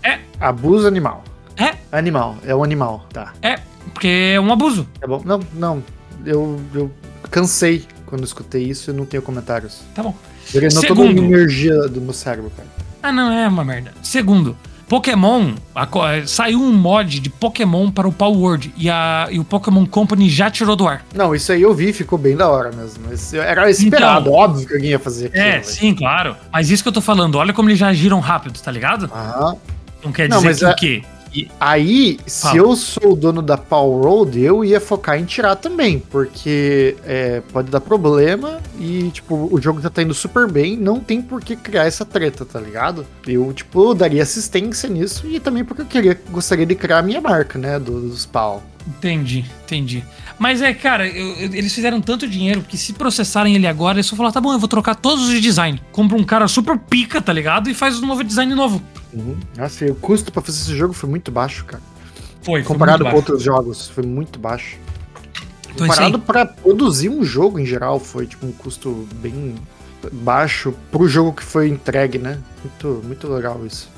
É. 0.04 0.20
Abuso 0.42 0.86
animal. 0.86 1.24
É, 1.56 1.76
Animal, 1.90 2.36
é 2.46 2.54
um 2.54 2.62
animal, 2.62 3.06
tá. 3.14 3.32
é, 3.42 3.60
porque 3.94 4.34
é 4.36 4.42
um 4.42 4.52
abuso. 4.52 4.86
Tá 5.00 5.08
bom? 5.08 5.22
Não, 5.24 5.40
não. 5.54 5.84
Eu, 6.26 6.60
eu 6.74 6.92
cansei 7.32 7.86
quando 8.08 8.26
escutei 8.26 8.64
isso 8.64 8.92
e 8.92 8.94
não 8.94 9.06
tenho 9.06 9.24
comentários. 9.24 9.82
Tá 9.96 10.04
bom. 10.04 10.14
Drenou 10.52 10.82
toda 10.82 11.02
a 11.02 11.06
Segundo. 11.08 11.24
energia 11.24 11.88
do 11.88 12.02
meu 12.02 12.12
cérebro, 12.14 12.52
cara. 12.58 12.68
Ah, 13.02 13.12
não, 13.14 13.32
é 13.32 13.48
uma 13.48 13.64
merda. 13.64 13.94
Segundo, 14.02 14.58
Pokémon, 14.94 15.54
a 15.74 15.88
eh, 16.14 16.28
saiu 16.28 16.62
um 16.62 16.72
mod 16.72 17.20
de 17.20 17.28
Pokémon 17.28 17.90
para 17.90 18.08
o 18.08 18.12
Power 18.12 18.38
Word 18.38 18.72
e, 18.78 18.92
a, 18.92 19.28
e 19.32 19.40
o 19.40 19.44
Pokémon 19.44 19.88
Company 19.88 20.30
já 20.30 20.52
tirou 20.52 20.76
do 20.76 20.88
ar. 20.88 21.04
Não, 21.16 21.34
isso 21.34 21.52
aí 21.52 21.64
eu 21.64 21.74
vi, 21.74 21.92
ficou 21.92 22.20
bem 22.20 22.36
da 22.36 22.48
hora 22.48 22.72
mesmo. 22.72 23.04
Mas 23.10 23.34
era 23.34 23.68
esperado, 23.72 24.30
Então. 24.30 24.34
óbvio 24.40 24.68
que 24.68 24.74
alguém 24.76 24.92
ia 24.92 25.00
fazer 25.00 25.26
aquilo. 25.28 25.44
É, 25.44 25.52
velho. 25.54 25.66
sim, 25.66 25.96
claro. 25.96 26.36
Mas 26.52 26.70
isso 26.70 26.84
que 26.84 26.90
eu 26.90 26.94
tô 26.94 27.02
falando, 27.02 27.40
olha 27.40 27.52
como 27.54 27.70
eles 27.70 27.80
já 27.80 27.88
agiram 27.88 28.20
rápido, 28.20 28.60
tá 28.60 28.70
ligado? 28.70 29.10
Aham. 29.12 29.58
Não 30.04 30.12
quer 30.12 30.30
Não, 30.30 30.38
dizer 30.38 30.48
mas 30.50 30.60
que 30.60 30.66
é- 30.66 30.70
o 30.70 30.76
quê? 30.76 31.04
E- 31.34 31.50
Aí, 31.60 32.20
se 32.28 32.44
Fala. 32.44 32.58
eu 32.58 32.76
sou 32.76 33.14
o 33.14 33.16
dono 33.16 33.42
da 33.42 33.58
Power 33.58 34.04
Road, 34.04 34.40
eu 34.40 34.64
ia 34.64 34.80
focar 34.80 35.18
em 35.20 35.26
tirar 35.26 35.56
também, 35.56 36.00
porque 36.00 36.96
é, 37.06 37.42
pode 37.52 37.72
dar 37.72 37.82
problema 37.82 38.60
e, 38.80 39.10
tipo, 39.12 39.50
o 39.52 39.60
jogo 39.62 39.82
já 39.82 39.90
tá 39.90 40.02
indo 40.04 40.14
super 40.14 40.50
bem, 40.50 40.78
não 40.78 41.00
tem 41.00 41.22
por 41.22 41.42
que 41.42 41.56
criar 41.56 41.86
essa 41.86 42.06
treta, 42.06 42.46
tá 42.46 42.60
ligado? 42.60 43.06
Eu, 43.28 43.52
tipo, 43.54 43.94
daria 43.94 44.22
assistência 44.24 44.88
nisso 44.90 45.26
e 45.28 45.40
também 45.40 45.64
porque 45.66 45.82
eu 45.82 45.86
queria, 45.88 46.20
gostaria 46.30 46.66
de 46.66 46.76
criar 46.76 47.00
a 47.00 47.02
minha 47.02 47.20
marca, 47.22 47.58
né, 47.58 47.80
dos 47.80 48.26
pau. 48.26 48.62
Entendi, 48.88 49.46
entendi. 49.64 50.04
Mas 50.40 50.62
é, 50.62 50.74
cara, 50.74 51.08
eu- 51.08 51.36
eu- 51.36 51.54
eles 51.54 51.74
fizeram 51.74 52.02
tanto 52.02 52.28
dinheiro 52.28 52.62
que 52.62 52.78
se 52.78 52.94
processarem 52.94 53.56
ele 53.56 53.68
agora, 53.68 53.96
eles 53.98 54.06
só 54.06 54.16
falar, 54.16 54.32
tá 54.32 54.42
bom, 54.42 54.52
eu 54.54 54.60
vou 54.60 54.68
trocar 54.68 54.96
todos 54.96 55.30
os 55.30 55.42
design. 55.42 55.82
Compra 55.92 56.18
um 56.18 56.24
cara 56.24 56.48
super 56.48 56.78
pica, 56.78 57.22
tá 57.22 57.32
ligado? 57.32 57.70
E 57.70 57.74
faz 57.74 58.02
um 58.02 58.06
novo 58.08 58.24
design 58.24 58.54
novo. 58.56 58.82
Uhum. 59.14 59.38
Nossa, 59.58 59.86
e 59.86 59.92
o 59.92 59.96
custo 59.96 60.32
pra 60.32 60.42
fazer 60.42 60.60
esse 60.60 60.76
jogo 60.76 60.94
foi 60.94 61.10
muito 61.10 61.32
baixo, 61.32 61.64
cara. 61.66 61.82
Foi, 62.42 62.62
foi 62.62 62.64
Comparado 62.64 63.04
muito 63.04 63.12
com 63.14 63.18
baixo. 63.22 63.32
outros 63.32 63.44
jogos, 63.44 63.88
foi 63.88 64.04
muito 64.04 64.38
baixo. 64.40 64.78
Então. 65.74 65.88
Comparado 65.88 66.20
pra 66.20 66.46
produzir 66.46 67.10
um 67.10 67.24
jogo 67.24 67.58
em 67.60 67.66
geral, 67.66 68.00
foi 68.00 68.26
tipo 68.28 68.46
um 68.46 68.52
custo 68.52 69.08
bem 69.16 69.56
baixo 70.12 70.74
pro 70.92 71.08
jogo 71.08 71.32
que 71.34 71.44
foi 71.44 71.70
entregue, 71.70 72.18
né? 72.18 72.38
Muito, 72.64 73.02
muito 73.08 73.28
legal 73.32 73.66
isso. 73.66 73.90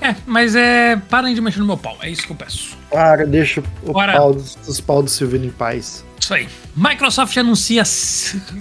É, 0.00 0.14
mas 0.26 0.54
é. 0.54 0.96
Parem 1.08 1.34
de 1.34 1.40
mexer 1.40 1.60
no 1.60 1.66
meu 1.66 1.76
pau, 1.76 1.96
é 2.00 2.10
isso 2.10 2.26
que 2.26 2.32
eu 2.32 2.36
peço. 2.36 2.76
Para, 2.90 3.26
deixa 3.26 3.62
o 3.82 3.92
pau 3.92 4.30
os 4.30 4.80
pau 4.80 5.02
do 5.02 5.10
Silvino 5.10 5.46
em 5.46 5.50
paz. 5.50 6.04
Isso 6.26 6.34
aí. 6.34 6.48
Microsoft 6.74 7.36
anuncia. 7.36 7.84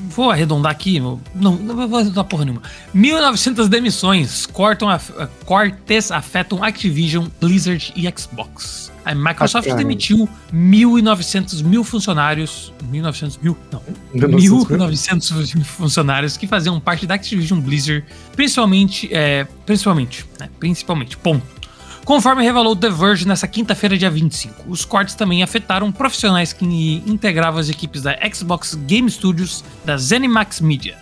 Vou 0.10 0.30
arredondar 0.30 0.72
aqui. 0.72 1.00
Não, 1.00 1.20
não 1.34 1.88
vou 1.88 1.98
arredondar 1.98 2.24
porra 2.26 2.46
nenhuma. 2.46 2.62
1.900 2.96 3.68
demissões 3.68 4.46
cortam 4.46 4.88
a, 4.88 5.00
cortes 5.46 6.12
afetam 6.12 6.64
Activision, 6.64 7.26
Blizzard 7.42 7.92
e 7.96 8.08
Xbox. 8.16 8.92
A 9.04 9.16
Microsoft 9.16 9.68
ah, 9.68 9.74
demitiu 9.74 10.30
1.900 10.54 11.64
mil 11.64 11.84
funcionários. 11.84 12.72
1.900 12.92 13.40
mil? 13.42 13.58
Não. 13.72 13.82
1.900 14.14 15.64
funcionários 15.64 16.38
que 16.38 16.46
faziam 16.46 16.80
parte 16.80 17.08
da 17.08 17.16
Activision 17.16 17.60
Blizzard, 17.60 18.06
principalmente. 18.36 19.10
É, 19.12 19.48
principalmente, 19.66 20.24
né, 20.40 20.50
principalmente, 20.60 21.18
ponto. 21.18 21.65
Conforme 22.06 22.44
revelou 22.44 22.76
The 22.76 22.92
Verge 22.92 23.28
nessa 23.28 23.48
quinta-feira, 23.48 23.98
dia 23.98 24.12
25, 24.12 24.66
os 24.68 24.86
cortes 24.86 25.16
também 25.16 25.42
afetaram 25.42 25.92
profissionais 25.92 26.54
que 26.54 26.64
integravam 27.08 27.60
as 27.60 27.68
equipes 27.68 28.04
da 28.04 28.16
Xbox 28.32 28.76
Game 28.76 29.10
Studios, 29.10 29.64
da 29.84 29.98
ZeniMax 29.98 30.62
Media. 30.62 31.00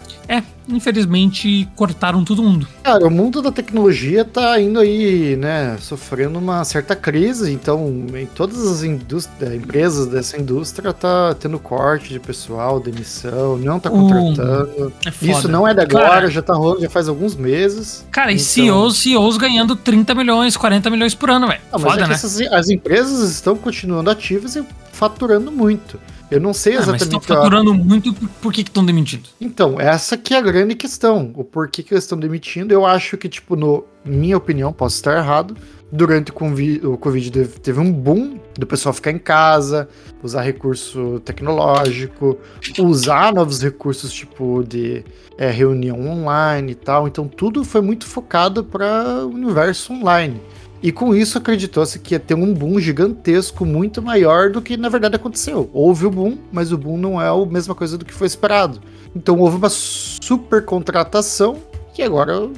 É, 0.70 0.76
infelizmente 0.76 1.68
cortaram 1.76 2.24
todo 2.24 2.44
mundo. 2.44 2.68
Cara, 2.84 3.06
o 3.06 3.10
mundo 3.10 3.42
da 3.42 3.52
tecnologia 3.52 4.26
tá 4.26 4.60
indo 4.60 4.80
aí, 4.80 5.36
né, 5.36 5.78
sofrendo 5.80 6.40
uma 6.40 6.64
certa 6.64 6.96
crise, 6.96 7.52
então 7.52 8.06
em 8.16 8.26
todas 8.26 8.66
as 8.66 8.84
eh, 8.84 9.56
empresas 9.56 10.08
dessa 10.08 10.40
indústria 10.40 10.94
tá 10.94 11.36
tendo 11.40 11.60
corte 11.60 12.10
de 12.10 12.20
pessoal, 12.20 12.80
demissão, 12.80 13.58
não 13.58 13.80
tá 13.80 13.90
contratando. 13.90 14.88
Uh, 14.88 14.94
é 15.06 15.26
Isso 15.26 15.48
não 15.48 15.68
é 15.68 15.74
de 15.74 15.82
agora, 15.82 16.08
cara, 16.08 16.32
já 16.32 16.42
tá 16.42 16.54
rolando, 16.54 16.82
já 16.82 16.90
faz 16.90 17.08
alguns 17.08 17.36
meses. 17.36 18.06
Cara, 18.12 18.32
então... 18.32 18.42
e 18.42 18.46
CEOs, 18.46 18.98
CEOs 18.98 19.38
ganhando 19.38 19.76
30 19.76 20.16
milhões, 20.16 20.58
40 20.58 20.90
milhões 20.90 21.16
por 21.16 21.30
ano, 21.30 21.48
velho. 21.48 21.62
Foda, 21.72 22.04
é 22.04 22.08
né? 22.08 22.14
Essas, 22.14 22.40
as 22.42 22.70
empresas 22.70 23.32
estão 23.32 23.56
continuando 23.56 24.10
ativas 24.10 24.56
e 24.56 24.64
faturando 24.92 25.52
muito. 25.52 26.00
Eu 26.34 26.40
não 26.40 26.52
sei 26.52 26.74
exatamente. 26.74 27.04
Ah, 27.04 27.06
mas 27.06 27.22
estão 27.22 27.22
faturando 27.22 27.72
a... 27.72 27.74
muito, 27.76 28.12
por 28.42 28.52
que 28.52 28.62
estão 28.62 28.84
demitindo? 28.84 29.30
Então, 29.40 29.80
essa 29.80 30.18
que 30.18 30.34
é 30.34 30.38
a 30.38 30.42
grande 30.42 30.74
questão. 30.74 31.32
O 31.36 31.44
porquê 31.44 31.84
que 31.84 31.94
eles 31.94 32.04
estão 32.04 32.18
demitindo, 32.18 32.74
eu 32.74 32.88
acho 32.88 33.18
que, 33.18 33.30
tipo, 33.30 33.56
no 33.56 33.86
minha 34.04 34.36
opinião, 34.36 34.74
posso 34.74 34.96
estar 34.96 35.16
errado. 35.16 35.56
Durante 35.92 36.32
o 36.32 36.34
Covid, 36.34 36.88
o 36.88 36.98
COVID 36.98 37.48
teve 37.62 37.80
um 37.80 37.92
boom 37.92 38.40
do 38.58 38.66
pessoal 38.66 38.94
ficar 38.94 39.12
em 39.12 39.20
casa, 39.20 39.88
usar 40.24 40.42
recurso 40.42 41.22
tecnológico, 41.24 42.36
usar 42.80 43.32
novos 43.32 43.62
recursos, 43.62 44.12
tipo, 44.12 44.64
de 44.68 45.06
é, 45.38 45.52
reunião 45.52 46.02
online 46.10 46.72
e 46.72 46.76
tal. 46.76 47.08
Então, 47.08 47.28
tudo 47.28 47.64
foi 47.64 47.82
muito 47.82 48.08
focado 48.08 48.64
para 48.64 49.24
o 49.24 49.30
universo 49.30 49.94
online. 49.94 50.42
E 50.84 50.92
com 50.92 51.16
isso 51.16 51.38
acreditou-se 51.38 51.98
que 51.98 52.14
ia 52.14 52.20
ter 52.20 52.34
um 52.34 52.54
boom 52.54 52.78
gigantesco, 52.78 53.66
muito 53.66 54.02
maior 54.02 54.50
do 54.50 54.62
que 54.62 54.76
na 54.76 54.90
verdade 54.90 55.16
aconteceu. 55.16 55.70
Houve 55.72 56.06
o 56.06 56.12
boom, 56.12 56.38
mas 56.52 56.74
o 56.74 56.78
boom 56.78 56.98
não 56.98 57.22
é 57.22 57.30
a 57.30 57.46
mesma 57.46 57.74
coisa 57.74 57.98
do 57.98 58.04
que 58.04 58.14
foi 58.14 58.28
esperado. 58.28 58.82
Então 59.16 59.40
houve 59.40 59.56
uma 59.56 59.70
super 59.70 60.66
contratação 60.66 61.58
e 61.98 62.04
agora 62.04 62.50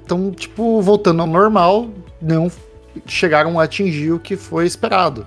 estão, 0.00 0.30
tipo, 0.30 0.80
voltando 0.80 1.20
ao 1.20 1.26
normal, 1.26 1.90
não 2.22 2.50
chegaram 3.04 3.60
a 3.60 3.64
atingir 3.64 4.12
o 4.12 4.18
que 4.18 4.34
foi 4.34 4.64
esperado. 4.64 5.26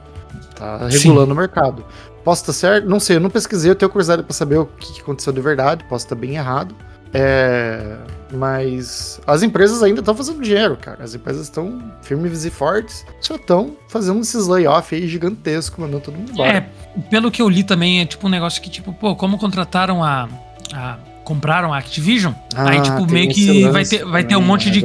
Tá 0.55 0.87
regulando 0.87 1.27
Sim. 1.27 1.31
o 1.31 1.35
mercado. 1.35 1.85
Posso 2.23 2.41
estar 2.41 2.53
certo? 2.53 2.89
Não 2.89 2.99
sei, 2.99 3.17
eu 3.17 3.21
não 3.21 3.29
pesquisei, 3.29 3.69
eu 3.69 3.75
tenho 3.75 3.91
curiosidade 3.91 4.23
para 4.23 4.33
saber 4.33 4.57
o 4.57 4.65
que 4.65 4.99
aconteceu 4.99 5.31
de 5.31 5.41
verdade, 5.41 5.83
posso 5.87 6.05
estar 6.05 6.15
bem 6.15 6.35
errado. 6.35 6.73
É, 7.13 7.97
mas 8.31 9.19
as 9.25 9.43
empresas 9.43 9.81
ainda 9.81 9.99
estão 9.99 10.15
fazendo 10.15 10.41
dinheiro, 10.41 10.77
cara. 10.77 11.03
As 11.03 11.15
empresas 11.15 11.43
estão 11.43 11.81
firmes 12.01 12.45
e 12.45 12.49
fortes, 12.49 13.05
só 13.21 13.35
estão 13.35 13.75
fazendo 13.87 14.19
esses 14.19 14.47
layoff 14.47 14.93
aí 14.93 15.07
gigantesco, 15.07 15.81
mandando 15.81 16.01
todo 16.01 16.17
mundo 16.17 16.31
embora. 16.31 16.57
É, 16.57 17.01
pelo 17.09 17.31
que 17.31 17.41
eu 17.41 17.49
li 17.49 17.63
também, 17.63 18.01
é 18.01 18.05
tipo 18.05 18.27
um 18.27 18.29
negócio 18.29 18.61
que, 18.61 18.69
tipo, 18.69 18.93
pô, 18.93 19.15
como 19.15 19.37
contrataram 19.37 20.03
a. 20.03 20.27
a 20.73 20.97
compraram 21.27 21.73
a 21.73 21.77
Activision, 21.77 22.31
ah, 22.55 22.69
aí, 22.69 22.81
tipo, 22.81 23.05
meio 23.05 23.29
que 23.29 23.67
vai 23.67 23.83
ter, 23.83 24.05
vai 24.05 24.23
ter 24.23 24.37
um 24.37 24.41
monte 24.41 24.69
é 24.69 24.71
de. 24.71 24.81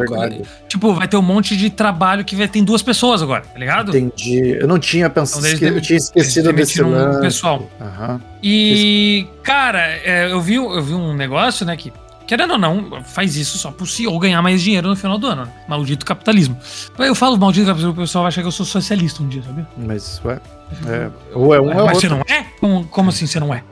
Tipo, 0.67 0.93
vai 0.93 1.07
ter 1.07 1.17
um 1.17 1.23
monte 1.23 1.57
de 1.57 1.71
trabalho 1.71 2.25
que 2.25 2.35
vai 2.35 2.49
ter 2.49 2.61
duas 2.63 2.83
pessoas 2.83 3.23
agora, 3.23 3.43
tá 3.43 3.57
ligado? 3.57 3.97
Entendi. 3.97 4.57
Eu 4.61 4.67
não 4.67 4.77
tinha 4.77 5.09
pensado. 5.09 5.47
Então, 5.47 5.69
eu 5.69 5.81
tinha 5.81 5.99
esquecido 5.99 6.53
desse 6.53 6.83
um 6.83 7.21
pessoal. 7.21 7.71
Uhum. 7.81 8.21
E, 8.43 9.25
cara, 9.45 9.87
é, 10.05 10.33
eu, 10.33 10.41
vi, 10.41 10.57
eu 10.57 10.83
vi 10.83 10.95
um 10.95 11.15
negócio, 11.15 11.65
né, 11.65 11.77
que 11.77 11.93
Querendo 12.33 12.53
ou 12.53 12.59
não, 12.59 13.05
faz 13.05 13.37
isso 13.37 13.59
só 13.59 13.71
pro 13.71 13.87
CEO 13.87 14.19
ganhar 14.19 14.41
mais 14.41 14.63
dinheiro 14.63 14.89
no 14.89 14.97
final 14.97 15.19
do 15.19 15.27
ano. 15.27 15.45
Né? 15.45 15.53
Maldito 15.69 16.07
capitalismo. 16.07 16.57
Eu 16.99 17.15
falo 17.15 17.37
maldito 17.37 17.67
capitalismo, 17.67 17.93
o 17.93 18.03
pessoal 18.07 18.23
vai 18.23 18.29
achar 18.29 18.41
que 18.41 18.49
eu 18.49 18.53
sou 18.53 18.65
socialista 18.65 19.23
um 19.23 19.29
dia, 19.29 19.43
sabe? 19.43 19.67
Mas, 19.77 20.19
ué. 20.25 20.41
É, 20.87 21.11
ou 21.35 21.55
é 21.55 21.61
um, 21.61 21.71
é 21.71 21.75
Mas 21.75 21.97
outro. 21.97 22.01
você 22.01 22.09
não 22.09 22.21
é? 22.27 22.47
Como, 22.59 22.85
como 22.87 23.11
assim 23.11 23.27
você 23.27 23.39
não 23.39 23.53
é? 23.53 23.63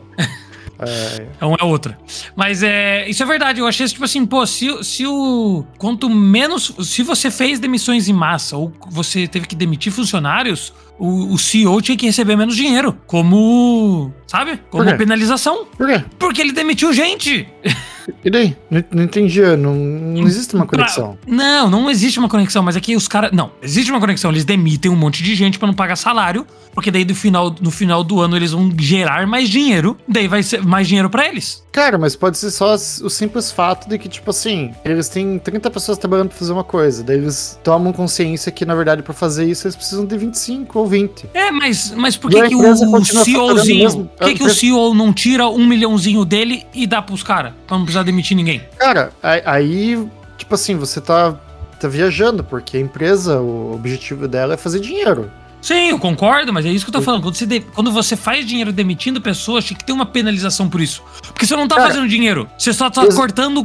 É. 0.78 1.26
é 1.40 1.44
uma 1.46 1.56
é 1.58 1.64
outra. 1.64 1.98
Mas 2.36 2.62
é, 2.62 3.08
isso 3.08 3.22
é 3.22 3.26
verdade. 3.26 3.60
Eu 3.60 3.66
achei 3.66 3.86
tipo 3.86 4.04
assim, 4.04 4.24
pô, 4.26 4.46
se, 4.46 4.84
se 4.84 5.06
o. 5.06 5.64
Quanto 5.78 6.08
menos. 6.08 6.74
Se 6.82 7.02
você 7.02 7.30
fez 7.30 7.58
demissões 7.58 8.08
em 8.08 8.12
massa 8.12 8.56
ou 8.56 8.72
você 8.90 9.26
teve 9.26 9.46
que 9.46 9.54
demitir 9.54 9.92
funcionários, 9.92 10.72
o, 10.98 11.34
o 11.34 11.38
CEO 11.38 11.80
tinha 11.82 11.96
que 11.96 12.06
receber 12.06 12.36
menos 12.36 12.56
dinheiro. 12.56 12.96
Como. 13.06 14.12
Sabe? 14.26 14.58
Como 14.70 14.84
penalização. 14.96 15.66
Por 15.66 15.86
quê? 15.86 16.04
Porque 16.18 16.40
ele 16.40 16.52
demitiu 16.52 16.92
gente. 16.92 17.46
E 18.24 18.30
daí? 18.30 18.56
Não, 18.70 18.84
não 18.90 19.02
entendi. 19.02 19.40
Não, 19.56 19.74
não 19.74 20.26
existe 20.26 20.54
uma 20.54 20.66
conexão. 20.66 21.18
Pra, 21.24 21.34
não, 21.34 21.70
não 21.70 21.90
existe 21.90 22.18
uma 22.18 22.28
conexão, 22.28 22.62
mas 22.62 22.76
aqui 22.76 22.94
os 22.94 23.08
caras. 23.08 23.30
Não, 23.32 23.50
existe 23.62 23.90
uma 23.90 24.00
conexão. 24.00 24.30
Eles 24.30 24.44
demitem 24.44 24.90
um 24.90 24.96
monte 24.96 25.22
de 25.22 25.34
gente 25.34 25.58
para 25.58 25.66
não 25.66 25.74
pagar 25.74 25.96
salário, 25.96 26.46
porque 26.74 26.90
daí 26.90 27.04
no 27.04 27.14
final, 27.14 27.54
no 27.60 27.70
final 27.70 28.04
do 28.04 28.20
ano 28.20 28.36
eles 28.36 28.52
vão 28.52 28.70
gerar 28.78 29.26
mais 29.26 29.48
dinheiro, 29.48 29.96
daí 30.06 30.28
vai 30.28 30.42
ser 30.42 30.62
mais 30.62 30.86
dinheiro 30.86 31.08
para 31.08 31.26
eles. 31.26 31.62
Cara, 31.72 31.96
mas 31.98 32.16
pode 32.16 32.36
ser 32.36 32.50
só 32.50 32.74
o 32.74 33.08
simples 33.08 33.52
fato 33.52 33.88
de 33.88 33.96
que, 33.96 34.08
tipo 34.08 34.30
assim, 34.30 34.72
eles 34.84 35.08
têm 35.08 35.38
30 35.38 35.70
pessoas 35.70 35.98
trabalhando 35.98 36.28
pra 36.28 36.38
fazer 36.38 36.52
uma 36.52 36.64
coisa, 36.64 37.04
daí 37.04 37.16
eles 37.16 37.58
tomam 37.62 37.92
consciência 37.92 38.50
que, 38.50 38.64
na 38.64 38.74
verdade, 38.74 39.02
para 39.02 39.14
fazer 39.14 39.44
isso 39.46 39.66
eles 39.66 39.76
precisam 39.76 40.04
de 40.04 40.18
25 40.18 40.78
ou 40.78 40.86
20. 40.86 41.30
É, 41.32 41.50
mas, 41.52 41.92
mas 41.96 42.16
por 42.16 42.30
que, 42.30 42.48
que 42.48 42.56
o 42.56 43.04
CEOzinho. 43.04 44.10
Por 44.16 44.26
que, 44.26 44.34
que 44.34 44.42
o 44.42 44.50
CEO 44.50 44.94
não 44.94 45.12
tira 45.12 45.48
um 45.48 45.66
milhãozinho 45.66 46.24
dele 46.24 46.66
e 46.74 46.86
dá 46.86 47.00
pros 47.00 47.22
caras? 47.22 47.52
Pra 47.66 47.76
não 47.76 47.84
precisar 47.84 48.02
demitir 48.10 48.36
ninguém? 48.36 48.62
Cara, 48.78 49.12
aí, 49.22 50.06
tipo 50.36 50.54
assim, 50.54 50.76
você 50.76 51.00
tá, 51.00 51.38
tá 51.78 51.88
viajando, 51.88 52.44
porque 52.44 52.76
a 52.76 52.80
empresa, 52.80 53.40
o 53.40 53.74
objetivo 53.74 54.26
dela 54.28 54.54
é 54.54 54.56
fazer 54.56 54.80
dinheiro. 54.80 55.30
Sim, 55.60 55.90
eu 55.90 55.98
concordo, 55.98 56.52
mas 56.52 56.64
é 56.64 56.70
isso 56.70 56.84
que 56.84 56.88
eu 56.88 56.92
tô 56.92 57.02
falando. 57.02 57.22
Quando 57.22 57.36
você, 57.36 57.46
de... 57.46 57.60
Quando 57.60 57.92
você 57.92 58.16
faz 58.16 58.46
dinheiro 58.46 58.72
demitindo 58.72 59.20
pessoas, 59.20 59.64
tinha 59.64 59.76
que 59.76 59.84
ter 59.84 59.92
uma 59.92 60.06
penalização 60.06 60.68
por 60.68 60.80
isso. 60.80 61.02
Porque 61.22 61.46
você 61.46 61.54
não 61.54 61.68
tá 61.68 61.76
Cara, 61.76 61.88
fazendo 61.88 62.08
dinheiro, 62.08 62.48
você 62.58 62.72
só 62.72 62.88
tá 62.88 63.04
ex... 63.04 63.14
cortando 63.14 63.62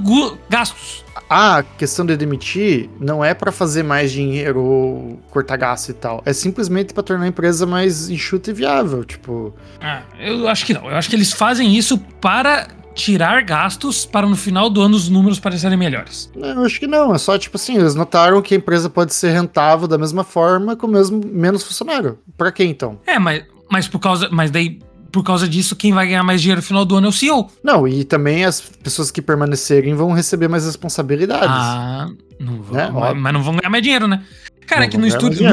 gastos. 0.49 1.05
A 1.29 1.63
questão 1.77 2.05
de 2.05 2.15
demitir 2.17 2.89
não 2.99 3.23
é 3.23 3.33
para 3.33 3.51
fazer 3.51 3.81
mais 3.81 4.11
dinheiro 4.11 4.61
ou 4.61 5.19
cortar 5.31 5.55
gasto 5.55 5.89
e 5.89 5.93
tal. 5.93 6.21
É 6.25 6.33
simplesmente 6.33 6.93
para 6.93 7.01
tornar 7.01 7.25
a 7.25 7.27
empresa 7.29 7.65
mais 7.65 8.09
enxuta 8.09 8.51
e 8.51 8.53
viável, 8.53 9.03
tipo. 9.05 9.53
Ah, 9.81 10.01
eu 10.19 10.47
acho 10.47 10.65
que 10.65 10.73
não. 10.73 10.89
Eu 10.89 10.97
acho 10.97 11.09
que 11.09 11.15
eles 11.15 11.31
fazem 11.31 11.75
isso 11.75 11.97
para 12.19 12.67
tirar 12.95 13.43
gastos 13.43 14.05
para 14.05 14.25
no 14.25 14.35
final 14.35 14.69
do 14.69 14.81
ano 14.81 14.95
os 14.95 15.09
números 15.09 15.39
parecerem 15.39 15.77
melhores. 15.77 16.31
Eu 16.35 16.63
acho 16.63 16.79
que 16.79 16.87
não, 16.87 17.13
é 17.13 17.17
só 17.17 17.37
tipo 17.37 17.57
assim, 17.57 17.75
eles 17.75 17.93
notaram 17.93 18.41
que 18.41 18.55
a 18.55 18.57
empresa 18.57 18.89
pode 18.89 19.13
ser 19.13 19.31
rentável 19.31 19.87
da 19.87 19.97
mesma 19.97 20.23
forma 20.23 20.75
com 20.75 20.87
mesmo 20.87 21.21
menos 21.23 21.61
funcionário. 21.61 22.17
Para 22.37 22.51
quem 22.51 22.71
então? 22.71 22.97
É, 23.05 23.19
mas, 23.19 23.43
mas 23.69 23.87
por 23.87 23.99
causa, 23.99 24.29
mas 24.31 24.49
daí 24.49 24.79
por 25.11 25.23
causa 25.23 25.47
disso, 25.47 25.77
quem 25.77 25.93
vai 25.93 26.07
ganhar 26.07 26.23
mais 26.23 26.41
dinheiro 26.41 26.59
no 26.59 26.67
final 26.67 26.83
do 26.83 26.97
ano 26.97 27.07
é 27.07 27.09
o 27.09 27.13
CEO. 27.13 27.49
Não, 27.63 27.87
e 27.87 28.03
também 28.03 28.43
as 28.43 28.59
pessoas 28.59 29.11
que 29.11 29.21
permanecerem 29.21 29.93
vão 29.93 30.11
receber 30.11 30.49
mais 30.49 30.65
responsabilidades. 30.65 31.47
Ah, 31.47 32.09
não 32.37 32.61
vão, 32.61 32.75
né? 32.75 32.91
mas, 32.93 33.17
mas, 33.17 33.33
não 33.33 33.41
vão 33.41 33.55
ganhar 33.55 33.69
mais 33.69 33.81
dinheiro, 33.81 34.09
né? 34.09 34.23
Cara, 34.67 34.81
não 34.81 34.87
é 34.87 34.89
que 34.89 34.97
no 34.97 35.07
estúdio, 35.07 35.47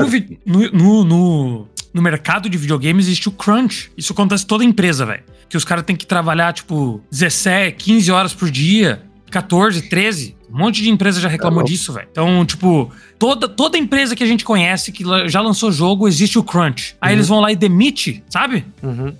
no, 0.44 0.70
no, 0.72 1.04
no, 1.04 1.68
no 1.92 2.02
mercado 2.02 2.48
de 2.48 2.56
videogames 2.58 3.06
existe 3.06 3.28
o 3.28 3.32
crunch. 3.32 3.90
Isso 3.96 4.12
acontece 4.12 4.46
toda 4.46 4.64
empresa, 4.64 5.06
velho 5.06 5.24
que 5.52 5.56
os 5.58 5.66
caras 5.66 5.84
têm 5.84 5.94
que 5.94 6.06
trabalhar, 6.06 6.50
tipo, 6.54 6.98
17, 7.10 7.76
15 7.76 8.10
horas 8.10 8.32
por 8.32 8.50
dia, 8.50 9.02
14, 9.30 9.82
13. 9.82 10.34
Um 10.50 10.56
monte 10.56 10.82
de 10.82 10.88
empresa 10.88 11.20
já 11.20 11.28
reclamou 11.28 11.60
é 11.60 11.64
disso, 11.64 11.92
velho. 11.92 12.08
Então, 12.10 12.42
tipo, 12.46 12.90
toda, 13.18 13.46
toda 13.46 13.76
empresa 13.76 14.16
que 14.16 14.24
a 14.24 14.26
gente 14.26 14.46
conhece 14.46 14.90
que 14.90 15.04
já 15.28 15.42
lançou 15.42 15.70
jogo, 15.70 16.08
existe 16.08 16.38
o 16.38 16.42
crunch. 16.42 16.96
Aí 16.98 17.10
uhum. 17.10 17.16
eles 17.18 17.28
vão 17.28 17.40
lá 17.40 17.52
e 17.52 17.56
demite, 17.56 18.24
sabe? 18.30 18.64
Uhum. 18.82 19.12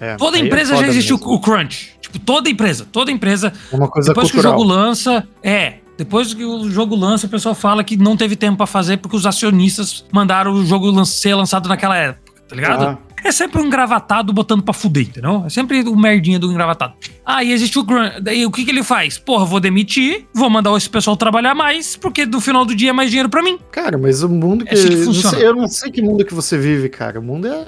É, 0.00 0.16
toda 0.16 0.38
é 0.38 0.40
empresa 0.40 0.72
é 0.74 0.78
já 0.78 0.88
existe 0.88 1.12
o, 1.12 1.16
o, 1.16 1.38
crunch. 1.38 1.90
Tipo, 2.00 2.18
toda 2.18 2.48
empresa, 2.48 2.86
toda 2.90 3.12
empresa. 3.12 3.52
Uma 3.70 3.86
coisa 3.86 4.08
Depois 4.08 4.30
cultural. 4.30 4.54
que 4.54 4.62
o 4.62 4.64
jogo 4.64 4.74
lança, 4.74 5.28
é. 5.42 5.80
Depois 5.96 6.34
que 6.34 6.44
o 6.44 6.68
jogo 6.70 6.96
lança, 6.96 7.26
o 7.26 7.30
pessoal 7.30 7.54
fala 7.54 7.84
que 7.84 7.96
não 7.96 8.16
teve 8.16 8.36
tempo 8.36 8.56
para 8.56 8.66
fazer 8.66 8.96
porque 8.98 9.16
os 9.16 9.26
acionistas 9.26 10.04
mandaram 10.12 10.52
o 10.52 10.66
jogo 10.66 11.04
ser 11.04 11.34
lançado 11.34 11.68
naquela 11.68 11.96
época, 11.96 12.32
tá 12.48 12.56
ligado? 12.56 12.84
Ah. 12.84 12.98
É 13.24 13.32
sempre 13.32 13.58
um 13.58 13.64
engravatado 13.64 14.34
botando 14.34 14.62
pra 14.62 14.74
fuder, 14.74 15.04
entendeu? 15.04 15.44
É 15.46 15.48
sempre 15.48 15.80
o 15.80 15.96
merdinha 15.96 16.38
do 16.38 16.52
engravatado. 16.52 16.92
Aí 17.24 17.50
ah, 17.50 17.54
existe 17.54 17.78
o 17.78 17.82
Grant. 17.82 18.20
Daí 18.20 18.44
o 18.44 18.50
que, 18.50 18.66
que 18.66 18.70
ele 18.70 18.82
faz? 18.82 19.16
Porra, 19.16 19.46
vou 19.46 19.58
demitir, 19.58 20.26
vou 20.34 20.50
mandar 20.50 20.76
esse 20.76 20.90
pessoal 20.90 21.16
trabalhar 21.16 21.54
mais, 21.54 21.96
porque 21.96 22.26
no 22.26 22.38
final 22.38 22.66
do 22.66 22.74
dia 22.74 22.90
é 22.90 22.92
mais 22.92 23.08
dinheiro 23.08 23.30
pra 23.30 23.42
mim. 23.42 23.58
Cara, 23.72 23.96
mas 23.96 24.22
o 24.22 24.28
mundo 24.28 24.66
que. 24.66 24.74
É 24.74 24.74
assim 24.74 24.90
que 24.90 24.96
funciona. 24.98 25.38
Eu 25.38 25.56
não 25.56 25.66
sei 25.66 25.90
que 25.90 26.02
mundo 26.02 26.22
que 26.22 26.34
você 26.34 26.58
vive, 26.58 26.90
cara. 26.90 27.18
O 27.18 27.22
mundo 27.22 27.48
é. 27.48 27.64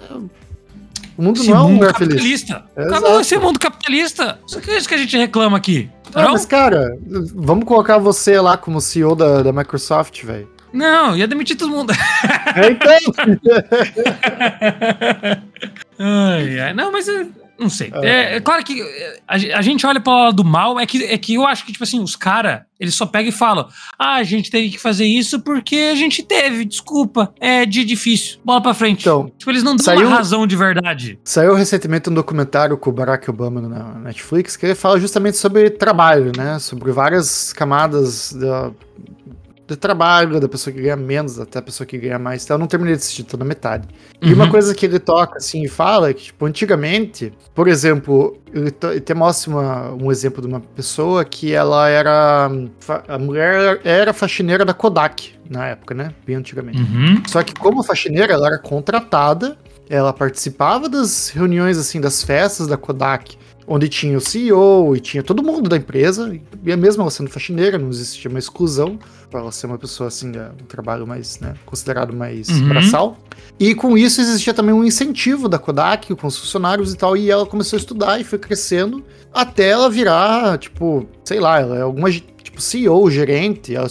O 1.17 1.23
mundo 1.23 1.41
Esse 1.41 1.49
não 1.51 1.57
é 1.57 1.63
um 1.63 1.73
lugar 1.75 1.95
feliz. 1.95 2.15
capitalista. 2.15 2.65
Exato. 2.77 2.95
Acabou 2.95 3.21
esse 3.21 3.39
mundo 3.39 3.59
capitalista. 3.59 4.39
Isso 4.47 4.61
que 4.61 4.71
é 4.71 4.77
isso 4.79 4.89
que 4.89 4.95
a 4.95 4.99
gente 4.99 5.17
reclama 5.17 5.57
aqui. 5.57 5.89
Ah, 6.15 6.25
Não, 6.25 6.33
mas, 6.33 6.45
cara, 6.47 6.97
vamos 7.35 7.65
colocar 7.65 7.99
você 7.99 8.39
lá 8.41 8.57
como 8.57 8.81
CEO 8.81 9.15
da, 9.17 9.43
da 9.43 9.53
Microsoft, 9.53 10.23
velho. 10.25 10.49
não, 10.73 11.17
ia 11.17 11.27
demitir 11.27 11.57
todo 11.57 11.71
mundo. 11.71 11.93
É, 12.55 12.71
então. 12.71 12.97
ai, 15.99 16.61
ai, 16.61 16.75
não, 16.75 16.93
mas 16.93 17.09
eu 17.09 17.27
não 17.59 17.69
sei. 17.71 17.91
É, 18.03 18.37
é 18.37 18.41
claro 18.41 18.63
que 18.65 18.81
é, 18.83 19.21
a, 19.27 19.39
ge- 19.39 19.53
a 19.53 19.63
gente 19.63 19.87
olha 19.87 20.01
para 20.01 20.13
lado 20.25 20.37
do 20.37 20.45
mal, 20.45 20.79
é 20.79 20.87
que, 20.87 21.03
é 21.05 21.17
que 21.19 21.35
eu 21.35 21.47
acho 21.47 21.65
que, 21.65 21.73
tipo 21.73 21.85
assim, 21.85 22.01
os 22.01 22.15
caras, 22.17 22.61
eles 22.79 22.95
só 22.95 23.07
pegam 23.07 23.29
e 23.31 23.33
falam: 23.33 23.69
ah, 23.99 24.17
a 24.17 24.23
gente 24.23 24.51
teve 24.51 24.71
que 24.71 24.79
fazer 24.79 25.05
isso 25.07 25.41
porque 25.41 25.91
a 25.93 25.95
gente 25.95 26.23
teve, 26.23 26.65
desculpa, 26.65 27.33
é 27.41 27.65
de 27.65 27.85
difícil. 27.85 28.39
Bola 28.45 28.61
pra 28.61 28.75
frente. 28.75 29.01
Então, 29.01 29.31
tipo, 29.39 29.51
eles 29.51 29.63
não 29.63 29.77
dão 29.77 29.85
saiu- 29.85 30.07
uma 30.07 30.17
razão 30.17 30.47
de 30.47 30.57
verdade. 30.57 31.19
Saiu 31.25 31.55
recentemente 31.55 32.11
um 32.11 32.15
documentário 32.15 32.77
com 32.77 32.91
o 32.91 32.93
Barack 32.93 33.29
Obama 33.31 33.61
na 33.61 33.95
Netflix 34.01 34.57
que 34.57 34.67
ele 34.67 34.75
fala 34.75 35.01
justamente 35.01 35.37
sobre 35.37 35.71
trabalho, 35.71 36.33
né? 36.37 36.59
Sobre 36.59 36.93
várias 36.93 37.53
camadas 37.53 38.33
da, 38.33 38.71
do 39.67 39.77
trabalho, 39.77 40.39
da 40.39 40.49
pessoa 40.49 40.73
que 40.73 40.81
ganha 40.81 40.97
menos 40.97 41.41
até 41.41 41.59
a 41.59 41.63
pessoa 41.63 41.87
que 41.87 41.99
ganha 41.99 42.19
mais. 42.19 42.45
Então, 42.45 42.55
eu 42.55 42.59
não 42.59 42.67
terminei 42.69 42.95
de 42.95 43.01
assistir, 43.01 43.25
tô 43.25 43.37
na 43.37 43.45
metade. 43.45 43.89
E 44.23 44.33
uma 44.33 44.45
Uhum. 44.45 44.51
coisa 44.51 44.75
que 44.75 44.87
ele 44.87 44.99
toca 45.01 45.39
assim 45.39 45.63
e 45.65 45.69
fala 45.69 46.11
é 46.11 46.15
que, 46.15 46.25
tipo, 46.25 46.47
antigamente, 46.47 47.33
por 47.55 47.67
exemplo, 47.67 48.39
ele, 48.55 48.73
até 48.97 49.13
mostra 49.13 49.51
uma- 49.51 49.93
um 49.95 50.11
exemplo 50.13 50.41
de 50.41 50.47
uma 50.47 50.61
pessoa 50.61 51.25
que 51.25 51.53
ela 51.53 51.89
era. 51.89 52.49
fa- 52.79 53.03
A 53.09 53.19
mulher 53.19 53.81
era 53.85 54.13
faxineira 54.13 54.65
da 54.65 54.73
Kodak 54.73 55.35
na 55.51 55.67
época, 55.67 55.95
né? 55.95 56.13
Bem 56.25 56.37
antigamente. 56.37 56.81
Uhum. 56.81 57.23
Só 57.27 57.43
que 57.43 57.53
como 57.55 57.83
faxineira, 57.83 58.33
ela 58.35 58.47
era 58.47 58.59
contratada, 58.59 59.57
ela 59.89 60.13
participava 60.13 60.89
das 60.89 61.29
reuniões, 61.31 61.77
assim, 61.79 62.01
das 62.01 62.23
festas 62.23 62.67
da 62.67 62.77
Kodak, 62.77 63.37
onde 63.67 63.89
tinha 63.89 64.17
o 64.17 64.21
CEO 64.21 64.95
e 64.97 65.01
tinha 65.01 65.23
todo 65.23 65.43
mundo 65.43 65.69
da 65.69 65.77
empresa, 65.77 66.33
e 66.65 66.77
mesmo 66.77 67.03
ela 67.03 67.11
sendo 67.11 67.29
faxineira, 67.31 67.77
não 67.79 67.89
existia 67.91 68.29
uma 68.31 68.39
exclusão 68.39 68.99
para 69.31 69.41
ela 69.41 69.51
ser 69.51 69.67
uma 69.67 69.77
pessoa, 69.79 70.07
assim, 70.09 70.31
é, 70.37 70.51
um 70.63 70.67
trabalho 70.67 71.07
mais, 71.07 71.41
né, 71.41 71.55
considerado 71.67 72.15
mais 72.15 72.49
Uhum. 72.49 72.69
braçal. 72.69 73.19
E 73.59 73.75
com 73.75 73.99
isso 73.99 74.21
existia 74.21 74.55
também 74.55 74.73
um 74.75 74.85
incentivo 74.85 75.49
da 75.49 75.59
Kodak 75.59 76.15
com 76.15 76.27
os 76.29 76.39
funcionários 76.39 76.93
e 76.93 76.97
tal, 76.97 77.17
e 77.17 77.29
ela 77.31 77.45
começou 77.45 77.77
a 77.77 77.81
estudar 77.81 78.21
e 78.21 78.25
foi 78.25 78.39
crescendo 78.39 79.03
até 79.35 79.71
ela 79.71 79.91
virar, 79.91 80.59
tipo, 80.59 81.07
sei 81.25 81.41
lá, 81.41 81.61
ela 81.61 81.77
é 81.77 81.83
alguma, 81.83 82.11
tipo, 82.11 82.61
CEO, 82.61 83.11
gerente, 83.11 83.75
ela 83.75 83.89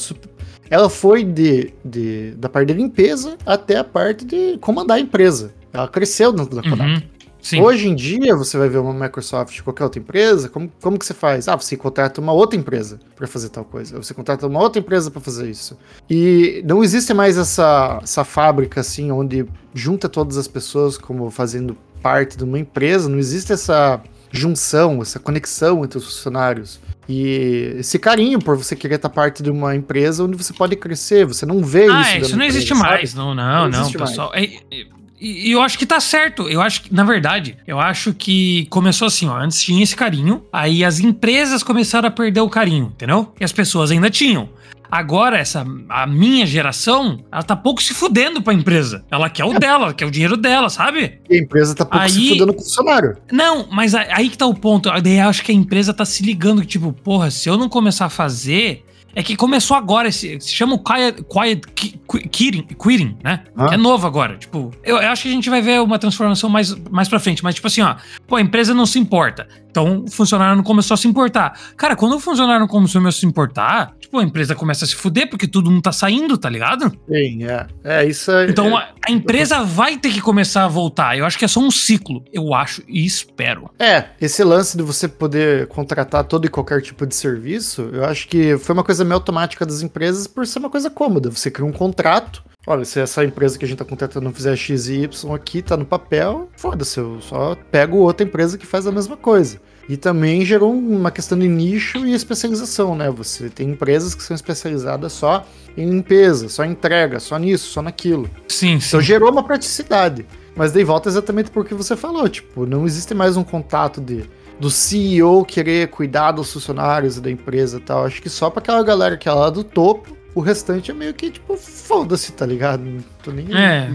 ela 0.70 0.90
foi 0.90 1.24
de, 1.24 1.72
de- 1.84 2.32
da 2.38 2.50
parte 2.50 2.70
de 2.70 2.74
limpeza 2.74 3.38
até 3.46 3.78
a 3.78 3.84
parte 3.84 4.26
de 4.26 4.58
comandar 4.60 4.98
a 4.98 5.00
empresa. 5.00 5.54
Ela 5.72 5.88
cresceu 5.88 6.32
dentro 6.32 6.56
da 6.56 6.64
Kodak. 6.64 6.82
Uhum. 6.90 7.02
Sim. 7.46 7.62
Hoje 7.62 7.88
em 7.88 7.94
dia, 7.94 8.36
você 8.36 8.58
vai 8.58 8.68
ver 8.68 8.80
uma 8.80 8.92
Microsoft, 8.92 9.62
qualquer 9.62 9.84
outra 9.84 10.00
empresa, 10.00 10.50
como, 10.50 10.68
como 10.82 10.98
que 10.98 11.06
você 11.06 11.14
faz? 11.14 11.48
Ah, 11.48 11.56
você 11.56 11.78
contrata 11.78 12.20
uma 12.20 12.34
outra 12.34 12.60
empresa 12.60 13.00
para 13.16 13.28
fazer 13.28 13.50
tal 13.50 13.64
coisa. 13.64 13.96
Você 14.02 14.16
contrata 14.16 14.48
uma 14.48 14.60
outra 14.60 14.80
empresa 14.80 15.12
para 15.12 15.22
fazer 15.22 15.48
isso. 15.48 15.78
E 16.10 16.64
não 16.66 16.84
existe 16.84 17.14
mais 17.14 17.38
essa, 17.38 18.00
essa 18.02 18.24
fábrica, 18.24 18.82
assim, 18.82 19.12
onde 19.12 19.46
junta 19.76 20.10
todas 20.10 20.38
as 20.38 20.48
pessoas 20.48 20.98
como 20.98 21.30
fazendo 21.30 21.78
parte 22.02 22.36
de 22.36 22.44
uma 22.44 22.58
empresa. 22.58 23.08
Não 23.08 23.20
existe 23.20 23.54
essa 23.54 24.02
junção, 24.32 25.04
essa 25.04 25.20
conexão 25.20 25.86
entre 25.86 26.00
os 26.00 26.06
funcionários. 26.06 26.80
E 27.08 27.76
esse 27.78 28.00
carinho 28.00 28.40
por 28.40 28.58
você 28.58 28.76
querer 28.76 28.96
estar 28.96 29.10
parte 29.10 29.44
de 29.44 29.52
uma 29.52 29.76
empresa 29.76 30.24
onde 30.24 30.36
você 30.36 30.52
pode 30.52 30.76
crescer. 30.76 31.28
Você 31.28 31.46
não 31.46 31.64
vê 31.64 31.84
Ah, 31.92 32.02
isso. 32.02 32.10
é, 32.10 32.14
dentro 32.14 32.28
isso 32.30 32.38
não 32.38 32.46
existe 32.46 32.74
empresa, 32.74 32.90
mais. 32.90 33.10
sabe? 33.12 33.22
Não, 33.22 33.36
não, 33.36 33.46
Não 33.66 33.70
não, 33.70 33.80
existe 33.82 33.98
pessoal. 34.00 34.32
É- 34.34 34.46
é- 34.46 34.96
E, 35.26 35.50
e 35.50 35.52
eu 35.54 35.62
acho 35.62 35.80
que 35.80 35.88
tá 35.88 36.00
certo. 36.00 36.48
Eu 36.48 36.62
acho 36.62 36.84
que, 36.84 36.94
na 36.94 37.04
verdade, 37.04 37.58
eu 37.66 37.80
acho 37.80 38.14
que 38.14 38.68
começou 38.70 39.08
assim, 39.08 39.28
ó. 39.28 39.36
Antes 39.36 39.64
tinha 39.64 39.82
esse 39.82 39.96
carinho, 39.96 40.44
aí 40.54 40.86
as 40.86 41.00
empresas 41.00 41.64
começaram 41.64 42.08
a 42.08 42.12
perder 42.12 42.42
o 42.42 42.50
carinho, 42.50 42.92
entendeu? 42.94 43.34
E 43.40 43.44
as 43.44 43.52
pessoas 43.52 43.90
ainda 43.90 44.08
tinham. 44.12 44.48
Agora, 44.92 45.40
essa, 45.40 45.66
a 45.90 46.06
minha 46.06 46.46
geração, 46.46 47.20
ela 47.32 47.42
tá 47.42 47.56
pouco 47.56 47.82
se 47.82 47.92
fudendo 47.92 48.40
pra 48.40 48.54
empresa. 48.54 49.04
Ela 49.10 49.28
quer 49.30 49.44
o 49.44 49.58
dela, 49.58 49.86
ela 49.86 49.94
quer 49.96 50.06
o 50.06 50.12
dinheiro 50.12 50.38
dela, 50.38 50.70
sabe? 50.70 51.20
E 51.28 51.36
a 51.36 51.40
empresa 51.40 51.74
tá 51.74 51.84
pouco 51.84 52.08
se 52.08 52.20
Aí- 52.20 52.30
fudendo 52.30 52.54
com 52.54 52.62
o 52.62 52.64
funcionário. 52.64 53.18
Não, 53.32 53.68
mas 53.72 53.96
aí 53.96 54.30
que 54.30 54.38
tá 54.38 54.46
o 54.46 54.54
ponto. 54.54 54.90
Daí 55.02 55.18
eu 55.18 55.28
acho 55.28 55.44
que 55.44 55.52
a 55.52 55.56
empresa 55.56 55.92
tá 55.92 56.06
se 56.06 56.22
ligando 56.22 56.62
que, 56.62 56.68
tipo, 56.68 56.94
porra, 56.94 57.32
se 57.32 57.50
eu 57.50 57.58
não 57.58 57.68
começar 57.68 58.06
a 58.06 58.10
fazer. 58.10 58.85
É 59.16 59.24
que 59.24 59.36
começou 59.38 59.78
agora, 59.78 60.10
esse, 60.10 60.38
se 60.42 60.52
chama 60.54 60.76
o 60.76 60.80
Quiet, 60.80 61.24
quiet 61.24 61.62
qui- 61.74 62.00
qui- 62.08 62.28
quitting, 62.28 62.64
quitting, 62.64 63.18
né? 63.24 63.44
Que 63.70 63.74
é 63.76 63.78
novo 63.78 64.06
agora. 64.06 64.36
Tipo, 64.38 64.72
eu, 64.84 64.98
eu 64.98 65.10
acho 65.10 65.24
que 65.24 65.30
a 65.30 65.32
gente 65.32 65.50
vai 65.50 65.62
ver 65.62 65.82
uma 65.82 65.98
transformação 65.98 66.50
mais, 66.50 66.76
mais 66.92 67.08
pra 67.08 67.18
frente. 67.18 67.42
Mas, 67.42 67.56
tipo 67.56 67.66
assim, 67.68 67.82
ó, 67.82 67.96
pô, 68.28 68.36
a 68.36 68.42
empresa 68.42 68.74
não 68.74 68.86
se 68.86 69.00
importa. 69.00 69.48
Então 69.76 70.06
o 70.08 70.10
funcionário 70.10 70.56
não 70.56 70.64
começou 70.64 70.96
a 70.96 70.98
se 70.98 71.06
importar. 71.06 71.60
Cara, 71.76 71.98
quando 71.98 72.16
o 72.16 72.20
funcionário 72.20 72.62
não 72.62 72.68
começou 72.68 73.06
a 73.06 73.12
se 73.12 73.26
importar, 73.26 73.94
tipo, 74.00 74.18
a 74.18 74.24
empresa 74.24 74.56
começa 74.56 74.86
a 74.86 74.88
se 74.88 74.96
fuder 74.96 75.30
porque 75.30 75.46
todo 75.46 75.70
mundo 75.70 75.82
tá 75.82 75.92
saindo, 75.92 76.38
tá 76.38 76.50
ligado? 76.50 76.98
Sim, 77.10 77.44
é. 77.44 77.68
É, 77.84 78.06
isso 78.06 78.32
é. 78.32 78.50
Então 78.50 78.68
é, 78.80 78.84
a, 78.84 78.94
a 79.10 79.12
empresa 79.12 79.64
vai 79.64 79.98
ter 79.98 80.14
que 80.14 80.22
começar 80.22 80.64
a 80.64 80.70
voltar. 80.70 81.18
Eu 81.18 81.26
acho 81.26 81.38
que 81.38 81.44
é 81.44 81.48
só 81.50 81.60
um 81.60 81.70
ciclo. 81.70 82.24
Eu 82.32 82.54
acho 82.54 82.84
e 82.88 83.06
espero. 83.06 83.70
é, 83.78 84.06
esse 84.22 84.46
lance 84.46 84.78
de 84.78 84.84
você 84.84 85.10
poder 85.10 85.68
contratar 85.68 86.24
todo 86.24 86.46
e 86.46 86.50
qualquer 86.50 86.82
tipo 86.82 87.06
de 87.06 87.14
serviço, 87.14 87.90
eu 87.92 88.06
acho 88.06 88.30
que 88.30 88.58
foi 88.58 88.72
uma 88.72 88.84
coisa 88.84 89.04
meio 89.04 89.16
automática 89.16 89.66
das 89.66 89.82
empresas 89.82 90.26
por 90.26 90.48
ser 90.48 90.60
uma 90.60 90.70
coisa 90.70 90.90
cômoda. 90.90 91.30
Você 91.30 91.52
cria 91.52 91.68
um 91.68 91.74
contrato. 91.74 92.42
Olha, 92.68 92.84
se 92.84 93.00
essa 93.00 93.24
empresa 93.24 93.60
que 93.60 93.66
a 93.66 93.68
gente 93.68 93.78
tá 93.78 93.86
contratando 93.86 94.26
não 94.26 94.34
fizer 94.34 94.56
X 94.56 94.88
e 94.88 95.04
Y 95.04 95.34
aqui, 95.34 95.62
tá 95.62 95.78
no 95.78 95.86
papel, 95.86 96.50
foda-se, 96.58 97.00
eu 97.00 97.22
só 97.22 97.56
pego 97.72 97.98
outra 97.98 98.26
empresa 98.26 98.58
que 98.58 98.66
faz 98.66 98.88
a 98.88 98.92
mesma 98.92 99.16
coisa. 99.16 99.60
E 99.88 99.96
também 99.96 100.44
gerou 100.44 100.74
uma 100.74 101.12
questão 101.12 101.38
de 101.38 101.48
nicho 101.48 102.00
e 102.06 102.14
especialização, 102.14 102.96
né? 102.96 103.12
Você 103.12 103.50
tem 103.50 103.70
empresas 103.70 104.16
que 104.16 104.24
são 104.24 104.34
especializadas 104.34 105.14
só 105.14 105.46
em 105.78 105.88
limpeza, 105.88 106.50
só 106.50 106.66
em 106.66 106.72
entrega, 106.72 107.20
só 107.20 107.38
nisso, 107.38 107.70
só 107.70 107.84
naquilo. 107.84 108.28
Sim, 108.48 108.80
sim. 108.80 108.88
Então 108.88 109.02
gerou 109.02 109.32
uma 109.32 109.44
praticidade. 109.44 110.26
Mas 110.56 110.72
daí 110.72 110.84
volta 110.84 111.08
exatamente 111.08 111.52
porque 111.52 111.76
você 111.76 111.96
falou, 111.96 112.28
tipo, 112.28 112.66
não 112.66 112.86
existe 112.88 113.14
mais 113.14 113.38
um 113.38 113.44
contato 113.44 114.02
de 114.02 114.24
do 114.60 114.70
CEO 114.70 115.44
querer 115.44 115.90
cuidar 115.90 116.32
dos 116.32 116.52
funcionários 116.52 117.20
da 117.20 117.30
empresa 117.30 117.78
e 117.78 117.82
tal. 117.82 118.06
Acho 118.06 118.22
que 118.22 118.30
só 118.30 118.50
pra 118.50 118.62
aquela 118.62 118.82
galera 118.84 119.18
que 119.18 119.28
é 119.28 119.32
lá 119.32 119.50
do 119.50 119.64
topo, 119.64 120.16
o 120.36 120.42
restante 120.42 120.92
é 120.92 120.94
meio 120.94 121.14
que, 121.14 121.32
tipo, 121.32 121.56
foda-se, 121.56 122.34
tá 122.34 122.46
ligado? 122.46 122.84
Não 122.84 123.02
tô 123.24 123.32
nem. 123.32 123.48
É, 123.56 123.90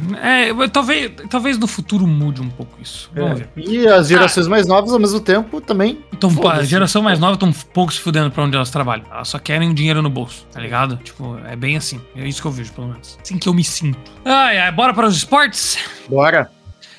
é, 0.48 0.68
talvez, 0.68 1.12
talvez 1.28 1.58
no 1.58 1.66
futuro 1.66 2.06
mude 2.06 2.40
um 2.40 2.48
pouco 2.48 2.80
isso. 2.80 3.10
É. 3.14 3.46
E 3.60 3.86
as 3.86 4.08
gerações 4.08 4.48
mais 4.48 4.66
novas, 4.66 4.90
ao 4.90 4.98
mesmo 4.98 5.20
tempo, 5.20 5.60
também. 5.60 6.02
Então, 6.10 6.30
a 6.50 6.64
geração 6.64 7.02
mais 7.02 7.18
nova 7.18 7.34
estão 7.34 7.52
pouco 7.52 7.92
se 7.92 8.00
fudendo 8.00 8.30
pra 8.30 8.42
onde 8.42 8.56
elas 8.56 8.70
trabalham. 8.70 9.04
Elas 9.10 9.28
só 9.28 9.38
querem 9.38 9.74
dinheiro 9.74 10.00
no 10.00 10.08
bolso, 10.08 10.46
tá 10.50 10.58
ligado? 10.58 10.96
Tipo, 11.04 11.38
é 11.46 11.54
bem 11.54 11.76
assim. 11.76 12.00
É 12.16 12.26
isso 12.26 12.40
que 12.40 12.48
eu 12.48 12.52
vejo, 12.52 12.72
pelo 12.72 12.88
menos. 12.88 13.18
Assim 13.20 13.36
que 13.36 13.46
eu 13.46 13.52
me 13.52 13.62
sinto. 13.62 14.10
Ai, 14.24 14.56
ai, 14.56 14.72
bora 14.72 14.94
para 14.94 15.06
os 15.06 15.16
esportes? 15.16 15.76
Bora. 16.08 16.50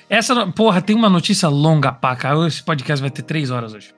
Essa, 0.07 0.45
porra, 0.47 0.81
tem 0.81 0.95
uma 0.95 1.09
notícia 1.09 1.49
longa, 1.49 1.91
pá, 1.91 2.15
cara. 2.15 2.45
Esse 2.45 2.61
podcast 2.61 3.01
vai 3.01 3.09
ter 3.09 3.23
três 3.23 3.49
horas 3.49 3.73
hoje. 3.73 3.91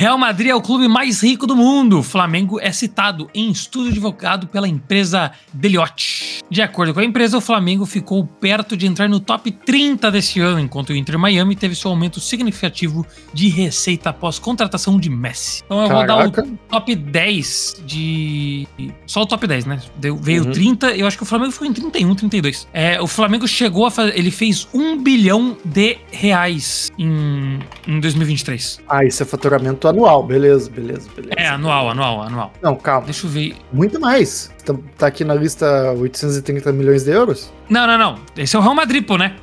Real 0.00 0.16
Madrid 0.16 0.50
é 0.50 0.54
o 0.54 0.62
clube 0.62 0.86
mais 0.86 1.24
rico 1.24 1.44
do 1.44 1.56
mundo. 1.56 2.04
Flamengo 2.04 2.60
é 2.60 2.70
citado 2.70 3.28
em 3.34 3.50
estudo 3.50 3.90
divulgado 3.90 4.46
pela 4.46 4.68
empresa 4.68 5.32
Deloitte. 5.52 6.38
De 6.48 6.62
acordo 6.62 6.94
com 6.94 7.00
a 7.00 7.04
empresa, 7.04 7.36
o 7.36 7.40
Flamengo 7.40 7.84
ficou 7.84 8.24
perto 8.24 8.76
de 8.76 8.86
entrar 8.86 9.08
no 9.08 9.18
top 9.18 9.50
30 9.50 10.08
deste 10.12 10.38
ano, 10.38 10.60
enquanto 10.60 10.90
o 10.90 10.96
Inter 10.96 11.18
Miami 11.18 11.56
teve 11.56 11.74
seu 11.74 11.90
aumento 11.90 12.20
significativo 12.20 13.04
de 13.34 13.48
receita 13.48 14.10
após 14.10 14.38
contratação 14.38 15.00
de 15.00 15.10
Messi. 15.10 15.62
Então 15.66 15.82
eu 15.82 15.88
Caraca. 15.88 16.14
vou 16.22 16.30
dar 16.30 16.42
o 16.52 16.56
top 16.70 16.94
10 16.94 17.82
de. 17.84 18.68
Só 19.04 19.22
o 19.22 19.26
top 19.26 19.48
10, 19.48 19.64
né? 19.66 19.80
Deu- 19.96 20.16
veio 20.16 20.44
Uhum. 20.44 20.52
30, 20.52 20.92
eu 20.92 21.08
acho 21.08 21.16
que 21.16 21.24
o 21.24 21.26
Flamengo 21.26 21.50
ficou 21.50 21.66
em 21.66 21.72
31, 21.72 22.14
32. 22.14 22.68
É, 22.72 23.00
o 23.00 23.08
Flamengo 23.08 23.48
chegou 23.48 23.84
a 23.84 23.90
fazer. 23.90 24.16
Ele 24.16 24.30
fez 24.30 24.68
1 24.72 25.02
bilhão 25.02 25.56
de 25.64 25.98
reais 26.12 26.88
em, 26.96 27.58
em 27.86 27.98
2023. 27.98 28.78
Ah, 28.88 29.04
isso 29.04 29.24
é 29.24 29.26
faturamento 29.26 29.87
anual. 29.88 30.22
Beleza, 30.22 30.70
beleza, 30.70 31.08
beleza. 31.14 31.34
É, 31.36 31.48
anual, 31.48 31.90
anual, 31.90 32.22
anual. 32.22 32.52
Não, 32.62 32.76
calma. 32.76 33.06
Deixa 33.06 33.26
eu 33.26 33.30
ver. 33.30 33.56
Muito 33.72 34.00
mais. 34.00 34.50
Tá, 34.64 34.74
tá 34.96 35.06
aqui 35.06 35.24
na 35.24 35.34
lista 35.34 35.92
830 35.92 36.72
milhões 36.72 37.04
de 37.04 37.10
euros? 37.10 37.52
Não, 37.68 37.86
não, 37.86 37.98
não. 37.98 38.18
Esse 38.36 38.56
é 38.56 38.58
o 38.58 38.62
Real 38.62 38.74
Madrid, 38.74 39.04
pô, 39.04 39.16
né? 39.16 39.36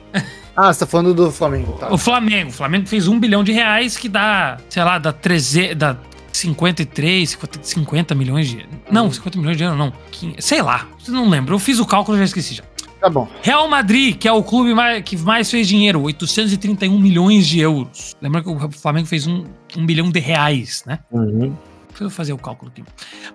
Ah, 0.56 0.72
você 0.72 0.80
tá 0.80 0.86
falando 0.86 1.14
do 1.14 1.32
Flamengo, 1.32 1.74
tá? 1.74 1.94
O 1.94 1.98
Flamengo. 1.98 2.50
O 2.50 2.54
Flamengo 2.54 2.88
fez 2.88 3.08
1 3.08 3.20
bilhão 3.20 3.44
de 3.44 3.52
reais, 3.52 3.98
que 3.98 4.08
dá, 4.08 4.58
sei 4.70 4.84
lá, 4.84 4.98
dá 4.98 5.12
13. 5.12 5.76
Dá 5.76 5.98
53, 6.32 7.30
50, 7.30 7.60
50 7.62 8.16
milhões 8.16 8.48
de. 8.48 8.66
Não, 8.90 9.12
50 9.12 9.38
milhões 9.38 9.58
de 9.58 9.64
euros, 9.64 9.78
não. 9.78 9.92
15, 10.12 10.36
sei 10.40 10.62
lá. 10.62 10.88
Não 11.08 11.30
lembro. 11.30 11.56
Eu 11.56 11.60
fiz 11.60 11.80
o 11.80 11.86
cálculo 11.86 12.18
e 12.18 12.20
já 12.20 12.26
esqueci 12.26 12.54
já. 12.56 12.64
Tá 13.06 13.10
bom. 13.12 13.28
Real 13.44 13.70
Madrid, 13.70 14.18
que 14.18 14.28
é 14.28 14.32
o 14.32 14.42
clube 14.42 14.74
mais- 14.74 15.04
que 15.04 15.16
mais 15.16 15.52
fez 15.52 15.68
dinheiro, 15.68 16.02
831 16.02 16.98
milhões 17.00 17.46
de 17.46 17.60
euros. 17.60 18.16
Lembra 18.20 18.42
que 18.42 18.50
o 18.50 18.72
Flamengo 18.72 19.06
fez 19.06 19.28
um, 19.28 19.44
um 19.78 19.86
bilhão 19.86 20.10
de 20.10 20.20
reais, 20.20 20.82
né? 20.88 20.98
Uhum. 21.12 21.56
Deixa 21.90 22.04
eu 22.04 22.10
fazer 22.10 22.34
o 22.34 22.38
cálculo 22.40 22.72
aqui. 22.72 22.84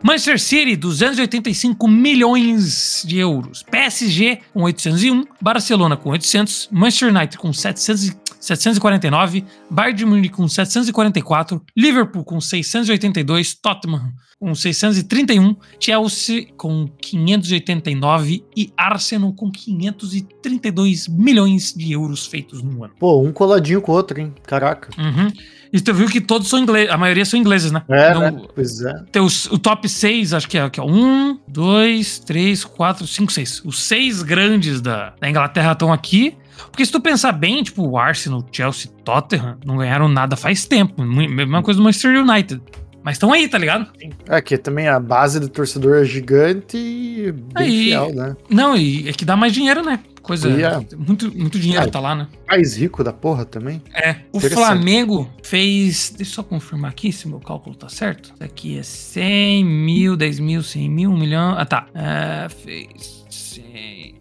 Manchester 0.03 0.41
City, 0.41 0.75
285 0.75 1.87
milhões 1.87 3.05
de 3.07 3.17
euros. 3.19 3.63
PSG 3.63 4.41
com 4.53 4.63
801. 4.65 5.25
Barcelona 5.41 5.97
com 5.97 6.11
800. 6.11 6.69
Manchester 6.73 7.15
United 7.15 7.39
com 7.39 7.53
700 7.53 8.09
e- 8.09 8.13
749, 8.41 9.45
Bayern 9.71 9.99
de 9.99 10.07
Munique 10.07 10.35
com 10.35 10.49
744, 10.49 11.63
Liverpool 11.77 12.25
com 12.25 12.41
682, 12.41 13.55
Tottenham 13.55 14.13
com 14.39 14.55
631, 14.55 15.55
Chelsea 15.79 16.47
com 16.57 16.89
589 17.01 18.43
e 18.57 18.73
Arsenal 18.77 19.33
com 19.35 19.51
532 19.51 21.09
milhões 21.09 21.75
de 21.75 21.93
euros 21.93 22.27
feitos 22.27 22.63
no 22.63 22.83
ano. 22.85 22.95
Pô, 22.99 23.21
um 23.23 23.33
coladinho 23.33 23.83
com 23.83 23.93
o 23.93 23.95
outro, 23.95 24.19
hein? 24.21 24.33
Caraca. 24.47 24.89
Uhum. 24.99 25.29
E 25.73 25.81
tu 25.81 25.93
viu 25.95 26.09
que 26.09 26.21
todos 26.21 26.49
são 26.49 26.59
ingleses, 26.59 26.91
a 26.91 26.97
maioria 26.97 27.25
são 27.25 27.39
ingleses, 27.39 27.71
né? 27.71 27.83
É, 27.89 28.15
Não- 28.15 28.21
né? 28.21 28.43
Pois 28.55 28.81
é. 28.81 28.93
Tem 29.13 29.23
os- 29.23 29.47
o 29.47 29.59
top 29.59 29.89
6, 29.89 30.33
acho 30.33 30.49
que 30.49 30.59
é, 30.59 30.69
que 30.71 30.81
é 30.81 30.83
um, 30.83 31.39
dois, 31.47 32.19
três, 32.19 32.65
quatro, 32.65 33.07
cinco, 33.07 33.31
seis. 33.33 33.63
Os 33.65 33.79
seis 33.83 34.23
grandes 34.23 34.81
da, 34.81 35.15
da 35.21 35.29
Inglaterra 35.31 35.73
estão 35.73 35.93
aqui. 35.93 36.35
Porque 36.71 36.85
se 36.85 36.93
tu 36.93 37.01
pensar 37.01 37.33
bem, 37.33 37.63
tipo, 37.63 37.87
o 37.87 37.99
Arsenal, 37.99 38.45
Chelsea, 38.51 38.91
Tottenham 39.05 39.59
não 39.65 39.77
ganharam 39.79 40.09
nada 40.09 40.37
faz 40.37 40.65
tempo. 40.65 41.03
Mesma 41.03 41.63
coisa 41.63 41.79
do 41.79 41.85
Manchester 41.85 42.23
United. 42.23 42.61
Mas 43.03 43.15
estão 43.15 43.33
aí, 43.33 43.49
tá 43.49 43.57
ligado? 43.57 43.91
É 44.29 44.43
que 44.43 44.59
também 44.59 44.87
a 44.87 45.01
base 45.01 45.41
do 45.41 45.49
torcedor 45.49 46.03
é 46.03 46.05
gigante 46.05 46.77
e 46.77 47.33
bem 47.33 47.51
Aí- 47.55 47.85
fiel, 47.87 48.15
né? 48.15 48.37
Não, 48.51 48.77
e 48.77 49.09
é 49.09 49.13
que 49.13 49.25
dá 49.25 49.37
mais 49.37 49.55
dinheiro, 49.55 49.83
né? 49.83 50.01
Coisa. 50.23 50.51
É. 50.51 50.97
Muito, 50.97 51.35
muito 51.35 51.59
dinheiro 51.59 51.91
tá 51.91 51.99
lá, 51.99 52.15
né? 52.15 52.29
Mais 52.47 52.77
rico 52.77 53.03
da 53.03 53.11
porra 53.13 53.47
também. 53.47 53.83
É. 53.95 54.17
O. 54.33 54.39
Flamengo 54.39 55.31
fez. 55.43 56.13
Deixa 56.15 56.33
eu 56.33 56.35
só 56.37 56.43
confirmar 56.43 56.91
aqui 56.91 57.11
se 57.11 57.27
meu 57.27 57.41
cálculo 57.41 57.75
tá 57.75 57.89
certo. 57.89 58.35
Isso 58.35 58.45
aqui 58.45 58.79
é 58.79 58.83
100 58.83 59.65
mil, 59.65 60.17
10 60.19 60.39
mil, 60.39 60.63
100 60.63 60.91
mil, 60.91 61.11
1 61.11 61.17
milhão. 61.19 61.55
Ah, 61.57 61.65
tá. 61.65 61.87
É, 61.95 62.49
fez. 62.51 63.25
100, 63.31 64.17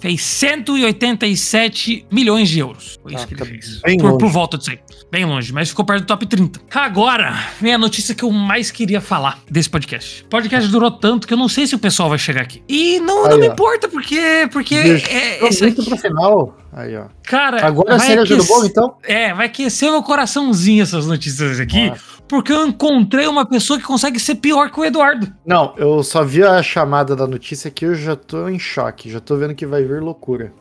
Fez 0.00 0.22
187 0.22 2.06
milhões 2.10 2.48
de 2.48 2.58
euros. 2.60 2.98
Foi 3.02 3.12
Ah, 3.12 3.16
isso 3.16 3.26
que 3.26 3.34
ele 3.34 3.40
tá 3.40 3.46
fez. 3.46 3.80
bem 3.82 3.96
Por, 3.98 4.06
longe. 4.06 4.18
por 4.18 4.30
volta 4.30 4.58
disso 4.58 4.70
aí. 4.70 4.78
Bem 5.10 5.24
longe, 5.24 5.52
mas 5.52 5.70
ficou 5.70 5.84
perto 5.84 6.02
do 6.02 6.06
top 6.06 6.26
30. 6.26 6.60
Agora, 6.74 7.34
vem 7.60 7.72
a 7.72 7.78
notícia 7.78 8.14
que 8.14 8.22
eu 8.22 8.30
mais 8.30 8.70
queria 8.70 9.00
falar 9.00 9.40
desse 9.50 9.68
podcast. 9.70 10.22
O 10.24 10.28
podcast 10.28 10.68
durou 10.70 10.90
tanto 10.90 11.26
que 11.26 11.32
eu 11.32 11.38
não 11.38 11.48
sei 11.48 11.66
se 11.66 11.74
o 11.74 11.78
pessoal 11.78 12.08
vai 12.10 12.18
chegar 12.18 12.42
aqui. 12.42 12.62
E 12.68 13.00
não, 13.00 13.24
não 13.24 13.32
Aí, 13.32 13.40
me 13.40 13.48
ó. 13.48 13.52
importa, 13.52 13.88
porque. 13.88 14.20
Porque. 14.52 14.82
Deixa 14.82 15.08
É, 15.08 15.46
esse 15.48 15.62
muito 15.62 15.80
aqui, 15.80 15.90
pro 15.90 15.98
final. 15.98 16.56
Aí, 16.72 16.96
ó. 16.96 17.06
cara. 17.24 17.66
Agora 17.66 17.94
é 17.94 17.98
vai 17.98 18.06
cereja 18.06 18.34
do 18.36 18.42
aquecer- 18.42 18.54
bolo, 18.56 18.66
então? 18.66 18.96
é, 19.04 19.32
vai 19.34 19.46
aquecer 19.46 19.90
meu 19.90 20.02
coraçãozinho 20.02 20.82
essas 20.82 21.06
notícias 21.06 21.58
aqui, 21.58 21.88
Nossa. 21.88 22.02
porque 22.28 22.52
eu 22.52 22.66
encontrei 22.66 23.26
uma 23.26 23.46
pessoa 23.46 23.78
que 23.78 23.84
consegue 23.84 24.20
ser 24.20 24.34
pior 24.36 24.70
que 24.70 24.78
o 24.78 24.84
Eduardo. 24.84 25.32
Não, 25.46 25.74
eu 25.78 26.02
só 26.02 26.22
vi 26.22 26.42
a 26.44 26.62
chamada 26.62 27.16
da 27.16 27.26
notícia 27.26 27.68
aqui, 27.68 27.84
eu 27.86 27.94
já 27.94 28.14
tô 28.14 28.48
em 28.48 28.58
choque. 28.58 29.10
Já 29.10 29.18
tô 29.20 29.36
vendo 29.36 29.54
que 29.54 29.66
vai 29.66 29.82
vir 29.82 30.02
loucura. 30.02 30.52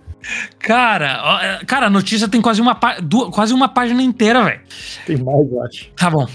Cara, 0.60 1.22
ó, 1.24 1.40
é, 1.40 1.66
cara, 1.66 1.86
a 1.88 1.90
notícia 1.90 2.28
tem 2.28 2.42
quase 2.42 2.60
uma, 2.62 2.76
quase 3.32 3.54
uma 3.54 3.70
página 3.70 4.02
inteira, 4.02 4.44
velho. 4.44 4.62
Tem 5.06 5.18
mais, 5.18 5.52
eu 5.52 5.62
acho. 5.64 5.90
Tá 5.96 6.10
bom. 6.10 6.28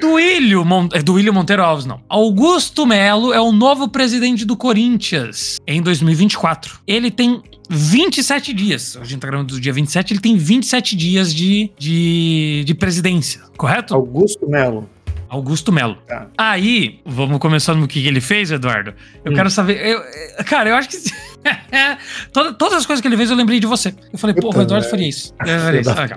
Duílio, 0.00 0.64
Mon 0.64 0.88
é, 0.92 1.02
Duílio 1.02 1.32
Monteiro 1.34 1.62
Alves, 1.62 1.84
não. 1.86 2.00
Augusto 2.08 2.86
Melo 2.86 3.32
é 3.32 3.40
o 3.40 3.52
novo 3.52 3.88
presidente 3.88 4.44
do 4.44 4.56
Corinthians 4.56 5.58
em 5.66 5.82
2024. 5.82 6.80
Ele 6.86 7.10
tem 7.10 7.42
27 7.68 8.52
dias. 8.52 8.96
A 9.00 9.04
gente 9.04 9.20
tá 9.20 9.26
gravando 9.26 9.54
do 9.54 9.60
dia 9.60 9.72
27, 9.72 10.12
ele 10.14 10.20
tem 10.20 10.36
27 10.36 10.96
dias 10.96 11.34
de, 11.34 11.70
de, 11.78 12.62
de 12.66 12.74
presidência, 12.74 13.40
correto? 13.56 13.94
Augusto 13.94 14.48
Melo. 14.48 14.88
Augusto 15.28 15.72
Melo. 15.72 15.96
Tá. 16.06 16.28
Aí, 16.38 17.00
vamos 17.04 17.38
começando 17.38 17.80
no 17.80 17.88
que 17.88 18.00
que 18.00 18.06
ele 18.08 18.20
fez, 18.20 18.50
Eduardo. 18.52 18.94
Eu 19.24 19.32
Hum. 19.32 19.34
quero 19.34 19.50
saber. 19.50 19.84
eu- 19.84 20.00
cara, 20.44 20.70
eu 20.70 20.76
acho 20.76 20.88
que. 20.88 20.96
Toda- 22.32 22.52
todas 22.54 22.78
as 22.78 22.86
coisas 22.86 23.00
que 23.00 23.08
ele 23.08 23.16
fez, 23.16 23.30
eu 23.30 23.36
lembrei 23.36 23.58
de 23.60 23.66
você. 23.66 23.94
Eu 24.12 24.18
falei, 24.18 24.34
pô, 24.36 24.56
o 24.56 24.62
Eduardo 24.62 24.88
faria 24.88 25.08
isso. 25.08 25.34
Eu 25.40 25.60
faria 25.60 25.80
isso. 25.82 25.90
Ah. 25.90 26.08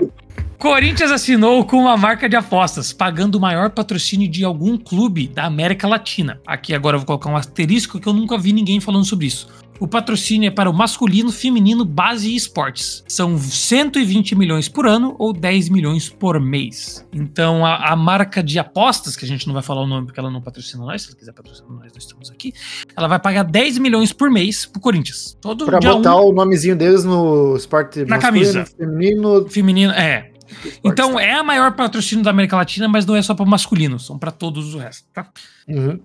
Corinthians 0.59 1.09
assinou 1.09 1.63
com 1.63 1.77
uma 1.77 1.95
marca 1.95 2.27
de 2.27 2.35
apostas, 2.35 2.91
pagando 2.91 3.35
o 3.35 3.39
maior 3.39 3.69
patrocínio 3.69 4.27
de 4.27 4.43
algum 4.43 4.77
clube 4.77 5.25
da 5.29 5.45
América 5.45 5.87
Latina. 5.87 6.41
Aqui 6.45 6.73
agora 6.75 6.95
eu 6.95 6.99
vou 6.99 7.07
colocar 7.07 7.29
um 7.29 7.37
asterisco 7.37 7.97
que 7.97 8.05
eu 8.05 8.11
nunca 8.11 8.37
vi 8.37 8.51
ninguém 8.51 8.81
falando 8.81 9.05
sobre 9.05 9.25
isso. 9.27 9.47
O 9.79 9.87
patrocínio 9.87 10.47
é 10.47 10.51
para 10.51 10.69
o 10.69 10.73
masculino, 10.73 11.31
feminino, 11.31 11.85
base 11.85 12.29
e 12.29 12.35
esportes. 12.35 13.05
São 13.07 13.37
120 13.37 14.35
milhões 14.35 14.67
por 14.67 14.85
ano 14.85 15.15
ou 15.17 15.31
10 15.31 15.69
milhões 15.69 16.09
por 16.09 16.37
mês. 16.41 17.07
Então 17.13 17.65
a, 17.65 17.93
a 17.93 17.95
marca 17.95 18.43
de 18.43 18.59
apostas, 18.59 19.15
que 19.15 19.23
a 19.23 19.27
gente 19.29 19.47
não 19.47 19.53
vai 19.53 19.63
falar 19.63 19.83
o 19.83 19.87
nome 19.87 20.07
porque 20.07 20.19
ela 20.19 20.29
não 20.29 20.41
patrocina 20.41 20.83
nós, 20.83 21.03
se 21.03 21.07
ela 21.07 21.17
quiser 21.17 21.31
patrocinar 21.31 21.71
nós, 21.71 21.93
nós 21.93 22.03
estamos 22.03 22.29
aqui. 22.29 22.51
Ela 22.97 23.07
vai 23.07 23.17
pagar 23.17 23.43
10 23.43 23.77
milhões 23.77 24.11
por 24.11 24.29
mês 24.29 24.65
pro 24.65 24.81
Corinthians. 24.81 25.37
Todo 25.39 25.65
Pra 25.65 25.79
botar 25.79 26.17
um 26.17 26.31
o 26.31 26.33
nomezinho 26.33 26.75
deles 26.75 27.05
no 27.05 27.55
esporte 27.55 28.03
Na 28.03 28.17
masculino, 28.17 28.53
camisa. 28.53 28.65
feminino. 28.77 29.49
feminino. 29.49 29.93
É. 29.93 30.31
Então 30.83 31.19
é 31.19 31.33
a 31.33 31.43
maior 31.43 31.73
patrocínio 31.73 32.23
da 32.23 32.31
América 32.31 32.55
Latina, 32.55 32.87
mas 32.87 33.05
não 33.05 33.15
é 33.15 33.21
só 33.21 33.33
para 33.33 33.45
masculino, 33.45 33.99
são 33.99 34.17
para 34.17 34.31
todos 34.31 34.73
os 34.73 34.81
restos. 34.81 35.07
Tá? 35.13 35.27
Uhum. 35.67 35.99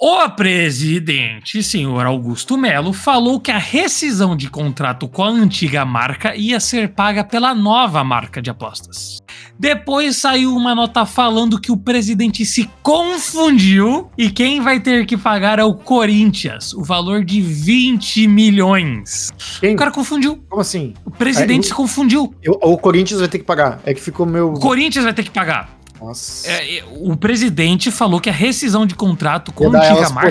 O 0.00 0.28
presidente, 0.30 1.62
senhor 1.62 2.04
Augusto 2.06 2.56
Melo, 2.58 2.92
falou 2.92 3.40
que 3.40 3.50
a 3.50 3.58
rescisão 3.58 4.36
de 4.36 4.50
contrato 4.50 5.08
com 5.08 5.22
a 5.24 5.28
antiga 5.28 5.84
marca 5.84 6.36
ia 6.36 6.60
ser 6.60 6.90
paga 6.90 7.24
pela 7.24 7.54
nova 7.54 8.04
marca 8.04 8.42
de 8.42 8.50
apostas. 8.50 9.20
Depois 9.58 10.16
saiu 10.16 10.54
uma 10.54 10.74
nota 10.74 11.06
falando 11.06 11.60
que 11.60 11.72
o 11.72 11.76
presidente 11.76 12.44
se 12.44 12.68
confundiu 12.82 14.10
e 14.18 14.30
quem 14.30 14.60
vai 14.60 14.78
ter 14.78 15.06
que 15.06 15.16
pagar 15.16 15.58
é 15.58 15.64
o 15.64 15.74
Corinthians, 15.74 16.72
o 16.74 16.84
valor 16.84 17.24
de 17.24 17.40
20 17.40 18.28
milhões. 18.28 19.32
Quem? 19.60 19.74
O 19.74 19.78
cara 19.78 19.90
confundiu. 19.90 20.44
Como 20.48 20.60
assim? 20.60 20.92
O 21.04 21.10
presidente 21.10 21.64
Aí, 21.64 21.68
se 21.68 21.74
confundiu. 21.74 22.34
Eu- 22.42 22.58
o 22.62 22.76
Corinthians 22.76 23.20
vai 23.20 23.28
ter 23.28 23.38
que 23.38 23.44
pagar. 23.44 23.80
É 23.84 23.94
que 23.94 24.00
ficou 24.00 24.26
meu. 24.26 24.52
O 24.52 24.60
Corinthians 24.60 25.04
vai 25.04 25.14
ter 25.14 25.22
que 25.24 25.30
pagar. 25.30 25.73
Nossa. 26.00 26.48
É, 26.50 26.78
é, 26.78 26.84
o 27.00 27.16
presidente 27.16 27.90
falou 27.90 28.20
que 28.20 28.28
a 28.28 28.32
rescisão 28.32 28.84
de 28.84 28.94
contrato 28.94 29.52
com 29.52 29.64
a 29.64 29.78
antiga 29.78 30.10
marca. 30.10 30.30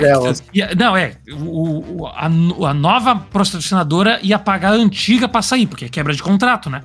ia- 0.52 0.70
não, 0.76 0.96
é. 0.96 1.12
O, 1.32 2.02
o- 2.02 2.06
a, 2.06 2.26
a 2.26 2.74
nova 2.74 3.16
patrocinadora 3.16 4.20
ia 4.22 4.38
pagar 4.38 4.70
a 4.72 4.76
antiga 4.76 5.28
pra 5.28 5.42
sair, 5.42 5.66
porque 5.66 5.86
é 5.86 5.88
quebra 5.88 6.12
de 6.14 6.22
contrato, 6.22 6.68
né? 6.70 6.82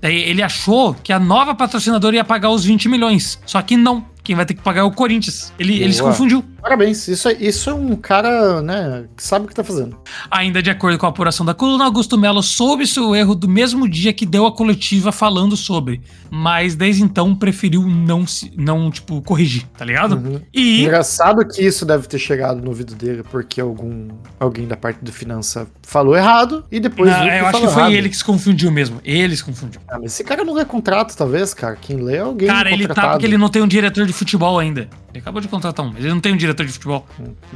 Daí 0.00 0.16
ele 0.22 0.42
achou 0.42 0.94
que 0.94 1.12
a 1.12 1.18
nova 1.18 1.54
patrocinadora 1.54 2.16
ia 2.16 2.24
pagar 2.24 2.50
os 2.50 2.64
20 2.64 2.88
milhões. 2.88 3.38
Só 3.46 3.60
que 3.62 3.76
não. 3.76 4.04
Quem 4.24 4.34
vai 4.34 4.46
ter 4.46 4.54
que 4.54 4.62
pagar 4.62 4.80
é 4.80 4.84
o 4.84 4.90
Corinthians. 4.90 5.52
Ele, 5.58 5.82
ele 5.82 5.92
se 5.92 6.02
confundiu. 6.02 6.42
Parabéns. 6.62 7.06
Isso, 7.08 7.28
é- 7.28 7.34
isso 7.34 7.68
é 7.68 7.74
um 7.74 7.94
cara, 7.94 8.62
né, 8.62 9.04
que 9.14 9.22
sabe 9.22 9.44
o 9.44 9.48
que 9.48 9.54
tá 9.54 9.62
fazendo. 9.62 9.98
Ainda 10.30 10.62
de 10.62 10.70
acordo 10.70 10.96
com 10.98 11.04
a 11.04 11.10
apuração 11.10 11.44
da 11.44 11.52
coluna, 11.52 11.84
Augusto 11.84 12.16
Melo 12.16 12.42
soube 12.42 12.86
seu 12.86 13.14
erro 13.14 13.34
do 13.34 13.46
mesmo 13.46 13.86
dia 13.86 14.14
que 14.14 14.24
deu 14.24 14.46
a 14.46 14.52
coletiva 14.52 15.12
falando 15.12 15.58
sobre. 15.58 16.00
Mas 16.30 16.74
desde 16.74 17.02
então 17.02 17.34
preferiu 17.34 17.86
não, 17.86 18.26
se, 18.26 18.50
não 18.56 18.90
tipo, 18.90 19.20
corrigir, 19.20 19.66
tá 19.76 19.84
ligado? 19.84 20.16
Uhum. 20.16 20.40
E. 20.54 20.84
Engraçado 20.84 21.46
que 21.46 21.60
isso 21.62 21.84
deve 21.84 22.08
ter 22.08 22.18
chegado 22.18 22.62
no 22.62 22.68
ouvido 22.68 22.94
dele, 22.94 23.22
porque 23.30 23.60
algum 23.60 24.08
alguém 24.40 24.66
da 24.66 24.76
parte 24.76 25.04
do 25.04 25.12
finança 25.12 25.66
falou 25.82 26.16
errado 26.16 26.64
e 26.72 26.80
depois 26.80 27.10
Não, 27.10 27.24
viu 27.24 27.30
eu 27.32 27.46
acho 27.46 27.60
que 27.60 27.66
foi 27.66 27.82
errado. 27.82 27.92
ele 27.92 28.08
que 28.08 28.16
se 28.16 28.24
confundiu 28.24 28.70
mesmo. 28.70 29.00
Ele 29.04 29.36
se 29.36 29.44
confundiu. 29.44 29.82
Ah, 29.86 29.98
mas 30.00 30.12
esse 30.12 30.24
cara 30.24 30.42
não 30.42 30.54
lê 30.54 30.64
contrato, 30.64 31.14
talvez, 31.14 31.52
cara. 31.52 31.76
Quem 31.78 31.98
lê 31.98 32.16
é 32.16 32.20
alguém 32.20 32.48
Cara, 32.48 32.70
ele 32.70 32.88
tá 32.88 33.10
porque 33.10 33.26
ele 33.26 33.36
não 33.36 33.50
tem 33.50 33.60
um 33.60 33.68
diretor 33.68 34.06
de 34.06 34.13
futebol 34.14 34.58
ainda. 34.58 34.88
Ele 35.10 35.18
acabou 35.18 35.40
de 35.40 35.48
contratar 35.48 35.84
um, 35.84 35.90
mas 35.92 36.04
ele 36.04 36.12
não 36.12 36.20
tem 36.20 36.32
um 36.32 36.36
diretor 36.36 36.64
de 36.66 36.72
futebol. 36.72 37.06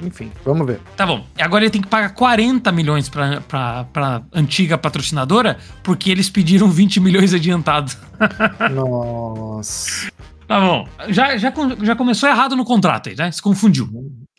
Enfim, 0.02 0.30
vamos 0.44 0.66
ver. 0.66 0.80
Tá 0.96 1.06
bom. 1.06 1.24
Agora 1.38 1.64
ele 1.64 1.70
tem 1.70 1.80
que 1.80 1.88
pagar 1.88 2.10
40 2.10 2.70
milhões 2.72 3.08
pra, 3.08 3.40
pra, 3.40 3.84
pra 3.84 4.22
antiga 4.32 4.76
patrocinadora, 4.78 5.58
porque 5.82 6.10
eles 6.10 6.28
pediram 6.30 6.70
20 6.70 7.00
milhões 7.00 7.32
adiantado. 7.34 7.92
Nossa. 8.74 10.10
Tá 10.48 10.58
bom. 10.60 10.88
Já, 11.08 11.36
já, 11.36 11.52
já 11.82 11.94
começou 11.94 12.28
errado 12.28 12.56
no 12.56 12.64
contrato 12.64 13.10
aí, 13.10 13.14
né? 13.16 13.30
Se 13.30 13.40
confundiu. 13.42 13.86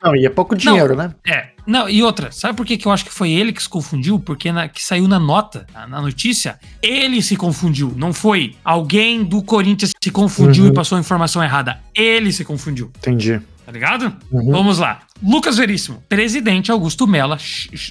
Não, 0.03 0.15
e 0.15 0.25
é 0.25 0.29
pouco 0.29 0.55
dinheiro, 0.55 0.95
né? 0.95 1.13
É. 1.27 1.49
Não, 1.67 1.87
e 1.87 2.01
outra, 2.01 2.31
sabe 2.31 2.57
por 2.57 2.65
que, 2.65 2.77
que 2.77 2.87
eu 2.87 2.91
acho 2.91 3.05
que 3.05 3.13
foi 3.13 3.29
ele 3.29 3.53
que 3.53 3.61
se 3.61 3.69
confundiu? 3.69 4.19
Porque 4.19 4.51
na, 4.51 4.67
que 4.67 4.83
saiu 4.83 5.07
na 5.07 5.19
nota, 5.19 5.67
na, 5.73 5.85
na 5.87 6.01
notícia, 6.01 6.57
ele 6.81 7.21
se 7.21 7.35
confundiu. 7.35 7.93
Não 7.95 8.11
foi 8.11 8.55
alguém 8.65 9.23
do 9.23 9.43
Corinthians 9.43 9.91
se 10.03 10.09
confundiu 10.11 10.63
Uhum. 10.63 10.71
e 10.71 10.73
passou 10.73 10.97
a 10.97 11.01
informação 11.01 11.43
errada. 11.43 11.79
Ele 11.95 12.31
se 12.33 12.43
confundiu. 12.43 12.91
Entendi. 12.97 13.39
Tá 13.65 13.71
ligado? 13.71 14.11
Uhum. 14.31 14.51
Vamos 14.51 14.79
lá. 14.79 15.01
Lucas 15.21 15.57
Veríssimo. 15.57 16.03
Presidente 16.07 16.71
Augusto 16.71 17.05
Melo, 17.05 17.37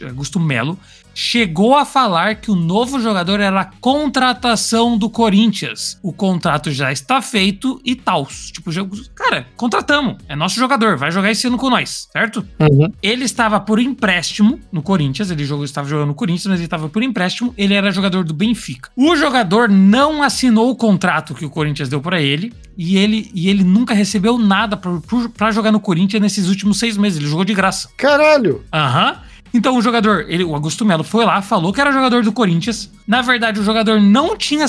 Augusto 0.08 0.40
Melo 0.40 0.78
chegou 1.18 1.76
a 1.76 1.84
falar 1.84 2.36
que 2.36 2.48
o 2.48 2.54
novo 2.54 3.00
jogador 3.00 3.40
era 3.40 3.62
a 3.62 3.64
contratação 3.64 4.96
do 4.96 5.10
Corinthians. 5.10 5.98
O 6.00 6.12
contrato 6.12 6.70
já 6.70 6.92
está 6.92 7.20
feito 7.20 7.80
e 7.84 7.96
tal. 7.96 8.24
Tipo, 8.26 8.70
cara, 9.16 9.44
contratamos. 9.56 10.16
É 10.28 10.36
nosso 10.36 10.54
jogador, 10.54 10.96
vai 10.96 11.10
jogar 11.10 11.32
esse 11.32 11.48
ano 11.48 11.58
com 11.58 11.68
nós, 11.68 12.08
certo? 12.12 12.46
Uhum. 12.60 12.92
Ele 13.02 13.24
estava 13.24 13.58
por 13.58 13.80
empréstimo 13.80 14.60
no 14.70 14.80
Corinthians, 14.80 15.28
ele 15.32 15.44
jogou, 15.44 15.64
estava 15.64 15.88
jogando 15.88 16.08
no 16.08 16.14
Corinthians, 16.14 16.46
mas 16.46 16.60
ele 16.60 16.66
estava 16.66 16.88
por 16.88 17.02
empréstimo, 17.02 17.52
ele 17.58 17.74
era 17.74 17.90
jogador 17.90 18.22
do 18.22 18.32
Benfica. 18.32 18.90
O 18.94 19.16
jogador 19.16 19.68
não 19.68 20.22
assinou 20.22 20.70
o 20.70 20.76
contrato 20.76 21.34
que 21.34 21.44
o 21.44 21.50
Corinthians 21.50 21.88
deu 21.88 22.00
pra 22.00 22.22
ele, 22.22 22.52
e 22.76 22.96
ele, 22.96 23.28
e 23.34 23.48
ele 23.48 23.64
nunca 23.64 23.92
recebeu 23.92 24.38
nada 24.38 24.76
pra 24.76 25.50
jogar 25.50 25.72
no 25.72 25.80
Corinthians 25.80 26.22
nesses 26.22 26.48
últimos 26.48 26.78
seis 26.78 26.96
meses, 26.96 27.17
ele 27.18 27.28
jogou 27.28 27.44
de 27.44 27.54
graça. 27.54 27.88
Caralho! 27.96 28.64
Aham. 28.72 29.18
Então 29.52 29.76
o 29.76 29.82
jogador, 29.82 30.26
ele, 30.28 30.44
o 30.44 30.54
Augusto 30.54 30.84
Melo, 30.84 31.02
foi 31.02 31.24
lá, 31.24 31.40
falou 31.40 31.72
que 31.72 31.80
era 31.80 31.92
jogador 31.92 32.22
do 32.22 32.32
Corinthians. 32.32 32.90
Na 33.06 33.22
verdade, 33.22 33.58
o 33.60 33.64
jogador 33.64 34.00
não 34.00 34.36
tinha 34.36 34.66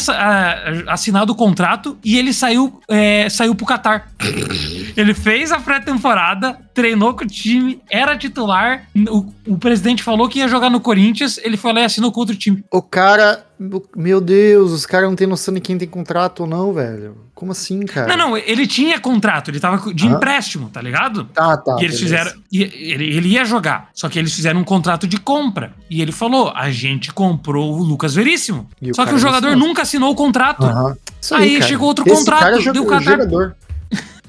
assinado 0.87 1.33
o 1.33 1.35
contrato 1.35 1.97
e 2.03 2.17
ele 2.17 2.33
saiu, 2.33 2.79
é, 2.87 3.29
saiu 3.29 3.53
pro 3.55 3.65
Catar. 3.65 4.09
ele 4.95 5.13
fez 5.13 5.51
a 5.51 5.59
pré-temporada, 5.59 6.57
treinou 6.73 7.13
com 7.13 7.23
o 7.23 7.27
time, 7.27 7.81
era 7.89 8.17
titular. 8.17 8.87
O, 9.09 9.33
o 9.47 9.57
presidente 9.57 10.03
falou 10.03 10.29
que 10.29 10.39
ia 10.39 10.47
jogar 10.47 10.69
no 10.69 10.79
Corinthians, 10.79 11.37
ele 11.43 11.57
foi 11.57 11.73
lá 11.73 11.81
e 11.81 11.85
assinou 11.85 12.11
com 12.11 12.21
outro 12.21 12.35
time. 12.35 12.63
O 12.71 12.81
cara 12.81 13.45
meu 13.95 14.21
Deus, 14.21 14.71
os 14.71 14.85
caras 14.85 15.09
não 15.09 15.15
tem 15.17 15.27
noção 15.27 15.53
de 15.53 15.59
quem 15.59 15.77
tem 15.77 15.87
contrato 15.87 16.41
ou 16.41 16.47
não, 16.47 16.71
velho. 16.71 17.17
Como 17.35 17.51
assim, 17.51 17.81
cara? 17.81 18.15
Não, 18.15 18.29
não, 18.29 18.37
ele 18.37 18.65
tinha 18.65 18.99
contrato, 18.99 19.51
ele 19.51 19.59
tava 19.59 19.93
de 19.93 20.07
ah. 20.07 20.11
empréstimo, 20.11 20.69
tá 20.69 20.81
ligado? 20.81 21.25
Tá, 21.25 21.57
tá. 21.57 21.75
E 21.79 21.83
eles 21.83 21.99
beleza. 21.99 22.25
fizeram. 22.25 22.43
Ele, 22.51 23.15
ele 23.17 23.27
ia 23.29 23.43
jogar, 23.43 23.89
só 23.93 24.07
que 24.07 24.17
eles 24.17 24.33
fizeram 24.33 24.61
um 24.61 24.63
contrato 24.63 25.05
de 25.05 25.19
compra. 25.19 25.73
E 25.89 26.01
ele 26.01 26.13
falou: 26.13 26.53
a 26.55 26.71
gente 26.71 27.11
comprou 27.11 27.77
o 27.77 27.83
Lucas 27.83 28.15
Veríssimo. 28.15 28.69
O 28.81 28.95
só 28.95 29.05
que 29.05 29.13
o 29.13 29.19
jogador 29.19 29.57
nunca 29.57 29.81
assinou 29.81 30.11
o 30.11 30.15
contrato. 30.15 30.65
Uhum. 30.65 30.95
Aí, 31.33 31.57
aí 31.57 31.61
chegou 31.63 31.89
outro 31.89 32.05
Esse 32.07 32.15
contrato, 32.15 32.39
cara 32.39 32.55
é 32.55 32.71
deu 32.71 32.85
o 32.85 32.99
jogador. 33.01 33.55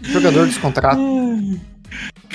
jogador 0.03 0.47
descontrato. 0.49 1.01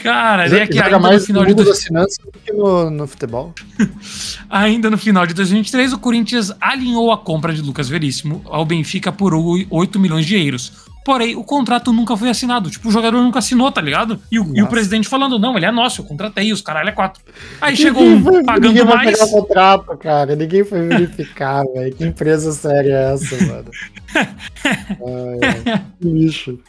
Cara, 0.04 0.46
ele 0.46 0.60
é 0.60 0.68
que 0.68 0.80
ainda 0.80 1.00
mais 1.00 1.22
no 1.22 1.28
final 1.28 1.46
de 1.46 1.54
dois... 1.54 1.84
do 1.84 2.32
que 2.44 2.54
no, 2.54 2.90
no 2.90 3.08
futebol. 3.08 3.54
ainda 4.50 4.90
no 4.90 4.98
final 4.98 5.26
de 5.26 5.34
2023, 5.34 5.94
o 5.94 6.00
Corinthians 6.00 6.52
alinhou 6.62 7.12
a 7.12 7.18
compra 7.18 7.54
de 7.54 7.62
Lucas 7.62 7.90
Veríssimo 7.90 8.42
ao 8.46 8.66
Benfica 8.66 9.12
por 9.12 9.34
8 9.34 10.00
milhões 10.00 10.26
de 10.26 10.36
euros. 10.36 10.86
Porém, 11.06 11.36
o 11.36 11.44
contrato 11.44 11.94
nunca 11.94 12.18
foi 12.18 12.32
assinado. 12.32 12.68
Tipo, 12.68 12.90
o 12.90 12.92
jogador 12.92 13.22
nunca 13.22 13.38
assinou, 13.38 13.72
tá 13.72 13.80
ligado? 13.80 14.20
E 14.32 14.40
o, 14.40 14.58
e 14.58 14.64
o 14.64 14.68
presidente 14.68 15.08
falando, 15.08 15.38
não, 15.38 15.56
ele 15.56 15.68
é 15.68 15.72
nosso, 15.72 16.02
eu 16.02 16.06
contratei, 16.06 16.52
os 16.52 16.62
caralho 16.62 16.90
é 16.90 16.92
quatro. 16.92 17.24
Aí 17.62 17.78
chegou 17.78 18.02
um 18.04 18.44
pagando 18.44 18.70
ninguém 18.70 18.84
mais. 18.84 19.20
Vai 19.20 19.28
o 19.28 19.32
contrato, 19.32 19.98
cara. 19.98 20.36
Ninguém 20.36 20.64
foi 20.64 20.82
verificar, 20.88 21.64
velho. 21.76 21.96
Que 21.96 22.06
empresa 22.06 22.52
séria 22.52 22.92
é 22.92 23.14
essa, 23.14 23.36
mano? 23.46 23.70
Ai, 24.16 25.84
que 26.02 26.08
lixo. 26.08 26.60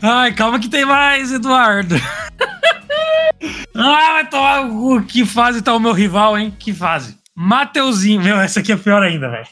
Ai, 0.00 0.32
calma 0.32 0.58
que 0.58 0.68
tem 0.68 0.84
mais, 0.84 1.32
Eduardo. 1.32 1.94
ah, 3.74 4.12
vai 4.12 4.28
tomar 4.28 4.66
o 4.66 5.02
Que 5.02 5.24
fase 5.24 5.62
tá 5.62 5.74
o 5.74 5.80
meu 5.80 5.92
rival, 5.92 6.36
hein? 6.36 6.54
Que 6.58 6.72
fase. 6.72 7.22
Mateuzinho, 7.34 8.20
meu, 8.20 8.38
essa 8.38 8.60
aqui 8.60 8.72
é 8.72 8.76
pior 8.76 9.02
ainda, 9.02 9.30
velho. 9.30 9.46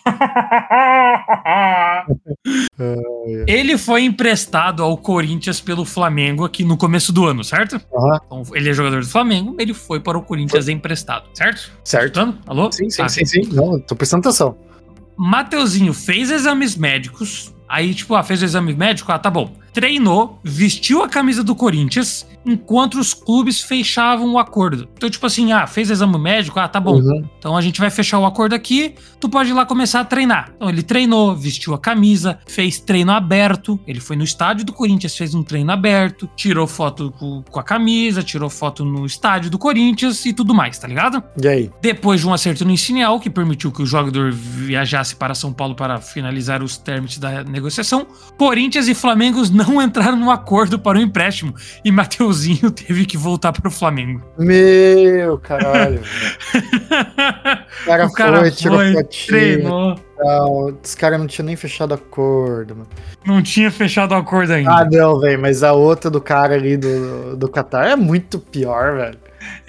ele 3.48 3.78
foi 3.78 4.04
emprestado 4.04 4.82
ao 4.82 4.98
Corinthians 4.98 5.62
pelo 5.62 5.86
Flamengo 5.86 6.44
aqui 6.44 6.62
no 6.62 6.76
começo 6.76 7.10
do 7.10 7.24
ano, 7.24 7.42
certo? 7.42 7.80
Uhum. 7.90 8.18
Então, 8.26 8.42
ele 8.54 8.68
é 8.68 8.74
jogador 8.74 9.00
do 9.00 9.08
Flamengo, 9.08 9.56
ele 9.58 9.72
foi 9.72 9.98
para 9.98 10.18
o 10.18 10.22
Corinthians 10.22 10.66
foi. 10.66 10.74
emprestado, 10.74 11.24
certo? 11.32 11.72
Certo. 11.82 12.36
Alô? 12.46 12.70
Sim, 12.70 12.90
sim, 12.90 13.00
ah, 13.00 13.08
sim, 13.08 13.24
sim. 13.24 13.48
Não, 13.50 13.80
tô 13.80 13.96
prestando 13.96 14.28
atenção. 14.28 14.58
Mateuzinho 15.16 15.94
fez 15.94 16.30
exames 16.30 16.76
médicos, 16.76 17.54
aí, 17.66 17.94
tipo, 17.94 18.14
ah, 18.14 18.22
fez 18.22 18.42
o 18.42 18.44
exame 18.44 18.74
médico, 18.74 19.10
ah, 19.10 19.18
tá 19.18 19.30
bom 19.30 19.59
treinou, 19.72 20.38
vestiu 20.42 21.02
a 21.02 21.08
camisa 21.08 21.42
do 21.42 21.54
Corinthians, 21.54 22.26
enquanto 22.44 22.98
os 22.98 23.12
clubes 23.12 23.60
fechavam 23.60 24.32
o 24.32 24.38
acordo. 24.38 24.88
Então, 24.96 25.10
tipo 25.10 25.26
assim, 25.26 25.52
ah, 25.52 25.66
fez 25.66 25.90
exame 25.90 26.18
médico, 26.18 26.58
ah, 26.58 26.68
tá 26.68 26.80
bom. 26.80 27.00
Uhum. 27.00 27.24
Então 27.38 27.56
a 27.56 27.60
gente 27.60 27.80
vai 27.80 27.90
fechar 27.90 28.18
o 28.18 28.26
acordo 28.26 28.54
aqui, 28.54 28.94
tu 29.18 29.28
pode 29.28 29.50
ir 29.50 29.52
lá 29.52 29.66
começar 29.66 30.00
a 30.00 30.04
treinar. 30.04 30.52
Então 30.56 30.68
ele 30.68 30.82
treinou, 30.82 31.36
vestiu 31.36 31.74
a 31.74 31.78
camisa, 31.78 32.38
fez 32.46 32.80
treino 32.80 33.12
aberto. 33.12 33.78
Ele 33.86 34.00
foi 34.00 34.16
no 34.16 34.24
estádio 34.24 34.64
do 34.64 34.72
Corinthians, 34.72 35.16
fez 35.16 35.34
um 35.34 35.42
treino 35.42 35.70
aberto, 35.70 36.28
tirou 36.34 36.66
foto 36.66 37.12
com, 37.18 37.42
com 37.42 37.60
a 37.60 37.62
camisa, 37.62 38.22
tirou 38.22 38.48
foto 38.48 38.84
no 38.84 39.04
estádio 39.04 39.50
do 39.50 39.58
Corinthians 39.58 40.24
e 40.24 40.32
tudo 40.32 40.54
mais, 40.54 40.78
tá 40.78 40.88
ligado? 40.88 41.22
E 41.40 41.46
aí? 41.46 41.70
Depois 41.82 42.20
de 42.20 42.28
um 42.28 42.32
acerto 42.32 42.64
no 42.64 42.70
inicial, 42.70 43.20
que 43.20 43.28
permitiu 43.28 43.70
que 43.70 43.82
o 43.82 43.86
jogador 43.86 44.32
viajasse 44.32 45.14
para 45.14 45.34
São 45.34 45.52
Paulo 45.52 45.74
para 45.74 46.00
finalizar 46.00 46.62
os 46.62 46.76
termos 46.76 47.18
da 47.18 47.44
negociação, 47.44 48.06
Corinthians 48.38 48.88
e 48.88 48.94
Flamengo 48.94 49.40
não 49.66 49.82
entraram 49.82 50.16
num 50.16 50.30
acordo 50.30 50.78
para 50.78 50.98
o 50.98 51.00
empréstimo 51.00 51.54
e 51.84 51.90
Mateuzinho 51.90 52.70
teve 52.72 53.04
que 53.06 53.16
voltar 53.16 53.52
para 53.52 53.68
o 53.68 53.70
Flamengo. 53.70 54.22
Meu 54.38 55.38
caralho. 55.38 56.00
o 56.00 57.84
cara, 57.86 58.06
o 58.06 58.12
cara 58.12 58.40
foi, 58.40 58.50
tirou 58.50 58.78
foi, 58.78 59.04
treinou. 59.04 59.98
Os 60.82 60.94
caras 60.94 61.18
não 61.18 61.26
tinham 61.26 61.46
nem 61.46 61.56
fechado 61.56 61.94
acordo, 61.94 62.76
mano. 62.76 62.88
Não 63.24 63.42
tinha 63.42 63.70
fechado 63.70 64.14
acordo 64.14 64.52
ainda. 64.52 64.70
Ah, 64.70 64.84
não, 64.84 65.18
velho, 65.18 65.40
mas 65.40 65.62
a 65.62 65.72
outra 65.72 66.10
do 66.10 66.20
cara 66.20 66.54
ali 66.54 66.76
do, 66.76 67.36
do 67.36 67.48
Qatar 67.48 67.86
é 67.86 67.96
muito 67.96 68.38
pior, 68.38 68.96
velho. 68.96 69.18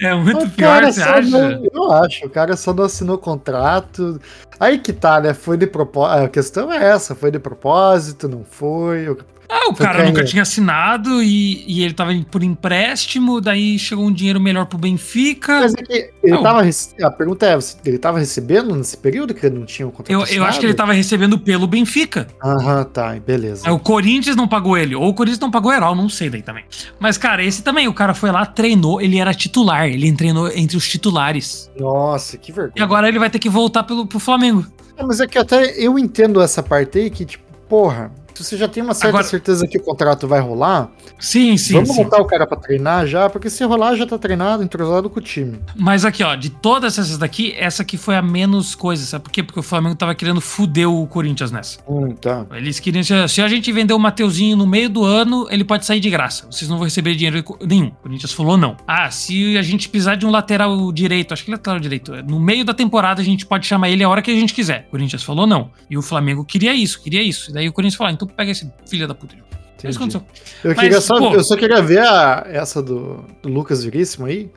É 0.00 0.14
muito 0.14 0.44
o 0.44 0.50
pior, 0.50 0.84
você 0.84 1.02
acha? 1.02 1.30
Não, 1.30 1.64
eu 1.72 1.92
acho, 1.92 2.26
o 2.26 2.30
cara 2.30 2.56
só 2.56 2.74
não 2.74 2.84
assinou 2.84 3.16
contrato. 3.16 4.20
Aí 4.60 4.78
que 4.78 4.92
tá, 4.92 5.20
né? 5.20 5.32
Foi 5.32 5.56
de 5.56 5.66
propósito. 5.66 6.24
A 6.24 6.28
questão 6.28 6.70
é 6.70 6.90
essa, 6.90 7.14
foi 7.14 7.30
de 7.30 7.38
propósito, 7.38 8.28
não 8.28 8.44
foi. 8.44 9.16
Ah, 9.52 9.68
o 9.68 9.74
cara 9.74 10.04
nunca 10.04 10.24
tinha 10.24 10.42
assinado 10.42 11.22
e, 11.22 11.62
e 11.66 11.84
ele 11.84 11.92
tava 11.92 12.10
por 12.30 12.42
empréstimo, 12.42 13.38
daí 13.38 13.78
chegou 13.78 14.06
um 14.06 14.12
dinheiro 14.12 14.40
melhor 14.40 14.64
pro 14.64 14.78
Benfica. 14.78 15.60
Mas 15.60 15.74
é 15.74 15.82
que 15.82 16.10
ele 16.22 16.32
não. 16.32 16.42
tava. 16.42 16.62
A 17.02 17.10
pergunta 17.10 17.46
é: 17.46 17.58
ele 17.84 17.98
tava 17.98 18.18
recebendo 18.18 18.74
nesse 18.74 18.96
período 18.96 19.34
que 19.34 19.44
ele 19.44 19.58
não 19.58 19.66
tinha 19.66 19.86
um 19.86 19.90
contrato? 19.90 20.10
Eu, 20.10 20.36
eu 20.36 20.44
acho 20.44 20.58
que 20.58 20.64
ele 20.64 20.72
tava 20.72 20.94
recebendo 20.94 21.38
pelo 21.38 21.66
Benfica. 21.66 22.26
Aham, 22.42 22.84
tá, 22.84 23.14
beleza. 23.20 23.68
Aí 23.68 23.72
o 23.74 23.78
Corinthians 23.78 24.34
não 24.34 24.48
pagou 24.48 24.78
ele, 24.78 24.94
ou 24.94 25.08
o 25.08 25.14
Corinthians 25.14 25.40
não 25.40 25.50
pagou 25.50 25.70
o 25.70 25.74
Heral, 25.74 25.94
não 25.94 26.08
sei 26.08 26.30
daí 26.30 26.40
também. 26.40 26.64
Mas, 26.98 27.18
cara, 27.18 27.44
esse 27.44 27.62
também, 27.62 27.86
o 27.86 27.92
cara 27.92 28.14
foi 28.14 28.30
lá, 28.30 28.46
treinou, 28.46 29.02
ele 29.02 29.18
era 29.18 29.34
titular, 29.34 29.86
ele 29.86 30.10
treinou 30.12 30.48
entre 30.48 30.78
os 30.78 30.88
titulares. 30.88 31.70
Nossa, 31.78 32.38
que 32.38 32.52
vergonha. 32.52 32.74
E 32.76 32.82
agora 32.82 33.06
ele 33.06 33.18
vai 33.18 33.28
ter 33.28 33.38
que 33.38 33.50
voltar 33.50 33.82
pelo, 33.82 34.06
pro 34.06 34.18
Flamengo. 34.18 34.66
É, 34.96 35.02
mas 35.04 35.20
é 35.20 35.26
que 35.26 35.38
até 35.38 35.74
eu 35.76 35.98
entendo 35.98 36.40
essa 36.40 36.62
parte 36.62 36.98
aí 36.98 37.10
que, 37.10 37.24
tipo, 37.24 37.44
porra, 37.68 38.10
se 38.34 38.44
você 38.44 38.56
já 38.56 38.68
tem 38.68 38.82
uma 38.82 38.94
certa 38.94 39.08
Agora, 39.08 39.24
certeza 39.24 39.66
que 39.66 39.78
o 39.78 39.82
contrato 39.82 40.26
vai 40.26 40.40
rolar, 40.40 40.90
sim, 41.18 41.56
sim. 41.56 41.74
Vamos 41.74 41.90
sim. 41.90 42.04
botar 42.04 42.20
o 42.20 42.24
cara 42.24 42.46
para 42.46 42.58
treinar 42.58 43.06
já, 43.06 43.28
porque 43.28 43.50
se 43.50 43.64
rolar 43.64 43.94
já 43.96 44.06
tá 44.06 44.18
treinado, 44.18 44.62
entrosado 44.62 45.08
com 45.10 45.18
o 45.18 45.22
time. 45.22 45.58
Mas 45.76 46.04
aqui, 46.04 46.22
ó, 46.22 46.34
de 46.34 46.50
todas 46.50 46.98
essas 46.98 47.18
daqui, 47.18 47.54
essa 47.56 47.82
aqui 47.82 47.96
foi 47.96 48.16
a 48.16 48.22
menos 48.22 48.74
coisa, 48.74 49.04
sabe 49.04 49.24
por 49.24 49.30
quê? 49.30 49.42
Porque 49.42 49.60
o 49.60 49.62
Flamengo 49.62 49.94
tava 49.94 50.14
querendo 50.14 50.40
fuder 50.40 50.88
o 50.88 51.06
Corinthians 51.06 51.50
nessa. 51.50 51.78
Hum, 51.88 52.14
tá. 52.14 52.46
Eles 52.52 52.80
queriam, 52.80 53.02
se 53.02 53.42
a 53.42 53.48
gente 53.48 53.70
vender 53.72 53.94
o 53.94 53.98
Mateuzinho 53.98 54.56
no 54.56 54.66
meio 54.66 54.88
do 54.88 55.04
ano, 55.04 55.46
ele 55.50 55.64
pode 55.64 55.84
sair 55.84 56.00
de 56.00 56.10
graça. 56.10 56.46
Vocês 56.50 56.68
não 56.68 56.76
vão 56.76 56.84
receber 56.84 57.14
dinheiro 57.14 57.44
nenhum. 57.66 57.88
O 57.88 58.02
Corinthians 58.02 58.32
falou 58.32 58.56
não. 58.56 58.76
Ah, 58.86 59.10
se 59.10 59.56
a 59.56 59.62
gente 59.62 59.88
precisar 59.88 60.16
de 60.16 60.26
um 60.26 60.30
lateral 60.30 60.92
direito, 60.92 61.32
acho 61.32 61.44
que 61.44 61.50
lateral 61.50 61.78
direito, 61.78 62.12
no 62.22 62.40
meio 62.40 62.64
da 62.64 62.74
temporada 62.74 63.20
a 63.20 63.24
gente 63.24 63.46
pode 63.46 63.66
chamar 63.66 63.90
ele 63.90 64.02
a 64.02 64.08
hora 64.08 64.22
que 64.22 64.30
a 64.30 64.34
gente 64.34 64.54
quiser. 64.54 64.86
O 64.88 64.92
Corinthians 64.92 65.22
falou 65.22 65.46
não. 65.46 65.70
E 65.88 65.96
o 65.96 66.02
Flamengo 66.02 66.44
queria 66.44 66.74
isso, 66.74 67.00
queria 67.02 67.22
isso. 67.22 67.50
E 67.50 67.54
daí 67.54 67.68
o 67.68 67.72
Corinthians 67.72 67.96
falou, 67.96 68.12
então 68.22 68.36
pega 68.36 68.50
esse 68.50 68.70
filho 68.86 69.06
da 69.08 69.14
puta. 69.14 69.34
É 69.82 69.88
isso 69.88 69.98
aconteceu. 69.98 70.22
Eu, 70.62 70.70
Mas, 70.70 70.78
queria 70.78 71.00
só, 71.00 71.18
pô, 71.18 71.34
eu 71.34 71.42
só 71.42 71.56
queria 71.56 71.82
ver 71.82 72.00
a, 72.00 72.46
essa 72.48 72.80
do, 72.80 73.24
do 73.42 73.48
Lucas 73.48 73.82
Veríssimo 73.82 74.26
aí. 74.26 74.50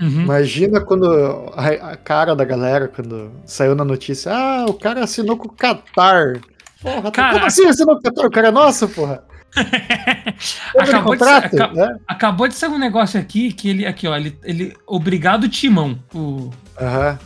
Uhum. 0.00 0.22
Imagina 0.22 0.80
quando 0.80 1.06
a, 1.54 1.92
a, 1.92 1.96
cara 1.96 2.34
da 2.34 2.44
galera, 2.44 2.88
quando 2.88 3.30
saiu 3.44 3.74
na 3.74 3.84
notícia, 3.84 4.32
ah, 4.34 4.64
o 4.66 4.74
cara 4.74 5.04
assinou 5.04 5.36
com 5.36 5.46
o 5.46 5.52
Qatar. 5.52 6.40
Porra, 6.80 7.12
como 7.12 7.44
assim 7.44 7.66
assinou 7.66 7.94
com 7.96 8.00
o 8.00 8.02
Qatar? 8.02 8.26
O 8.26 8.30
cara 8.30 8.48
é 8.48 8.50
nosso, 8.50 8.88
porra. 8.88 9.22
acabou, 10.78 11.14
de 11.14 11.24
ser, 11.24 11.72
né? 11.74 11.96
acabou, 12.08 12.48
de 12.48 12.54
ser, 12.54 12.68
um 12.68 12.78
negócio 12.78 13.20
aqui 13.20 13.52
que 13.52 13.68
ele, 13.68 13.84
aqui, 13.84 14.08
ó, 14.08 14.16
ele, 14.16 14.38
ele 14.42 14.74
obrigado 14.86 15.46
Timão. 15.46 15.98
O, 16.14 16.50
Aham. 16.80 17.18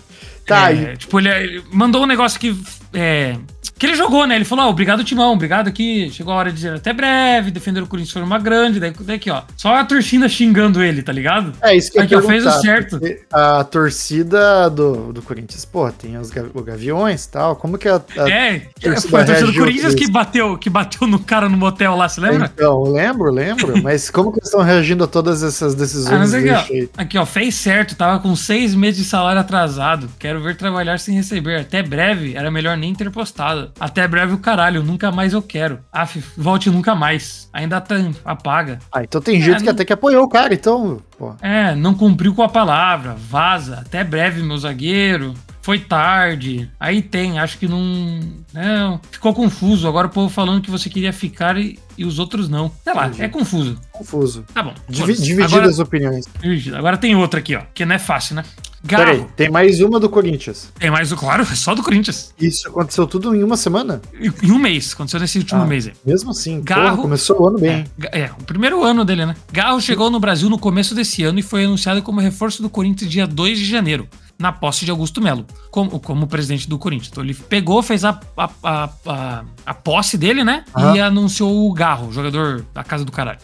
Tá, 0.45 0.73
é, 0.73 0.93
e... 0.93 0.97
Tipo, 0.97 1.21
ele, 1.21 1.29
ele, 1.29 1.65
mandou 1.73 2.03
um 2.03 2.07
negócio 2.07 2.39
que. 2.39 2.57
É, 2.93 3.37
que 3.71 3.87
ele 3.87 3.95
jogou, 3.95 4.27
né? 4.27 4.37
Ele 4.37 4.45
falou: 4.45 4.67
oh, 4.67 4.71
obrigado, 4.71 5.05
Timão, 5.05 5.33
obrigado 5.33 5.69
aqui. 5.69 6.11
Chegou 6.11 6.33
a 6.33 6.37
hora 6.37 6.51
de 6.51 6.57
dizer 6.57 6.75
até 6.75 6.93
breve, 6.93 7.51
defender 7.51 7.83
o 7.83 7.87
Corinthians 7.87 8.13
foi 8.13 8.23
uma 8.23 8.39
grande. 8.39 8.81
Daí, 8.81 8.93
daí 9.01 9.17
aqui, 9.17 9.31
ó. 9.31 9.43
Só 9.57 9.75
a 9.75 9.85
torcida 9.85 10.29
xingando 10.29 10.83
ele, 10.83 11.03
tá 11.03 11.13
ligado? 11.13 11.53
É, 11.63 11.77
isso 11.77 11.93
que 11.93 11.99
aqui, 11.99 12.15
eu 12.15 12.23
fez 12.23 12.45
o 12.45 12.51
certo. 12.61 13.01
A 13.33 13.65
torcida 13.65 14.69
do, 14.69 15.13
do 15.13 15.23
Corinthians, 15.23 15.65
pô, 15.65 15.91
tem 15.91 16.17
os 16.19 16.31
Gaviões 16.31 17.25
e 17.25 17.31
tal. 17.31 17.57
Como 17.57 17.79
que 17.79 17.89
a. 17.89 17.97
a 18.19 18.31
é, 18.31 18.71
foi 19.09 19.23
a 19.23 19.25
torcida 19.25 19.53
do 19.53 19.55
Corinthians 19.55 19.95
que 19.95 20.11
bateu, 20.11 20.59
que 20.59 20.71
bateu 20.71 21.07
no 21.07 21.19
cara 21.19 21.49
no 21.49 21.57
motel 21.57 21.97
lá, 21.97 22.09
você 22.09 22.21
lembra? 22.21 22.51
Então, 22.55 22.83
lembro, 22.85 23.31
lembro. 23.31 23.81
mas 23.83 24.11
como 24.11 24.33
que 24.33 24.39
eles 24.39 24.49
estão 24.49 24.63
reagindo 24.63 25.05
a 25.05 25.07
todas 25.07 25.43
essas 25.43 25.75
decisões? 25.75 26.35
Ah, 26.35 26.39
aqui, 26.39 26.91
ó, 26.97 27.03
aqui, 27.03 27.19
ó, 27.19 27.27
fez 27.27 27.55
certo, 27.55 27.95
tava 27.95 28.21
com 28.21 28.35
seis 28.35 28.75
meses 28.75 28.99
de 28.99 29.05
salário 29.05 29.41
atrasado. 29.41 30.09
Quero 30.19 30.43
ver 30.43 30.57
trabalhar 30.57 30.99
sem 30.99 31.15
receber. 31.15 31.61
Até 31.61 31.83
breve, 31.83 32.35
era 32.35 32.51
melhor 32.51 32.77
nem 32.77 32.95
ter 32.95 33.11
postado. 33.11 33.56
Até 33.78 34.07
breve 34.07 34.35
o 34.35 34.39
caralho, 34.39 34.83
nunca 34.83 35.11
mais 35.11 35.33
eu 35.33 35.43
quero. 35.43 35.81
Af, 35.93 36.23
volte 36.37 36.70
nunca 36.70 36.95
mais. 36.95 37.49
Ainda 37.53 37.81
tá, 37.81 37.97
apaga. 38.24 38.78
Ah, 38.93 39.03
então 39.03 39.20
tem 39.20 39.41
gente 39.41 39.57
é, 39.57 39.59
que 39.59 39.65
não... 39.65 39.73
até 39.73 39.85
que 39.85 39.93
apoiou 39.93 40.24
o 40.24 40.28
cara, 40.28 40.55
então. 40.55 41.01
Pô. 41.19 41.35
É, 41.41 41.74
não 41.74 41.95
cumpriu 41.95 42.35
com 42.35 42.43
a 42.43 42.49
palavra. 42.49 43.15
Vaza. 43.15 43.83
Até 43.87 44.05
breve, 44.05 44.43
meu 44.43 44.59
zagueiro. 44.59 45.35
foi 45.66 45.81
tarde. 45.81 46.70
Aí 46.78 47.03
tem, 47.03 47.41
acho 47.41 47.59
que 47.59 47.66
não. 47.66 48.20
Não, 48.55 49.01
ficou 49.11 49.35
confuso. 49.35 49.89
Agora 49.89 50.07
o 50.07 50.11
povo 50.11 50.28
falando 50.28 50.62
que 50.62 50.70
você 50.70 50.89
queria 50.89 51.12
ficar 51.12 51.59
e, 51.59 51.78
e 51.97 52.05
os 52.05 52.18
outros 52.18 52.48
não. 52.48 52.70
Sei 52.85 52.93
lá, 52.94 53.06
Entendi. 53.09 53.23
é 53.23 53.28
confuso. 53.28 53.78
Confuso. 53.93 54.44
Tá 54.52 54.62
bom. 54.62 54.74
Divi 54.89 55.14
divididas 55.14 55.52
Agora, 55.52 55.68
as 55.68 55.78
opiniões. 55.78 56.24
dividido. 56.40 56.77
Agora 56.77 56.97
tem 56.97 57.14
outra 57.16 57.40
aqui, 57.40 57.55
ó. 57.56 57.62
Que 57.74 57.85
não 57.85 57.94
é 57.94 57.98
fácil, 57.98 58.36
né? 58.36 58.44
Peraí, 58.86 59.16
Garro. 59.18 59.31
tem 59.35 59.51
mais 59.51 59.81
uma 59.81 59.98
do 59.98 60.09
Corinthians. 60.09 60.73
Tem 60.78 60.90
mais, 60.90 61.12
claro, 61.12 61.44
só 61.56 61.74
do 61.74 61.82
Corinthians. 61.82 62.32
Isso 62.40 62.68
aconteceu 62.68 63.05
tudo 63.06 63.35
em 63.35 63.43
uma 63.43 63.56
semana? 63.56 64.01
Em 64.43 64.51
um 64.52 64.59
mês. 64.59 64.93
Aconteceu 64.93 65.18
nesse 65.18 65.39
último 65.39 65.62
Ah. 65.62 65.66
mês 65.66 65.89
aí. 65.89 65.93
Mesmo 66.05 66.31
assim, 66.31 66.60
Garro- 66.62 66.90
porra, 66.90 67.02
começou 67.02 67.40
o 67.43 67.48
ano 67.48 67.59
bem. 67.59 67.85
É, 68.12 68.20
é, 68.20 68.31
o 68.39 68.44
primeiro 68.44 68.85
ano 68.85 69.05
dele, 69.05 69.27
né? 69.27 69.35
Garro 69.52 69.81
chegou 69.81 70.09
no 70.09 70.20
Brasil 70.20 70.48
no 70.48 70.59
começo 70.59 70.94
desse 70.94 71.24
ano 71.24 71.39
e 71.40 71.43
foi 71.43 71.64
anunciado 71.64 72.01
como 72.02 72.20
reforço 72.20 72.62
do 72.62 72.70
Corinthians 72.70 73.10
dia 73.10 73.27
2 73.27 73.59
de 73.59 73.64
janeiro, 73.64 74.06
na 74.39 74.53
posse 74.53 74.85
de 74.85 74.91
Augusto 74.91 75.21
Melo, 75.21 75.47
como, 75.71 75.99
como 75.99 76.27
presidente 76.27 76.69
do 76.69 76.79
Corinthians. 76.79 77.09
Então 77.11 77.25
ele 77.25 77.35
pegou, 77.35 77.83
fez 77.83 78.05
a, 78.05 78.21
a, 78.37 78.51
a, 78.63 78.91
a, 79.07 79.45
a 79.65 79.75
posse 79.75 80.19
dele, 80.19 80.45
né? 80.45 80.65
E 80.77 80.81
Aham. 80.81 81.07
anunciou 81.07 81.69
o 81.69 81.73
Garro, 81.73 82.13
jogador 82.13 82.65
da 82.75 82.85
casa 82.85 83.05
do 83.05 83.13
caralho. 83.13 83.39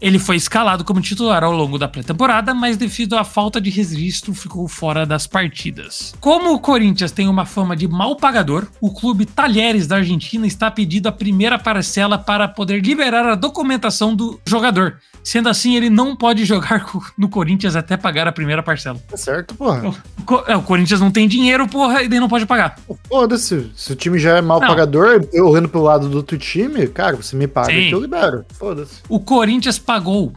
Ele 0.00 0.18
foi 0.18 0.36
escalado 0.36 0.84
como 0.84 1.00
titular 1.00 1.42
ao 1.42 1.52
longo 1.52 1.76
da 1.76 1.88
pré-temporada, 1.88 2.54
mas 2.54 2.76
devido 2.76 3.16
à 3.16 3.24
falta 3.24 3.60
de 3.60 3.68
registro 3.68 4.32
ficou 4.32 4.68
fora 4.68 5.04
das 5.04 5.26
partidas. 5.26 6.14
Como 6.20 6.52
o 6.52 6.60
Corinthians 6.60 7.10
tem 7.10 7.26
uma 7.26 7.44
fama 7.44 7.74
de 7.74 7.88
mal 7.88 8.14
pagador, 8.14 8.66
o 8.80 8.92
clube 8.92 9.26
Talheres 9.26 9.86
da 9.88 9.96
Argentina 9.96 10.46
está 10.46 10.70
pedindo 10.70 11.08
a 11.08 11.12
primeira 11.12 11.58
parcela 11.58 12.16
para 12.16 12.46
poder 12.46 12.80
liberar 12.80 13.26
a 13.26 13.34
documentação 13.34 14.14
do 14.14 14.40
jogador. 14.46 14.98
Sendo 15.22 15.48
assim, 15.48 15.76
ele 15.76 15.90
não 15.90 16.16
pode 16.16 16.44
jogar 16.44 16.86
no 17.18 17.28
Corinthians 17.28 17.76
até 17.76 17.96
pagar 17.96 18.26
a 18.28 18.32
primeira 18.32 18.62
parcela. 18.62 18.98
Tá 19.08 19.16
certo, 19.16 19.54
porra. 19.54 19.88
O, 19.88 19.94
é, 20.46 20.56
o 20.56 20.62
Corinthians 20.62 21.00
não 21.00 21.10
tem 21.10 21.26
dinheiro, 21.26 21.66
porra, 21.66 22.02
e 22.02 22.08
daí 22.08 22.20
não 22.20 22.28
pode 22.28 22.46
pagar. 22.46 22.78
Foda-se. 23.08 23.70
Se 23.74 23.92
o 23.92 23.96
time 23.96 24.18
já 24.18 24.38
é 24.38 24.40
mal 24.40 24.60
Não. 24.60 24.68
pagador, 24.68 25.26
eu 25.32 25.48
olhando 25.48 25.68
pro 25.68 25.82
lado 25.82 26.08
do 26.08 26.16
outro 26.18 26.38
time, 26.38 26.86
cara, 26.86 27.16
você 27.16 27.36
me 27.36 27.46
paga 27.46 27.72
Sim. 27.72 27.88
que 27.88 27.94
eu 27.94 28.00
libero. 28.00 28.44
Foda-se. 28.54 29.00
O 29.08 29.20
Corinthians 29.20 29.78
pagou, 29.88 30.34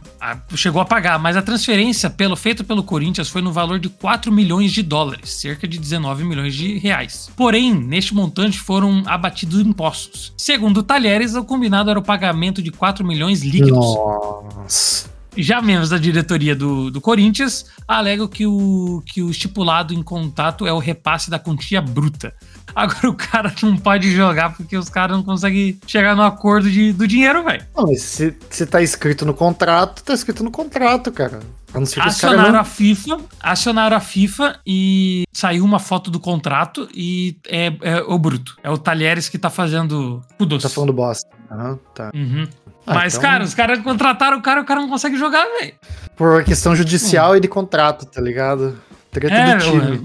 chegou 0.56 0.80
a 0.80 0.84
pagar, 0.86 1.18
mas 1.18 1.36
a 1.36 1.42
transferência 1.42 2.08
pelo, 2.08 2.34
feita 2.34 2.64
pelo 2.64 2.82
Corinthians 2.82 3.28
foi 3.28 3.42
no 3.42 3.52
valor 3.52 3.78
de 3.78 3.90
4 3.90 4.32
milhões 4.32 4.72
de 4.72 4.82
dólares, 4.82 5.30
cerca 5.30 5.68
de 5.68 5.78
19 5.78 6.24
milhões 6.24 6.54
de 6.54 6.78
reais. 6.78 7.30
Porém, 7.36 7.74
neste 7.74 8.14
montante 8.14 8.58
foram 8.58 9.02
abatidos 9.04 9.60
impostos. 9.60 10.32
Segundo 10.38 10.82
Talheres, 10.82 11.34
o 11.34 11.44
combinado 11.44 11.90
era 11.90 11.98
o 11.98 12.02
pagamento 12.02 12.62
de 12.62 12.70
4 12.70 13.06
milhões 13.06 13.42
líquidos. 13.42 13.76
Nossa. 13.76 15.11
Já 15.36 15.62
membros 15.62 15.90
da 15.90 15.98
diretoria 15.98 16.54
do, 16.54 16.90
do 16.90 17.00
Corinthians 17.00 17.66
alegam 17.86 18.28
que 18.28 18.46
o, 18.46 19.02
que 19.06 19.22
o 19.22 19.30
estipulado 19.30 19.94
em 19.94 20.02
contato 20.02 20.66
é 20.66 20.72
o 20.72 20.78
repasse 20.78 21.30
da 21.30 21.38
quantia 21.38 21.80
bruta. 21.80 22.34
Agora 22.74 23.08
o 23.08 23.14
cara 23.14 23.54
não 23.62 23.76
pode 23.76 24.10
jogar 24.14 24.54
porque 24.56 24.76
os 24.76 24.88
caras 24.88 25.16
não 25.16 25.24
conseguem 25.24 25.78
chegar 25.86 26.14
no 26.14 26.22
acordo 26.22 26.70
de, 26.70 26.92
do 26.92 27.06
dinheiro, 27.06 27.44
velho. 27.44 27.64
Não, 27.76 27.84
mas 27.84 28.02
se, 28.02 28.34
se 28.50 28.66
tá 28.66 28.82
escrito 28.82 29.24
no 29.24 29.34
contrato, 29.34 30.02
tá 30.02 30.14
escrito 30.14 30.42
no 30.42 30.50
contrato, 30.50 31.10
cara. 31.12 31.40
A 31.74 31.78
não 31.78 31.86
ser 31.86 32.02
que 32.02 32.08
os 32.08 32.20
caras 32.20 32.38
Acionaram 32.38 32.58
a 32.58 32.64
FIFA, 32.64 33.18
acionaram 33.40 33.96
a 33.96 34.00
FIFA 34.00 34.60
e 34.66 35.24
saiu 35.32 35.64
uma 35.64 35.78
foto 35.78 36.10
do 36.10 36.20
contrato 36.20 36.86
e 36.94 37.38
é, 37.48 37.72
é 37.80 38.02
o 38.02 38.18
bruto. 38.18 38.56
É 38.62 38.70
o 38.70 38.76
Talheres 38.76 39.28
que 39.28 39.38
tá 39.38 39.48
fazendo 39.48 40.22
o 40.38 40.44
doce. 40.44 40.64
Tá 40.64 40.68
falando 40.68 40.92
bosta. 40.92 41.28
Aham, 41.52 41.78
tá. 41.94 42.10
Uhum. 42.14 42.48
Ah, 42.86 42.94
Mas, 42.94 43.14
então- 43.14 43.22
cara, 43.30 43.44
os 43.44 43.54
caras 43.54 43.78
contrataram 43.80 44.38
o 44.38 44.42
cara 44.42 44.60
e 44.60 44.62
o 44.62 44.66
cara 44.66 44.80
não 44.80 44.88
consegue 44.88 45.16
jogar, 45.16 45.44
velho. 45.60 45.74
Por 46.16 46.42
questão 46.44 46.74
judicial 46.74 47.36
e 47.36 47.40
de 47.40 47.46
contrato, 47.48 48.06
tá 48.06 48.20
ligado? 48.20 48.78
Treta 49.10 49.34
É, 49.34 49.56
do 49.56 49.64
time. 49.64 50.04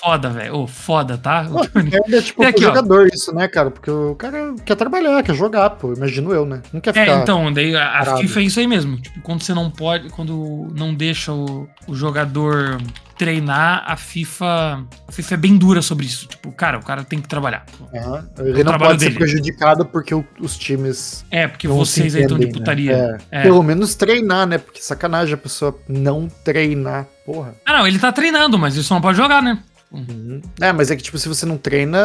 Foda, 0.00 0.30
velho. 0.30 0.54
Ô, 0.56 0.66
foda, 0.66 1.16
tá? 1.18 1.44
Pô, 1.44 1.60
merda 1.80 2.16
é 2.18 2.22
tipo 2.22 2.42
E 2.42 2.46
aqui, 2.46 2.60
pro 2.60 2.70
ó. 2.70 2.74
jogador 2.74 3.08
isso, 3.12 3.34
né, 3.34 3.48
cara? 3.48 3.70
Porque 3.70 3.90
o 3.90 4.14
cara 4.14 4.54
quer 4.64 4.74
trabalhar, 4.76 5.22
quer 5.22 5.34
jogar, 5.34 5.70
pô. 5.70 5.92
Imagino 5.92 6.32
eu, 6.32 6.44
né? 6.46 6.62
Não 6.72 6.80
quer 6.80 6.96
É, 6.96 7.04
ficar. 7.04 7.22
então, 7.22 7.52
daí 7.52 7.74
a, 7.76 7.98
a. 8.00 8.16
FIFA 8.18 8.40
é 8.40 8.42
isso 8.44 8.60
aí 8.60 8.66
mesmo. 8.66 8.96
Tipo, 9.00 9.20
quando 9.22 9.42
você 9.42 9.52
não 9.54 9.70
pode, 9.70 10.08
quando 10.10 10.68
não 10.76 10.94
deixa 10.94 11.32
o, 11.32 11.68
o 11.86 11.94
jogador 11.94 12.78
treinar, 13.16 13.82
a 13.84 13.96
FIFA, 13.96 14.84
a 15.08 15.10
FIFA 15.12 15.34
é 15.34 15.36
bem 15.36 15.56
dura 15.56 15.82
sobre 15.82 16.06
isso. 16.06 16.28
Tipo, 16.28 16.52
cara, 16.52 16.78
o 16.78 16.84
cara 16.84 17.02
tem 17.02 17.20
que 17.20 17.26
trabalhar. 17.26 17.66
Aham. 17.92 18.28
Ele 18.38 18.62
não 18.62 18.70
trabalho 18.70 18.90
pode 18.92 19.00
ser 19.02 19.06
dele. 19.08 19.18
prejudicado 19.18 19.84
porque 19.84 20.14
o- 20.14 20.24
os 20.40 20.56
times. 20.56 21.24
É, 21.28 21.48
porque 21.48 21.66
não 21.66 21.74
vocês 21.76 22.14
aí 22.14 22.22
estão 22.22 22.38
de 22.38 22.44
entendem, 22.44 22.60
putaria. 22.62 22.96
né? 22.96 23.18
É. 23.32 23.38
É. 23.40 23.42
Pelo 23.42 23.60
menos 23.64 23.96
treinar, 23.96 24.46
né? 24.46 24.58
Porque 24.58 24.80
sacanagem 24.80 25.34
a 25.34 25.36
pessoa 25.36 25.76
não 25.88 26.28
treinar. 26.44 27.06
Porra. 27.26 27.54
Ah, 27.66 27.78
não, 27.78 27.86
ele 27.88 27.98
tá 27.98 28.12
treinando, 28.12 28.56
mas 28.56 28.76
isso 28.76 28.94
não 28.94 29.00
pode 29.00 29.18
jogar, 29.18 29.42
né? 29.42 29.58
Uhum. 29.90 30.42
É, 30.60 30.70
mas 30.70 30.90
é 30.90 30.96
que, 30.96 31.02
tipo, 31.02 31.16
se 31.16 31.26
você 31.28 31.46
não 31.46 31.56
treina, 31.56 31.98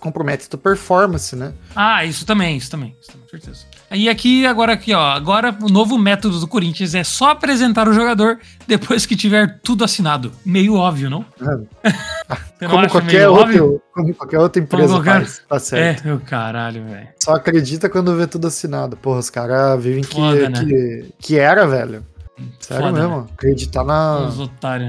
compromete 0.00 0.46
a 0.46 0.48
tua 0.48 0.58
performance, 0.58 1.36
né? 1.36 1.52
Ah, 1.74 2.02
isso 2.04 2.24
também, 2.24 2.56
isso 2.56 2.70
também, 2.70 2.96
isso 3.00 3.10
também, 3.12 3.24
com 3.24 3.30
certeza. 3.30 3.66
E 3.90 4.08
aqui, 4.08 4.46
agora 4.46 4.72
aqui, 4.72 4.94
ó, 4.94 5.10
agora 5.10 5.54
o 5.62 5.68
novo 5.68 5.98
método 5.98 6.40
do 6.40 6.48
Corinthians 6.48 6.94
é 6.94 7.04
só 7.04 7.30
apresentar 7.32 7.88
o 7.88 7.92
jogador 7.92 8.38
depois 8.66 9.04
que 9.04 9.14
tiver 9.14 9.60
tudo 9.62 9.84
assinado. 9.84 10.32
Meio 10.46 10.74
óbvio, 10.76 11.10
não? 11.10 11.24
É. 11.84 11.92
Não 12.58 12.70
Como 12.70 12.88
qualquer, 12.88 13.28
outro, 13.28 13.82
como 13.92 14.14
qualquer 14.14 14.38
outra 14.38 14.62
empresa 14.62 14.94
qualquer- 14.94 15.12
faz. 15.12 15.42
Tá 15.46 15.58
certo. 15.58 16.00
É, 16.00 16.08
meu 16.08 16.18
caralho, 16.18 16.84
velho. 16.86 17.08
Só 17.22 17.34
acredita 17.34 17.86
quando 17.90 18.16
vê 18.16 18.26
tudo 18.26 18.46
assinado. 18.46 18.96
Porra, 18.96 19.18
os 19.18 19.28
caras 19.28 19.80
vivem 19.82 20.02
que, 20.02 20.14
Foda, 20.14 20.48
né? 20.48 20.64
que, 20.64 21.14
que 21.18 21.38
era, 21.38 21.66
velho. 21.66 22.02
Sério 22.58 22.86
Foda, 22.86 22.98
mesmo. 22.98 23.28
Acreditar 23.34 23.84
na, 23.84 24.30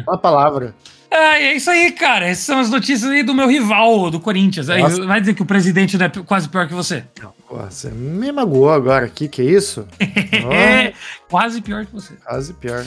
na 0.07 0.18
palavra. 0.18 0.74
Ah, 1.09 1.39
é 1.39 1.55
isso 1.55 1.69
aí, 1.69 1.91
cara. 1.91 2.27
Essas 2.27 2.43
são 2.45 2.59
as 2.59 2.69
notícias 2.69 3.09
aí 3.09 3.23
do 3.23 3.34
meu 3.34 3.47
rival, 3.47 4.11
do 4.11 4.19
Corinthians. 4.19 4.69
Aí, 4.69 4.81
Nossa. 4.81 5.05
vai 5.05 5.19
dizer 5.19 5.34
que 5.34 5.41
o 5.41 5.45
presidente 5.45 5.97
não 5.97 6.05
é 6.05 6.09
quase 6.25 6.49
pior 6.49 6.67
que 6.67 6.73
você. 6.73 7.03
Porra, 7.47 7.71
você 7.71 7.89
me 7.89 8.29
magoou 8.31 8.69
agora 8.69 9.05
aqui, 9.05 9.27
que 9.27 9.41
isso? 9.41 9.88
É, 10.49 10.93
quase 11.29 11.61
pior 11.61 11.85
que 11.85 11.93
você. 11.93 12.13
Quase 12.25 12.53
pior. 12.53 12.85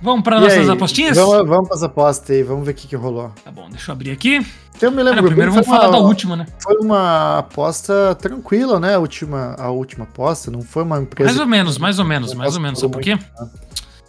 Vamos 0.00 0.22
para 0.22 0.40
nossas 0.40 0.68
aí? 0.68 0.70
apostinhas? 0.70 1.16
Vamos, 1.16 1.48
vamos 1.48 1.68
pras 1.68 1.82
apostas 1.82 2.30
aí, 2.30 2.42
vamos 2.42 2.64
ver 2.64 2.72
o 2.72 2.74
que, 2.74 2.88
que 2.88 2.96
rolou. 2.96 3.32
Tá 3.44 3.50
bom, 3.50 3.68
deixa 3.70 3.90
eu 3.90 3.94
abrir 3.94 4.10
aqui. 4.10 4.44
Então, 4.76 4.88
eu 4.88 4.92
me 4.92 5.02
lembro 5.02 5.22
não, 5.22 5.28
primeiro 5.28 5.52
vamos 5.52 5.66
falar 5.66 5.88
uma, 5.88 5.92
da 5.92 5.98
última, 5.98 6.36
né? 6.36 6.46
Foi 6.58 6.76
uma 6.78 7.38
aposta 7.38 8.14
tranquila, 8.16 8.80
né? 8.80 8.94
A 8.94 8.98
última, 8.98 9.54
a 9.58 9.70
última 9.70 10.04
aposta, 10.04 10.50
não 10.50 10.62
foi 10.62 10.82
uma 10.82 11.00
empresa. 11.00 11.30
Mais 11.30 11.40
ou 11.40 11.46
menos, 11.46 11.78
mais 11.78 11.98
ou 11.98 12.04
menos, 12.04 12.34
mais 12.34 12.54
ou 12.56 12.60
menos. 12.60 12.80
Sabe 12.80 12.92
por 12.92 13.02
quê? 13.02 13.14
muito. 13.14 13.62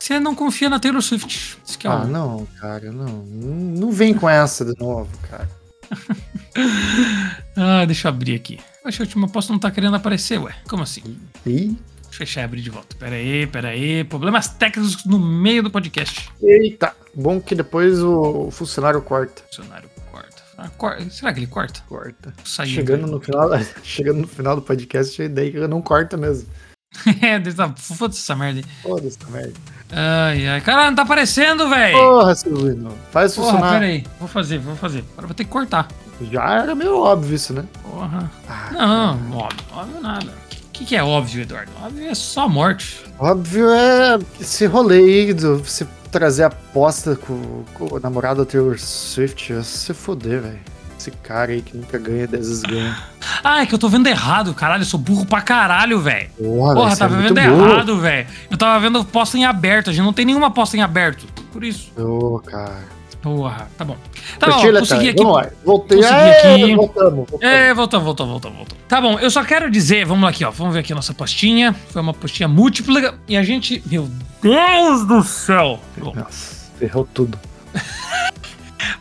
Você 0.03 0.19
não 0.19 0.35
confia 0.35 0.69
na 0.69 0.81
Taylor 0.81 1.01
Swift. 1.01 1.57
É 1.81 1.87
Ah, 1.87 2.01
o... 2.01 2.07
não, 2.07 2.45
cara, 2.59 2.91
não. 2.91 3.23
Não 3.25 3.89
vem 3.89 4.13
com 4.13 4.27
essa 4.29 4.65
de 4.65 4.77
novo, 4.77 5.09
cara. 5.29 5.49
Ah, 7.55 7.85
deixa 7.85 8.07
eu 8.07 8.09
abrir 8.09 8.35
aqui. 8.35 8.59
Acho 8.83 8.97
que 8.97 9.03
a 9.03 9.05
última 9.05 9.27
aposta 9.27 9.53
não 9.53 9.59
tá 9.59 9.71
querendo 9.71 9.95
aparecer, 9.95 10.39
ué. 10.39 10.53
Como 10.67 10.83
assim? 10.83 11.01
Deixa 11.45 11.69
eu 11.69 11.77
fechar 12.11 12.41
e 12.41 12.43
abrir 12.43 12.61
de 12.61 12.69
volta. 12.69 12.97
Pera 12.97 13.15
aí, 13.15 13.47
pera 13.47 13.69
aí. 13.69 14.03
Problemas 14.03 14.49
técnicos 14.49 15.05
no 15.05 15.17
meio 15.17 15.63
do 15.63 15.71
podcast. 15.71 16.29
eita. 16.41 16.93
Bom 17.15 17.39
que 17.39 17.55
depois 17.55 18.01
o 18.01 18.51
funcionário 18.51 19.01
corta. 19.01 19.41
Funcionário 19.43 19.89
corta. 20.11 20.43
Ah, 20.57 20.69
Será 21.09 21.33
que 21.33 21.39
ele 21.39 21.47
corta? 21.47 21.79
Corta. 21.87 22.33
Saiu. 22.43 22.73
Chegando 22.73 23.07
no 23.07 23.21
final, 23.21 23.49
chegando 23.81 24.19
no 24.21 24.27
final 24.27 24.55
do 24.57 24.61
podcast, 24.61 25.21
a 25.21 25.25
ideia 25.25 25.49
que 25.51 25.67
não 25.67 25.81
corta 25.81 26.17
mesmo. 26.17 26.49
É, 27.21 27.41
foda-se 27.75 28.21
essa 28.21 28.35
merda 28.35 28.59
aí. 28.59 28.65
Foda-se 28.81 29.17
essa 29.21 29.31
merda. 29.31 29.53
Ai, 29.91 30.47
ai. 30.47 30.61
Caralho, 30.61 30.87
não 30.89 30.95
tá 30.95 31.01
aparecendo, 31.03 31.69
velho. 31.69 31.97
Porra, 31.97 32.35
Silvino. 32.35 32.91
Faz 33.11 33.35
Porra, 33.35 33.51
funcionar. 33.51 33.73
pera 33.73 33.85
aí. 33.85 34.03
Vou 34.19 34.27
fazer, 34.27 34.59
vou 34.59 34.75
fazer. 34.75 35.03
Agora 35.13 35.27
vou 35.27 35.35
ter 35.35 35.43
que 35.43 35.49
cortar. 35.49 35.87
Já 36.31 36.61
era 36.61 36.73
meio 36.75 36.97
óbvio 36.97 37.35
isso, 37.35 37.53
né? 37.53 37.63
Porra. 37.81 38.31
Ah, 38.47 38.69
Não, 38.71 39.37
óbvio, 39.37 39.65
óbvio 39.73 40.01
nada. 40.01 40.27
O 40.67 40.71
que, 40.73 40.85
que 40.85 40.95
é 40.95 41.03
óbvio, 41.03 41.41
Eduardo? 41.43 41.71
Óbvio 41.83 42.09
é 42.09 42.15
só 42.15 42.47
morte. 42.49 43.03
Óbvio 43.19 43.69
é 43.69 44.17
esse 44.39 44.65
rolê 44.65 44.97
aí 44.97 45.33
do 45.33 45.59
você 45.59 45.85
trazer 46.11 46.43
aposta 46.43 47.15
com, 47.15 47.63
com 47.73 47.95
o 47.95 47.99
namorado 47.99 48.45
Taylor 48.45 48.79
Swift. 48.79 49.53
é 49.53 49.61
se 49.63 49.93
foder, 49.93 50.41
velho. 50.41 50.59
Esse 51.03 51.11
cara 51.11 51.51
aí 51.51 51.61
que 51.61 51.75
nunca 51.75 51.97
ganha, 51.97 52.25
10 52.25 52.47
vezes 52.47 52.61
ganha. 52.61 52.97
Ah, 53.43 53.61
é 53.61 53.65
que 53.65 53.75
eu 53.75 53.77
tô 53.79 53.89
vendo 53.89 54.07
errado, 54.07 54.53
caralho. 54.53 54.83
Eu 54.83 54.85
sou 54.85 54.97
burro 54.97 55.25
pra 55.25 55.41
caralho, 55.41 55.99
velho. 55.99 56.29
Porra, 56.29 56.73
Porra, 56.73 56.87
velho, 56.87 56.97
tava 56.97 57.15
é 57.17 57.21
vendo 57.21 57.37
errado, 57.37 57.99
velho. 57.99 58.27
Eu 58.49 58.57
tava 58.57 58.79
vendo 58.79 59.03
posta 59.03 59.37
em 59.37 59.43
aberto. 59.43 59.89
A 59.89 59.93
gente 59.93 60.05
não 60.05 60.13
tem 60.13 60.23
nenhuma 60.23 60.49
posta 60.49 60.77
em 60.77 60.81
aberto. 60.81 61.25
Por 61.51 61.61
isso. 61.61 61.91
Ô, 62.01 62.39
cara. 62.39 62.85
Porra, 63.21 63.67
tá 63.77 63.83
bom. 63.83 63.97
Tá 64.39 64.47
bom, 64.47 64.53
consegui 64.53 64.71
Letar? 64.71 64.95
aqui. 64.95 65.13
Vamos 65.17 65.35
lá. 65.35 65.49
Voltei. 65.65 65.97
consegui 65.97 66.15
Aê, 66.15 66.31
aqui. 66.37 66.75
Voltamos. 66.75 67.15
voltamos. 67.29 67.41
É, 67.41 67.73
voltou, 67.73 67.99
voltou, 67.99 68.27
voltou, 68.27 68.51
voltou. 68.51 68.77
Tá 68.87 69.01
bom, 69.01 69.19
eu 69.19 69.29
só 69.29 69.43
quero 69.43 69.69
dizer, 69.69 70.05
vamos 70.05 70.23
lá 70.23 70.29
aqui, 70.29 70.45
ó. 70.45 70.51
Vamos 70.51 70.73
ver 70.73 70.79
aqui 70.79 70.93
a 70.93 70.95
nossa 70.95 71.13
postinha. 71.13 71.75
Foi 71.89 72.01
uma 72.01 72.13
postinha 72.13 72.47
múltipla 72.47 73.19
e 73.27 73.35
a 73.35 73.43
gente. 73.43 73.83
Meu 73.85 74.09
Deus 74.41 75.05
do 75.05 75.21
céu! 75.21 75.81
Bom, 75.97 76.13
Nossa, 76.15 76.71
ferrou 76.79 77.05
tudo. 77.13 77.37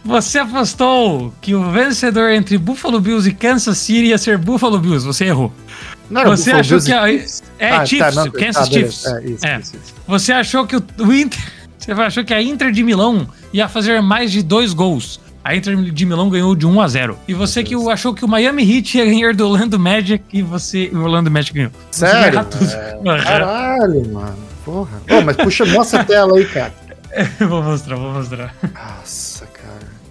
você 0.05 0.39
apostou 0.39 1.33
que 1.41 1.55
o 1.55 1.71
vencedor 1.71 2.31
entre 2.31 2.57
Buffalo 2.59 3.01
Bills 3.01 3.29
e 3.29 3.33
Kansas 3.33 3.79
City 3.79 4.07
ia 4.09 4.19
ser 4.19 4.39
Buffalo 4.39 4.79
Bills. 4.79 5.07
Você 5.07 5.27
errou. 5.27 5.53
Não 6.11 6.25
Você 6.25 6.53
Buffalo 6.53 6.61
achou 6.61 6.79
Bills 6.79 6.87
que 6.87 7.61
a- 7.61 7.67
é 7.67 7.71
Ah, 7.71 7.87
Chiefs, 7.87 8.15
não, 8.17 8.31
Kansas 8.31 8.69
beleza. 8.69 8.93
Chiefs. 8.93 9.07
É, 9.07 9.25
isso, 9.31 9.47
É. 9.47 9.59
isso, 9.61 9.77
isso. 9.77 9.95
Você 10.07 10.33
achou 10.33 10.67
que 10.67 10.77
o 10.77 10.83
Inter. 11.13 11.41
Você 11.79 11.91
achou 11.93 12.25
que 12.25 12.33
a 12.35 12.41
Inter 12.43 12.71
de 12.71 12.83
Milão 12.83 13.27
ia 13.53 13.69
fazer 13.69 14.01
mais 14.01 14.31
de 14.31 14.43
dois 14.43 14.73
gols. 14.73 15.21
A 15.45 15.57
Inter 15.57 15.77
de 15.77 16.07
Milão 16.07 16.31
ganhou 16.31 16.55
de 16.55 16.65
1 16.65 16.81
a 16.81 16.87
0 16.87 17.19
E 17.27 17.35
você 17.35 17.65
que 17.65 17.75
achou 17.91 18.15
que 18.15 18.25
o 18.25 18.29
Miami 18.29 18.63
Heat 18.63 18.97
ia 18.99 19.05
ganhar 19.05 19.35
do 19.35 19.45
Orlando 19.49 19.77
Magic 19.77 20.23
e 20.33 20.41
você. 20.41 20.89
O 20.93 20.99
Orlando 20.99 21.29
Magic 21.33 21.53
ganhou. 21.53 21.73
Sério? 21.91 22.39
É. 22.39 23.23
Caralho, 23.25 24.09
mano. 24.13 24.37
Porra. 24.65 25.03
Ô, 25.11 25.21
mas 25.23 25.37
puxa, 25.37 25.65
mostra 25.67 26.03
a 26.03 26.05
tela 26.05 26.37
aí, 26.39 26.45
cara. 26.45 26.73
vou 27.49 27.61
mostrar, 27.61 27.97
vou 27.97 28.13
mostrar. 28.13 28.55
Nossa. 28.73 29.22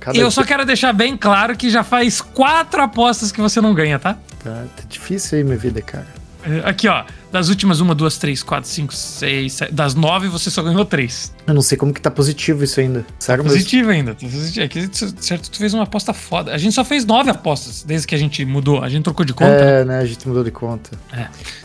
Cada 0.01 0.17
eu 0.17 0.31
só 0.31 0.43
quero 0.43 0.65
deixar 0.65 0.91
bem 0.91 1.15
claro 1.15 1.55
que 1.55 1.69
já 1.69 1.83
faz 1.83 2.19
quatro 2.21 2.81
apostas 2.81 3.31
que 3.31 3.39
você 3.39 3.61
não 3.61 3.71
ganha, 3.71 3.99
tá? 3.99 4.15
Tá, 4.43 4.65
tá 4.75 4.83
difícil 4.89 5.37
aí 5.37 5.43
minha 5.43 5.57
vida, 5.57 5.79
cara. 5.79 6.07
É, 6.43 6.67
Aqui, 6.67 6.87
ó. 6.87 7.03
Das 7.31 7.47
últimas, 7.47 7.79
uma, 7.79 7.95
duas, 7.95 8.17
três, 8.17 8.43
quatro, 8.43 8.67
cinco, 8.69 8.93
seis, 8.93 9.53
sete. 9.53 9.71
Das 9.71 9.93
nove, 9.93 10.27
você 10.27 10.49
só 10.49 10.63
ganhou 10.63 10.83
três. 10.83 11.31
Eu 11.47 11.53
não 11.53 11.61
sei 11.61 11.77
como 11.77 11.93
que 11.93 12.01
tá 12.01 12.09
positivo 12.11 12.63
isso 12.63 12.79
ainda. 12.79 13.05
Sério 13.19 13.43
mesmo? 13.43 13.57
Positivo 13.57 13.89
ainda. 13.91 14.15
tá. 14.15 14.25
É 14.57 14.67
que, 14.67 14.89
certo, 15.19 15.49
tu 15.49 15.57
fez 15.57 15.73
uma 15.73 15.83
aposta 15.83 16.13
foda. 16.13 16.51
A 16.51 16.57
gente 16.57 16.73
só 16.73 16.83
fez 16.83 17.05
nove 17.05 17.29
apostas 17.29 17.83
desde 17.83 18.07
que 18.07 18.15
a 18.15 18.17
gente 18.17 18.43
mudou. 18.43 18.83
A 18.83 18.89
gente 18.89 19.03
trocou 19.03 19.23
de 19.23 19.33
conta. 19.33 19.51
É, 19.51 19.85
né? 19.85 19.99
A 19.99 20.05
gente 20.05 20.27
mudou 20.27 20.43
de 20.43 20.51
conta. 20.51 20.89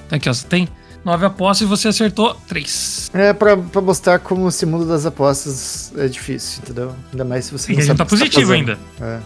Então 0.06 0.16
aqui, 0.18 0.28
ó. 0.28 0.32
Você 0.34 0.46
tem 0.46 0.68
nove 1.06 1.24
apostas 1.24 1.64
e 1.66 1.68
você 1.68 1.88
acertou 1.88 2.34
três. 2.48 3.08
É, 3.14 3.32
pra, 3.32 3.56
pra 3.56 3.80
mostrar 3.80 4.18
como 4.18 4.48
esse 4.48 4.66
mundo 4.66 4.84
das 4.86 5.06
apostas 5.06 5.92
é 5.96 6.08
difícil, 6.08 6.60
entendeu? 6.64 6.94
Ainda 7.12 7.24
mais 7.24 7.44
se 7.46 7.52
você 7.52 7.72
E 7.72 7.78
a 7.78 7.80
gente 7.80 7.96
tá 7.96 8.04
você 8.04 8.10
positivo 8.10 8.48
fazendo. 8.50 8.70
ainda. 8.72 8.78
É. 9.00 9.20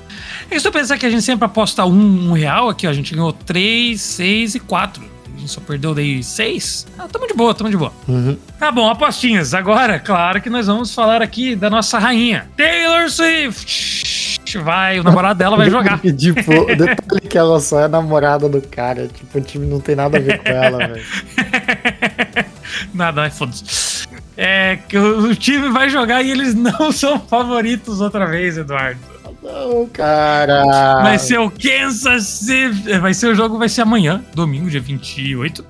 E 0.54 0.58
se 0.60 0.64
tu 0.64 0.70
pensar 0.70 0.98
que 0.98 1.06
a 1.06 1.10
gente 1.10 1.22
sempre 1.22 1.46
aposta 1.46 1.84
um, 1.86 2.30
um 2.30 2.32
real, 2.32 2.68
aqui, 2.68 2.86
ó. 2.86 2.90
A 2.90 2.92
gente 2.92 3.14
ganhou 3.14 3.32
três, 3.32 4.00
seis 4.02 4.54
e 4.54 4.60
quatro. 4.60 5.02
A 5.34 5.38
gente 5.40 5.50
só 5.52 5.60
perdeu 5.62 5.94
daí 5.94 6.22
seis. 6.22 6.86
Ah, 6.98 7.08
tamo 7.10 7.26
de 7.26 7.32
boa, 7.32 7.54
tamo 7.54 7.70
de 7.70 7.76
boa. 7.78 7.92
Uhum. 8.06 8.36
Tá 8.58 8.70
bom, 8.70 8.88
apostinhas. 8.90 9.54
Agora, 9.54 9.98
claro 9.98 10.42
que 10.42 10.50
nós 10.50 10.66
vamos 10.66 10.94
falar 10.94 11.22
aqui 11.22 11.56
da 11.56 11.70
nossa 11.70 11.98
rainha, 11.98 12.46
Taylor 12.58 13.08
Swift. 13.10 14.19
Vai, 14.58 15.00
o 15.00 15.02
namorado 15.04 15.38
dela 15.38 15.56
vai 15.56 15.68
jogar. 15.70 16.00
E, 16.04 16.12
tipo, 16.12 16.52
o 16.52 16.76
detalhe 16.76 17.20
que 17.28 17.38
ela 17.38 17.60
só 17.60 17.80
é 17.80 17.88
namorada 17.88 18.48
do 18.48 18.60
cara. 18.60 19.08
Tipo, 19.08 19.38
o 19.38 19.40
time 19.40 19.66
não 19.66 19.80
tem 19.80 19.94
nada 19.96 20.18
a 20.18 20.20
ver 20.20 20.38
com 20.42 20.48
ela, 20.48 20.78
velho. 20.78 21.04
Nada, 22.94 23.22
ai, 23.22 23.30
foda-se. 23.30 24.06
É 24.36 24.78
que 24.88 24.96
o 24.96 25.30
o 25.30 25.34
time 25.34 25.68
vai 25.68 25.90
jogar 25.90 26.22
e 26.22 26.30
eles 26.30 26.54
não 26.54 26.90
são 26.92 27.20
favoritos 27.20 28.00
outra 28.00 28.26
vez, 28.26 28.56
Eduardo. 28.56 28.98
Não, 29.42 29.86
cara. 29.88 31.02
Vai 31.02 31.18
ser 31.18 31.38
o 31.38 31.50
Kansas 31.50 32.24
City. 32.24 32.98
Vai 32.98 33.14
ser 33.14 33.28
o 33.28 33.34
jogo, 33.34 33.58
vai 33.58 33.68
ser 33.68 33.82
amanhã, 33.82 34.22
domingo, 34.34 34.68
dia 34.70 34.80
28. 34.80 35.64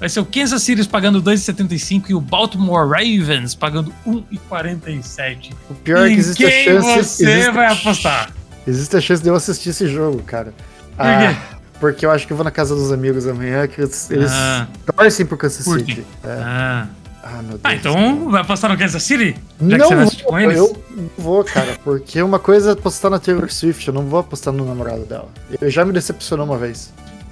Vai 0.00 0.08
ser 0.08 0.18
o 0.20 0.24
Kansas 0.24 0.62
City 0.62 0.88
pagando 0.88 1.22
2,75 1.22 2.04
e 2.08 2.14
o 2.14 2.20
Baltimore 2.20 2.88
Ravens 2.88 3.54
pagando 3.54 3.92
1,47. 4.06 5.52
O 5.68 5.74
pior 5.74 6.06
é 6.06 6.10
Em 6.10 6.14
que 6.14 6.20
existe 6.20 6.44
a 6.46 6.50
quem 6.50 6.64
chance. 6.64 6.82
você 7.04 7.30
existe, 7.30 7.50
vai 7.52 7.66
apostar? 7.66 8.30
existe 8.66 8.96
a 8.96 9.00
chance 9.00 9.22
de 9.22 9.28
eu 9.28 9.34
assistir 9.34 9.68
esse 9.70 9.86
jogo, 9.88 10.22
cara. 10.22 10.54
Por 10.96 11.04
quê? 11.06 11.36
porque 11.78 12.04
eu 12.04 12.10
acho 12.10 12.26
que 12.26 12.32
eu 12.32 12.36
vou 12.36 12.44
na 12.44 12.50
casa 12.50 12.74
dos 12.74 12.92
amigos 12.92 13.26
amanhã, 13.26 13.66
que 13.66 13.80
eles, 13.80 14.10
eles 14.10 14.30
Ah. 14.30 14.66
torcem 14.96 15.24
pro 15.24 15.36
Kansas. 15.36 15.64
City. 15.64 16.04
É. 16.24 16.28
Ah. 16.28 16.86
Ah, 17.22 17.42
meu 17.42 17.58
Deus. 17.58 17.60
Ah, 17.64 17.74
então 17.74 18.30
vai 18.30 18.40
apostar 18.40 18.70
no 18.70 18.78
Kansas 18.78 19.02
City? 19.02 19.36
Já 19.60 19.78
Não 19.78 19.88
que 19.88 19.94
você 19.94 20.02
assistir 20.02 20.24
com 20.24 20.30
vou, 20.30 20.40
eles? 20.40 20.56
eu 20.56 20.82
não 20.96 21.10
vou, 21.18 21.44
cara, 21.44 21.78
porque 21.84 22.20
uma 22.22 22.38
coisa 22.38 22.70
é 22.70 22.72
apostar 22.72 23.10
na 23.10 23.18
Taylor 23.18 23.50
Swift, 23.52 23.86
eu 23.86 23.92
não 23.94 24.06
vou 24.06 24.20
apostar 24.20 24.52
no 24.54 24.64
namorado 24.64 25.04
dela. 25.04 25.28
Ele 25.60 25.70
já 25.70 25.84
me 25.84 25.92
decepcionou 25.92 26.46
uma 26.46 26.56
vez. 26.56 26.90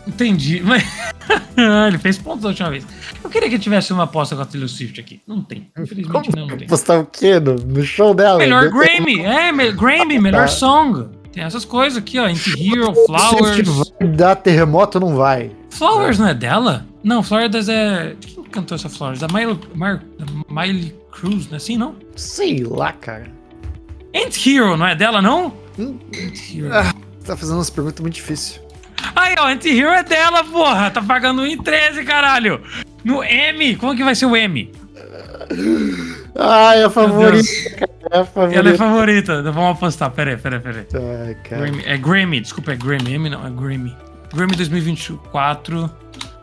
Entendi, 0.09 0.63
mas. 0.65 0.83
ele 1.87 1.99
fez 1.99 2.17
pontos 2.19 2.43
da 2.43 2.49
última 2.49 2.71
vez. 2.71 2.87
Eu 3.23 3.29
queria 3.29 3.51
que 3.51 3.59
tivesse 3.59 3.93
uma 3.93 4.05
aposta 4.05 4.35
com 4.35 4.43
a 4.43 4.47
Taylor 4.47 4.69
Swift 4.69 4.99
aqui. 4.99 5.21
Não 5.27 5.43
tem. 5.43 5.71
Infelizmente 5.79 6.35
não, 6.35 6.47
não 6.47 6.57
tem. 6.57 6.67
Apostar 6.67 7.01
o 7.01 7.07
quê? 7.07 7.39
No, 7.39 7.55
no 7.55 7.85
show 7.85 8.15
dela? 8.15 8.39
Melhor 8.39 8.71
Grammy, 8.71 9.21
é, 9.21 9.53
me- 9.53 9.73
Grammy, 9.73 10.19
melhor 10.19 10.49
song. 10.49 11.09
Tem 11.31 11.45
essas 11.45 11.65
coisas 11.65 11.99
aqui, 11.99 12.19
ó. 12.19 12.25
Anti-Hero, 12.25 12.95
Swift 12.95 13.07
Flowers. 13.07 13.93
vai 14.01 14.09
dar 14.09 14.37
terremoto 14.37 14.99
não 14.99 15.15
vai? 15.15 15.51
Flowers 15.71 16.19
não 16.19 16.29
é 16.29 16.35
dela? 16.35 16.87
Não, 17.05 17.23
Flowers 17.23 17.69
é. 17.69 18.17
Quem 18.21 18.45
cantou 18.45 18.75
essa 18.75 18.89
Flowers? 18.89 19.21
Da 19.21 19.29
Miley, 19.29 19.59
Mar, 19.75 20.03
Miley 20.49 20.95
Cruz, 21.13 21.47
não 21.47 21.55
é 21.55 21.57
assim, 21.57 21.77
não? 21.77 21.95
Sei 22.17 22.65
lá, 22.65 22.93
cara. 22.93 23.31
Anti-Hero 24.15 24.77
não 24.77 24.87
é 24.87 24.97
dela, 24.97 25.21
não? 25.21 25.53
Hum. 25.79 25.99
Anti-Hero. 26.09 26.75
Ah. 26.75 26.95
Você 27.19 27.27
tá 27.27 27.37
fazendo 27.37 27.59
umas 27.59 27.69
perguntas 27.71 28.01
muito 28.01 28.15
difíceis. 28.15 28.61
Aí, 29.15 29.35
ó, 29.39 29.47
Anti-Hero 29.47 29.91
é 29.91 30.03
dela, 30.03 30.45
porra. 30.45 30.91
Tá 30.91 31.03
pagando 31.03 31.43
1 31.43 31.47
em 31.47 31.59
13, 31.59 32.05
caralho. 32.05 32.61
No 33.05 33.23
M, 33.23 33.77
como 33.77 33.97
que 33.97 34.05
vai 34.05 34.15
ser 34.15 34.27
o 34.27 34.37
M? 34.37 34.73
Ai, 36.39 36.83
é 36.83 36.85
a 36.85 36.91
favorita. 36.91 37.49
É 38.11 38.19
a 38.19 38.25
favorita. 38.25 38.61
Ela 38.61 38.71
é 38.71 38.77
favorita. 38.77 39.43
Vamos 39.43 39.77
apostar. 39.77 40.11
Pera 40.11 40.31
aí, 40.31 40.37
pera 40.37 40.57
aí, 40.57 40.63
pera 40.63 40.79
aí. 40.79 41.27
Ai, 41.27 41.35
cara. 41.43 41.63
Grammy, 41.63 41.83
é 41.87 41.97
Grammy, 41.97 42.41
desculpa, 42.41 42.73
é 42.73 42.77
Grammy. 42.77 43.15
M 43.15 43.31
não, 43.31 43.47
é 43.47 43.51
Grammy. 43.51 43.97
Grammy 44.35 44.57
2024. 44.57 45.91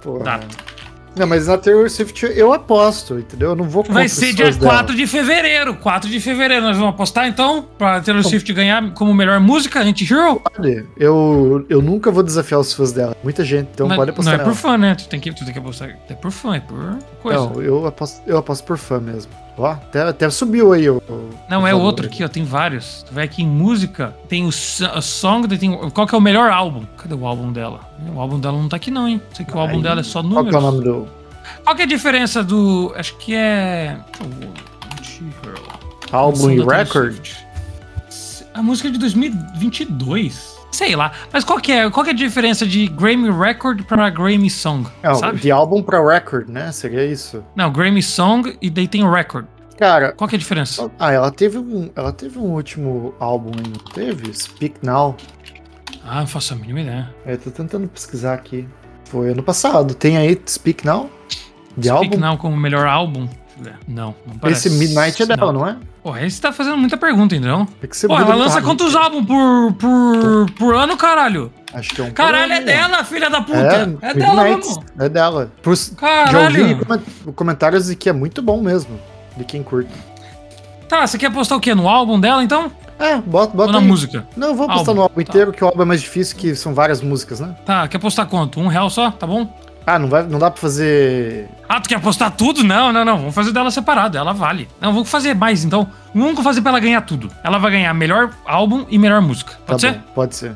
Porra. 0.02 0.23
Data. 0.23 0.75
Não, 1.16 1.26
mas 1.28 1.48
na 1.48 1.58
Taylor 1.58 1.90
Swift 1.90 2.26
eu 2.36 2.52
aposto, 2.54 3.18
entendeu? 3.20 3.50
Eu 3.50 3.56
não 3.56 3.66
vou 3.66 3.84
Vai 3.84 4.08
ser 4.10 4.34
dia 4.34 4.46
fãs 4.46 4.58
dela. 4.58 4.74
4 4.74 4.96
de 4.96 5.08
fevereiro. 5.08 5.76
4 5.76 6.10
de 6.10 6.20
fevereiro. 6.20 6.66
Nós 6.66 6.78
vamos 6.78 6.94
apostar 6.94 7.28
então 7.28 7.66
pra 7.78 8.02
Taylor 8.02 8.24
Swift 8.24 8.52
ganhar 8.54 8.94
como 8.94 9.14
melhor 9.14 9.40
música, 9.40 9.80
Anti-Hero? 9.82 10.42
Pode. 10.42 10.86
Eu, 10.98 11.66
eu 11.70 11.82
nunca 11.82 12.12
vou 12.12 12.24
desafiar 12.24 12.60
os 12.60 12.74
fãs 12.74 12.92
dela. 12.92 13.16
Muita 13.24 13.44
gente, 13.44 13.70
então 13.74 13.88
Não, 13.88 13.96
pode 13.96 14.08
não 14.08 14.14
apostar 14.14 14.34
é 14.34 14.38
nela. 14.38 14.50
por 14.50 14.56
fã, 14.56 14.78
né? 14.78 14.96
Tu 14.96 15.08
tem, 15.08 15.20
que, 15.20 15.32
tu 15.34 15.44
tem 15.44 15.54
que 15.54 15.60
apostar. 15.60 15.98
É 16.10 16.14
por 16.14 16.32
fã, 16.32 16.56
é 16.56 16.60
por 16.60 16.98
coisa. 17.22 17.40
Não, 17.40 17.62
eu 17.62 17.86
aposto, 17.88 18.22
eu 18.28 18.38
aposto 18.38 18.64
por 18.66 18.78
fã 18.78 19.00
mesmo. 19.00 19.32
Ó, 19.57 19.65
até, 19.68 20.02
até 20.02 20.30
subiu 20.30 20.73
aí 20.73 20.90
o. 20.90 20.98
o- 20.98 21.30
Não, 21.49 21.64
o 21.64 21.68
é 21.68 21.73
outro 21.73 22.06
aqui, 22.07 22.23
ó. 22.23 22.27
Tem 22.27 22.44
vários. 22.44 23.03
Tu 23.03 23.14
vai 23.14 23.23
aqui 23.23 23.41
em 23.41 23.48
música, 23.48 24.14
tem 24.27 24.45
o, 24.45 24.52
so- 24.52 24.86
o 24.98 25.02
song, 25.02 25.48
tem. 25.57 25.72
Qual 25.91 26.06
que 26.06 26.14
é 26.14 26.18
o 26.18 26.22
melhor 26.22 26.52
álbum? 26.52 26.84
Cadê 26.98 27.14
o 27.15 27.26
álbum 27.26 27.52
dela? 27.53 27.80
O 28.14 28.19
álbum 28.19 28.38
dela 28.40 28.57
não 28.57 28.68
tá 28.68 28.76
aqui, 28.76 28.91
não, 28.91 29.07
hein? 29.07 29.22
Sei 29.34 29.45
que 29.45 29.56
o 29.56 29.60
álbum 29.60 29.82
dela 29.82 30.02
é 30.02 30.03
só 30.03 30.22
Qual 30.22 30.30
números. 30.44 30.49
que 30.49 30.56
é 30.56 30.60
o 30.60 30.61
nome 30.61 30.84
do 30.84 31.07
Qual 31.64 31.76
que 31.76 31.82
é 31.84 31.86
a 31.86 31.88
diferença 31.88 32.44
do. 32.44 32.94
Acho 32.98 33.15
que 33.18 33.34
é. 33.34 33.98
Anti-Hero. 34.99 35.64
álbum 36.11 36.52
e 36.52 36.61
record? 36.64 37.27
A 38.53 38.61
música 38.61 38.88
é 38.90 38.91
de 38.91 38.98
2022. 38.99 40.55
Sei 40.76 40.94
lá. 40.94 41.14
Mas 41.32 41.46
qual 41.46 41.58
que 41.58 41.72
é, 41.72 41.90
qual 41.90 42.04
que 42.04 42.10
é 42.10 42.14
a 42.14 42.16
diferença 42.16 42.68
de 42.68 42.86
Grammy 42.88 43.32
Record 43.32 43.84
pra 43.86 44.10
Grammy 44.10 44.50
Song? 44.50 44.86
Não, 45.02 45.16
sabe? 45.16 45.40
de 45.40 45.50
álbum 45.50 45.82
pra 45.82 46.06
record, 46.06 46.50
né? 46.50 46.70
Seria 46.74 47.06
isso. 47.06 47.42
Não, 47.56 47.72
Grammy 47.72 48.04
Song 48.04 48.58
e 48.62 48.70
daí 48.70 48.86
tem 48.86 49.02
o 49.02 49.10
Record. 49.10 49.46
Cara, 49.78 50.12
Qual 50.12 50.28
que 50.28 50.36
é 50.36 50.38
a 50.38 50.40
diferença? 50.40 50.92
ah, 51.00 51.12
ela 51.14 51.32
teve 51.32 51.58
um, 51.58 51.90
ela 51.96 52.12
teve 52.12 52.38
um 52.38 52.54
último 52.54 53.14
álbum, 53.22 53.52
não 53.56 53.94
teve? 53.94 54.34
Speak 54.34 54.86
Now. 54.86 55.16
Ah, 56.04 56.20
não 56.20 56.28
faço 56.28 56.54
a 56.54 56.58
mínima 56.58 56.82
ideia. 56.82 57.16
Eu 57.26 57.38
tô 57.38 57.52
tentando 57.52 57.88
pesquisar 57.88 58.34
aqui. 58.34 58.68
Foi 59.06 59.32
ano 59.32 59.44
passado. 59.44 59.94
Tem 59.96 60.18
aí 60.18 60.38
Speak 60.46 60.86
Now? 60.86 61.10
De 61.78 61.88
Speak 61.88 62.06
álbum? 62.06 62.18
Now 62.18 62.38
como 62.38 62.58
melhor 62.58 62.86
álbum? 62.86 63.30
Não, 63.88 64.14
não 64.28 64.38
parece. 64.40 64.68
Esse 64.68 64.78
Midnight 64.78 65.24
é 65.24 65.26
dela, 65.26 65.54
não, 65.54 65.66
é? 65.66 65.78
Pô, 66.06 66.15
esse 66.18 66.40
tá 66.40 66.53
fazendo 66.53 66.77
muita 66.77 66.95
pergunta, 66.98 67.36
então. 67.36 67.68
É 67.82 67.88
que 67.88 67.98
você 67.98 68.07
Pô, 68.07 68.15
ela 68.15 68.36
lança 68.36 68.61
quantos 68.61 68.95
álbuns 68.95 69.26
por, 69.26 69.73
por, 69.73 70.52
por 70.52 70.76
ano, 70.76 70.95
caralho? 70.95 71.52
Acho 71.73 71.95
que 71.95 71.99
é 71.99 72.03
um 72.03 72.11
Caralho, 72.11 72.53
é 72.53 72.61
dela, 72.61 73.03
filha 73.03 73.27
da 73.27 73.41
puta. 73.41 73.98
É, 74.03 74.10
É, 74.10 74.14
dela 74.14 74.44
mesmo. 74.44 74.84
É 74.99 75.10
dela. 75.10 75.52
Já 75.65 75.95
Caralho. 75.95 76.61
ouvi 76.61 76.86
coment- 76.86 77.02
comentários 77.36 77.88
de 77.88 77.95
que 77.95 78.07
é 78.07 78.14
muito 78.14 78.44
bom 78.44 78.61
mesmo. 78.61 78.99
De 79.36 79.44
quem 79.45 79.64
curte. 79.64 79.90
Tá, 80.88 81.07
você 81.07 81.18
quer 81.18 81.26
apostar 81.26 81.57
o 81.57 81.61
quê? 81.61 81.73
No 81.73 81.90
álbum 81.90 82.19
dela, 82.19 82.44
então? 82.44 82.72
É, 82.99 83.18
bota, 83.18 83.49
Ou 83.53 83.57
bota 83.57 83.72
na 83.72 83.80
aí. 83.80 83.86
música? 83.88 84.27
Não, 84.38 84.49
eu 84.49 84.53
vou 84.56 84.65
apostar 84.65 84.90
Álbum, 84.90 84.94
no 84.94 85.02
álbum 85.02 85.15
tá. 85.15 85.22
inteiro, 85.23 85.52
que 85.52 85.64
o 85.64 85.68
álbum 85.68 85.82
é 85.82 85.86
mais 85.86 86.02
difícil, 86.02 86.38
que 86.38 86.56
são 86.56 86.76
várias 86.76 87.02
músicas, 87.02 87.40
né? 87.40 87.56
Tá, 87.65 87.88
quer 87.88 87.98
apostar 87.98 88.27
quanto? 88.27 88.60
Um 88.60 88.68
real 88.68 88.91
só? 88.91 89.10
Tá 89.10 89.26
bom? 89.26 89.52
Ah, 89.88 89.99
não, 89.99 90.07
vai, 90.10 90.24
não 90.24 90.40
dá 90.40 90.49
pra 90.49 90.60
fazer. 90.60 91.48
Ah, 91.70 91.80
tu 91.80 91.88
quer 91.90 91.95
apostar 91.95 92.32
tudo? 92.32 92.64
Não, 92.64 92.91
não, 92.91 93.06
não. 93.06 93.18
Vamos 93.20 93.36
fazer 93.36 93.52
dela 93.52 93.70
separado. 93.70 94.18
Ela 94.18 94.34
vale. 94.34 94.68
Não, 94.82 94.91
vamos 94.91 95.10
fazer 95.10 95.36
mais, 95.36 95.64
então. 95.64 95.88
Vamos 96.14 96.44
fazer 96.44 96.62
pra 96.62 96.72
ela 96.72 96.80
ganhar 96.80 97.02
tudo. 97.02 97.30
Ela 97.44 97.60
vai 97.60 97.72
ganhar 97.72 97.94
melhor 97.94 98.32
álbum 98.45 98.86
e 98.90 98.98
melhor 98.98 99.22
música. 99.22 99.53
Pode 99.66 99.82
tá 99.82 99.94
ser? 99.94 99.99
bom, 99.99 100.06
pode 100.16 100.36
ser. 100.36 100.53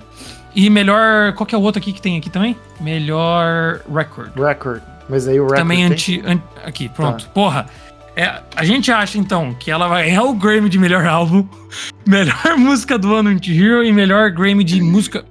E 0.56 0.68
melhor. 0.70 1.34
Qual 1.34 1.46
que 1.46 1.54
é 1.54 1.58
o 1.58 1.62
outro 1.62 1.80
aqui 1.80 1.94
que 1.94 2.02
tem 2.02 2.18
aqui 2.18 2.30
também? 2.30 2.58
Melhor 2.82 3.82
record. 3.94 4.32
Record. 4.36 4.82
Mas 5.08 5.28
aí 5.28 5.40
o 5.40 5.44
record. 5.44 5.60
também 5.60 5.84
anti, 5.84 6.22
an- 6.26 6.42
Aqui, 6.66 6.90
pronto. 6.90 7.28
Porra. 7.30 7.68
É, 8.16 8.42
a 8.56 8.66
gente 8.66 8.92
acha 8.92 9.18
então 9.18 9.54
que 9.54 9.72
ela 9.72 9.88
vai 9.88 10.06
ganhar 10.06 10.24
o 10.24 10.34
Grammy 10.34 10.68
de 10.68 10.78
melhor 10.78 11.06
álbum, 11.06 11.48
melhor 12.06 12.58
música 12.58 12.98
do 12.98 13.14
ano 13.16 13.30
Anti-Hero 13.30 13.84
e 13.84 13.94
melhor 13.94 14.32
Grammy 14.32 14.64
de 14.64 14.82
música. 14.82 15.24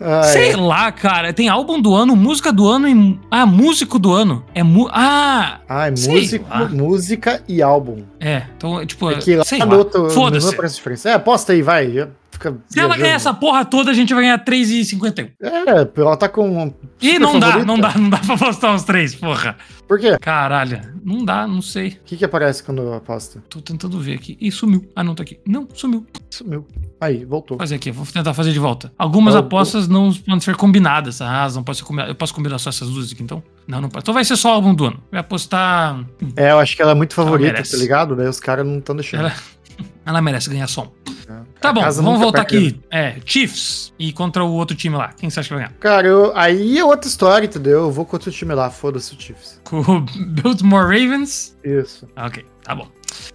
Ah, 0.00 0.22
Sei 0.22 0.56
lá, 0.56 0.90
cara. 0.90 1.32
Tem 1.32 1.48
álbum 1.48 1.80
do 1.80 1.94
ano, 1.94 2.16
música 2.16 2.52
do 2.52 2.66
ano 2.66 2.88
e. 2.88 3.18
Ah, 3.30 3.44
músico 3.44 3.98
do 3.98 4.12
ano. 4.12 4.44
É 4.54 4.62
mu. 4.62 4.88
Ah! 4.90 5.60
Ah, 5.68 5.88
é 5.88 5.90
músico, 5.90 6.46
lá. 6.48 6.68
música 6.68 7.42
e 7.46 7.60
álbum. 7.60 8.02
É, 8.18 8.44
então, 8.56 8.84
tipo, 8.86 9.10
É 9.10 9.16
que 9.16 9.36
lá 9.36 9.44
sei 9.44 9.58
lá. 9.58 9.76
outro 9.76 10.08
Foda-se. 10.10 11.08
É, 11.08 11.12
aposta 11.12 11.52
aí, 11.52 11.60
vai. 11.62 12.08
Eu 12.48 12.54
fica. 12.54 12.62
Se 12.68 12.80
ela 12.80 12.96
ganhar 12.96 13.14
essa 13.14 13.34
porra 13.34 13.64
toda, 13.64 13.90
a 13.90 13.94
gente 13.94 14.12
vai 14.14 14.22
ganhar 14.24 14.38
3,51. 14.44 15.30
É, 15.42 16.00
ela 16.00 16.16
tá 16.16 16.28
com. 16.28 16.72
Ih, 17.00 17.18
não 17.18 17.38
dá, 17.38 17.64
não 17.64 17.78
dá, 17.78 17.96
não 17.96 18.08
dá 18.10 18.18
pra 18.18 18.34
apostar 18.34 18.74
os 18.74 18.82
três, 18.84 19.14
porra. 19.14 19.56
Por 19.86 19.98
quê? 19.98 20.16
Caralho, 20.20 20.80
não 21.04 21.24
dá, 21.24 21.46
não 21.48 21.60
sei. 21.60 21.88
O 21.88 22.04
que 22.04 22.16
que 22.16 22.24
aparece 22.24 22.62
quando 22.62 22.80
eu 22.82 22.94
aposto? 22.94 23.42
Tô 23.48 23.60
tentando 23.60 23.98
ver 24.00 24.14
aqui. 24.14 24.38
Ih, 24.40 24.50
sumiu. 24.52 24.88
Ah, 24.94 25.02
não, 25.02 25.14
tá 25.14 25.22
aqui. 25.22 25.38
Não, 25.46 25.66
sumiu. 25.74 26.06
Sumiu. 26.30 26.66
Aí, 27.00 27.24
voltou. 27.24 27.58
Fazer 27.58 27.74
aqui, 27.74 27.90
vou 27.90 28.06
tentar 28.06 28.32
fazer 28.34 28.52
de 28.52 28.58
volta. 28.58 28.92
Algumas 28.96 29.34
Eu- 29.34 29.40
apostas 29.40 29.88
não 29.88 30.12
podem 30.12 30.40
ser 30.40 30.54
combinadas. 30.54 31.20
Ah, 31.20 31.48
não 31.52 31.64
pode 31.64 31.78
ser 31.78 31.84
combinado. 31.84 32.10
Eu 32.10 32.14
posso 32.14 32.32
combinar 32.34 32.58
só 32.58 32.70
essas 32.70 32.88
duas 32.88 33.10
aqui, 33.10 33.22
então? 33.22 33.42
Não, 33.66 33.80
não 33.80 33.88
pode. 33.88 34.04
Então 34.04 34.14
vai 34.14 34.24
ser 34.24 34.36
só 34.36 34.50
o 34.50 34.54
álbum 34.54 34.74
do 34.74 34.84
ano. 34.86 35.02
Vai 35.10 35.20
apostar. 35.20 36.04
É, 36.36 36.52
eu 36.52 36.58
acho 36.60 36.76
que 36.76 36.82
ela 36.82 36.92
é 36.92 36.94
muito 36.94 37.14
favorita, 37.14 37.62
tá 37.62 37.76
ligado? 37.76 38.14
Daí 38.14 38.28
os 38.28 38.38
caras 38.38 38.64
não 38.66 38.78
estão 38.78 38.94
deixando. 38.94 39.20
Ela, 39.20 39.34
ela 40.06 40.22
merece 40.22 40.48
ganhar 40.50 40.68
som. 40.68 40.92
Tá 41.60 41.72
bom, 41.72 41.80
vamos 41.82 41.96
nunca 41.98 42.18
voltar 42.18 42.42
aqui. 42.42 42.80
É, 42.90 43.16
Chiefs 43.24 43.92
e 43.98 44.12
contra 44.12 44.42
o 44.44 44.52
outro 44.52 44.74
time 44.76 44.96
lá. 44.96 45.12
Quem 45.12 45.28
você 45.28 45.40
acha 45.40 45.48
que 45.48 45.54
vai 45.54 45.64
ganhar? 45.64 45.76
Cara, 45.78 46.06
eu- 46.08 46.32
aí 46.36 46.78
é 46.78 46.84
outra 46.84 47.08
história, 47.08 47.46
entendeu? 47.46 47.80
Eu 47.80 47.90
vou 47.90 48.06
contra 48.06 48.30
o 48.30 48.32
time 48.32 48.54
lá, 48.54 48.70
foda-se 48.70 49.14
o 49.14 49.20
Chiefs. 49.20 49.60
Com 49.64 49.80
o 49.80 50.00
Baltimore 50.42 50.84
Ravens. 50.84 51.56
Isso. 51.62 52.08
Ok, 52.16 52.44
tá 52.64 52.74
bom. 52.74 52.88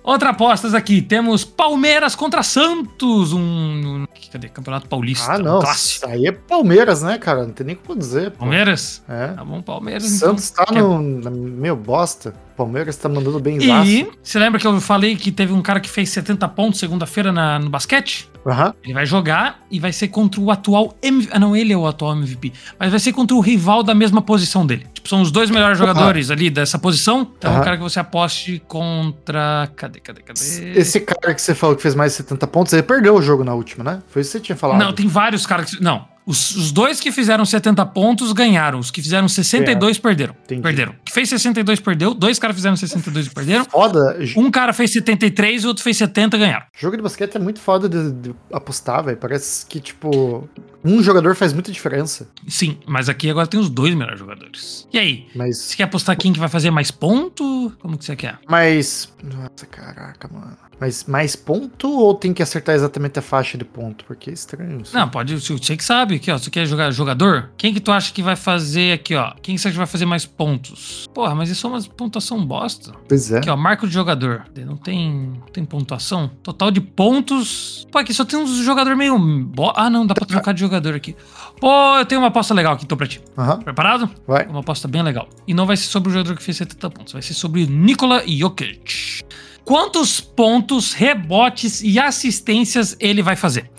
Outra 0.04 0.30
apostas 0.30 0.74
aqui. 0.74 1.02
Temos 1.02 1.44
Palmeiras 1.44 2.16
contra 2.16 2.42
Santos. 2.44 3.34
Um. 3.34 3.40
um- 3.40 4.08
cadê? 4.32 4.50
Campeonato 4.50 4.88
Paulista. 4.88 5.34
Ah, 5.34 5.38
um 5.38 5.44
não. 5.44 5.60
clássico. 5.60 6.08
Aí 6.08 6.26
é 6.28 6.32
Palmeiras, 6.32 7.02
né, 7.04 7.18
cara? 7.18 7.44
Não 7.44 7.52
tem 7.52 7.66
nem 7.68 7.76
como 7.76 7.98
dizer. 8.00 8.32
pô. 8.32 8.40
Palmeiras? 8.40 9.04
É. 9.08 9.28
Tá 9.30 9.44
bom, 9.44 9.62
Palmeiras. 9.62 10.04
Santos 10.04 10.52
então. 10.52 10.66
tá 10.66 10.72
no. 10.74 11.00
na- 11.22 11.30
Meu, 11.32 11.76
bosta. 11.76 12.34
Palmeiras 12.56 12.96
tá 12.96 13.10
mandando 13.10 13.40
bem 13.40 13.58
E 13.62 14.08
você 14.24 14.40
lembra 14.40 14.60
que 14.60 14.66
eu 14.66 14.80
falei 14.80 15.16
que 15.16 15.32
teve 15.32 15.52
um 15.54 15.62
cara 15.62 15.80
que 15.80 15.90
fez 15.90 16.10
70 16.10 16.48
pontos 16.50 16.80
segunda-feira 16.80 17.32
na- 17.32 17.60
no 17.60 17.70
basquete? 17.70 18.30
Aham. 18.46 18.74
Ele 18.84 18.94
vai 18.94 19.06
jogar 19.06 19.60
e 19.72 19.80
vai 19.80 19.92
ser 19.92 20.08
contra 20.10 20.40
o 20.40 20.52
atual 20.52 20.96
MVP. 21.02 21.32
Ah, 21.34 21.40
não, 21.40 21.56
ele 21.56 21.74
é 21.74 21.78
o 21.78 21.86
atual 21.88 22.16
MVP. 22.16 22.54
Mas 22.80 22.92
vai 22.92 23.00
ser 23.00 23.12
contra 23.12 23.36
o 23.36 23.40
rival 23.40 23.82
da 23.84 23.96
mesma 23.96 24.22
posição 24.22 24.66
dele. 24.66 24.86
Tipo, 24.94 25.10
são 25.10 25.22
os 25.22 25.32
dois 25.32 25.50
melhores 25.50 25.78
jogadores 25.78 26.30
ali 26.30 26.50
dessa 26.50 26.78
posição. 26.78 27.28
Então, 27.38 27.50
é 27.50 27.54
Aham. 27.54 27.62
um 27.62 27.64
cara 27.66 27.78
que 27.78 27.84
você 27.84 28.00
aposte 28.00 28.62
contra. 28.68 29.70
Cadê, 29.76 30.00
cadê, 30.00 30.22
cadê? 30.22 30.40
Esse 30.80 31.00
cara 31.00 31.34
que 31.34 31.42
você 31.42 31.56
falou 31.56 31.76
que 31.76 31.82
fez 31.82 31.96
mais 31.96 32.12
de 32.12 32.18
70 32.18 32.48
pontos, 32.48 32.72
ele 32.74 32.84
perdeu 32.84 33.16
o 33.16 33.22
jogo 33.22 33.44
na 33.44 33.54
última, 33.54 33.84
né? 33.84 34.02
Foi 34.08 34.22
isso 34.22 34.32
que 34.32 34.38
você 34.38 34.44
tinha 34.44 34.56
falado. 34.56 34.80
Não, 34.80 34.94
tem 34.94 35.08
vários 35.08 35.46
caras 35.46 35.74
que. 35.74 35.84
Não. 35.84 36.06
Os, 36.26 36.56
os 36.56 36.72
dois 36.72 37.00
que 37.00 37.12
fizeram 37.12 37.46
70 37.46 37.86
pontos 37.88 38.32
ganharam. 38.34 38.80
Os 38.80 38.90
que 38.90 39.02
fizeram 39.02 39.28
62 39.28 40.00
perderam. 40.00 40.36
Entendi. 40.44 40.62
Perderam. 40.62 40.94
O 40.94 41.06
que 41.06 41.14
fez 41.14 41.30
62 41.30 41.80
perdeu. 41.80 42.14
Dois 42.14 42.40
caras 42.40 42.56
fizeram 42.56 42.76
62 42.76 43.28
e 43.28 43.30
perderam. 43.30 43.66
Foda. 43.66 44.18
Um 44.36 44.50
cara 44.50 44.74
fez 44.74 44.92
73 44.92 45.64
e 45.64 45.66
o 45.66 45.70
outro 45.70 45.84
fez 45.84 45.98
70 45.98 46.36
e 46.36 46.40
ganharam. 46.40 46.66
Jogo 46.78 46.98
de 46.98 47.04
basquete 47.04 47.36
é 47.36 47.40
muito 47.40 47.60
foda 47.60 47.88
de, 47.88 48.12
de 48.12 48.36
apostar, 48.52 49.04
velho. 49.04 49.18
Parece 49.18 49.66
que, 49.66 49.80
tipo, 49.80 50.50
um 50.84 51.02
jogador 51.02 51.36
faz 51.36 51.54
muita 51.54 51.72
diferença. 51.72 52.28
Sim, 52.48 52.78
mas 52.88 53.10
aqui 53.10 53.30
agora 53.30 53.48
tem 53.48 53.60
os 53.60 53.70
dois 53.70 53.94
melhores 53.94 54.20
jogadores. 54.20 54.88
E 54.92 54.98
aí? 54.98 55.28
Mas. 55.36 55.58
Você 55.58 55.78
quer 55.78 55.84
apostar 55.84 56.18
quem 56.18 56.34
que 56.34 56.40
vai 56.40 56.50
fazer 56.50 56.72
mais 56.72 56.92
ponto? 56.92 57.72
Como 57.80 57.98
que 57.98 58.06
você 58.06 58.16
quer? 58.16 58.40
Mas. 58.48 59.14
Nossa, 59.24 59.66
caraca, 59.70 60.28
mano. 60.32 60.58
Mas 60.80 61.06
mais 61.06 61.36
ponto 61.36 61.90
ou 61.90 62.14
tem 62.14 62.34
que 62.34 62.44
acertar 62.44 62.76
exatamente 62.76 63.18
a 63.18 63.22
faixa 63.22 63.58
de 63.58 63.64
ponto? 63.64 64.04
Porque 64.06 64.30
é 64.30 64.34
estranho 64.34 64.82
isso. 64.82 64.94
Não, 64.96 65.08
pode. 65.10 65.34
Você 65.40 65.78
que 65.78 65.84
sabe 65.84 66.16
aqui, 66.16 66.30
ó. 66.32 66.38
Você 66.38 66.50
quer 66.50 66.66
jogar 66.66 66.92
jogador? 66.92 67.50
Quem 67.58 67.74
que 67.74 67.80
tu 67.80 67.92
acha 67.92 68.12
que 68.14 68.22
vai 68.22 68.36
fazer 68.36 68.94
aqui, 68.94 69.16
ó? 69.16 69.32
Quem 69.42 69.56
que 69.56 69.62
você 69.62 69.68
acha 69.70 69.74
que 69.74 69.78
vai 69.78 69.88
fazer 69.88 70.06
mais 70.06 70.26
pontos? 70.26 71.08
Porra, 71.14 71.34
mas 71.34 71.50
isso 71.50 71.66
é 71.66 71.70
uma 71.70 71.82
pontuação 71.82 72.46
bosta. 72.46 72.92
Pois 73.08 73.32
é. 73.32 73.38
Aqui, 73.38 73.50
ó, 73.50 73.56
marco 73.56 73.88
de 73.88 73.94
jogador. 73.94 74.44
Não 74.66 74.76
tem, 74.78 75.12
não 75.40 75.48
tem 75.52 75.64
pontuação. 75.64 76.30
Total 76.44 76.70
de 76.72 76.82
pontos. 76.82 77.88
Pô, 77.92 78.00
aqui 78.00 78.14
só 78.14 78.26
tem 78.26 78.38
uns 78.38 78.50
jogador 78.58 78.96
meio. 78.96 79.18
bo- 79.18 79.72
Ah, 79.76 79.90
não, 79.90 80.06
dá 80.06 80.14
pra 80.14 80.26
trocar 80.26 80.54
de 80.54 80.60
jogador 80.60 80.94
aqui. 80.96 81.16
Pô, 81.60 81.70
eu 81.98 82.06
tenho 82.06 82.20
uma 82.22 82.28
aposta 82.28 82.54
legal 82.54 82.74
aqui, 82.74 82.84
então 82.86 82.98
pra 82.98 83.08
ti. 83.08 83.22
Aham. 83.38 83.60
Preparado? 83.60 84.10
Vai. 84.28 84.46
Uma 84.46 84.60
aposta 84.60 84.88
bem 84.88 85.02
legal. 85.02 85.30
E 85.48 85.54
não 85.54 85.66
vai 85.66 85.78
ser 85.78 85.88
sobre 85.88 86.10
o 86.10 86.12
jogador 86.12 86.36
que 86.36 86.44
fez 86.44 86.58
70 86.58 86.90
pontos, 86.90 87.14
vai 87.14 87.22
ser 87.22 87.34
sobre 87.34 87.66
Nikola 87.66 88.24
Jokic. 88.28 89.22
Quantos 89.66 90.22
pontos, 90.22 90.94
rebotes 90.94 91.82
e 91.84 92.00
assistências 92.00 92.96
ele 93.00 93.22
vai 93.24 93.36
fazer? 93.36 93.70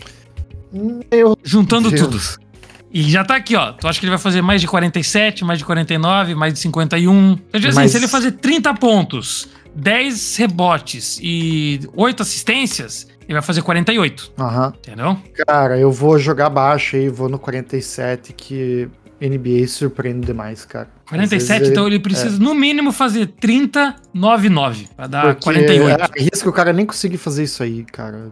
Meu 1.11 1.37
Juntando 1.43 1.89
Deus. 1.89 2.01
tudo. 2.01 2.47
E 2.93 3.03
já 3.03 3.23
tá 3.23 3.35
aqui, 3.35 3.55
ó. 3.55 3.71
Tu 3.73 3.87
acha 3.87 3.99
que 3.99 4.05
ele 4.05 4.11
vai 4.11 4.19
fazer 4.19 4.41
mais 4.41 4.61
de 4.61 4.67
47, 4.67 5.43
mais 5.45 5.59
de 5.59 5.65
49, 5.65 6.35
mais 6.35 6.53
de 6.53 6.59
51? 6.59 7.37
Eu 7.53 7.59
digo 7.59 7.69
assim, 7.69 7.79
Mas- 7.81 7.91
se 7.91 7.97
ele 7.97 8.07
fazer 8.07 8.31
30 8.33 8.73
pontos, 8.73 9.47
10 9.75 10.35
rebotes 10.37 11.19
e 11.21 11.79
8 11.93 12.21
assistências, 12.23 13.07
ele 13.23 13.33
vai 13.33 13.41
fazer 13.41 13.61
48. 13.61 14.31
Aham. 14.39 14.73
Entendeu? 14.77 15.17
Cara, 15.47 15.77
eu 15.77 15.91
vou 15.91 16.17
jogar 16.17 16.49
baixo 16.49 16.95
aí, 16.95 17.07
vou 17.09 17.29
no 17.29 17.37
47, 17.37 18.33
que 18.33 18.89
NBA 19.21 19.67
surpreende 19.67 20.27
demais, 20.27 20.65
cara. 20.65 20.89
Às 21.05 21.09
47, 21.09 21.59
vezes 21.59 21.71
então 21.71 21.87
ele 21.87 21.99
precisa, 21.99 22.37
no 22.39 22.53
mínimo, 22.53 22.91
fazer 22.91 23.27
30, 23.27 23.95
9, 24.13 24.49
9. 24.49 24.89
Pra 24.95 25.07
dar 25.07 25.21
Porque 25.27 25.43
48. 25.43 26.11
É 26.15 26.21
risco 26.21 26.49
o 26.49 26.53
cara 26.53 26.71
nem 26.73 26.85
conseguir 26.85 27.17
fazer 27.17 27.43
isso 27.43 27.63
aí, 27.63 27.83
cara. 27.83 28.31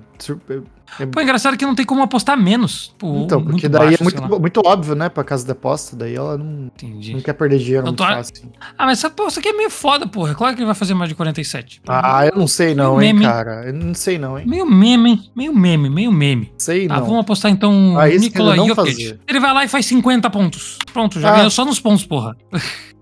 É- 1.00 1.06
Pô, 1.06 1.20
engraçado 1.22 1.58
que 1.58 1.66
não 1.66 1.76
tem 1.76 1.86
como 1.86 2.02
apostar 2.02 2.38
menos. 2.38 2.94
Pô, 2.98 3.24
Então, 3.24 3.44
porque 3.44 3.68
daí 3.68 3.90
baixo, 3.98 4.02
é 4.02 4.04
muito, 4.04 4.40
muito 4.42 4.62
óbvio, 4.66 4.96
né, 4.96 5.10
pra 5.10 5.24
casa 5.24 5.46
da 5.46 5.54
aposta. 5.54 5.96
Daí 5.96 6.16
ela 6.16 6.38
não, 6.38 6.66
Entendi. 6.66 7.14
não 7.14 7.22
quer 7.22 7.34
perder 7.34 7.60
dinheiro 7.60 7.86
muito 7.86 7.98
tô- 7.98 8.04
fácil. 8.06 8.52
Ah, 8.78 8.86
mas 8.86 9.00
essa 9.00 9.08
aposta 9.08 9.40
aqui 9.40 9.50
é 9.50 9.54
meio 9.54 9.70
foda, 9.70 10.08
porra. 10.08 10.32
É 10.32 10.36
claro 10.36 10.54
que 10.56 10.62
ele 10.62 10.66
vai 10.68 10.76
fazer 10.76 10.94
mais 10.94 11.10
de 11.10 11.16
47. 11.16 11.82
Ah, 11.88 12.26
eu 12.26 12.38
não 12.38 12.48
sei 12.48 12.74
não, 12.76 13.02
hein, 13.02 13.14
meme. 13.14 13.26
cara. 13.26 13.66
Eu 13.68 13.74
não 13.74 13.94
sei 13.94 14.18
não, 14.18 14.38
hein. 14.40 14.46
Meio 14.48 14.66
meme, 14.66 15.10
hein? 15.12 15.32
Meio 15.36 15.54
meme, 15.56 15.90
meio 15.90 16.12
meme. 16.12 16.52
Sei 16.58 16.88
Ah, 16.90 17.00
não. 17.00 17.06
vamos 17.06 17.20
apostar 17.22 17.52
então 17.52 18.00
Ah, 18.00 18.08
Nikola 18.08 18.52
ele 18.56 18.68
não 18.68 18.76
Jokic. 18.76 19.20
Ele 19.28 19.40
vai 19.40 19.54
lá 19.54 19.64
e 19.66 19.68
faz 19.68 19.86
50 19.86 20.30
pontos. 20.30 20.78
Pronto, 20.94 21.20
já 21.20 21.30
Ah. 21.32 21.36
ganhou 21.38 21.50
só 21.52 21.66
nos 21.66 21.80
pontos, 21.80 22.06
porra. 22.06 22.36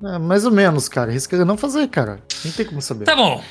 É, 0.04 0.20
mais 0.20 0.46
ou 0.46 0.52
menos, 0.52 0.90
cara. 0.90 1.12
Risca 1.12 1.36
ele 1.36 1.46
não 1.46 1.56
fazer, 1.58 1.88
cara. 1.88 2.20
Nem 2.44 2.52
tem 2.54 2.66
como 2.66 2.82
saber. 2.82 3.06
Tá 3.06 3.16
bom. 3.16 3.42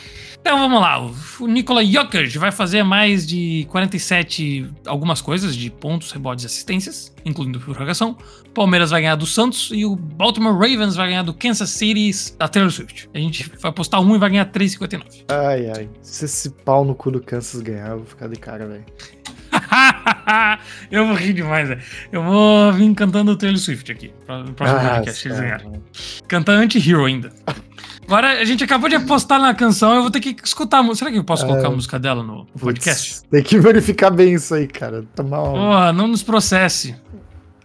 Então 0.44 0.58
vamos 0.58 0.80
lá. 0.80 1.00
O 1.38 1.46
Nikola 1.46 1.84
Jokic 1.84 2.36
vai 2.36 2.50
fazer 2.50 2.82
mais 2.82 3.24
de 3.24 3.64
47 3.70 4.68
algumas 4.86 5.20
coisas 5.20 5.54
de 5.54 5.70
pontos, 5.70 6.10
rebotes 6.10 6.42
e 6.42 6.46
assistências, 6.46 7.14
incluindo 7.24 7.60
prorrogação. 7.60 8.18
Palmeiras 8.52 8.90
vai 8.90 9.02
ganhar 9.02 9.14
do 9.14 9.24
Santos 9.24 9.70
e 9.72 9.84
o 9.86 9.94
Baltimore 9.94 10.52
Ravens 10.52 10.96
vai 10.96 11.08
ganhar 11.10 11.22
do 11.22 11.32
Kansas 11.32 11.70
City 11.70 12.10
da 12.36 12.48
Taylor 12.48 12.72
Swift. 12.72 13.08
A 13.14 13.18
gente 13.18 13.48
vai 13.60 13.70
apostar 13.70 14.00
um 14.00 14.16
e 14.16 14.18
vai 14.18 14.30
ganhar 14.30 14.46
3,59. 14.46 15.24
Ai, 15.28 15.70
ai. 15.70 15.88
Se 16.02 16.24
esse 16.24 16.50
pau 16.50 16.84
no 16.84 16.94
cu 16.96 17.12
do 17.12 17.22
Kansas 17.22 17.60
ganhar, 17.62 17.90
eu 17.90 17.98
vou 17.98 18.06
ficar 18.06 18.26
de 18.26 18.36
cara, 18.36 18.66
velho. 18.66 18.84
eu 20.90 21.06
vou 21.06 21.14
rir 21.14 21.34
demais, 21.34 21.68
velho. 21.68 21.80
Eu 22.10 22.22
vou 22.24 22.72
vir 22.72 22.92
cantando 22.94 23.30
o 23.30 23.36
Taylor 23.36 23.58
Swift 23.58 23.92
aqui. 23.92 24.12
No 24.28 24.52
próximo 24.54 24.80
Ah, 24.80 24.90
podcast, 24.96 25.28
eles 25.28 25.38
cara. 25.38 25.58
ganharem. 25.58 25.82
Cantar 26.26 26.52
anti-hero 26.54 27.04
ainda. 27.04 27.32
Agora, 28.06 28.40
a 28.40 28.44
gente 28.44 28.62
acabou 28.64 28.88
de 28.88 28.96
apostar 28.96 29.40
na 29.40 29.54
canção, 29.54 29.94
eu 29.94 30.02
vou 30.02 30.10
ter 30.10 30.20
que 30.20 30.36
escutar 30.44 30.78
a 30.78 30.82
música. 30.82 30.98
Será 31.06 31.10
que 31.12 31.18
eu 31.18 31.24
posso 31.24 31.46
colocar 31.46 31.68
a 31.68 31.70
música 31.70 31.98
dela 31.98 32.22
no 32.22 32.46
podcast? 32.58 33.22
Tem 33.30 33.42
que 33.42 33.58
verificar 33.58 34.10
bem 34.10 34.34
isso 34.34 34.54
aí, 34.54 34.66
cara. 34.66 35.04
Tá 35.14 35.22
mal. 35.22 35.52
Porra, 35.52 35.92
não 35.92 36.08
nos 36.08 36.22
processe. 36.22 36.94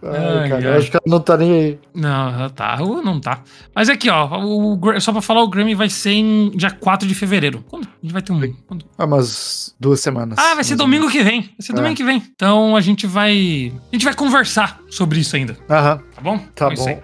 Ai, 0.00 0.16
ai, 0.42 0.48
cara, 0.48 0.62
ai. 0.68 0.74
eu 0.74 0.78
acho 0.78 0.90
que 0.92 0.96
ela 0.96 1.02
não 1.06 1.20
tá 1.20 1.36
nem 1.36 1.52
aí. 1.52 1.78
Não, 1.92 2.28
ela 2.28 2.50
tá, 2.50 2.76
não 2.78 3.20
tá. 3.20 3.42
Mas 3.74 3.88
aqui, 3.88 4.08
ó, 4.08 4.28
o, 4.44 4.78
só 5.00 5.10
pra 5.10 5.20
falar, 5.20 5.42
o 5.42 5.48
Grammy 5.48 5.74
vai 5.74 5.90
ser 5.90 6.12
em 6.12 6.50
dia 6.50 6.70
4 6.70 7.06
de 7.06 7.14
fevereiro. 7.16 7.64
Quando? 7.68 7.84
A 7.86 7.90
gente 8.00 8.12
vai 8.12 8.22
ter 8.22 8.32
um. 8.32 8.40
quando? 8.68 8.84
Ah, 8.96 9.04
umas 9.04 9.74
duas 9.78 9.98
semanas. 9.98 10.38
Ah, 10.38 10.54
vai 10.54 10.62
ser 10.62 10.76
domingo 10.76 11.10
que 11.10 11.22
vem. 11.22 11.40
Vai 11.42 11.50
ser 11.60 11.72
É. 11.72 11.74
domingo 11.74 11.96
que 11.96 12.04
vem. 12.04 12.22
Então 12.34 12.76
a 12.76 12.80
gente 12.80 13.08
vai. 13.08 13.72
A 13.92 13.96
gente 13.96 14.04
vai 14.04 14.14
conversar 14.14 14.80
sobre 14.88 15.18
isso 15.18 15.34
ainda, 15.34 15.54
menos. 15.54 15.68
Aham, 15.68 16.00
tá 16.14 16.22
bom? 16.22 16.38
tá 16.54 16.68
É 16.68 16.74
isso 16.74 16.84
bom. 16.84 17.02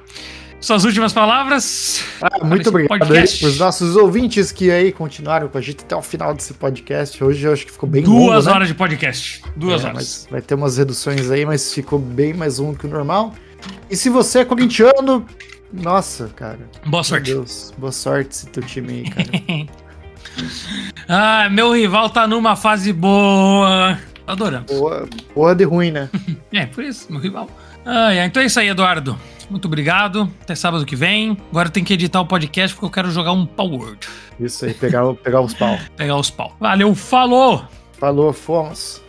Suas 0.64 0.82
últimas 0.86 1.12
palavras. 1.12 2.02
Ah, 2.22 2.42
muito 2.42 2.70
obrigado 2.70 3.12
aí 3.12 3.28
pros 3.38 3.58
nossos 3.58 3.96
ouvintes 3.96 4.50
que 4.50 4.70
aí 4.70 4.92
continuaram 4.92 5.46
com 5.46 5.58
a 5.58 5.60
gente 5.60 5.84
até 5.84 5.94
o 5.94 6.00
final 6.00 6.32
desse 6.32 6.54
podcast. 6.54 7.22
Hoje 7.22 7.46
eu 7.46 7.52
acho 7.52 7.66
que 7.66 7.72
ficou 7.72 7.86
bem 7.86 8.02
Duas 8.02 8.18
longo, 8.18 8.48
né? 8.48 8.52
horas 8.54 8.68
de 8.68 8.74
podcast. 8.74 9.42
Duas 9.54 9.84
É, 9.84 9.88
horas. 9.88 10.26
vai 10.30 10.40
ter 10.40 10.54
umas 10.54 10.78
reduções 10.78 11.30
aí, 11.30 11.44
mas 11.44 11.74
ficou 11.74 11.98
bem 11.98 12.32
mais 12.32 12.56
longo 12.60 12.78
que 12.78 12.86
o 12.86 12.88
normal. 12.88 13.34
E 13.90 13.94
se 13.96 14.08
você 14.08 14.38
é 14.38 14.44
corintiano, 14.46 15.26
nossa, 15.70 16.28
cara. 16.34 16.60
Boa 16.86 17.00
Meu 17.00 17.04
sorte. 17.04 17.30
Deus, 17.30 17.74
boa 17.76 17.92
sorte 17.92 18.30
esse 18.30 18.46
teu 18.46 18.62
time 18.62 18.90
aí, 18.90 19.10
cara. 19.10 19.84
Ah, 21.06 21.48
meu 21.50 21.72
rival 21.74 22.08
tá 22.08 22.26
numa 22.26 22.56
fase 22.56 22.90
boa. 22.90 23.98
Adoramos. 24.26 24.72
Boa, 24.72 25.06
boa 25.34 25.54
de 25.54 25.64
ruim, 25.64 25.90
né? 25.90 26.08
É, 26.52 26.64
por 26.64 26.82
isso, 26.82 27.12
meu 27.12 27.20
rival. 27.20 27.48
Ah, 27.84 28.14
é. 28.14 28.24
Então 28.24 28.42
é 28.42 28.46
isso 28.46 28.58
aí, 28.58 28.68
Eduardo. 28.68 29.18
Muito 29.50 29.66
obrigado. 29.66 30.30
Até 30.42 30.54
sábado 30.54 30.86
que 30.86 30.96
vem. 30.96 31.36
Agora 31.50 31.68
tem 31.68 31.84
que 31.84 31.92
editar 31.92 32.20
o 32.20 32.26
podcast 32.26 32.74
porque 32.74 32.86
eu 32.86 32.90
quero 32.90 33.10
jogar 33.10 33.32
um 33.32 33.44
Power. 33.44 33.96
Isso 34.40 34.64
aí, 34.64 34.74
pegar, 34.74 35.12
pegar 35.14 35.40
os 35.40 35.54
pau. 35.54 35.78
Pegar 35.96 36.16
os 36.16 36.30
pau. 36.30 36.56
Valeu, 36.58 36.94
falou! 36.94 37.64
Falou, 37.98 38.32
fomos. 38.32 39.03